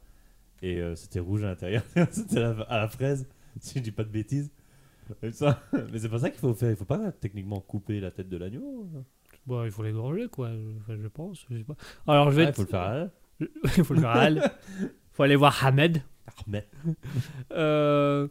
Et 0.62 0.80
euh, 0.82 0.96
c'était 0.96 1.20
rouge 1.20 1.44
à 1.44 1.48
l'intérieur. 1.48 1.84
c'était 2.12 2.40
à 2.40 2.54
la, 2.54 2.62
à 2.64 2.78
la 2.80 2.88
fraise, 2.88 3.28
si 3.60 3.80
je 3.80 3.84
dis 3.84 3.92
pas 3.92 4.04
de 4.04 4.10
bêtises. 4.10 4.52
Comme 5.22 5.32
ça. 5.32 5.64
Mais 5.92 5.98
c'est 5.98 6.10
pas 6.10 6.20
ça 6.20 6.30
qu'il 6.30 6.40
faut 6.40 6.54
faire. 6.54 6.70
Il 6.70 6.76
faut 6.76 6.86
pas 6.86 7.12
techniquement 7.12 7.60
couper 7.62 8.00
la 8.00 8.12
tête 8.12 8.30
de 8.30 8.38
l'agneau. 8.38 8.88
Bon, 9.48 9.66
il 9.66 9.72
faut 9.72 9.82
l'égorger, 9.82 10.28
quoi. 10.28 10.52
Enfin, 10.82 10.98
je 11.02 11.08
pense. 11.08 11.46
Je 11.50 11.58
sais 11.58 11.64
pas. 11.64 11.76
Alors, 12.06 12.30
je 12.30 12.36
vais. 12.36 12.46
Ah, 12.46 12.50
il 12.50 12.54
faut 12.54 12.62
le 12.62 12.68
faire 12.68 12.82
à 12.82 13.08
il 13.40 13.84
faut 13.84 13.94
le 13.96 14.02
faire 14.02 14.10
à. 14.10 14.30
Faut 15.20 15.24
aller 15.24 15.36
voir 15.36 15.66
Hamed. 15.66 16.02
Mais 16.48 16.66
Euh, 17.52 18.30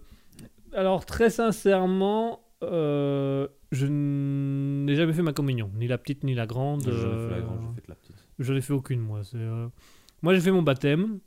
alors, 0.73 1.05
très 1.05 1.28
sincèrement, 1.28 2.40
euh, 2.62 3.47
je 3.73 3.86
n'ai 3.86 4.97
jamais 4.97 5.12
fait 5.12 5.20
ma 5.23 5.35
communion. 5.35 5.70
Ni 5.77 5.86
la 5.86 5.98
petite, 5.98 6.24
ni 6.24 6.35
la 6.35 6.47
grande. 6.47 6.85
fait 6.85 6.90
euh, 6.90 7.31
la 7.31 7.40
grande, 7.43 7.60
j'ai 7.74 7.82
fait 7.82 7.89
la 7.89 7.94
petite. 7.94 8.15
Je 8.39 8.52
n'ai 8.55 8.60
fait 8.62 8.73
aucune, 8.73 9.01
moi. 9.01 9.20
Euh, 9.35 9.69
Moi, 10.23 10.32
j'ai 10.35 10.40
fait 10.40 10.51
mon 10.51 10.62
baptême. 10.62 11.19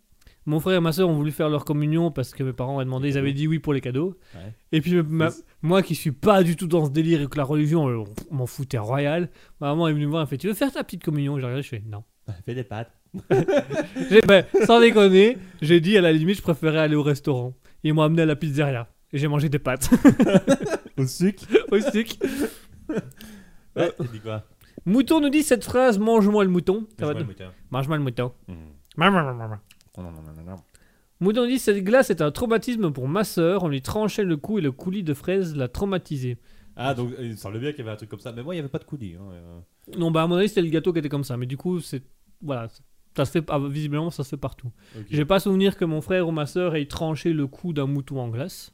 Mon 0.47 0.59
frère 0.59 0.77
et 0.77 0.81
ma 0.81 0.91
soeur 0.91 1.07
ont 1.09 1.13
voulu 1.13 1.29
faire 1.31 1.49
leur 1.49 1.63
communion 1.65 2.09
parce 2.09 2.31
que 2.33 2.41
mes 2.41 2.53
parents 2.53 2.77
avaient 2.77 2.85
demandé, 2.85 3.09
ils 3.09 3.17
avaient 3.19 3.33
dit 3.33 3.47
oui 3.47 3.59
pour 3.59 3.73
les 3.73 3.81
cadeaux. 3.81 4.17
Ouais. 4.33 4.53
Et 4.71 4.81
puis, 4.81 4.99
ma- 5.03 5.29
moi 5.61 5.83
qui 5.83 5.93
suis 5.93 6.11
pas 6.11 6.41
du 6.41 6.55
tout 6.55 6.65
dans 6.65 6.85
ce 6.85 6.89
délire 6.89 7.21
et 7.21 7.27
que 7.27 7.37
la 7.37 7.43
religion, 7.43 7.85
on 8.31 8.35
m'en 8.35 8.47
foutait 8.47 8.79
royal, 8.79 9.29
ma 9.59 9.67
maman 9.67 9.87
est 9.87 9.93
venue 9.93 10.07
me 10.07 10.09
voir, 10.11 10.23
elle 10.23 10.27
fait 10.27 10.37
Tu 10.39 10.47
veux 10.47 10.55
faire 10.55 10.71
ta 10.71 10.83
petite 10.83 11.03
communion? 11.03 11.37
J'ai 11.37 11.43
regardé, 11.45 11.61
je 11.61 11.67
fais 11.69 11.83
Non. 11.85 12.03
Fais 12.45 12.55
des 12.55 12.63
pâtes. 12.63 12.91
Ben, 14.27 14.45
sans 14.65 14.79
déconner, 14.79 15.37
j'ai 15.61 15.81
dit 15.81 15.97
à 15.97 16.01
la 16.01 16.13
limite, 16.13 16.37
je 16.37 16.41
préférais 16.41 16.79
aller 16.79 16.95
au 16.95 17.03
restaurant. 17.03 17.53
Ils 17.83 17.93
m'ont 17.93 18.03
amené 18.03 18.21
à 18.21 18.25
la 18.25 18.35
pizzeria. 18.35 18.87
Et 19.13 19.17
j'ai 19.17 19.27
mangé 19.27 19.49
des 19.49 19.59
pâtes 19.59 19.89
Au 20.97 21.05
sucre. 21.05 21.43
au 21.71 21.79
stick. 21.79 22.19
Ouais, 23.75 23.91
tu 23.99 24.07
dis 24.13 24.19
quoi 24.19 24.43
Mouton 24.85 25.19
nous 25.19 25.29
dit 25.29 25.43
cette 25.43 25.63
phrase 25.63 25.99
Mange-moi 25.99 26.43
le 26.43 26.49
mouton. 26.49 26.87
Mange-moi 26.99 27.13
le 27.13 27.25
mouton. 27.25 27.45
Mange-moi 27.69 27.97
le 27.97 28.03
mouton. 28.03 28.31
Mmh. 28.47 28.53
Mouton 31.19 31.45
dit 31.45 31.59
cette 31.59 31.83
glace 31.83 32.09
est 32.09 32.21
un 32.21 32.31
traumatisme 32.31 32.91
pour 32.91 33.07
ma 33.07 33.23
sœur. 33.23 33.63
On 33.63 33.67
lui 33.67 33.81
tranchait 33.81 34.23
le 34.23 34.37
cou 34.37 34.59
et 34.59 34.61
le 34.61 34.71
coulis 34.71 35.03
de 35.03 35.13
fraise 35.13 35.55
l'a 35.55 35.67
traumatisé. 35.67 36.37
Ah, 36.75 36.93
donc 36.93 37.11
il 37.19 37.31
me 37.31 37.35
semblait 37.35 37.59
bien 37.59 37.71
qu'il 37.71 37.79
y 37.79 37.81
avait 37.81 37.91
un 37.91 37.95
truc 37.97 38.09
comme 38.09 38.19
ça. 38.19 38.31
Mais 38.31 38.43
moi, 38.43 38.55
il 38.55 38.57
n'y 38.57 38.61
avait 38.61 38.69
pas 38.69 38.79
de 38.79 38.85
coulis. 38.85 39.15
Hein. 39.15 39.23
euh. 39.33 39.59
Non, 39.97 40.09
bah 40.09 40.23
à 40.23 40.27
mon 40.27 40.35
avis, 40.35 40.49
c'était 40.49 40.61
le 40.61 40.69
gâteau 40.69 40.93
qui 40.93 40.99
était 40.99 41.09
comme 41.09 41.23
ça. 41.23 41.37
Mais 41.37 41.45
du 41.45 41.57
coup, 41.57 41.79
c'est. 41.79 42.01
Voilà. 42.41 42.67
Ça 43.15 43.25
se 43.25 43.31
fait, 43.31 43.45
visiblement, 43.69 44.09
ça 44.09 44.23
se 44.23 44.29
fait 44.29 44.37
partout. 44.37 44.71
Ok. 44.97 45.05
J'ai 45.09 45.25
pas 45.25 45.39
souvenir 45.39 45.75
que 45.77 45.83
mon 45.85 46.01
frère 46.01 46.27
ou 46.27 46.31
ma 46.31 46.45
sœur 46.45 46.75
ait 46.75 46.85
tranché 46.85 47.33
le 47.33 47.45
cou 47.47 47.73
d'un 47.73 47.85
mouton 47.85 48.19
en 48.19 48.29
glace. 48.29 48.73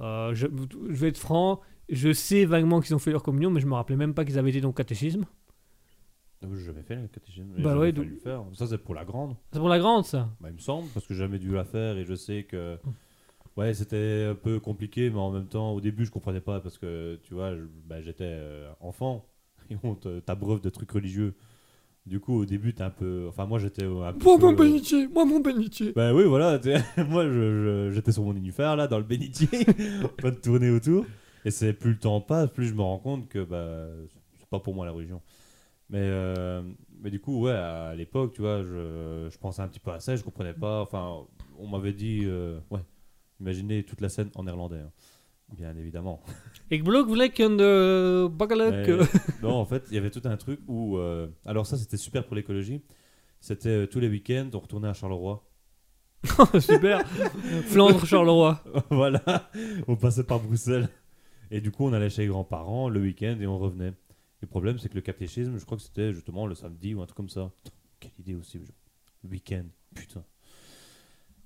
Euh, 0.00 0.34
je, 0.34 0.46
je 0.88 0.94
vais 0.94 1.08
être 1.08 1.18
franc, 1.18 1.60
je 1.88 2.12
sais 2.12 2.44
vaguement 2.44 2.80
qu'ils 2.80 2.94
ont 2.94 2.98
fait 2.98 3.10
leur 3.12 3.22
communion, 3.22 3.50
mais 3.50 3.60
je 3.60 3.66
me 3.66 3.74
rappelais 3.74 3.96
même 3.96 4.14
pas 4.14 4.24
qu'ils 4.24 4.38
avaient 4.38 4.50
été 4.50 4.60
dans 4.60 4.68
le 4.68 4.74
catéchisme. 4.74 5.24
Ah, 6.42 6.46
J'ai 6.52 6.64
jamais 6.66 6.82
fait 6.82 6.94
le 6.96 7.08
catéchisme. 7.08 7.54
Bah 7.58 7.76
ouais, 7.76 7.90
donc- 7.92 8.06
le 8.06 8.16
faire. 8.16 8.44
Ça, 8.54 8.66
c'est 8.66 8.78
pour 8.78 8.94
la 8.94 9.04
grande. 9.04 9.34
C'est 9.52 9.58
pour 9.58 9.68
la 9.68 9.78
grande, 9.78 10.04
ça. 10.04 10.30
Bah, 10.40 10.48
il 10.50 10.54
me 10.54 10.60
semble, 10.60 10.88
parce 10.94 11.06
que 11.06 11.14
j'ai 11.14 11.20
jamais 11.20 11.38
dû 11.38 11.52
la 11.52 11.64
faire 11.64 11.96
et 11.96 12.04
je 12.04 12.14
sais 12.14 12.44
que. 12.44 12.78
Ouais, 13.56 13.74
c'était 13.74 14.28
un 14.30 14.36
peu 14.36 14.60
compliqué, 14.60 15.10
mais 15.10 15.18
en 15.18 15.32
même 15.32 15.48
temps, 15.48 15.72
au 15.72 15.80
début, 15.80 16.04
je 16.04 16.12
comprenais 16.12 16.40
pas 16.40 16.60
parce 16.60 16.78
que, 16.78 17.18
tu 17.24 17.34
vois, 17.34 17.54
bah, 17.86 18.00
j'étais 18.00 18.22
euh, 18.24 18.70
enfant 18.78 19.26
et 19.70 19.76
on 19.82 19.96
t'abreuve 19.96 20.60
de 20.60 20.70
trucs 20.70 20.90
religieux. 20.92 21.34
Du 22.08 22.20
coup, 22.20 22.40
au 22.40 22.44
début, 22.46 22.72
t'es 22.74 22.82
un 22.82 22.90
peu. 22.90 23.26
Enfin, 23.28 23.44
moi, 23.46 23.58
j'étais 23.58 23.84
un 23.84 24.12
peu. 24.12 24.24
Moi, 24.24 24.38
mon 24.38 24.52
bénitier, 24.54 25.06
moi, 25.08 25.24
mon 25.24 25.40
bénitier. 25.40 25.92
Bah 25.94 26.14
oui, 26.14 26.24
voilà. 26.24 26.58
moi, 27.08 27.24
je- 27.26 27.30
je- 27.32 27.90
j'étais 27.92 28.12
sur 28.12 28.22
mon 28.22 28.32
nénuphar, 28.32 28.76
là, 28.76 28.86
dans 28.88 28.98
le 28.98 29.04
bénitier, 29.04 29.48
en 30.04 30.08
train 30.08 30.30
de 30.30 30.36
tourner 30.36 30.70
autour. 30.70 31.04
Et 31.44 31.50
c'est 31.50 31.72
plus 31.72 31.90
le 31.92 31.98
temps 31.98 32.20
passe, 32.20 32.50
plus 32.50 32.66
je 32.66 32.74
me 32.74 32.82
rends 32.82 32.98
compte 32.98 33.28
que 33.28 33.44
bah, 33.44 33.86
c'est 34.38 34.48
pas 34.48 34.58
pour 34.58 34.74
moi 34.74 34.86
la 34.86 34.92
religion. 34.92 35.20
Mais, 35.90 36.00
euh, 36.02 36.62
mais 37.00 37.10
du 37.10 37.20
coup, 37.20 37.40
ouais, 37.42 37.52
à 37.52 37.94
l'époque, 37.94 38.32
tu 38.34 38.40
vois, 38.42 38.62
je, 38.62 39.28
je 39.30 39.38
pensais 39.38 39.62
un 39.62 39.68
petit 39.68 39.80
peu 39.80 39.90
à 39.92 40.00
ça, 40.00 40.16
je 40.16 40.22
comprenais 40.22 40.52
pas. 40.54 40.80
Enfin, 40.82 41.24
on 41.58 41.66
m'avait 41.68 41.92
dit, 41.92 42.22
euh, 42.24 42.58
ouais, 42.70 42.80
imaginez 43.40 43.82
toute 43.84 44.00
la 44.00 44.08
scène 44.08 44.30
en 44.34 44.42
néerlandais, 44.44 44.80
hein. 44.80 44.90
bien 45.56 45.74
évidemment. 45.76 46.20
Ik 46.70 46.84
blok 46.84 47.08
vlek 47.08 47.38
en 47.40 47.56
de. 47.56 48.28
Mais- 48.70 49.08
non, 49.42 49.52
en 49.54 49.64
fait, 49.64 49.84
il 49.90 49.94
y 49.94 49.98
avait 49.98 50.10
tout 50.10 50.22
un 50.24 50.36
truc 50.36 50.60
où. 50.66 50.98
euh, 50.98 51.28
alors, 51.44 51.66
ça, 51.66 51.76
c'était 51.76 51.96
super 51.96 52.24
pour 52.26 52.36
l'écologie. 52.36 52.82
C'était 53.40 53.68
euh, 53.70 53.86
tous 53.86 54.00
les 54.00 54.08
week-ends, 54.08 54.50
on 54.52 54.58
retournait 54.58 54.88
à 54.88 54.94
Charleroi. 54.94 55.44
Super. 56.60 57.06
Flandre, 57.68 58.04
Charleroi. 58.04 58.62
voilà, 58.90 59.48
on 59.86 59.94
passait 59.96 60.24
par 60.24 60.40
Bruxelles. 60.40 60.88
Et 61.50 61.60
du 61.60 61.70
coup, 61.70 61.84
on 61.86 61.92
allait 61.92 62.10
chez 62.10 62.22
les 62.22 62.28
grands-parents 62.28 62.88
le 62.88 63.00
week-end 63.00 63.36
et 63.40 63.46
on 63.46 63.58
revenait. 63.58 63.92
Le 64.40 64.46
problème, 64.48 64.78
c'est 64.78 64.88
que 64.88 64.94
le 64.96 65.00
catéchisme, 65.00 65.56
je 65.58 65.64
crois 65.64 65.76
que 65.78 65.82
c'était 65.84 66.12
justement 66.12 66.46
le 66.46 66.54
samedi 66.54 66.94
ou 66.94 67.00
un 67.02 67.06
truc 67.06 67.16
comme 67.16 67.28
ça. 67.28 67.50
Quelle 68.00 68.10
idée 68.18 68.34
aussi, 68.34 68.58
le 68.58 69.30
week-end, 69.30 69.64
putain. 69.94 70.22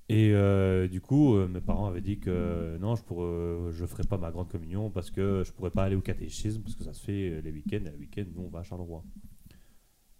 Et 0.08 0.32
euh, 0.34 0.88
du 0.88 1.00
coup, 1.00 1.36
euh, 1.36 1.48
mes 1.48 1.60
parents 1.60 1.86
avaient 1.86 2.00
dit 2.02 2.18
que 2.18 2.76
non, 2.80 2.96
je 2.96 3.02
pourrais, 3.02 3.72
je 3.72 3.86
ferais 3.86 4.02
pas 4.04 4.18
ma 4.18 4.30
grande 4.30 4.48
communion 4.50 4.90
parce 4.90 5.10
que 5.10 5.42
je 5.44 5.52
pourrais 5.52 5.70
pas 5.70 5.84
aller 5.84 5.96
au 5.96 6.00
catéchisme 6.02 6.62
parce 6.62 6.74
que 6.76 6.84
ça 6.84 6.92
se 6.92 7.02
fait 7.02 7.30
euh, 7.30 7.40
les 7.40 7.50
week-ends. 7.52 7.84
Et 7.86 7.90
le 7.90 7.98
week-end, 7.98 8.24
nous, 8.34 8.42
on 8.42 8.48
va 8.48 8.60
à 8.60 8.62
Charleroi. 8.62 9.02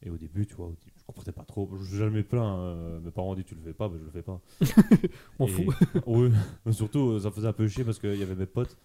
Et 0.04 0.10
au 0.10 0.16
début, 0.16 0.46
tu 0.46 0.54
vois, 0.54 0.68
début, 0.68 0.92
je 0.98 1.04
comprenais 1.04 1.32
pas 1.32 1.44
trop. 1.44 1.68
Je 1.80 1.96
jamais 1.96 2.22
plein. 2.22 2.56
euh, 2.59 3.00
mes 3.00 3.10
parents 3.10 3.32
ont 3.32 3.34
dit 3.34 3.44
tu 3.44 3.54
le 3.54 3.60
fais 3.60 3.74
pas, 3.74 3.88
ben 3.88 3.98
je 3.98 4.04
le 4.04 4.10
fais 4.10 4.22
pas. 4.22 4.40
On 5.38 5.46
Et- 5.46 5.50
fout. 5.50 5.74
oui, 6.06 6.30
mais 6.64 6.72
surtout, 6.72 7.10
euh, 7.10 7.20
ça 7.20 7.30
faisait 7.30 7.48
un 7.48 7.52
peu 7.52 7.68
chier 7.68 7.84
parce 7.84 7.98
qu'il 7.98 8.16
y 8.16 8.22
avait 8.22 8.34
mes 8.34 8.46
potes 8.46 8.76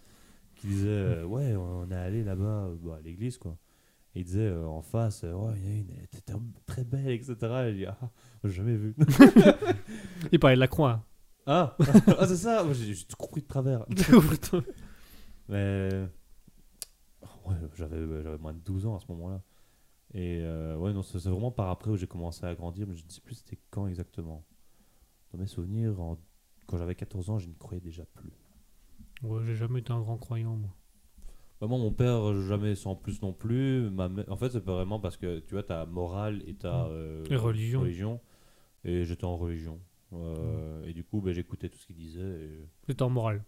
qui 0.56 0.68
disaient 0.68 0.90
euh, 0.90 1.24
Ouais, 1.26 1.56
on 1.56 1.90
est 1.90 1.96
allé 1.96 2.24
là-bas 2.24 2.66
euh, 2.66 2.76
bah, 2.84 2.98
à 3.00 3.02
l'église, 3.02 3.38
quoi. 3.38 3.58
Il 4.16 4.24
disait 4.24 4.48
euh, 4.48 4.66
en 4.68 4.82
face, 4.82 5.24
euh, 5.24 5.34
ouais, 5.34 5.54
il 5.58 5.64
y 5.66 5.68
a 5.72 5.76
une, 5.80 5.92
elle 5.96 6.04
était 6.06 6.22
ter- 6.22 6.40
très 6.66 6.84
belle, 6.84 7.10
etc. 7.10 7.36
Et 7.68 7.72
je 7.72 7.78
dis, 7.78 7.86
ah, 7.86 7.98
j'ai 8.44 8.52
jamais 8.52 8.76
vu. 8.76 8.96
Il 10.32 10.40
parlait 10.40 10.56
de 10.56 10.60
la 10.60 10.68
croix. 10.68 11.06
ah, 11.46 11.76
ah 12.18 12.28
c'est 12.28 12.38
ça, 12.38 12.64
Moi, 12.64 12.74
j'ai 12.74 12.94
j'ai 12.96 13.06
tout 13.06 13.16
compris 13.16 13.42
de 13.42 13.48
travers. 13.48 13.86
Mais 15.50 15.90
ouais, 17.46 17.56
j'avais 17.76 18.24
j'avais 18.24 18.38
moins 18.38 18.54
de 18.54 18.60
12 18.60 18.86
ans 18.86 18.96
à 18.96 19.00
ce 19.00 19.06
moment-là. 19.10 19.42
Et 20.14 20.40
euh, 20.42 20.78
ouais, 20.78 20.94
non, 20.94 21.04
c'est 21.04 21.20
c'est 21.20 21.30
vraiment 21.30 21.52
par 21.52 21.70
après 21.70 21.92
où 21.92 21.98
j'ai 21.98 22.08
commencé 22.08 22.46
à 22.46 22.56
grandir, 22.56 22.88
mais 22.88 22.96
je 22.96 23.06
ne 23.06 23.10
sais 23.10 23.22
plus 23.22 23.36
c'était 23.36 23.60
quand 23.70 23.88
exactement. 23.88 24.46
Dans 25.32 25.40
mes 25.40 25.48
souvenirs, 25.48 26.00
en- 26.02 26.18
quand 26.68 26.78
j'avais 26.78 26.96
14 26.96 27.30
ans, 27.30 27.40
je 27.40 27.48
n'y 27.48 27.56
croyais 27.58 27.82
déjà 27.82 28.06
plus. 28.06 28.32
Ouais, 29.24 29.44
j'ai 29.46 29.56
jamais 29.56 29.80
été 29.80 29.92
un 29.94 30.00
grand 30.02 30.18
croyant, 30.18 30.56
moi. 30.56 30.70
Bah, 31.60 31.68
moi, 31.68 31.78
mon 31.80 31.92
père, 31.92 32.34
jamais 32.48 32.76
sans 32.76 32.96
plus 32.96 33.22
non 33.22 33.34
plus. 33.34 33.90
Ma 33.90 34.10
En 34.30 34.38
fait, 34.38 34.50
c'est 34.50 34.64
pas 34.64 34.74
vraiment 34.74 35.00
parce 35.00 35.18
que 35.18 35.40
tu 35.40 35.54
vois, 35.56 35.64
t'as 35.64 35.86
morale 35.86 36.42
et 36.48 36.54
t'as 36.54 36.86
Mm. 36.86 36.92
euh, 36.92 37.24
Et 37.32 37.36
religion. 37.36 38.20
Et 38.86 39.04
j'étais 39.06 39.26
en 39.26 39.38
religion. 39.38 39.80
Euh, 40.14 40.86
Et 40.86 40.94
du 40.94 41.04
coup, 41.04 41.20
bah, 41.22 41.32
j'écoutais 41.34 41.68
tout 41.70 41.78
ce 41.80 41.88
qu'il 41.88 41.96
disait. 41.96 42.22
et- 42.22 42.68
C'est 42.88 43.02
en 43.02 43.10
morale. 43.10 43.44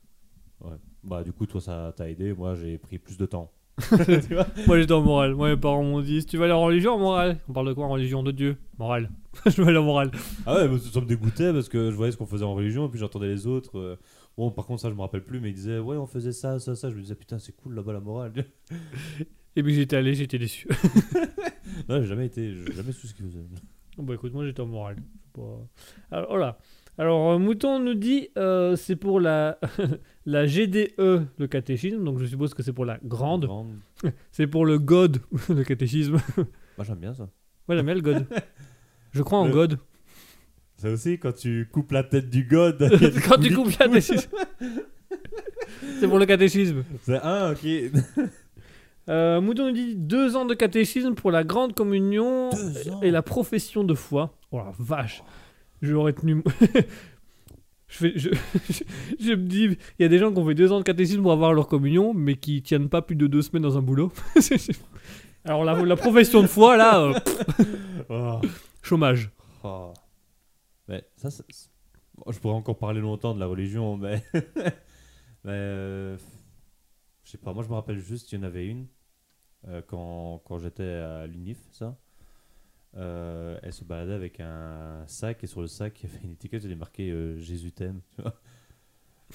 Ouais. 0.62 0.76
Bah, 1.04 1.24
du 1.24 1.32
coup, 1.32 1.46
toi, 1.46 1.62
ça 1.62 1.94
t'a 1.96 2.10
aidé. 2.10 2.34
Moi, 2.34 2.56
j'ai 2.56 2.78
pris 2.78 2.98
plus 2.98 3.18
de 3.18 3.26
temps. 3.26 3.52
Moi 4.68 4.78
j'étais 4.78 4.92
en 4.94 5.02
morale. 5.02 5.36
Moi 5.36 5.50
mes 5.52 5.56
parents 5.56 5.84
m'ont 5.84 6.02
dit 6.02 6.20
si 6.20 6.28
tu 6.28 6.36
vas 6.38 6.44
aller 6.46 6.54
en 6.54 6.62
religion, 6.64 6.96
en 6.96 7.00
morale. 7.00 7.38
On 7.48 7.54
parle 7.54 7.70
de 7.70 7.74
quoi 7.74 7.86
en 7.86 7.90
religion 7.90 8.24
De 8.24 8.32
Dieu? 8.32 8.58
Morale. 8.78 9.10
je 9.46 9.62
vais 9.62 9.70
aller 9.70 9.78
en 9.78 9.86
morale. 9.86 10.12
Ah 10.46 10.56
ouais, 10.68 10.78
ça 10.80 11.00
me 11.00 11.06
dégoûtait 11.06 11.54
parce 11.54 11.70
que 11.70 11.90
je 11.90 11.96
voyais 11.96 12.12
ce 12.12 12.18
qu'on 12.18 12.26
faisait 12.26 12.44
en 12.44 12.54
religion 12.56 12.88
et 12.88 12.90
puis 12.90 13.00
j'entendais 13.00 13.30
les 13.30 13.48
autres. 13.48 13.78
euh, 13.80 13.96
Bon, 14.40 14.52
par 14.52 14.66
contre, 14.66 14.82
ça, 14.82 14.90
je 14.90 14.94
me 14.96 15.02
rappelle 15.02 15.26
plus, 15.26 15.42
mais 15.42 15.50
ils 15.50 15.54
disaient, 15.54 15.80
ouais, 15.80 15.98
on 15.98 16.06
faisait 16.08 16.32
ça, 16.32 16.60
ça, 16.60 16.74
ça. 16.74 16.90
Je 16.90 16.96
me 16.96 17.02
disais, 17.02 17.14
putain, 17.16 17.40
c'est 17.40 17.52
cool 17.52 17.76
là-bas 17.76 17.92
la 17.92 18.00
morale. 18.00 18.32
Et 19.58 19.62
puis 19.62 19.74
j'étais 19.74 19.98
allé, 19.98 20.14
j'étais 20.14 20.38
déçu. 20.38 20.66
non, 21.90 22.00
j'ai 22.02 22.08
jamais 22.08 22.28
été, 22.28 22.54
j'ai 22.56 22.72
jamais 22.74 22.94
su 22.94 23.08
ce 23.08 23.14
qu'ils 23.14 23.26
faisaient. 23.26 23.44
Bon, 23.98 24.14
écoute, 24.14 24.32
moi 24.32 24.46
j'étais 24.46 24.62
en 24.62 24.68
morale. 24.68 24.96
Pas- 25.34 25.68
Alors, 26.12 26.30
voilà. 26.30 26.58
Alors, 26.98 27.32
euh, 27.32 27.38
Mouton 27.38 27.80
nous 27.80 27.96
dit 27.96 28.30
euh, 28.38 28.78
c'est 28.78 28.96
pour 28.96 29.20
la, 29.20 29.60
la 30.26 30.46
GDE, 30.46 30.94
le 30.98 31.48
catéchisme. 31.48 32.02
Donc, 32.06 32.20
je 32.20 32.26
suppose 32.26 32.54
que 32.54 32.64
c'est 32.64 32.72
pour 32.72 32.86
la 32.86 32.98
grande. 33.04 33.44
Grande. 33.44 33.76
C'est 34.32 34.48
pour 34.48 34.66
le 34.66 34.80
God, 34.80 35.18
le 35.50 35.64
catéchisme. 35.66 36.14
Moi, 36.78 36.86
j'aime 36.86 37.00
bien 37.00 37.14
ça. 37.14 37.30
Ouais, 37.68 37.76
j'aime 37.76 37.88
bien 37.88 37.96
le 37.96 38.02
God. 38.02 38.26
Je 39.12 39.22
crois 39.22 39.40
en 39.40 39.50
God. 39.50 39.80
C'est 40.82 40.90
aussi 40.92 41.20
quand 41.20 41.34
tu 41.34 41.68
coupes 41.72 41.92
la 41.92 42.04
tête 42.04 42.30
du 42.30 42.44
god. 42.46 42.78
Quand 43.28 43.38
tu 43.38 43.54
coupes 43.54 43.68
le 43.68 43.76
catéchisme. 43.76 44.30
c'est 46.00 46.08
pour 46.08 46.20
le 46.20 46.26
catéchisme. 46.26 46.84
C'est 47.04 47.20
un, 47.22 47.52
ok. 47.52 47.60
Euh, 49.10 49.42
Mouton 49.42 49.70
nous 49.70 49.72
dit 49.74 49.96
deux 49.96 50.36
ans 50.36 50.46
de 50.46 50.54
catéchisme 50.54 51.16
pour 51.16 51.32
la 51.32 51.44
grande 51.44 51.74
communion 51.74 52.52
et 53.02 53.10
la 53.10 53.24
profession 53.24 53.84
de 53.84 53.96
foi. 53.96 54.38
Oh 54.52 54.58
la 54.60 54.72
vache. 54.78 55.24
J'aurais 55.82 56.14
tenu. 56.14 56.44
je, 57.88 57.98
fais, 57.98 58.14
je, 58.16 58.30
je, 58.70 58.84
je 59.20 59.32
me 59.32 59.36
dis, 59.48 59.64
il 59.98 60.02
y 60.04 60.06
a 60.06 60.10
des 60.10 60.20
gens 60.20 60.32
qui 60.32 60.38
ont 60.38 60.46
fait 60.46 60.54
deux 60.54 60.72
ans 60.72 60.78
de 60.78 60.84
catéchisme 60.84 61.24
pour 61.24 61.32
avoir 61.32 61.54
leur 61.56 61.68
communion, 61.68 62.14
mais 62.14 62.36
qui 62.36 62.62
tiennent 62.62 62.88
pas 62.88 63.02
plus 63.02 63.16
de 63.16 63.26
deux 63.26 63.42
semaines 63.42 63.64
dans 63.64 63.80
un 63.80 63.82
boulot. 63.82 64.12
Alors 65.44 65.64
la, 65.64 65.74
la 65.84 65.96
profession 65.96 66.44
de 66.44 66.48
foi, 66.48 66.78
là, 66.78 67.02
euh, 67.02 67.14
Oh. 68.12 68.40
chômage. 68.84 69.32
Oh. 69.64 69.92
Mais 70.90 71.04
ça, 71.16 71.30
bon, 72.18 72.32
je 72.32 72.40
pourrais 72.40 72.56
encore 72.56 72.78
parler 72.78 73.00
longtemps 73.00 73.34
de 73.34 73.40
la 73.40 73.46
religion, 73.46 73.96
mais. 74.04 74.22
mais. 75.46 75.52
euh, 75.54 76.18
Je 77.24 77.32
sais 77.32 77.38
pas, 77.38 77.54
moi 77.54 77.64
je 77.64 77.70
me 77.70 77.76
rappelle 77.76 78.00
juste, 78.00 78.32
il 78.32 78.36
y 78.36 78.38
en 78.40 78.44
avait 78.44 78.66
une, 78.68 78.88
euh, 79.68 79.82
quand, 79.88 80.42
quand 80.46 80.58
j'étais 80.60 80.84
à 80.84 81.26
l'UNIF, 81.28 81.60
ça. 81.72 81.96
Euh, 82.98 83.60
elle 83.62 83.72
se 83.72 83.84
baladait 83.84 84.14
avec 84.14 84.40
un 84.40 85.04
sac 85.06 85.44
et 85.44 85.48
sur 85.48 85.62
le 85.62 85.68
sac 85.68 86.02
il 86.02 86.10
y 86.10 86.12
avait 86.12 86.24
une 86.26 86.32
étiquette, 86.32 86.64
il 86.64 86.70
y 86.70 86.72
avait 86.72 86.80
marqué 86.80 87.12
euh, 87.12 87.38
Jésus 87.38 87.72
t'aime, 87.72 88.02
tu 88.16 88.22
vois. 88.24 88.34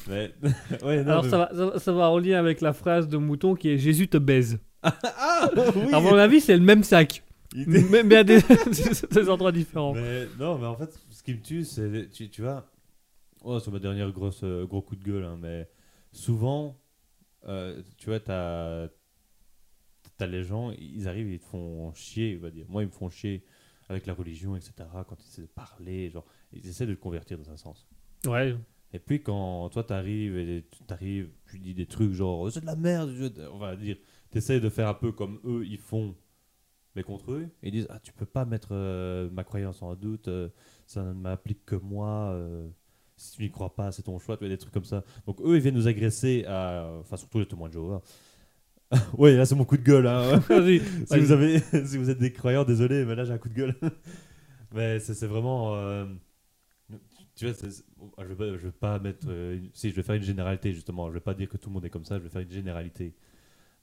Mais. 0.08 0.34
ouais, 0.82 1.04
non, 1.04 1.10
Alors 1.12 1.22
mais- 1.24 1.30
ça 1.30 1.38
va, 1.38 1.48
ça, 1.54 1.66
va- 1.66 1.78
ça 1.78 1.92
va 1.92 2.10
en 2.10 2.18
lien 2.18 2.36
avec 2.40 2.60
la 2.60 2.72
phrase 2.72 3.08
de 3.08 3.16
Mouton 3.16 3.54
qui 3.54 3.68
est 3.68 3.78
Jésus 3.78 4.08
te 4.08 4.18
baise. 4.18 4.58
Ah 4.82 5.48
oui 5.56 5.92
À 5.94 6.00
mon 6.00 6.14
avis, 6.16 6.40
c'est 6.40 6.56
le 6.56 6.62
même 6.64 6.82
sac, 6.82 7.22
Il 7.54 7.62
était- 7.62 7.88
mais, 7.90 8.02
mais 8.02 8.16
à 8.16 8.24
des, 8.24 8.40
des 9.12 9.28
endroits 9.30 9.52
différents. 9.52 9.94
Mais 9.94 10.26
non, 10.38 10.58
mais 10.58 10.66
en 10.66 10.74
fait, 10.76 10.98
qui 11.24 11.34
me 11.34 11.40
tue, 11.42 11.64
c'est. 11.64 12.10
Tu, 12.10 12.30
tu 12.30 12.42
vois. 12.42 12.70
Oh, 13.42 13.58
c'est 13.58 13.70
ma 13.70 13.78
dernière 13.78 14.10
grosse, 14.12 14.42
euh, 14.44 14.66
gros 14.66 14.82
coup 14.82 14.96
de 14.96 15.04
gueule, 15.04 15.24
hein, 15.24 15.38
mais 15.40 15.68
souvent, 16.12 16.80
euh, 17.46 17.82
tu 17.98 18.06
vois, 18.06 18.20
t'as. 18.20 18.88
T'as 20.16 20.26
les 20.26 20.44
gens, 20.44 20.70
ils 20.70 21.08
arrivent, 21.08 21.30
ils 21.30 21.40
te 21.40 21.44
font 21.44 21.92
chier, 21.94 22.36
on 22.38 22.42
va 22.42 22.50
dire. 22.50 22.66
Moi, 22.68 22.82
ils 22.84 22.86
me 22.86 22.92
font 22.92 23.10
chier 23.10 23.44
avec 23.88 24.06
la 24.06 24.14
religion, 24.14 24.54
etc. 24.54 24.72
Quand 25.08 25.16
ils 25.20 25.26
essaient 25.26 25.42
de 25.42 25.46
parler, 25.46 26.10
genre, 26.10 26.24
ils 26.52 26.66
essaient 26.68 26.86
de 26.86 26.94
te 26.94 27.00
convertir 27.00 27.36
dans 27.36 27.50
un 27.50 27.56
sens. 27.56 27.86
Ouais. 28.24 28.54
Et 28.94 29.00
puis 29.00 29.20
quand 29.20 29.68
toi 29.70 29.82
t'arrives 29.82 30.38
et 30.38 30.64
tu 30.70 30.84
t'arrives, 30.84 31.28
tu 31.50 31.58
dis 31.58 31.74
des 31.74 31.86
trucs 31.86 32.12
genre 32.12 32.42
Oh, 32.42 32.50
c'est 32.50 32.60
de 32.60 32.66
la 32.66 32.76
merde, 32.76 33.12
on 33.52 33.58
va 33.58 33.74
dire, 33.74 33.96
t'essayes 34.30 34.60
de 34.60 34.68
faire 34.68 34.88
un 34.88 34.94
peu 34.94 35.10
comme 35.10 35.40
eux 35.44 35.66
ils 35.66 35.78
font, 35.78 36.14
mais 36.94 37.02
contre 37.02 37.32
eux, 37.32 37.48
ils 37.62 37.72
disent 37.72 37.86
ah 37.90 37.98
tu 38.00 38.12
peux 38.12 38.26
pas 38.26 38.44
mettre 38.44 38.68
euh, 38.72 39.28
ma 39.30 39.44
croyance 39.44 39.82
en 39.82 39.94
doute, 39.94 40.28
euh, 40.28 40.48
ça 40.86 41.02
ne 41.02 41.12
m'applique 41.12 41.64
que 41.64 41.74
moi, 41.76 42.30
euh, 42.32 42.68
si 43.16 43.36
tu 43.36 43.42
n'y 43.42 43.50
crois 43.50 43.74
pas 43.74 43.90
c'est 43.92 44.02
ton 44.02 44.18
choix, 44.18 44.36
tu 44.36 44.44
vois 44.44 44.48
des 44.48 44.58
trucs 44.58 44.72
comme 44.72 44.84
ça. 44.84 45.02
Donc 45.26 45.40
eux 45.40 45.56
ils 45.56 45.60
viennent 45.60 45.74
nous 45.74 45.88
agresser, 45.88 46.44
à, 46.46 46.88
enfin 47.00 47.16
surtout 47.16 47.40
les 47.40 47.46
témoins 47.46 47.68
de 47.68 47.74
Jéhovah. 47.74 48.02
ouais 49.18 49.36
là 49.36 49.44
c'est 49.44 49.56
mon 49.56 49.64
coup 49.64 49.76
de 49.76 49.82
gueule. 49.82 50.06
Hein. 50.06 50.40
Si 51.06 51.18
vous 51.18 51.32
avez, 51.32 51.58
si 51.58 51.98
vous 51.98 52.10
êtes 52.10 52.18
des 52.18 52.32
croyants, 52.32 52.64
désolé, 52.64 53.04
mais 53.04 53.14
là 53.14 53.24
j'ai 53.24 53.32
un 53.32 53.38
coup 53.38 53.48
de 53.48 53.54
gueule. 53.54 53.74
mais 54.72 55.00
c'est 55.00 55.26
vraiment, 55.26 55.74
tu 57.34 57.48
vois, 57.48 57.54
je 58.18 58.32
vais 58.34 58.58
je 58.58 58.66
vais 58.66 58.72
pas 58.72 59.00
mettre, 59.00 59.26
si 59.72 59.90
je 59.90 59.96
vais 59.96 60.02
faire 60.04 60.14
une 60.14 60.22
généralité 60.22 60.72
justement, 60.72 61.08
je 61.08 61.14
vais 61.14 61.20
pas 61.20 61.34
dire 61.34 61.48
que 61.48 61.56
tout 61.56 61.70
le 61.70 61.74
monde 61.74 61.84
est 61.84 61.90
comme 61.90 62.04
ça, 62.04 62.18
je 62.18 62.22
vais 62.22 62.30
faire 62.30 62.42
une 62.42 62.52
généralité. 62.52 63.14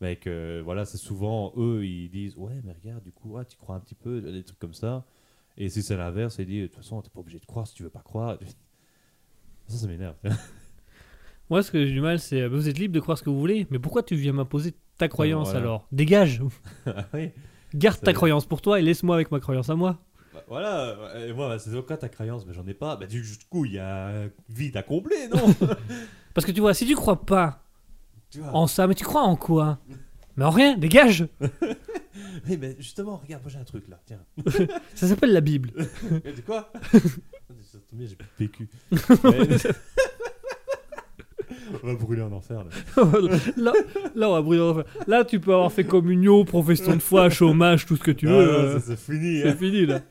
Mais 0.02 0.16
que 0.16 0.62
voilà, 0.66 0.84
c'est 0.84 0.98
souvent 0.98 1.54
eux, 1.58 1.86
ils 1.86 2.10
disent 2.10 2.36
ouais, 2.36 2.60
mais 2.64 2.74
regarde, 2.74 3.04
du 3.04 3.12
coup, 3.12 3.38
ah, 3.38 3.46
tu 3.46 3.56
crois 3.56 3.76
un 3.76 3.80
petit 3.80 3.96
peu, 3.96 4.20
des 4.20 4.44
trucs 4.44 4.60
comme 4.60 4.74
ça. 4.74 5.06
Et 5.58 5.70
si 5.70 5.84
c'est 5.84 5.96
l'inverse, 5.96 6.38
ils 6.40 6.48
disent 6.48 6.62
de 6.64 6.68
toute 6.68 6.78
façon, 6.78 7.02
t'es 7.02 7.10
pas 7.10 7.20
obligé 7.20 7.40
de 7.40 7.46
croire 7.46 7.68
si 7.68 7.76
tu 7.76 7.84
veux 7.84 7.90
pas 7.90 8.02
croire. 8.02 8.38
Ça, 9.68 9.78
ça 9.78 9.88
m'énerve. 9.88 10.16
Moi, 11.50 11.64
ce 11.64 11.72
que 11.72 11.86
j'ai 11.86 11.94
du 11.94 12.02
mal, 12.02 12.20
c'est 12.20 12.42
euh, 12.42 12.50
vous 12.50 12.68
êtes 12.68 12.78
libre 12.78 12.94
de 12.94 13.00
croire 13.00 13.18
ce 13.18 13.24
que 13.24 13.30
vous 13.30 13.40
voulez, 13.40 13.68
mais 13.70 13.80
pourquoi 13.80 14.04
tu 14.04 14.16
viens 14.16 14.34
m'imposer 14.34 14.74
ta 14.98 15.08
croyance 15.08 15.52
voilà. 15.52 15.60
alors? 15.62 15.88
Dégage 15.94 16.42
Ah 16.86 17.06
oui. 17.14 17.30
Garde 17.74 18.02
ta 18.02 18.12
croyance 18.12 18.46
pour 18.46 18.62
toi 18.62 18.80
et 18.80 18.82
laisse-moi 18.82 19.16
avec 19.16 19.32
ma 19.32 19.40
croyance 19.40 19.70
à 19.70 19.76
moi. 19.76 20.00
Bah, 20.34 20.44
voilà, 20.48 20.98
et 21.26 21.32
moi, 21.32 21.58
c'est 21.58 21.72
quoi 21.86 21.96
ta 21.96 22.10
croyance? 22.10 22.46
Mais 22.46 22.54
j'en 22.54 22.68
ai 22.68 22.74
pas. 22.74 22.98
Bah, 22.98 23.06
du 23.06 23.24
coup, 23.50 23.64
il 23.64 23.74
y 23.74 23.80
a 23.80 24.08
un 24.08 24.30
vide 24.50 24.76
à 24.76 24.84
combler, 24.84 25.30
non? 25.34 25.54
Parce 26.34 26.46
que 26.46 26.52
tu 26.52 26.60
vois, 26.60 26.74
si 26.74 26.86
tu 26.86 26.96
crois 26.96 27.22
pas 27.26 27.64
en 28.54 28.68
ça, 28.68 28.88
mais 28.88 28.96
tu 28.96 29.04
crois 29.04 29.22
en 29.24 29.36
quoi? 29.36 29.80
Mais 30.38 30.46
en 30.46 30.50
rien, 30.50 30.78
dégage 30.78 31.28
Oui, 32.48 32.58
mais 32.60 32.76
justement, 32.80 33.18
regarde, 33.24 33.44
moi 33.44 33.52
j'ai 33.52 33.60
un 33.60 33.64
truc 33.64 33.88
là, 33.90 34.00
tiens. 34.06 34.20
Ça 34.96 35.08
s'appelle 35.08 35.34
la 35.34 35.42
Bible. 35.42 35.72
Mais 36.26 36.32
de 36.34 36.42
quoi? 36.42 36.72
Ça 36.92 37.78
tombe 37.90 38.00
bien, 38.00 38.08
j'ai 38.08 38.16
plus 38.16 38.28
de 38.28 38.50
PQ. 38.50 38.70
Mais- 39.24 39.72
On 41.84 41.88
va 41.88 41.96
brûler 41.96 42.22
en 42.22 42.32
enfer 42.32 42.64
là. 42.64 42.70
là, 43.58 43.74
là, 44.16 44.30
on 44.30 44.34
va 44.34 44.42
brûler 44.42 44.62
en 44.62 44.70
enfer. 44.70 44.86
Là, 45.08 45.24
tu 45.26 45.40
peux 45.40 45.54
avoir 45.54 45.72
fait 45.72 45.84
communion, 45.84 46.44
profession 46.46 46.96
de 46.96 47.02
foi, 47.02 47.30
chômage, 47.30 47.86
tout 47.86 47.96
ce 47.98 48.04
que 48.04 48.12
tu 48.12 48.28
Ah, 48.28 48.32
veux. 48.32 48.74
non, 48.74 48.80
ça, 48.80 48.86
c'est 48.88 49.00
fini. 49.00 49.42
c'est 49.42 49.50
hein. 49.50 49.56
fini 49.58 49.86
là. 49.86 50.02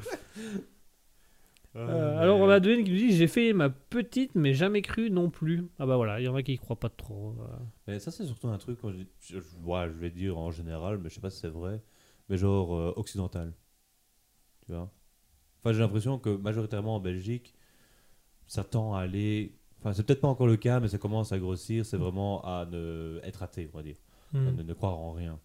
Euh, 1.76 1.86
mais- 2.14 2.22
alors 2.22 2.40
on 2.40 2.48
a 2.48 2.54
Adeline 2.56 2.84
qui 2.84 2.90
nous 2.90 2.96
dit 2.96 3.12
j'ai 3.16 3.28
fait 3.28 3.52
ma 3.52 3.70
petite 3.70 4.34
mais 4.34 4.54
jamais 4.54 4.82
cru 4.82 5.10
non 5.10 5.30
plus. 5.30 5.68
Ah 5.78 5.86
bah 5.86 5.96
voilà, 5.96 6.20
il 6.20 6.24
y 6.24 6.28
en 6.28 6.34
a 6.34 6.42
qui 6.42 6.54
y 6.54 6.58
croient 6.58 6.78
pas 6.78 6.88
trop. 6.88 7.36
euh. 7.40 7.46
Mais 7.86 7.98
ça, 8.00 8.10
c'est 8.10 8.26
surtout 8.26 8.48
un 8.48 8.58
truc, 8.58 8.78
quand 8.80 8.90
je, 8.90 8.98
je, 9.20 9.38
je- 9.40 9.56
ouais, 9.64 9.86
je 9.88 9.98
vais 9.98 10.10
dire 10.10 10.36
en 10.38 10.50
général, 10.50 10.98
mais 10.98 11.08
je 11.08 11.14
sais 11.14 11.20
pas 11.20 11.30
si 11.30 11.38
c'est 11.38 11.48
vrai, 11.48 11.80
mais 12.28 12.36
genre 12.36 12.74
euh, 12.74 12.92
occidental. 12.96 13.52
Tu 14.66 14.72
vois? 14.72 14.90
Enfin, 15.60 15.72
j'ai 15.72 15.80
l'impression 15.80 16.18
que 16.18 16.30
majoritairement 16.30 16.96
en 16.96 17.00
Belgique, 17.00 17.54
ça 18.46 18.64
tend 18.64 18.94
à 18.94 19.00
aller. 19.02 19.54
Enfin, 19.80 19.92
c'est 19.92 20.04
peut-être 20.04 20.20
pas 20.20 20.28
encore 20.28 20.46
le 20.46 20.56
cas, 20.56 20.80
mais 20.80 20.88
ça 20.88 20.98
commence 20.98 21.32
à 21.32 21.38
grossir. 21.38 21.86
C'est 21.86 21.96
vraiment 21.96 22.42
à 22.44 22.66
ne 22.66 23.20
être 23.24 23.42
athée, 23.42 23.68
on 23.72 23.76
va 23.78 23.82
dire. 23.82 23.96
À 24.34 24.38
ne, 24.52 24.62
ne 24.62 24.74
croire 24.74 24.98
en 24.98 25.12
rien. 25.12 25.38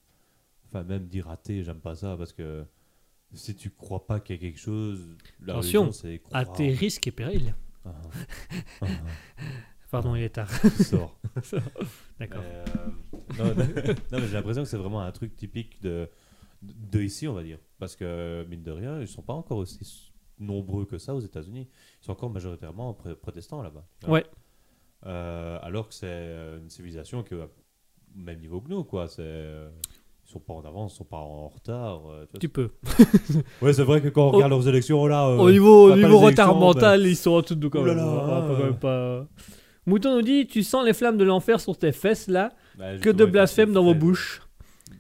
Enfin, 0.68 0.84
même 0.84 1.08
dire 1.08 1.30
athée, 1.30 1.64
j'aime 1.64 1.80
pas 1.80 1.96
ça 1.96 2.16
parce 2.18 2.34
que 2.34 2.66
si 3.34 3.56
tu 3.56 3.70
crois 3.70 4.06
pas 4.06 4.20
qu'il 4.20 4.36
y 4.36 4.40
a 4.40 4.42
quelque 4.42 4.60
chose, 4.60 5.18
la 5.42 5.54
Attention, 5.54 5.90
religion, 5.90 6.18
croire. 6.24 6.42
À 6.42 6.46
tes 6.46 6.72
risques 6.72 7.08
et 7.08 7.12
périls. 7.12 7.56
Ah, 7.88 7.94
ah, 8.82 8.86
Pardon, 9.92 10.16
il 10.16 10.24
est 10.24 10.30
tard. 10.30 10.50
ah, 10.64 10.70
sors. 10.84 11.20
D'accord. 12.20 12.42
Euh, 12.44 12.66
non, 13.40 14.20
mais 14.20 14.28
j'ai 14.28 14.34
l'impression 14.34 14.64
que 14.64 14.68
c'est 14.68 14.78
vraiment 14.78 15.02
un 15.02 15.12
truc 15.12 15.36
typique 15.38 15.80
de, 15.82 16.10
de 16.64 17.02
ici, 17.02 17.28
on 17.28 17.34
va 17.34 17.44
dire. 17.44 17.60
Parce 17.78 17.96
que, 17.96 18.44
mine 18.50 18.64
de 18.64 18.72
rien, 18.72 19.00
ils 19.00 19.08
sont 19.08 19.22
pas 19.22 19.34
encore 19.34 19.60
aussi 19.60 20.12
nombreux 20.40 20.86
que 20.86 20.98
ça 20.98 21.16
aux 21.16 21.20
États-Unis. 21.20 21.70
Ils 22.02 22.06
sont 22.06 22.12
encore 22.12 22.30
majoritairement 22.30 22.94
protestants 22.94 23.62
là-bas. 23.62 23.88
Ouais. 24.08 24.26
Euh, 25.06 25.60
alors 25.62 25.88
que 25.88 25.94
c'est 25.94 26.08
euh, 26.08 26.60
une 26.60 26.70
civilisation 26.70 27.24
qui 27.24 27.36
est 27.36 27.38
au 27.38 27.50
même 28.16 28.40
niveau 28.40 28.62
que 28.62 28.70
nous, 28.70 28.84
quoi. 28.84 29.08
C'est. 29.08 29.70
Euh, 30.26 30.28
Ils 30.28 30.32
sont 30.32 30.40
pas 30.40 30.54
en 30.54 30.62
avance, 30.66 30.94
ils 30.94 30.98
sont 30.98 31.04
pas 31.06 31.18
en 31.18 31.48
retard. 31.50 32.02
euh, 32.12 32.26
tu 32.40 32.50
peux. 32.50 32.70
Ouais, 33.62 33.74
c'est 33.74 33.84
vrai 33.84 34.02
que 34.02 34.10
quand 34.10 34.28
on 34.28 34.32
regarde 34.32 34.52
leurs 34.52 34.68
élections, 34.68 35.02
oh 35.02 35.08
là. 35.08 35.28
euh, 35.28 35.38
Au 35.38 35.52
niveau, 35.52 35.92
au 35.92 36.18
retard 36.20 36.56
mental, 36.56 37.06
ils 37.06 37.16
sont 37.16 37.32
en 37.32 37.42
dessous 37.42 37.56
de 37.56 37.62
nous 37.62 37.70
quand 37.70 37.84
même. 37.84 37.98
là. 37.98 38.74
Pas- 38.80 39.28
Mouton 39.88 40.16
nous 40.16 40.22
dit 40.24 40.48
Tu 40.48 40.64
sens 40.64 40.84
les 40.84 40.94
flammes 40.94 41.18
de 41.18 41.24
l'enfer 41.24 41.60
sur 41.60 41.78
tes 41.78 41.92
fesses 41.92 42.28
là 42.28 42.54
bah, 42.78 42.98
Que 42.98 43.10
de 43.12 43.24
blasphème 43.26 43.68
font 43.70 43.76
dans 43.76 43.84
vos 43.84 43.94
bouches. 43.94 44.42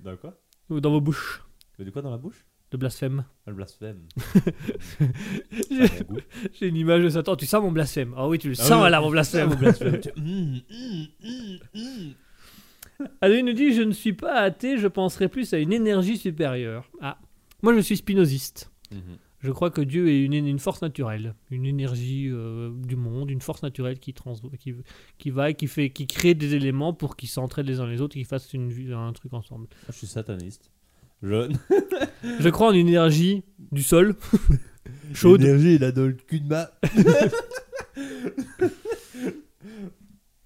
De 0.03 0.13
quoi? 0.15 0.33
Dans 0.69 0.91
vos 0.91 1.01
bouches. 1.01 1.43
De 1.79 1.89
quoi 1.89 2.01
dans 2.03 2.11
la 2.11 2.17
bouche? 2.17 2.45
De 2.71 2.77
blasphème. 2.77 3.25
Ah, 3.47 3.49
Le 3.51 3.55
blasphème. 3.55 4.01
J'ai 6.53 6.67
une 6.67 6.75
image 6.75 7.03
de 7.03 7.09
Satan. 7.09 7.35
Tu 7.35 7.45
sens 7.45 7.61
mon 7.63 7.71
blasphème 7.71 8.13
Ah 8.17 8.27
oui, 8.27 8.37
tu 8.39 8.49
le 8.49 8.55
Ah 8.59 8.63
sens 8.63 8.83
oui. 8.83 8.91
là, 8.91 9.01
mon 9.01 9.09
blasphème. 9.09 9.49
Mm, 10.17 10.57
mm, 10.69 11.07
mm. 11.73 12.11
Allez, 13.21 13.39
il 13.39 13.45
nous 13.45 13.53
dit 13.53 13.73
Je 13.73 13.81
ne 13.81 13.91
suis 13.91 14.13
pas 14.13 14.35
athée, 14.35 14.77
je 14.77 14.87
penserais 14.87 15.29
plus 15.29 15.53
à 15.53 15.59
une 15.59 15.73
énergie 15.73 16.17
supérieure. 16.17 16.89
Ah, 17.01 17.19
moi 17.61 17.73
je 17.75 17.79
suis 17.79 17.97
spinoziste. 17.97 18.71
Mhm. 18.91 19.17
Je 19.45 19.51
crois 19.51 19.69
que 19.69 19.81
Dieu 19.81 20.09
est 20.09 20.23
une, 20.23 20.33
une 20.33 20.57
force 20.57 20.81
naturelle, 20.81 21.35
une 21.51 21.65
énergie 21.65 22.29
euh, 22.31 22.71
du 22.73 22.95
monde, 22.95 23.29
une 23.29 23.41
force 23.41 23.61
naturelle 23.61 23.99
qui, 23.99 24.11
trans, 24.11 24.33
qui, 24.59 24.73
qui 25.19 25.29
va 25.29 25.51
et 25.51 25.53
qui, 25.53 25.67
fait, 25.67 25.91
qui 25.91 26.07
crée 26.07 26.33
des 26.33 26.55
éléments 26.55 26.93
pour 26.93 27.15
qu'ils 27.15 27.29
s'entraident 27.29 27.67
les 27.67 27.79
uns 27.79 27.85
les 27.85 28.01
autres 28.01 28.17
et 28.17 28.21
qu'ils 28.21 28.27
fassent 28.27 28.51
une, 28.53 28.71
un 28.91 29.13
truc 29.13 29.33
ensemble. 29.33 29.67
Moi, 29.69 29.89
je 29.89 29.97
suis 29.97 30.07
sataniste. 30.07 30.71
Je... 31.21 31.51
Je 32.39 32.49
crois 32.49 32.69
en 32.69 32.73
une 32.73 32.87
énergie 32.87 33.43
du 33.71 33.83
sol, 33.83 34.15
chaude. 35.13 35.41
L'énergie, 35.41 35.75
il 35.75 35.83
a 35.83 35.91
dans 35.91 36.07
le 36.07 36.13
cul 36.13 36.39
de 36.39 36.47
ma. 36.47 36.71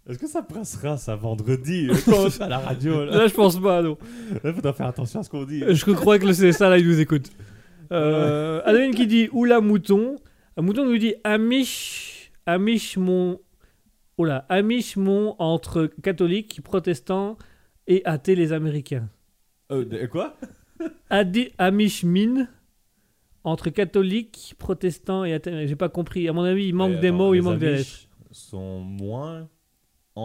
Est-ce 0.09 0.17
que 0.17 0.27
ça 0.27 0.41
passera 0.41 0.97
ça 0.97 1.15
vendredi 1.15 1.87
euh, 1.87 2.29
à 2.39 2.47
la 2.47 2.57
radio 2.57 3.05
là? 3.05 3.15
Là, 3.15 3.27
je 3.27 3.33
pense 3.35 3.59
pas, 3.59 3.83
non. 3.83 3.95
Là, 4.43 4.51
faudra 4.51 4.73
faire 4.73 4.87
attention 4.87 5.19
à 5.19 5.23
ce 5.23 5.29
qu'on 5.29 5.45
dit. 5.45 5.63
Je 5.67 5.91
crois 5.93 6.17
que 6.17 6.25
le 6.25 6.33
CSA, 6.33 6.67
là, 6.67 6.79
il 6.79 6.87
nous 6.87 6.99
écoute. 6.99 7.29
Euh, 7.91 8.59
Adeline 8.65 8.95
qui 8.95 9.05
dit 9.05 9.29
Oula 9.31 9.61
mouton. 9.61 10.15
Mouton 10.57 10.85
nous 10.85 10.97
dit 10.97 11.13
Amish, 11.23 12.31
Amish 12.47 12.97
mon. 12.97 13.39
Oula, 14.17 14.47
Amish 14.49 14.97
mon 14.97 15.35
entre 15.37 15.91
catholiques, 16.01 16.61
protestants 16.63 17.37
et 17.85 18.03
athées 18.03 18.33
les 18.33 18.51
Américains. 18.51 19.09
Euh, 19.71 20.07
quoi? 20.07 20.35
Adi, 21.11 21.51
Amish 21.59 22.03
min 22.03 22.47
entre 23.43 23.69
catholiques, 23.69 24.55
protestants 24.57 25.23
et 25.23 25.33
athées. 25.33 25.67
J'ai 25.67 25.75
pas 25.75 25.89
compris. 25.89 26.27
À 26.27 26.33
mon 26.33 26.43
avis, 26.43 26.65
il 26.65 26.73
manque 26.73 26.99
des 26.99 27.11
mots, 27.11 27.35
il 27.35 27.43
manque 27.43 27.59
des 27.59 27.73
lettres. 27.73 28.07
sont 28.31 28.79
moins 28.79 29.47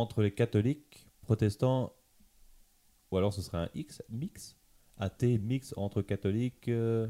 entre 0.00 0.22
les 0.22 0.30
catholiques, 0.32 1.06
protestants, 1.22 1.92
ou 3.10 3.16
alors 3.18 3.32
ce 3.32 3.42
serait 3.42 3.58
un 3.58 3.68
X, 3.74 4.02
mix 4.10 4.56
Athée, 4.96 5.38
mix 5.38 5.74
entre 5.76 6.02
catholiques. 6.02 6.68
euh, 6.68 7.06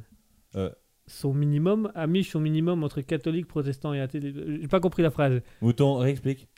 euh, 0.55 0.71
Son 1.07 1.35
minimum, 1.35 1.93
Amish, 1.95 2.31
son 2.31 2.41
minimum 2.41 2.83
entre 2.83 3.03
catholiques, 3.03 3.47
protestants 3.47 3.93
et 3.93 4.01
athées. 4.01 4.21
J'ai 4.23 4.69
pas 4.69 4.81
compris 4.81 5.03
la 5.03 5.11
phrase. 5.11 5.43
Mouton, 5.61 5.97
réexplique. 5.99 6.49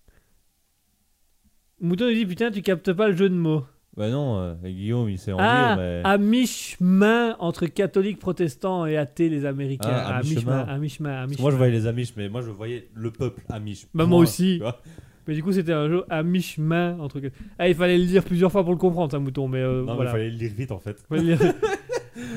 Mouton 1.81 2.07
nous 2.07 2.15
dit 2.15 2.27
Putain, 2.27 2.51
tu 2.51 2.63
captes 2.63 2.93
pas 2.93 3.09
le 3.09 3.17
jeu 3.17 3.29
de 3.29 3.35
mots. 3.35 3.65
Bah 3.97 4.11
non, 4.11 4.39
euh, 4.39 4.55
Guillaume, 4.63 5.09
il 5.09 5.19
sait 5.19 5.33
en 5.33 5.39
Ah, 5.41 5.69
dire, 5.75 5.77
mais. 5.83 6.03
à 6.05 6.19
mi-chemin 6.19 7.35
entre 7.39 7.67
catholiques, 7.67 8.19
protestants 8.19 8.85
et 8.85 8.97
athées, 8.99 9.29
les 9.31 9.47
Américains. 9.47 9.89
Ah, 9.91 10.19
à 10.19 10.23
mi-chemin. 10.23 10.61
à 10.65 10.79
mi-chemin, 10.79 11.27
moi, 11.39 11.51
je 11.51 11.57
voyais 11.57 11.73
les 11.73 11.87
Amish, 11.87 12.15
mais 12.15 12.29
moi, 12.29 12.43
je 12.43 12.51
voyais 12.51 12.91
le 12.95 13.11
peuple 13.11 13.43
Amish. 13.49 13.87
Bah, 13.95 14.05
moi 14.05 14.19
aussi. 14.21 14.61
Mais 15.27 15.35
du 15.35 15.43
coup, 15.43 15.53
c'était 15.53 15.73
un 15.73 15.89
jeu 15.89 16.05
à 16.09 16.23
mi-chemin 16.23 16.99
entre. 17.01 17.21
Ah, 17.59 17.69
il 17.69 17.75
fallait 17.75 17.99
le 17.99 18.05
lire 18.05 18.25
plusieurs 18.25 18.53
fois 18.53 18.63
pour 18.63 18.73
le 18.73 18.79
comprendre, 18.79 19.11
ça, 19.13 19.19
mouton. 19.19 19.49
Mais 19.49 19.59
euh, 19.61 19.83
Non, 19.85 19.97
mais 19.99 20.05
il 20.05 20.11
fallait 20.11 20.31
le 20.31 20.37
lire 20.37 20.53
vite 20.57 20.73
en 20.73 20.79
fait. 20.79 21.01
Fallait 21.09 21.23
le 21.23 21.29
lire. 21.35 21.55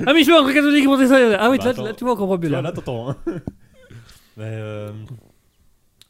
à 0.07 0.13
mi-chemin 0.13 0.39
entre 0.41 0.53
catholiques 0.53 0.83
et 0.83 0.87
protestants. 0.87 1.15
Ah 1.39 1.49
oui, 1.51 1.57
Bah, 1.57 1.71
là, 1.73 1.83
là, 1.83 1.93
tu 1.93 2.03
vois, 2.03 2.13
on 2.13 2.17
comprend 2.17 2.37
vois, 2.37 2.49
là. 2.49 2.61
là, 2.61 2.71
t'entends. 2.71 3.09
hein. 3.11 3.17
mais. 4.37 4.43
euh, 4.45 4.91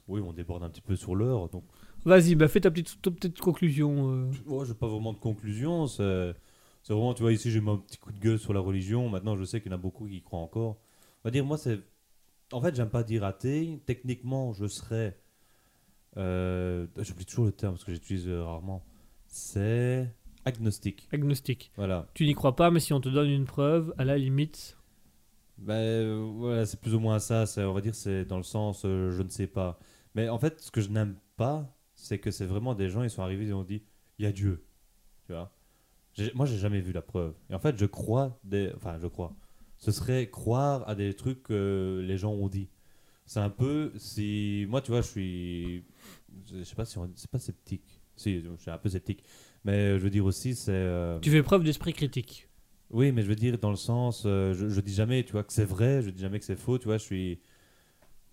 Oui, 0.07 0.21
on 0.25 0.33
déborde 0.33 0.63
un 0.63 0.69
petit 0.69 0.81
peu 0.81 0.95
sur 0.95 1.15
l'heure. 1.15 1.49
Donc, 1.49 1.63
Vas-y, 2.05 2.35
bah, 2.35 2.47
fais 2.47 2.61
ta 2.61 2.71
petite, 2.71 3.01
ta 3.01 3.11
petite 3.11 3.39
conclusion. 3.41 4.11
euh. 4.13 4.31
moi, 4.45 4.63
j'ai 4.65 4.73
pas 4.73 4.87
vraiment 4.87 5.13
de 5.13 5.19
conclusion. 5.19 5.85
C'est 5.87 6.33
c'est 6.81 6.93
vraiment, 6.93 7.13
tu 7.13 7.21
vois, 7.23 7.33
ici, 7.33 7.51
j'ai 7.51 7.59
mis 7.59 7.69
un 7.69 7.75
petit 7.77 7.97
coup 7.97 8.11
de 8.13 8.19
gueule 8.19 8.39
sur 8.39 8.53
la 8.53 8.61
religion. 8.61 9.09
Maintenant, 9.09 9.35
je 9.35 9.43
sais 9.43 9.59
qu'il 9.61 9.69
y 9.69 9.75
en 9.75 9.77
a 9.77 9.81
beaucoup 9.81 10.07
qui 10.07 10.15
y 10.17 10.21
croient 10.21 10.39
encore. 10.39 10.77
On 10.77 11.27
va 11.27 11.31
dire, 11.31 11.43
moi, 11.45 11.57
c'est. 11.57 11.79
En 12.53 12.61
fait, 12.61 12.73
j'aime 12.75 12.89
pas 12.89 13.03
dire 13.03 13.23
athée. 13.25 13.81
Techniquement, 13.85 14.53
je 14.53 14.65
serais. 14.65 15.17
Euh... 16.17 16.87
J'oublie 16.97 17.25
toujours 17.25 17.45
le 17.45 17.51
terme 17.51 17.73
parce 17.73 17.83
que 17.83 17.93
j'utilise 17.93 18.27
euh, 18.27 18.43
rarement. 18.43 18.85
C'est. 19.27 20.13
Agnostique. 20.45 21.07
Agnostique. 21.11 21.71
Voilà. 21.75 22.07
Tu 22.13 22.25
n'y 22.25 22.33
crois 22.33 22.55
pas, 22.55 22.71
mais 22.71 22.79
si 22.79 22.93
on 22.93 23.01
te 23.01 23.09
donne 23.09 23.29
une 23.29 23.45
preuve, 23.45 23.93
à 23.97 24.05
la 24.05 24.17
limite. 24.17 24.77
Ben 25.57 25.73
euh, 25.73 26.31
voilà, 26.37 26.65
c'est 26.65 26.79
plus 26.79 26.95
ou 26.95 26.99
moins 26.99 27.19
ça. 27.19 27.43
On 27.57 27.73
va 27.73 27.81
dire 27.81 27.93
c'est 27.93 28.25
dans 28.25 28.37
le 28.37 28.43
sens 28.43 28.83
euh, 28.85 29.11
je 29.11 29.21
ne 29.21 29.29
sais 29.29 29.47
pas. 29.47 29.79
Mais 30.15 30.29
en 30.29 30.39
fait, 30.39 30.59
ce 30.61 30.71
que 30.71 30.81
je 30.81 30.89
n'aime 30.89 31.17
pas, 31.35 31.75
c'est 31.95 32.17
que 32.19 32.31
c'est 32.31 32.45
vraiment 32.45 32.75
des 32.75 32.89
gens, 32.89 33.03
ils 33.03 33.09
sont 33.09 33.21
arrivés, 33.21 33.45
ils 33.45 33.53
ont 33.53 33.63
dit 33.63 33.83
il 34.17 34.25
y 34.25 34.27
a 34.27 34.31
Dieu. 34.31 34.65
Tu 35.25 35.33
vois? 35.33 35.53
Moi, 36.33 36.45
j'ai 36.45 36.57
jamais 36.57 36.81
vu 36.81 36.91
la 36.91 37.01
preuve. 37.01 37.33
Et 37.49 37.53
en 37.53 37.59
fait, 37.59 37.77
je 37.77 37.85
crois 37.85 38.39
des. 38.43 38.71
Enfin, 38.75 38.97
je 38.99 39.07
crois. 39.07 39.35
Ce 39.77 39.91
serait 39.91 40.29
croire 40.29 40.87
à 40.89 40.95
des 40.95 41.13
trucs 41.13 41.43
que 41.43 42.03
les 42.03 42.17
gens 42.17 42.31
ont 42.31 42.49
dit. 42.49 42.69
C'est 43.25 43.39
un 43.39 43.49
peu 43.49 43.91
si 43.97 44.65
moi, 44.69 44.81
tu 44.81 44.91
vois, 44.91 45.01
je 45.01 45.07
suis. 45.07 45.85
Je 46.51 46.63
sais 46.63 46.75
pas 46.75 46.85
si 46.85 46.97
on. 46.97 47.09
C'est 47.15 47.29
pas 47.29 47.39
sceptique. 47.39 48.01
Si, 48.15 48.41
je 48.41 48.49
suis 48.57 48.71
un 48.71 48.77
peu 48.77 48.89
sceptique. 48.89 49.23
Mais 49.63 49.97
je 49.97 50.03
veux 50.03 50.09
dire 50.09 50.25
aussi, 50.25 50.55
c'est. 50.55 50.71
euh, 50.71 51.19
Tu 51.19 51.29
fais 51.31 51.43
preuve 51.43 51.63
d'esprit 51.63 51.93
critique. 51.93 52.49
oui, 52.91 53.11
mais 53.11 53.21
je 53.21 53.27
veux 53.27 53.35
dire 53.35 53.57
dans 53.57 53.69
le 53.69 53.75
sens, 53.75 54.23
euh, 54.25 54.53
je, 54.53 54.67
je 54.69 54.81
dis 54.81 54.93
jamais, 54.93 55.23
tu 55.23 55.31
vois, 55.33 55.43
que 55.43 55.53
c'est 55.53 55.65
vrai, 55.65 56.01
je 56.01 56.09
dis 56.09 56.21
jamais 56.21 56.39
que 56.39 56.45
c'est 56.45 56.55
faux, 56.59 56.77
tu 56.77 56.85
vois, 56.85 56.97
je 56.97 57.03
suis 57.03 57.39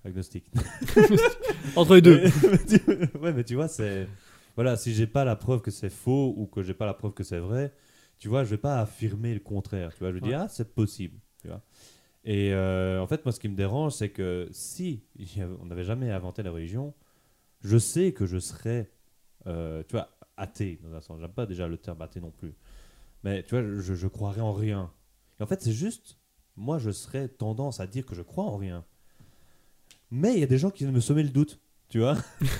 agnostique. 0.04 0.50
Entre 1.76 1.94
les 1.96 2.02
deux. 2.02 2.20
Ouais, 3.20 3.32
mais 3.32 3.44
tu 3.44 3.54
vois, 3.54 3.68
c'est 3.68 4.06
voilà, 4.54 4.76
si 4.76 4.94
j'ai 4.94 5.06
pas 5.06 5.24
la 5.24 5.36
preuve 5.36 5.60
que 5.60 5.70
c'est 5.70 5.90
faux 5.90 6.32
ou 6.36 6.46
que 6.46 6.62
j'ai 6.62 6.74
pas 6.74 6.86
la 6.86 6.94
preuve 6.94 7.12
que 7.12 7.22
c'est 7.24 7.38
vrai, 7.38 7.72
tu 8.18 8.28
vois, 8.28 8.44
je 8.44 8.50
vais 8.50 8.56
pas 8.58 8.80
affirmer 8.80 9.34
le 9.34 9.40
contraire, 9.40 9.92
tu 9.92 9.98
vois, 10.00 10.08
je 10.10 10.14
vais 10.14 10.20
dire 10.20 10.40
ah 10.40 10.48
c'est 10.48 10.74
possible, 10.74 11.18
tu 11.42 11.48
vois. 11.48 11.62
Et 12.24 12.52
euh, 12.52 13.00
en 13.00 13.06
fait, 13.06 13.24
moi, 13.24 13.32
ce 13.32 13.38
qui 13.38 13.48
me 13.48 13.54
dérange, 13.54 13.92
c'est 13.92 14.08
que 14.08 14.48
si 14.50 15.02
il 15.16 15.36
y 15.36 15.42
avait- 15.42 15.54
on 15.60 15.66
n'avait 15.66 15.84
jamais 15.84 16.10
inventé 16.10 16.42
la 16.42 16.50
religion, 16.50 16.92
je 17.66 17.78
sais 17.78 18.12
que 18.12 18.26
je 18.26 18.38
serais, 18.38 18.90
euh, 19.46 19.82
tu 19.88 19.92
vois, 19.92 20.08
athée 20.36 20.78
dans 20.82 20.94
un 20.94 21.00
sens. 21.00 21.20
J'aime 21.20 21.32
pas 21.32 21.46
déjà 21.46 21.66
le 21.66 21.76
terme 21.76 22.00
athée 22.00 22.20
non 22.20 22.30
plus. 22.30 22.54
Mais 23.24 23.42
tu 23.42 23.50
vois, 23.50 23.62
je, 23.80 23.94
je 23.94 24.06
croirais 24.06 24.40
en 24.40 24.52
rien. 24.52 24.92
Et 25.40 25.42
en 25.42 25.46
fait, 25.46 25.60
c'est 25.62 25.72
juste, 25.72 26.18
moi, 26.56 26.78
je 26.78 26.90
serais 26.90 27.28
tendance 27.28 27.80
à 27.80 27.86
dire 27.86 28.06
que 28.06 28.14
je 28.14 28.22
crois 28.22 28.44
en 28.44 28.56
rien. 28.56 28.84
Mais 30.10 30.34
il 30.34 30.40
y 30.40 30.44
a 30.44 30.46
des 30.46 30.58
gens 30.58 30.70
qui 30.70 30.84
viennent 30.84 30.94
me 30.94 31.00
sommer 31.00 31.24
le 31.24 31.30
doute, 31.30 31.60
tu 31.88 31.98
vois. 31.98 32.16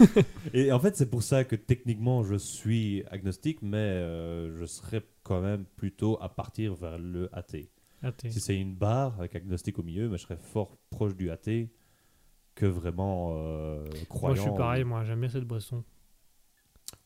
Et 0.53 0.73
en 0.73 0.81
fait, 0.81 0.97
c'est 0.97 1.09
pour 1.09 1.23
ça 1.23 1.45
que 1.45 1.55
techniquement, 1.55 2.24
je 2.24 2.35
suis 2.35 3.05
agnostique, 3.11 3.62
mais 3.62 3.77
euh, 3.77 4.59
je 4.59 4.65
serais 4.66 5.07
quand 5.23 5.41
même 5.41 5.65
plutôt 5.77 6.19
à 6.20 6.28
partir 6.28 6.74
vers 6.74 6.99
le 6.99 7.28
athée. 7.33 7.70
Athée. 8.03 8.31
Si 8.31 8.41
c'est 8.41 8.59
une 8.59 8.74
barre 8.74 9.19
avec 9.19 9.37
agnostique 9.37 9.78
au 9.78 9.85
milieu, 9.85 10.09
mais 10.09 10.19
je 10.19 10.23
serais 10.23 10.37
fort 10.37 10.77
proche 10.91 11.15
du 11.15 11.31
athée 11.31 11.70
que 12.57 12.66
vraiment 12.66 13.35
euh, 13.37 13.85
croyant. 14.09 14.35
Moi, 14.35 14.35
je 14.35 14.41
suis 14.41 14.51
pareil, 14.59 14.83
moi, 14.85 15.05
j'aime 15.05 15.20
bien 15.20 15.28
cette 15.28 15.45
boisson. 15.45 15.85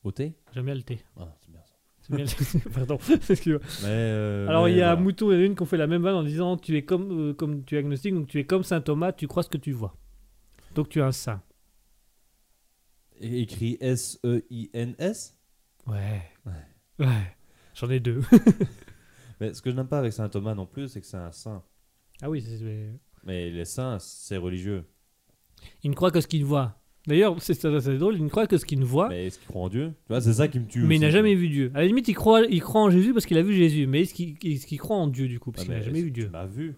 Au 0.02 0.10
thé? 0.12 0.34
J'aime 0.54 0.64
bien 0.64 0.74
le 0.74 0.82
thé. 0.82 1.00
Ah, 1.18 1.28
c'est 1.42 1.50
bien 1.50 2.26
ça. 2.26 2.58
Pardon. 2.74 2.98
Euh, 3.84 4.48
Alors, 4.48 4.68
il 4.68 4.76
y 4.76 4.80
a 4.82 4.94
voilà. 4.94 5.00
Mouton 5.00 5.30
et 5.32 5.44
une 5.44 5.54
qui 5.54 5.62
ont 5.62 5.66
fait 5.66 5.76
la 5.76 5.86
même 5.86 6.02
vanne 6.02 6.14
en 6.16 6.22
disant 6.22 6.56
Tu 6.56 6.76
es 6.76 6.82
comme, 6.84 7.30
euh, 7.30 7.34
comme 7.34 7.64
tu 7.64 7.74
es 7.76 7.78
agnostique, 7.78 8.14
donc 8.14 8.26
tu 8.26 8.38
es 8.38 8.44
comme 8.46 8.62
saint 8.64 8.80
Thomas, 8.80 9.12
tu 9.12 9.26
crois 9.28 9.42
ce 9.42 9.48
que 9.50 9.58
tu 9.58 9.72
vois. 9.72 9.94
Donc 10.74 10.88
tu 10.88 10.98
es 11.00 11.02
un 11.02 11.12
saint. 11.12 11.42
É- 13.20 13.40
Écrit 13.42 13.74
E 13.82 13.84
S-E-I-N-S. 13.92 15.36
Ouais. 15.86 16.22
Ouais. 16.98 17.06
J'en 17.74 17.90
ai 17.90 18.00
deux. 18.00 18.20
Mais 19.40 19.54
ce 19.54 19.62
que 19.62 19.70
je 19.70 19.76
n'aime 19.76 19.88
pas 19.88 19.98
avec 19.98 20.12
saint 20.12 20.28
Thomas 20.28 20.54
non 20.54 20.66
plus, 20.66 20.88
c'est 20.88 21.00
que 21.00 21.06
c'est 21.06 21.16
un 21.16 21.32
saint. 21.32 21.62
ah 22.22 22.28
oui, 22.30 22.42
c'est- 22.42 22.92
Mais 23.24 23.50
les 23.50 23.64
saints, 23.64 23.98
c'est 24.00 24.36
religieux. 24.36 24.84
Il 25.82 25.90
ne 25.90 25.94
croit 25.94 26.10
que 26.10 26.20
ce 26.20 26.26
qu'il 26.26 26.44
voit. 26.44 26.76
D'ailleurs, 27.06 27.36
c'est 27.40 27.54
c'est 27.54 27.96
drôle, 27.98 28.16
il 28.16 28.24
ne 28.24 28.28
croit 28.28 28.46
que 28.46 28.58
ce 28.58 28.64
qu'il 28.66 28.78
ne 28.78 28.84
voit, 28.84 29.08
mais, 29.08 29.14
Mais 29.16 29.26
est-ce 29.26 29.38
qu'il 29.38 29.48
croit 29.48 29.62
en 29.62 29.68
Dieu? 29.70 29.88
Tu 30.06 30.08
vois, 30.12 30.20
c'est 30.20 30.34
ça 30.34 30.48
qui 30.48 30.60
me 30.60 30.66
tue. 30.66 30.80
il 30.80 30.86
aussi, 30.86 30.98
n'a 30.98 31.10
jamais 31.10 31.34
vu 31.34 31.48
Dieu. 31.48 31.70
À 31.74 31.80
la 31.80 31.86
limite, 31.86 32.06
il 32.08 32.14
croit, 32.14 32.42
il 32.42 32.60
croit 32.60 32.82
en 32.82 32.90
Jésus 32.90 33.12
parce 33.14 33.24
qu'il 33.26 33.38
a 33.38 33.42
vu 33.42 33.54
Jésus, 33.54 33.86
mais 33.86 34.02
est-ce 34.02 34.12
qu'il 34.14 34.36
est-ce 34.44 34.66
qu'il 34.66 34.78
croit 34.78 34.96
en 34.96 35.06
Dieu 35.06 35.26
du 35.26 35.40
coup? 35.40 35.50
Parce 35.50 35.62
Ah, 35.62 35.64
qu'il 35.66 35.72
n'a 35.74 35.78
mais 35.80 35.84
jamais 35.86 36.02
vu 36.02 36.10
que 36.10 36.14
Tu 36.14 36.20
Dieu. 36.20 36.30
m'as 36.30 36.46
vu 36.46 36.76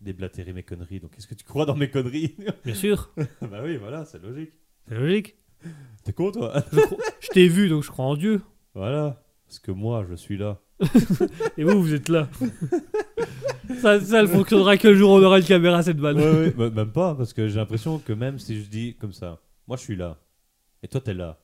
déblatérer 0.00 0.52
mes 0.54 0.62
conneries? 0.62 1.00
Donc, 1.00 1.12
est-ce 1.18 1.26
que 1.26 1.34
tu 1.34 1.44
crois 1.44 1.66
dans 1.66 1.76
mes 1.76 1.90
conneries? 1.90 2.34
Bien 2.64 2.74
sûr, 2.74 3.12
Bah 3.42 3.60
oui, 3.62 3.76
voilà, 3.76 4.04
c'est 4.06 4.20
logique. 4.22 4.50
c'est 4.88 4.94
logique. 4.94 5.36
T'es 6.04 6.14
con, 6.14 6.32
toi? 6.32 6.64
Je 7.20 7.28
t'ai 7.28 7.46
vu, 7.48 7.68
donc 7.68 7.82
je 7.84 7.90
crois 7.90 8.06
en 8.06 8.16
Dieu. 8.16 8.40
Voilà. 8.74 9.22
Parce 9.46 9.58
que 9.58 9.72
moi, 9.72 10.06
je 10.08 10.14
suis 10.14 10.38
là. 10.38 10.58
Et 11.58 11.64
vous, 11.64 11.82
vous 11.82 11.92
êtes 11.92 12.08
là. 12.08 12.30
Ça, 13.80 14.00
ça 14.00 14.22
ne 14.22 14.26
fonctionnera 14.26 14.76
que 14.76 14.88
le 14.88 14.94
jour 14.94 15.10
où 15.12 15.14
on 15.14 15.22
aura 15.22 15.38
une 15.38 15.44
caméra 15.44 15.82
cette 15.82 15.98
vanne. 15.98 16.16
Ouais, 16.18 16.30
ouais, 16.32 16.50
bah, 16.50 16.70
même 16.70 16.92
pas, 16.92 17.14
parce 17.14 17.32
que 17.32 17.48
j'ai 17.48 17.56
l'impression 17.56 17.98
que 17.98 18.12
même 18.12 18.38
si 18.38 18.62
je 18.62 18.68
dis 18.68 18.94
comme 18.96 19.12
ça, 19.12 19.40
moi 19.68 19.76
je 19.76 19.82
suis 19.82 19.96
là, 19.96 20.18
et 20.82 20.88
toi 20.88 21.00
t'es 21.00 21.14
là, 21.14 21.38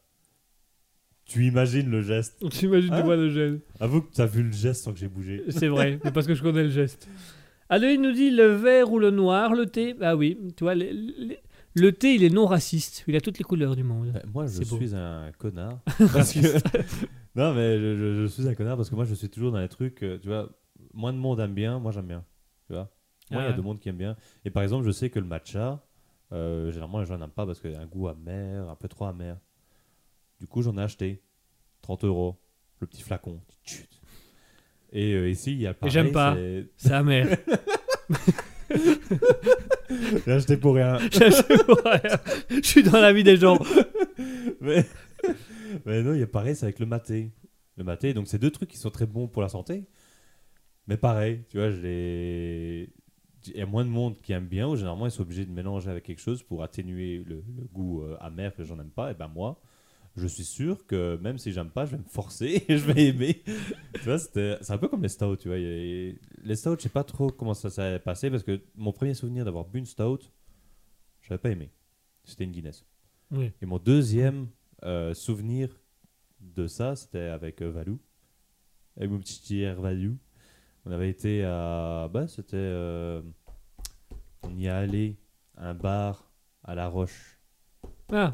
Tu 1.24 1.44
imagines 1.46 1.90
le 1.90 2.02
geste. 2.02 2.36
Tu 2.50 2.66
imagines 2.66 2.92
Hein 2.92 3.00
du 3.00 3.04
moi 3.04 3.16
le 3.16 3.30
gène. 3.30 3.60
Avoue 3.80 4.02
que 4.02 4.12
tu 4.14 4.20
as 4.20 4.26
vu 4.26 4.42
le 4.44 4.52
geste 4.52 4.84
sans 4.84 4.92
que 4.92 4.98
j'ai 4.98 5.08
bougé. 5.08 5.42
C'est 5.48 5.68
vrai, 5.68 5.98
mais 6.04 6.12
parce 6.12 6.26
que 6.26 6.34
je 6.34 6.42
connais 6.42 6.62
le 6.64 6.70
geste. 6.70 7.08
Adeline 7.68 8.02
nous 8.02 8.12
dit 8.12 8.30
le 8.30 8.46
vert 8.54 8.92
ou 8.92 8.98
le 9.00 9.10
noir, 9.10 9.52
le 9.54 9.66
thé. 9.66 9.96
Ah 10.00 10.14
oui, 10.16 10.38
tu 10.56 10.62
vois, 10.62 10.76
le, 10.76 11.90
thé, 11.90 12.14
il 12.14 12.22
est 12.22 12.30
non 12.30 12.46
raciste. 12.46 13.02
Il 13.08 13.16
a 13.16 13.20
toutes 13.20 13.38
les 13.38 13.44
couleurs 13.44 13.74
du 13.74 13.82
monde. 13.82 14.12
Euh, 14.14 14.20
Moi, 14.32 14.46
je 14.46 14.60
beau. 14.60 14.76
suis 14.76 14.94
un 14.94 15.32
connard. 15.36 15.80
Parce 16.12 16.32
que... 16.32 16.38
non, 17.34 17.52
mais 17.54 17.76
je, 17.80 17.96
je- 17.96 18.22
je 18.22 18.26
suis 18.28 18.46
un 18.48 18.54
connard 18.54 18.76
parce 18.76 18.88
que 18.88 18.94
moi, 18.94 19.04
je 19.04 19.14
suis 19.14 19.28
toujours 19.28 19.50
dans 19.50 19.58
les 19.60 19.68
trucs. 19.68 20.02
euh, 20.04 20.16
Tu 20.22 20.28
vois, 20.28 20.48
moins 20.96 21.12
de 21.12 21.18
monde 21.18 21.38
aime 21.40 21.54
bien, 21.54 21.78
moi, 21.78 21.92
j'aime 21.92 22.06
bien. 22.06 22.24
Tu 22.66 22.72
vois 22.72 22.90
Moi, 23.30 23.42
il 23.42 23.44
y 23.44 23.48
Ah. 23.48 23.52
a 23.52 23.56
de 23.56 23.60
monde 23.62 23.78
qui 23.78 23.88
aime 23.88 23.96
bien. 23.96 24.16
Et 24.44 24.50
par 24.50 24.62
exemple, 24.62 24.84
je 24.86 24.90
sais 24.90 25.10
que 25.10 25.18
le 25.18 25.26
matcha, 25.26 25.84
euh, 26.32 26.70
généralement, 26.72 27.00
les 27.00 27.06
gens 27.06 27.16
n'aiment 27.18 27.30
pas 27.30 27.46
parce 27.46 27.60
qu'il 27.60 27.70
y 27.72 27.74
a 27.76 27.80
un 27.80 27.86
goût 27.86 28.08
amer, 28.08 28.68
un 28.68 28.74
peu 28.76 28.88
trop 28.88 29.04
amer. 29.06 29.36
Du 30.40 30.46
coup, 30.46 30.62
j'en 30.62 30.76
ai 30.78 30.82
acheté 30.82 31.22
30 31.82 32.04
euros, 32.04 32.36
le 32.80 32.86
petit 32.86 33.02
flacon. 33.02 33.40
Et 34.92 35.12
euh, 35.14 35.28
ici, 35.28 35.52
il 35.52 35.60
y 35.60 35.66
a 35.66 35.70
le 35.80 35.86
Et 35.86 35.90
j'aime 35.90 36.12
pas. 36.12 36.36
c'est- 36.76 36.92
amer. 36.92 37.36
J'ai 40.26 40.32
acheté 40.32 40.56
pour 40.56 40.74
rien. 40.74 40.98
je 41.10 42.60
suis 42.62 42.82
dans 42.82 43.00
la 43.00 43.12
vie 43.12 43.24
des 43.24 43.36
gens. 43.36 43.58
mais, 44.60 44.84
mais 45.84 46.02
non, 46.02 46.14
il 46.14 46.20
y 46.20 46.22
a 46.22 46.26
pareil, 46.26 46.54
c'est 46.56 46.64
avec 46.66 46.78
le 46.78 46.86
maté. 46.86 47.32
Le 47.76 47.84
maté, 47.84 48.14
donc 48.14 48.26
c'est 48.28 48.38
deux 48.38 48.50
trucs 48.50 48.70
qui 48.70 48.78
sont 48.78 48.90
très 48.90 49.06
bons 49.06 49.28
pour 49.28 49.42
la 49.42 49.48
santé. 49.48 49.84
Mais 50.86 50.96
pareil, 50.96 51.42
tu 51.48 51.58
vois, 51.58 51.70
je 51.70 52.86
il 53.48 53.56
y 53.56 53.62
a 53.62 53.66
moins 53.66 53.84
de 53.84 53.90
monde 53.90 54.20
qui 54.20 54.32
aime 54.32 54.46
bien, 54.46 54.66
ou 54.68 54.76
généralement 54.76 55.06
ils 55.06 55.10
sont 55.12 55.22
obligés 55.22 55.46
de 55.46 55.52
mélanger 55.52 55.90
avec 55.90 56.04
quelque 56.04 56.20
chose 56.20 56.42
pour 56.42 56.62
atténuer 56.62 57.22
le, 57.24 57.44
le 57.56 57.64
goût 57.72 58.02
euh, 58.02 58.16
amer 58.20 58.54
que 58.54 58.64
j'en 58.64 58.78
aime 58.80 58.90
pas. 58.90 59.12
Et 59.12 59.14
ben 59.14 59.28
moi, 59.28 59.60
je 60.16 60.26
suis 60.26 60.44
sûr 60.44 60.86
que 60.86 61.16
même 61.22 61.38
si 61.38 61.52
j'aime 61.52 61.70
pas, 61.70 61.84
je 61.84 61.92
vais 61.92 61.98
me 61.98 62.08
forcer 62.08 62.64
et 62.68 62.78
je 62.78 62.84
vais 62.90 63.06
aimer. 63.06 63.42
tu 63.94 64.00
vois, 64.00 64.18
c'est 64.18 64.70
un 64.70 64.78
peu 64.78 64.88
comme 64.88 65.02
les 65.02 65.08
stouts, 65.08 65.36
tu 65.36 65.48
vois. 65.48 65.58
les 65.58 66.56
stouts, 66.56 66.76
je 66.76 66.82
sais 66.82 66.88
pas 66.88 67.04
trop 67.04 67.30
comment 67.30 67.54
ça 67.54 67.70
s'est 67.70 67.98
passé 67.98 68.30
parce 68.30 68.42
que 68.42 68.60
mon 68.74 68.92
premier 68.92 69.14
souvenir 69.14 69.44
d'avoir 69.44 69.66
bu 69.66 69.78
une 69.78 69.86
stout, 69.86 70.20
j'avais 71.22 71.38
pas 71.38 71.50
aimé. 71.50 71.70
C'était 72.24 72.44
une 72.44 72.52
Guinness. 72.52 72.84
Oui. 73.30 73.52
Et 73.60 73.66
mon 73.66 73.78
deuxième 73.78 74.48
euh, 74.84 75.14
souvenir 75.14 75.68
de 76.40 76.66
ça, 76.66 76.96
c'était 76.96 77.18
avec 77.18 77.62
euh, 77.62 77.70
Valou. 77.70 77.98
Avec 78.96 79.10
mon 79.10 79.18
petit 79.18 79.40
tiers 79.42 79.80
Valou. 79.80 80.16
On 80.86 80.92
avait 80.92 81.10
été 81.10 81.44
à. 81.44 82.08
Bah, 82.12 82.26
c'était. 82.28 82.56
euh, 82.56 83.20
on 84.44 84.54
y 84.56 84.66
est 84.66 84.70
allé 84.70 85.16
à 85.56 85.70
un 85.70 85.74
bar 85.74 86.30
à 86.62 86.74
La 86.74 86.88
Roche. 86.88 87.40
Ah, 88.12 88.32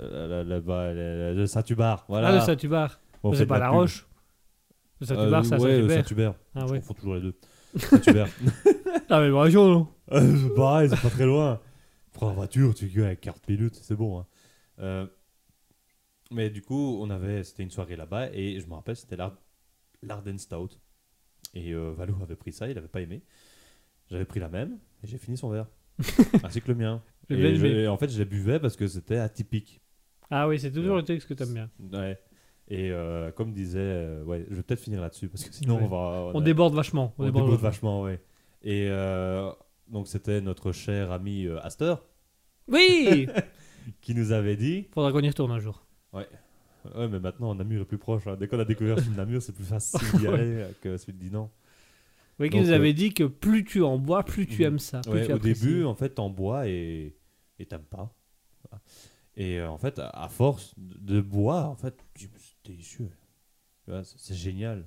Euh, 0.00 0.44
Là-bas, 0.44 0.92
le, 0.92 1.34
le 1.34 1.46
Saint-Hubert. 1.46 2.04
Voilà. 2.08 2.28
ah 2.28 2.32
le 2.34 2.40
Saint-Hubert. 2.40 3.00
On 3.22 3.30
fait 3.32 3.38
c'est 3.38 3.44
de 3.44 3.48
pas 3.48 3.58
la 3.58 3.68
pub. 3.68 3.74
Roche. 3.76 4.06
Le 5.00 5.06
Saint-Hubert, 5.06 5.38
Euh, 5.38 5.42
c'est 5.44 5.54
à 5.54 5.58
ouais, 5.58 5.78
le 5.80 5.88
Saint-Hubert. 5.88 6.04
Saint-Hubert. 6.04 6.34
Ah 6.54 6.60
Je 6.66 6.72
ouais. 6.72 6.78
confonds 6.80 6.94
toujours 6.94 7.14
les 7.14 7.20
deux. 7.22 7.38
Saint-Hubert. 7.76 8.28
Ah 9.08 9.20
mais 9.20 9.30
région, 9.40 9.68
non 9.68 9.88
Euh, 10.12 10.36
c'est 10.48 10.54
pareil, 10.54 10.90
c'est 10.90 11.00
pas 11.00 11.08
très 11.10 11.24
loin. 11.26 11.58
Prends 12.12 12.26
la 12.28 12.34
voiture, 12.34 12.74
tu 12.74 12.86
gueules 12.88 13.06
avec 13.06 13.20
40 13.22 13.48
minutes, 13.48 13.76
c'est 13.76 13.94
bon. 13.96 14.20
hein. 14.20 14.26
Euh, 14.80 15.06
mais 16.30 16.50
du 16.50 16.60
coup, 16.60 16.98
on 17.00 17.08
avait, 17.08 17.42
c'était 17.44 17.62
une 17.62 17.70
soirée 17.70 17.96
là-bas 17.96 18.28
et 18.32 18.60
je 18.60 18.66
me 18.66 18.74
rappelle, 18.74 18.96
c'était 18.96 19.16
l'Ar- 19.16 19.38
l'Arden 20.02 20.36
Stout. 20.38 20.68
Et 21.54 21.72
euh, 21.72 21.92
Valou 21.96 22.16
avait 22.22 22.36
pris 22.36 22.52
ça, 22.52 22.68
il 22.68 22.76
avait 22.78 22.88
pas 22.88 23.00
aimé. 23.00 23.22
J'avais 24.10 24.24
pris 24.24 24.40
la 24.40 24.48
même 24.48 24.78
et 25.02 25.06
j'ai 25.06 25.18
fini 25.18 25.36
son 25.36 25.48
verre. 25.50 25.66
ainsi 26.44 26.60
que 26.62 26.68
le 26.68 26.74
mien. 26.74 27.02
Bien 27.28 27.38
Et 27.38 27.54
je- 27.56 27.66
aimé. 27.66 27.80
et 27.82 27.88
en 27.88 27.96
fait, 27.96 28.08
je 28.10 28.18
les 28.18 28.24
buvais 28.24 28.58
parce 28.58 28.76
que 28.76 28.86
c'était 28.88 29.18
atypique. 29.18 29.80
Ah 30.30 30.48
oui, 30.48 30.58
c'est 30.58 30.72
toujours 30.72 30.96
le 30.96 31.02
texte 31.04 31.28
que 31.28 31.34
t'aimes 31.34 31.52
bien. 31.54 31.70
Ouais. 31.92 32.18
Et 32.68 32.90
euh, 32.90 33.30
comme 33.32 33.52
disait, 33.52 33.78
euh, 33.80 34.24
ouais, 34.24 34.46
je 34.48 34.54
vais 34.56 34.62
peut-être 34.62 34.80
finir 34.80 35.00
là-dessus 35.02 35.28
parce 35.28 35.44
que 35.44 35.52
sinon 35.54 35.76
Ouais. 35.76 35.82
on 35.84 35.88
va. 35.88 36.30
On 36.34 36.40
a- 36.40 36.44
déborde 36.44 36.74
vachement. 36.74 37.14
on 37.18 37.24
déborde 37.24 37.60
vachement, 37.60 38.02
ouais. 38.02 38.20
Et 38.62 38.86
euh, 38.88 39.50
donc 39.88 40.08
c'était 40.08 40.40
notre 40.40 40.72
cher 40.72 41.10
ami 41.12 41.44
euh, 41.46 41.58
Astor 41.60 42.02
Oui 42.68 43.26
qui 44.00 44.14
nous 44.14 44.32
avait 44.32 44.56
dit. 44.56 44.88
Faudra 44.94 45.12
qu'on 45.12 45.20
y 45.20 45.28
retourne 45.28 45.50
un 45.52 45.58
jour. 45.58 45.84
Ouais, 46.12 46.26
mais 46.96 47.20
maintenant 47.20 47.54
Namur 47.54 47.82
est 47.82 47.84
plus 47.86 47.98
proche. 47.98 48.26
hein. 48.26 48.36
Dès 48.38 48.48
qu'on 48.48 48.58
a 48.58 48.64
découvert 48.64 48.98
celui 48.98 49.10
de 49.12 49.16
Namur, 49.16 49.40
c'est 49.42 49.52
plus 49.52 49.64
facile 49.64 50.00
d'y 50.18 50.26
aller 50.28 50.66
que 50.80 50.96
celui 50.96 51.12
de 51.14 51.18
Dinan. 51.18 51.50
Oui, 52.40 52.50
qui 52.50 52.58
nous 52.60 52.70
euh, 52.70 52.74
avait 52.76 52.92
dit 52.94 53.12
que 53.14 53.24
plus 53.24 53.64
tu 53.64 53.82
en 53.82 53.98
bois, 53.98 54.24
plus 54.24 54.46
tu 54.46 54.60
Mhm. 54.62 54.66
aimes 54.66 54.78
ça. 54.78 55.00
Ouais, 55.06 55.26
tu 55.26 55.32
au 55.32 55.36
apprécies. 55.36 55.64
début, 55.66 55.84
en 55.84 55.94
fait, 55.94 56.10
t'en 56.10 56.30
bois 56.30 56.66
et 56.68 57.14
et 57.58 57.66
t'aimes 57.66 57.82
pas. 57.82 58.12
Et 59.36 59.58
euh, 59.60 59.68
en 59.70 59.78
fait, 59.78 59.98
à, 59.98 60.28
force 60.28 60.74
de 60.76 61.14
de 61.16 61.20
boire, 61.20 61.70
en 61.70 61.76
fait, 61.76 61.94
tu 62.14 62.28
c'est 62.36 62.70
délicieux. 62.72 63.10
C'est 64.04 64.34
génial. 64.34 64.86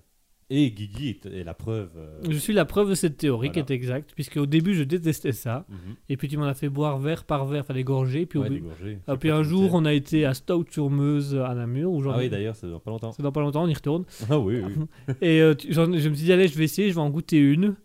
Et 0.51 0.69
Guigui 0.69 1.09
est, 1.09 1.25
est 1.25 1.43
la 1.43 1.55
preuve. 1.55 1.89
euh, 1.97 2.19
Je 2.29 2.37
suis 2.37 2.53
la 2.53 2.65
preuve 2.65 2.89
de 2.91 2.93
cette 2.95 3.17
théorie 3.17 3.47
qui 3.49 3.59
Voilà. 3.59 3.71
est 3.71 3.75
exacte, 3.75 4.11
puisque 4.13 4.37
au 4.37 4.45
début 4.45 4.75
je 4.75 4.83
détestais 4.83 5.31
ça, 5.31 5.65
mhm. 5.69 5.95
et 6.07 6.17
puis 6.17 6.27
tu 6.27 6.37
m'en 6.37 6.45
as 6.45 6.53
fait 6.53 6.69
boire 6.69 6.99
verre 6.99 7.23
par 7.23 7.45
verre, 7.47 7.63
des 7.65 7.83
gorgées, 7.83 8.27
puis, 8.27 8.37
au 8.37 8.43
Ouais, 8.43 8.49
bout- 8.49 8.55
dégorgé. 8.55 8.99
Ah, 9.07 9.17
puis 9.17 9.31
un 9.31 9.41
jour 9.41 9.71
on 9.73 9.85
a 9.85 9.93
été 9.93 10.23
à 10.23 10.35
Stout-sur-Meuse 10.35 11.35
à 11.35 11.53
Namur, 11.55 11.91
où 11.91 12.01
j'en 12.03 12.11
Ah 12.11 12.17
ai- 12.17 12.25
oui, 12.25 12.29
d'ailleurs, 12.29 12.55
c'est 12.55 12.69
dans 12.69 12.79
pas 12.79 12.91
longtemps. 12.91 13.11
c'est 13.11 13.23
dans 13.23 13.31
pas 13.31 13.41
longtemps, 13.41 13.63
on 13.63 13.67
y 13.67 13.73
retourne, 13.73 14.05
Ah 14.29 14.37
oui, 14.39 14.61
oui. 14.63 14.85
et 15.21 15.41
euh, 15.41 15.55
tu- 15.55 15.73
j'en- 15.73 15.85
je 15.85 16.09
me 16.09 16.13
suis 16.15 16.25
dit 16.25 16.31
allez 16.31 16.47
je 16.47 16.55
vais 16.57 16.65
essayer, 16.65 16.89
je 16.89 16.93
vais 16.95 17.01
en 17.01 17.09
goûter 17.09 17.39
une, 17.39 17.75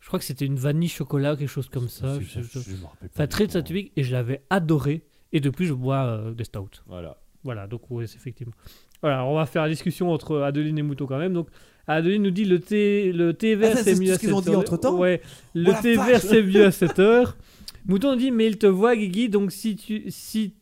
je 0.00 0.06
crois 0.06 0.18
que 0.18 0.24
c'était 0.26 0.44
une 0.46 0.56
vanille 0.56 0.88
chocolat, 0.90 1.34
quelque 1.36 1.48
chose 1.48 1.70
comme 1.70 1.88
ça, 1.88 2.16
C'est- 2.16 2.42
je- 2.42 2.60
je- 2.60 2.76
me 2.76 2.84
rappelle 2.86 3.08
pas 3.08 3.14
enfin 3.14 3.22
du 3.24 3.28
très 3.30 3.48
satyrique, 3.48 3.92
et 3.96 4.02
je 4.02 4.12
l'avais 4.12 4.42
adoré, 4.50 5.06
et 5.32 5.40
depuis 5.40 5.64
je 5.64 5.72
bois 5.72 6.04
euh, 6.04 6.32
des 6.34 6.44
Stouts. 6.44 6.68
Voilà. 6.86 7.18
Voilà, 7.44 7.66
donc 7.66 7.90
oui, 7.90 8.06
c'est 8.06 8.16
effectivement. 8.16 8.52
Voilà, 9.00 9.24
on 9.24 9.34
va 9.34 9.46
faire 9.46 9.62
la 9.62 9.68
discussion 9.68 10.12
entre 10.12 10.38
Adeline 10.42 10.78
et 10.78 10.82
Mouton 10.82 11.06
quand 11.06 11.18
même. 11.18 11.32
Donc, 11.32 11.48
Adeline 11.86 12.22
nous 12.22 12.30
dit 12.30 12.44
le 12.44 12.60
thé, 12.60 13.12
le 13.12 13.34
thé 13.34 13.54
vert 13.54 13.72
Ah, 13.74 13.76
ça, 13.78 13.84
c'est 13.84 14.00
mieux 14.00 14.12
à 14.12 14.14
ce 14.14 14.20
qu'ils 14.20 14.28
7 14.28 14.36
ont 14.36 14.40
dit 14.40 14.50
heures. 14.50 14.58
entre-temps 14.60 14.98
Ouais, 14.98 15.20
le 15.54 15.70
Oh 15.70 15.82
thé 15.82 15.96
vert 15.96 16.20
c'est 16.20 16.42
mieux 16.42 16.64
à 16.64 16.70
7 16.70 16.98
heures. 16.98 17.36
Mouton 17.86 18.12
nous 18.12 18.18
dit 18.18 18.30
mais 18.30 18.46
il 18.46 18.58
te 18.58 18.66
voit 18.66 18.96
Guigui, 18.96 19.28
donc 19.28 19.50
si 19.52 19.76
tu 19.76 20.04
si 20.08 20.54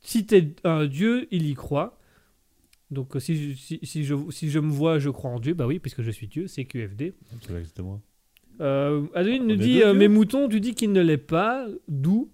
si 0.00 0.24
t'es 0.24 0.54
un 0.64 0.86
dieu, 0.86 1.28
il 1.30 1.46
y 1.46 1.54
croit. 1.54 1.98
Donc 2.90 3.14
si 3.18 3.36
je, 3.36 3.56
si, 3.56 3.78
si 3.82 4.04
je 4.04 4.14
si 4.30 4.50
je 4.50 4.58
me 4.58 4.70
vois, 4.70 4.98
je 4.98 5.10
crois 5.10 5.30
en 5.30 5.38
Dieu. 5.38 5.54
Bah 5.54 5.66
oui, 5.66 5.78
puisque 5.78 6.02
je 6.02 6.10
suis 6.10 6.26
Dieu, 6.26 6.46
c'est 6.46 6.64
QFD. 6.64 7.14
C'est 7.42 7.54
exactement. 7.54 8.00
Euh, 8.60 9.06
Adeline 9.14 9.42
On 9.42 9.46
nous 9.46 9.56
dit 9.56 9.82
euh, 9.82 9.94
Mais 9.94 10.08
Mouton, 10.08 10.48
tu 10.48 10.60
dis 10.60 10.74
qu'il 10.74 10.92
ne 10.92 11.00
l'est 11.00 11.16
pas, 11.16 11.66
d'où? 11.88 12.30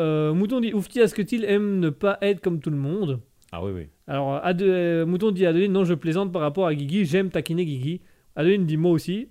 Euh, 0.00 0.34
Mouton 0.34 0.60
dit 0.60 0.74
Oufti, 0.74 0.98
est-ce 0.98 1.14
que 1.14 1.22
tu 1.22 1.42
aime 1.44 1.78
ne 1.78 1.90
pas 1.90 2.18
être 2.22 2.40
comme 2.40 2.60
tout 2.60 2.70
le 2.70 2.76
monde? 2.76 3.20
Ah 3.52 3.64
oui, 3.64 3.72
oui. 3.72 3.86
Alors, 4.06 4.44
Ade- 4.44 4.62
euh, 4.62 5.06
Mouton 5.06 5.30
dit 5.30 5.46
à 5.46 5.50
Adeline 5.50 5.72
Non, 5.72 5.84
je 5.84 5.94
plaisante 5.94 6.32
par 6.32 6.42
rapport 6.42 6.66
à 6.66 6.74
Guigui, 6.74 7.04
j'aime 7.06 7.30
taquiner 7.30 7.64
Guigui. 7.64 8.00
Adeline 8.36 8.66
dit 8.66 8.76
Moi 8.76 8.90
aussi. 8.92 9.28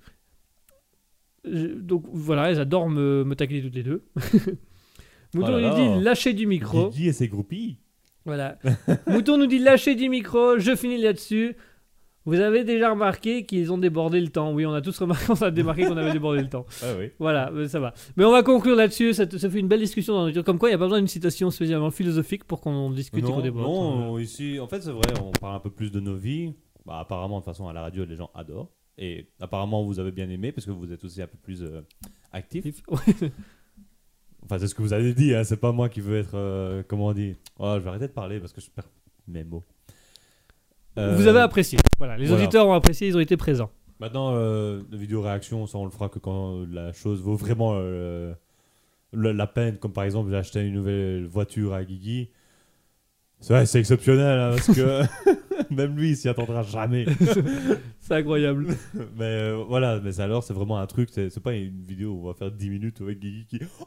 Je- 1.46 1.68
donc 1.68 2.06
voilà, 2.12 2.50
elles 2.50 2.60
adorent 2.60 2.90
me, 2.90 3.24
me 3.24 3.36
taquiner 3.36 3.62
toutes 3.62 3.76
les 3.76 3.84
deux. 3.84 4.04
Mouton 5.36 5.48
Oh 5.48 5.52
là 5.52 5.58
lui 5.58 5.64
là. 5.66 5.98
dit 5.98 6.04
Lâchez 6.04 6.34
du 6.34 6.48
micro. 6.48 6.90
Guigui 6.90 7.08
et 7.10 7.14
ses 7.14 7.28
groupies. 7.28 7.78
Voilà. 8.26 8.58
Mouton 9.08 9.38
nous 9.38 9.48
dit 9.48 9.60
lâchez 9.60 9.96
du 9.96 10.08
micro, 10.10 10.58
je 10.58 10.76
finis 10.76 10.98
là-dessus. 11.02 11.56
Vous 12.26 12.40
avez 12.40 12.64
déjà 12.64 12.92
remarqué 12.92 13.46
qu'ils 13.46 13.72
ont 13.74 13.78
débordé 13.78 14.22
le 14.22 14.30
temps. 14.30 14.54
Oui, 14.54 14.66
on 14.66 14.74
a 14.74 14.82
tous 14.82 14.98
remarqué, 15.00 15.26
on 15.30 15.42
a 15.42 15.52
démarqué 15.52 15.86
qu'on 15.86 15.98
avait 15.98 16.14
débordé 16.14 16.42
le 16.42 16.48
temps. 16.50 16.66
Ah 16.82 16.94
oui. 16.98 17.10
Voilà, 17.20 17.52
ça 17.68 17.80
va. 17.82 17.94
Mais 18.16 18.24
on 18.24 18.32
va 18.32 18.44
conclure 18.44 18.76
là-dessus. 18.76 19.14
Ça, 19.14 19.30
ça 19.30 19.50
fait 19.50 19.60
une 19.60 19.68
belle 19.68 19.82
discussion 19.82 20.14
dans 20.14 20.26
notre 20.28 20.42
Comme 20.42 20.58
quoi, 20.58 20.70
il 20.70 20.72
n'y 20.72 20.76
a 20.76 20.80
pas 20.80 20.86
besoin 20.86 21.00
d'une 21.00 21.08
citation 21.08 21.52
spécialement 21.52 21.92
philosophique 21.92 22.46
pour 22.46 22.62
qu'on 22.62 22.92
discute 22.92 23.20
et 23.20 23.28
qu'on 23.28 23.36
Non, 23.38 23.42
déborde. 23.42 23.66
non, 23.68 24.20
ici, 24.20 24.60
en 24.60 24.68
fait, 24.68 24.82
c'est 24.82 24.92
vrai, 24.92 25.08
on 25.22 25.32
parle 25.32 25.56
un 25.56 25.60
peu 25.60 25.70
plus 25.70 25.92
de 25.92 26.00
nos 26.00 26.16
vies. 26.16 26.54
Bah, 26.86 27.00
apparemment, 27.00 27.40
de 27.40 27.44
toute 27.44 27.52
façon, 27.54 27.68
à 27.68 27.74
la 27.74 27.82
radio, 27.82 28.06
les 28.06 28.16
gens 28.16 28.30
adorent. 28.34 28.70
Et 28.98 29.28
apparemment, 29.42 29.84
vous 29.84 30.00
avez 30.00 30.12
bien 30.12 30.30
aimé 30.30 30.52
parce 30.52 30.66
que 30.66 30.72
vous 30.72 30.86
tes 30.86 31.04
aussi 31.04 31.22
un 31.22 31.28
peu 31.28 31.38
plus 31.42 31.62
euh, 31.64 31.82
actif. 32.32 32.66
Enfin, 34.46 34.60
c'est 34.60 34.68
ce 34.68 34.76
que 34.76 34.82
vous 34.82 34.92
avez 34.94 35.14
dit, 35.14 35.34
hein, 35.34 35.44
c'est 35.46 35.56
pas 35.58 35.72
moi 35.72 35.88
qui 35.88 36.02
veux 36.02 36.18
être. 36.18 36.36
euh, 36.36 36.84
comment 36.86 37.08
on 37.08 37.14
dit? 37.14 37.36
Oh, 37.60 37.76
Je 37.76 37.80
vais 37.80 37.90
arrêter 37.90 38.08
de 38.08 38.12
parler 38.14 38.40
parce 38.42 38.52
que 38.52 38.60
je 38.60 38.70
perds 38.70 38.90
mes 39.28 39.44
mots. 39.46 39.64
Euh, 40.98 41.16
Vous 41.16 41.28
avez 41.28 41.40
apprécié. 41.40 41.80
Voilà, 41.98 42.18
les 42.18 42.26
voilà. 42.28 42.44
auditeurs 42.44 42.68
ont 42.68 42.74
apprécié, 42.74 43.08
ils 43.08 43.18
ont 43.18 43.22
été 43.22 43.38
présents. 43.38 43.70
Maintenant, 44.00 44.34
euh, 44.36 44.82
la 44.92 44.98
vidéo 44.98 45.22
réaction, 45.22 45.66
ça 45.66 45.78
on 45.78 45.86
le 45.86 45.92
fera 45.92 46.10
que 46.10 46.20
quand 46.20 46.66
la 46.70 46.92
chose 46.94 47.22
vaut 47.22 47.36
vraiment 47.36 47.74
euh, 47.76 48.34
la 49.14 49.48
peine. 49.48 49.78
Comme 49.78 49.94
par 49.94 50.04
exemple, 50.04 50.30
j'ai 50.30 50.38
acheté 50.38 50.62
une 50.62 50.74
nouvelle 50.74 51.26
voiture 51.26 51.74
à 51.74 51.84
Guigui. 51.84 52.30
C'est 53.40 53.54
vrai, 53.54 53.66
c'est 53.66 53.80
exceptionnel 53.80 54.40
hein, 54.40 54.50
parce 54.52 54.68
que 54.74 55.02
même 55.74 55.96
lui, 55.98 56.10
il 56.12 56.16
s'y 56.18 56.30
attendra 56.30 56.64
jamais. 56.64 57.06
C'est 58.00 58.14
incroyable. 58.16 58.68
mais 59.18 59.24
euh, 59.26 59.64
voilà, 59.68 60.00
mais 60.02 60.20
alors 60.22 60.44
c'est 60.44 60.54
vraiment 60.54 60.78
un 60.80 60.88
truc. 60.88 61.10
C'est 61.12 61.40
pas 61.42 61.54
une 61.54 61.84
vidéo 61.84 62.12
où 62.12 62.24
on 62.24 62.28
va 62.28 62.34
faire 62.34 62.52
10 62.52 62.70
minutes 62.70 63.02
avec 63.02 63.20
Guigui 63.20 63.46
qui. 63.46 63.60
Oh, 63.80 63.86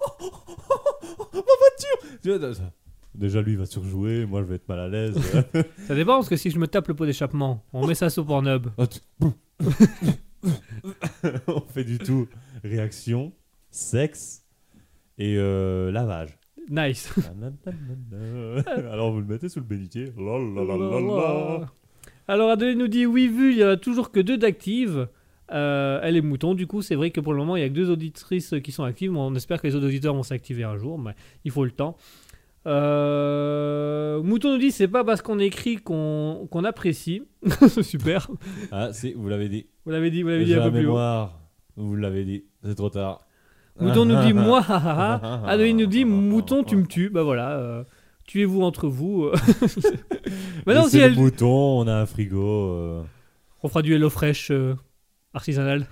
ma 1.33 1.41
voiture 1.41 2.19
Tu 2.23 2.37
vois, 2.37 2.55
ça- 2.55 2.71
Déjà, 3.17 3.41
lui, 3.43 3.53
il 3.53 3.59
va 3.59 3.67
surjouer. 3.67 4.27
Moi, 4.27 4.43
je 4.43 4.47
vais 4.47 4.57
être 4.57 4.69
mal 4.69 4.81
à 4.81 4.89
l'aise. 4.89 5.19
Ça 5.87 5.95
dépend 5.95 6.17
parce 6.17 6.29
que 6.29 6.37
si 6.37 6.51
je 6.51 6.59
me 6.59 6.67
tape 6.67 6.89
le 6.89 6.95
pot 6.95 7.07
d'échappement, 7.07 7.65
on 7.73 7.87
met 7.87 7.95
ça 7.95 8.11
sur 8.11 8.27
Pornhub. 8.27 8.69
Tu- 8.91 9.27
on 11.49 11.61
fait 11.63 11.85
du 11.85 11.99
tout 11.99 12.29
réaction, 12.63 13.33
sexe 13.71 14.45
et 15.19 15.37
euh, 15.39 15.91
lavage. 15.91 16.39
Nice. 16.69 17.13
Alors 18.91 19.13
vous 19.13 19.21
le 19.21 19.27
mettez 19.27 19.49
sous 19.49 19.61
le 19.61 19.65
bénitier. 19.65 20.13
Alors 22.29 22.51
Adeline 22.51 22.79
nous 22.79 22.89
dit 22.89 23.07
oui 23.07 23.29
vu, 23.29 23.53
il 23.53 23.59
y 23.59 23.65
en 23.65 23.69
a 23.69 23.77
toujours 23.77 24.11
que 24.11 24.21
deux 24.21 24.37
d'actives. 24.37 25.09
Euh, 25.53 26.01
elle 26.03 26.17
est 26.17 26.23
mouton, 26.23 26.55
du 26.55 26.67
coup 26.67 26.83
c'est 26.83 26.97
vrai 26.97 27.11
que 27.13 27.21
pour 27.21 27.33
le 27.33 27.39
moment 27.39 27.55
il 27.57 27.61
y 27.61 27.65
a 27.65 27.69
que 27.69 27.75
deux 27.75 27.89
auditrices 27.89 28.55
qui 28.63 28.73
sont 28.73 28.83
actives. 28.85 29.15
On 29.17 29.35
espère 29.37 29.63
que 29.63 29.67
les 29.69 29.75
autres 29.77 29.87
auditeurs 29.87 30.15
vont 30.15 30.25
s'activer 30.25 30.65
un 30.65 30.77
jour, 30.77 30.99
mais 30.99 31.13
il 31.45 31.51
faut 31.53 31.65
le 31.65 31.71
temps. 31.71 31.97
Euh, 32.67 34.23
Mouton 34.23 34.53
nous 34.53 34.59
dit 34.59 34.71
c'est 34.73 34.89
pas 34.89 35.05
parce 35.05 35.23
qu'on 35.23 35.39
écrit 35.39 35.77
qu'on 35.77 36.49
qu'on 36.51 36.65
apprécie. 36.65 37.23
Super. 37.83 38.29
Ah, 38.73 38.93
si, 38.93 39.13
vous 39.15 39.29
l'avez 39.29 39.49
dit. 39.49 39.67
Vous 39.85 39.93
l'avez 39.93 40.11
dit, 40.11 40.23
vous 40.23 40.29
l'avez 40.29 40.45
dit 40.45 40.55
un 40.55 40.63
peu 40.71 40.73
plus 40.79 40.87
haut. 40.89 40.99
Vous 41.77 41.95
l'avez 41.97 42.25
dit. 42.25 42.45
C'est 42.65 42.75
trop 42.75 42.91
tard. 42.91 43.21
Mouton 43.79 44.07
nous 44.07 44.21
dit 44.23 44.33
moi, 44.33 44.65
ha, 44.67 44.77
ha, 44.77 45.21
ha. 45.23 45.43
Adeline 45.49 45.77
nous 45.77 45.87
dit 45.87 46.05
mouton, 46.05 46.65
tu 46.65 46.77
me 46.77 46.87
tues. 46.87 47.11
Bah 47.11 47.23
voilà, 47.23 47.59
euh, 47.59 47.85
tuez-vous 48.27 48.63
entre 48.63 48.89
vous. 48.89 49.31
Maintenant, 50.67 50.85
Mais 50.85 50.89
si 50.91 50.99
elle. 50.99 51.15
le 51.15 51.21
mouton, 51.21 51.81
on 51.81 51.87
a 51.87 51.95
un 51.95 52.07
frigo. 52.07 52.71
euh, 52.71 53.03
On 53.63 53.69
fera 53.69 53.83
du 53.83 53.95
Hello 53.95 54.09
Fresh 54.11 54.51
euh, 54.51 54.75
artisanal. 55.35 55.87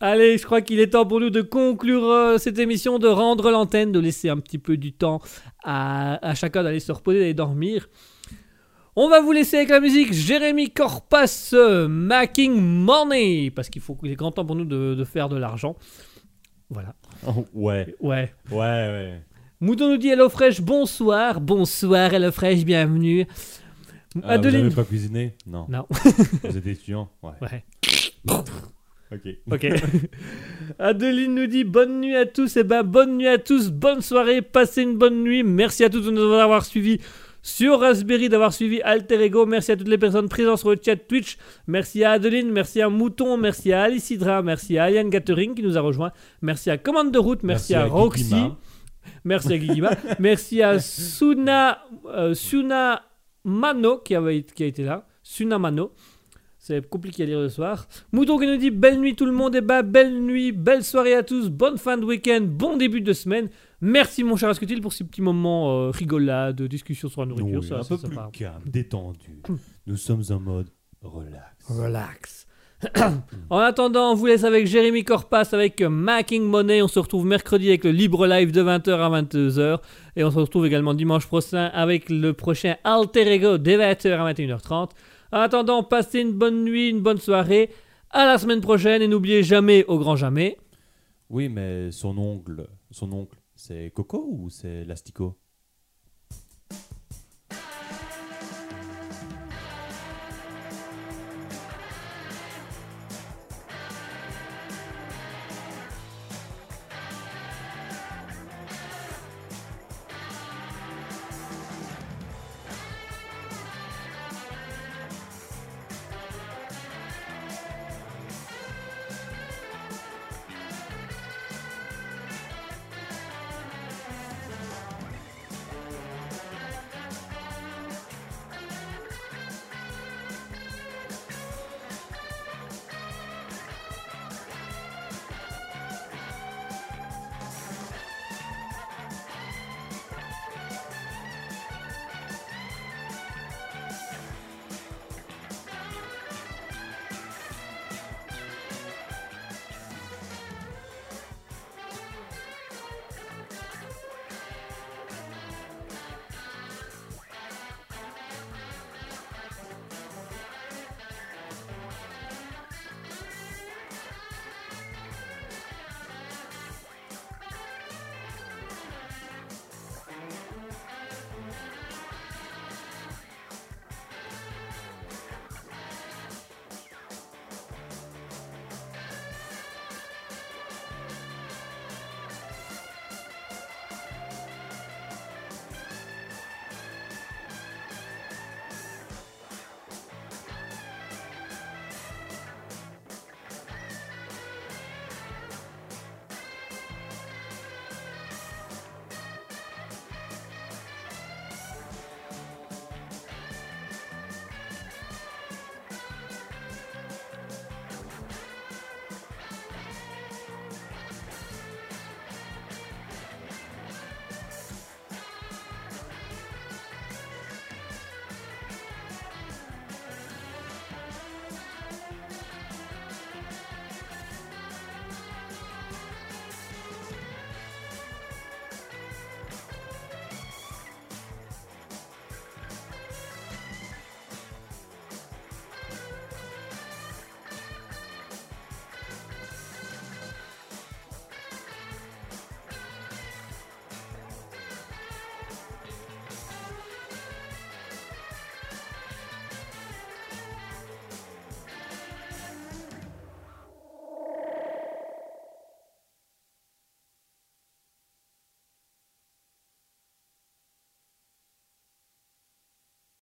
Allez, 0.00 0.38
je 0.38 0.44
crois 0.44 0.60
qu'il 0.62 0.80
est 0.80 0.88
temps 0.90 1.06
pour 1.06 1.20
nous 1.20 1.30
de 1.30 1.42
conclure 1.42 2.04
euh, 2.04 2.38
cette 2.38 2.58
émission, 2.58 2.98
de 2.98 3.08
rendre 3.08 3.50
l'antenne, 3.50 3.92
de 3.92 3.98
laisser 4.00 4.28
un 4.28 4.38
petit 4.38 4.58
peu 4.58 4.76
du 4.76 4.92
temps 4.92 5.20
à, 5.64 6.24
à 6.26 6.34
chacun 6.34 6.62
d'aller 6.62 6.80
se 6.80 6.92
reposer, 6.92 7.18
d'aller 7.20 7.34
dormir. 7.34 7.88
On 8.94 9.08
va 9.08 9.20
vous 9.20 9.32
laisser 9.32 9.56
avec 9.56 9.70
la 9.70 9.80
musique 9.80 10.12
Jérémy 10.12 10.70
Corpas, 10.70 11.50
euh, 11.54 11.88
Making 11.88 12.60
Money, 12.60 13.50
parce 13.50 13.70
qu'il 13.70 13.80
faut 13.80 13.94
qu'il 13.94 14.10
est 14.10 14.16
grand 14.16 14.32
temps 14.32 14.44
pour 14.44 14.54
nous 14.54 14.66
de, 14.66 14.94
de 14.94 15.04
faire 15.04 15.28
de 15.28 15.36
l'argent. 15.36 15.76
Voilà. 16.68 16.94
Oh, 17.26 17.44
ouais, 17.54 17.94
Ouais. 18.00 18.32
ouais, 18.50 18.56
ouais. 18.58 19.22
Mouton 19.60 19.88
nous 19.90 19.96
dit 19.96 20.08
Hello 20.08 20.28
Fresh, 20.28 20.60
bonsoir. 20.60 21.40
Bonsoir 21.40 22.12
Hello 22.12 22.30
Fresh, 22.32 22.64
bienvenue. 22.64 23.26
Vous 24.14 24.20
Adeline. 24.24 24.62
n'avez 24.64 24.74
pas 24.74 24.84
cuisiné? 24.84 25.36
Non. 25.46 25.64
Non. 25.70 25.86
Vous 26.42 26.56
êtes 26.58 26.66
étudiant? 26.66 27.08
Ouais. 27.22 27.30
Ouais. 27.40 27.64
Ok. 29.12 29.36
Ok. 29.50 29.66
Adeline 30.78 31.34
nous 31.34 31.46
dit 31.46 31.64
bonne 31.64 32.00
nuit 32.00 32.16
à 32.16 32.26
tous. 32.26 32.56
Et 32.56 32.64
ben 32.64 32.82
bonne 32.82 33.18
nuit 33.18 33.28
à 33.28 33.38
tous, 33.38 33.70
bonne 33.70 34.00
soirée, 34.00 34.42
passez 34.42 34.82
une 34.82 34.96
bonne 34.96 35.22
nuit. 35.22 35.42
Merci 35.42 35.84
à 35.84 35.90
tous 35.90 36.00
de 36.00 36.10
nous 36.10 36.32
avoir 36.32 36.64
suivis 36.64 36.98
sur 37.42 37.80
Raspberry, 37.80 38.28
d'avoir 38.28 38.52
suivi 38.52 38.80
Alter 38.82 39.20
Ego. 39.22 39.44
Merci 39.46 39.72
à 39.72 39.76
toutes 39.76 39.88
les 39.88 39.98
personnes 39.98 40.28
présentes 40.28 40.58
sur 40.58 40.70
le 40.70 40.78
chat 40.82 40.96
Twitch. 40.96 41.36
Merci 41.66 42.04
à 42.04 42.12
Adeline, 42.12 42.50
merci 42.50 42.80
à 42.80 42.88
Mouton, 42.88 43.36
merci 43.36 43.72
à 43.72 43.82
Alice 43.82 44.10
Hydra, 44.10 44.42
merci 44.42 44.78
à 44.78 44.90
Ian 44.90 45.08
Gathering 45.08 45.54
qui 45.54 45.62
nous 45.62 45.76
a 45.76 45.80
rejoint. 45.80 46.12
Merci 46.40 46.70
à 46.70 46.78
Commande 46.78 47.10
de 47.10 47.18
route, 47.18 47.42
merci, 47.42 47.74
à, 47.74 47.84
Roxy. 47.84 48.24
Guigima. 48.24 48.58
Merci 49.24 49.52
à 49.52 49.58
Guigima. 49.58 49.90
Merci 50.20 50.62
à 50.62 50.78
Suna, 50.78 51.84
euh, 52.06 52.34
Suna 52.34 53.02
Mano 53.44 53.98
qui, 53.98 54.14
avait, 54.14 54.42
qui 54.42 54.62
a 54.62 54.66
été 54.66 54.84
là. 54.84 55.06
Suna 55.22 55.58
Mano. 55.58 55.92
C'est 56.64 56.88
compliqué 56.88 57.24
à 57.24 57.26
lire 57.26 57.40
le 57.40 57.48
soir. 57.48 57.88
Mouton 58.12 58.38
qui 58.38 58.46
nous 58.46 58.56
dit 58.56 58.70
belle 58.70 59.00
nuit 59.00 59.16
tout 59.16 59.26
le 59.26 59.32
monde. 59.32 59.56
Et 59.56 59.60
bah 59.60 59.82
belle 59.82 60.22
nuit, 60.22 60.52
belle 60.52 60.84
soirée 60.84 61.14
à 61.14 61.24
tous. 61.24 61.50
Bonne 61.50 61.76
fin 61.76 61.98
de 61.98 62.04
week-end, 62.04 62.38
bon 62.40 62.76
début 62.76 63.00
de 63.00 63.12
semaine. 63.12 63.48
Merci 63.80 64.22
mon 64.22 64.36
cher 64.36 64.48
Ascutil 64.48 64.80
pour 64.80 64.92
ces 64.92 65.02
petits 65.02 65.22
moments 65.22 65.72
euh, 65.72 65.90
rigolades, 65.90 66.62
discussion 66.62 67.08
sur 67.08 67.22
la 67.22 67.26
nourriture. 67.26 67.62
Oui, 67.62 67.66
ça, 67.66 67.78
un 67.78 67.82
ça, 67.82 67.96
peu 67.96 68.00
ça 68.00 68.08
plus 68.28 68.38
calme, 68.38 68.62
détendu. 68.64 69.42
Nous 69.88 69.96
sommes 69.96 70.22
en 70.30 70.38
mode 70.38 70.68
relax. 71.02 71.66
Relax. 71.68 72.46
en 73.50 73.58
attendant, 73.58 74.12
on 74.12 74.14
vous 74.14 74.26
laisse 74.26 74.44
avec 74.44 74.68
Jérémy 74.68 75.02
Corpas 75.02 75.48
avec 75.50 75.82
Making 75.82 76.44
Money. 76.44 76.80
On 76.80 76.86
se 76.86 77.00
retrouve 77.00 77.26
mercredi 77.26 77.70
avec 77.70 77.82
le 77.82 77.90
Libre 77.90 78.28
Live 78.28 78.52
de 78.52 78.62
20h 78.62 78.90
à 78.92 79.22
22h. 79.22 79.80
Et 80.14 80.22
on 80.22 80.30
se 80.30 80.38
retrouve 80.38 80.66
également 80.66 80.94
dimanche 80.94 81.26
prochain 81.26 81.72
avec 81.74 82.08
le 82.08 82.32
prochain 82.32 82.76
Alter 82.84 83.32
Ego 83.32 83.58
de 83.58 83.70
20h 83.72 84.12
à 84.12 84.32
21h30. 84.32 84.90
En 85.32 85.38
attendant, 85.38 85.82
passez 85.82 86.20
une 86.20 86.32
bonne 86.32 86.62
nuit, 86.62 86.90
une 86.90 87.00
bonne 87.00 87.18
soirée. 87.18 87.70
À 88.10 88.26
la 88.26 88.36
semaine 88.36 88.60
prochaine 88.60 89.00
et 89.00 89.08
n'oubliez 89.08 89.42
jamais, 89.42 89.84
au 89.86 89.98
grand 89.98 90.14
jamais. 90.14 90.58
Oui, 91.30 91.48
mais 91.48 91.90
son 91.90 92.18
oncle, 92.18 92.68
son 92.90 93.10
oncle, 93.12 93.38
c'est 93.54 93.90
Coco 93.94 94.28
ou 94.30 94.50
c'est 94.50 94.84
l'Astico? 94.84 95.38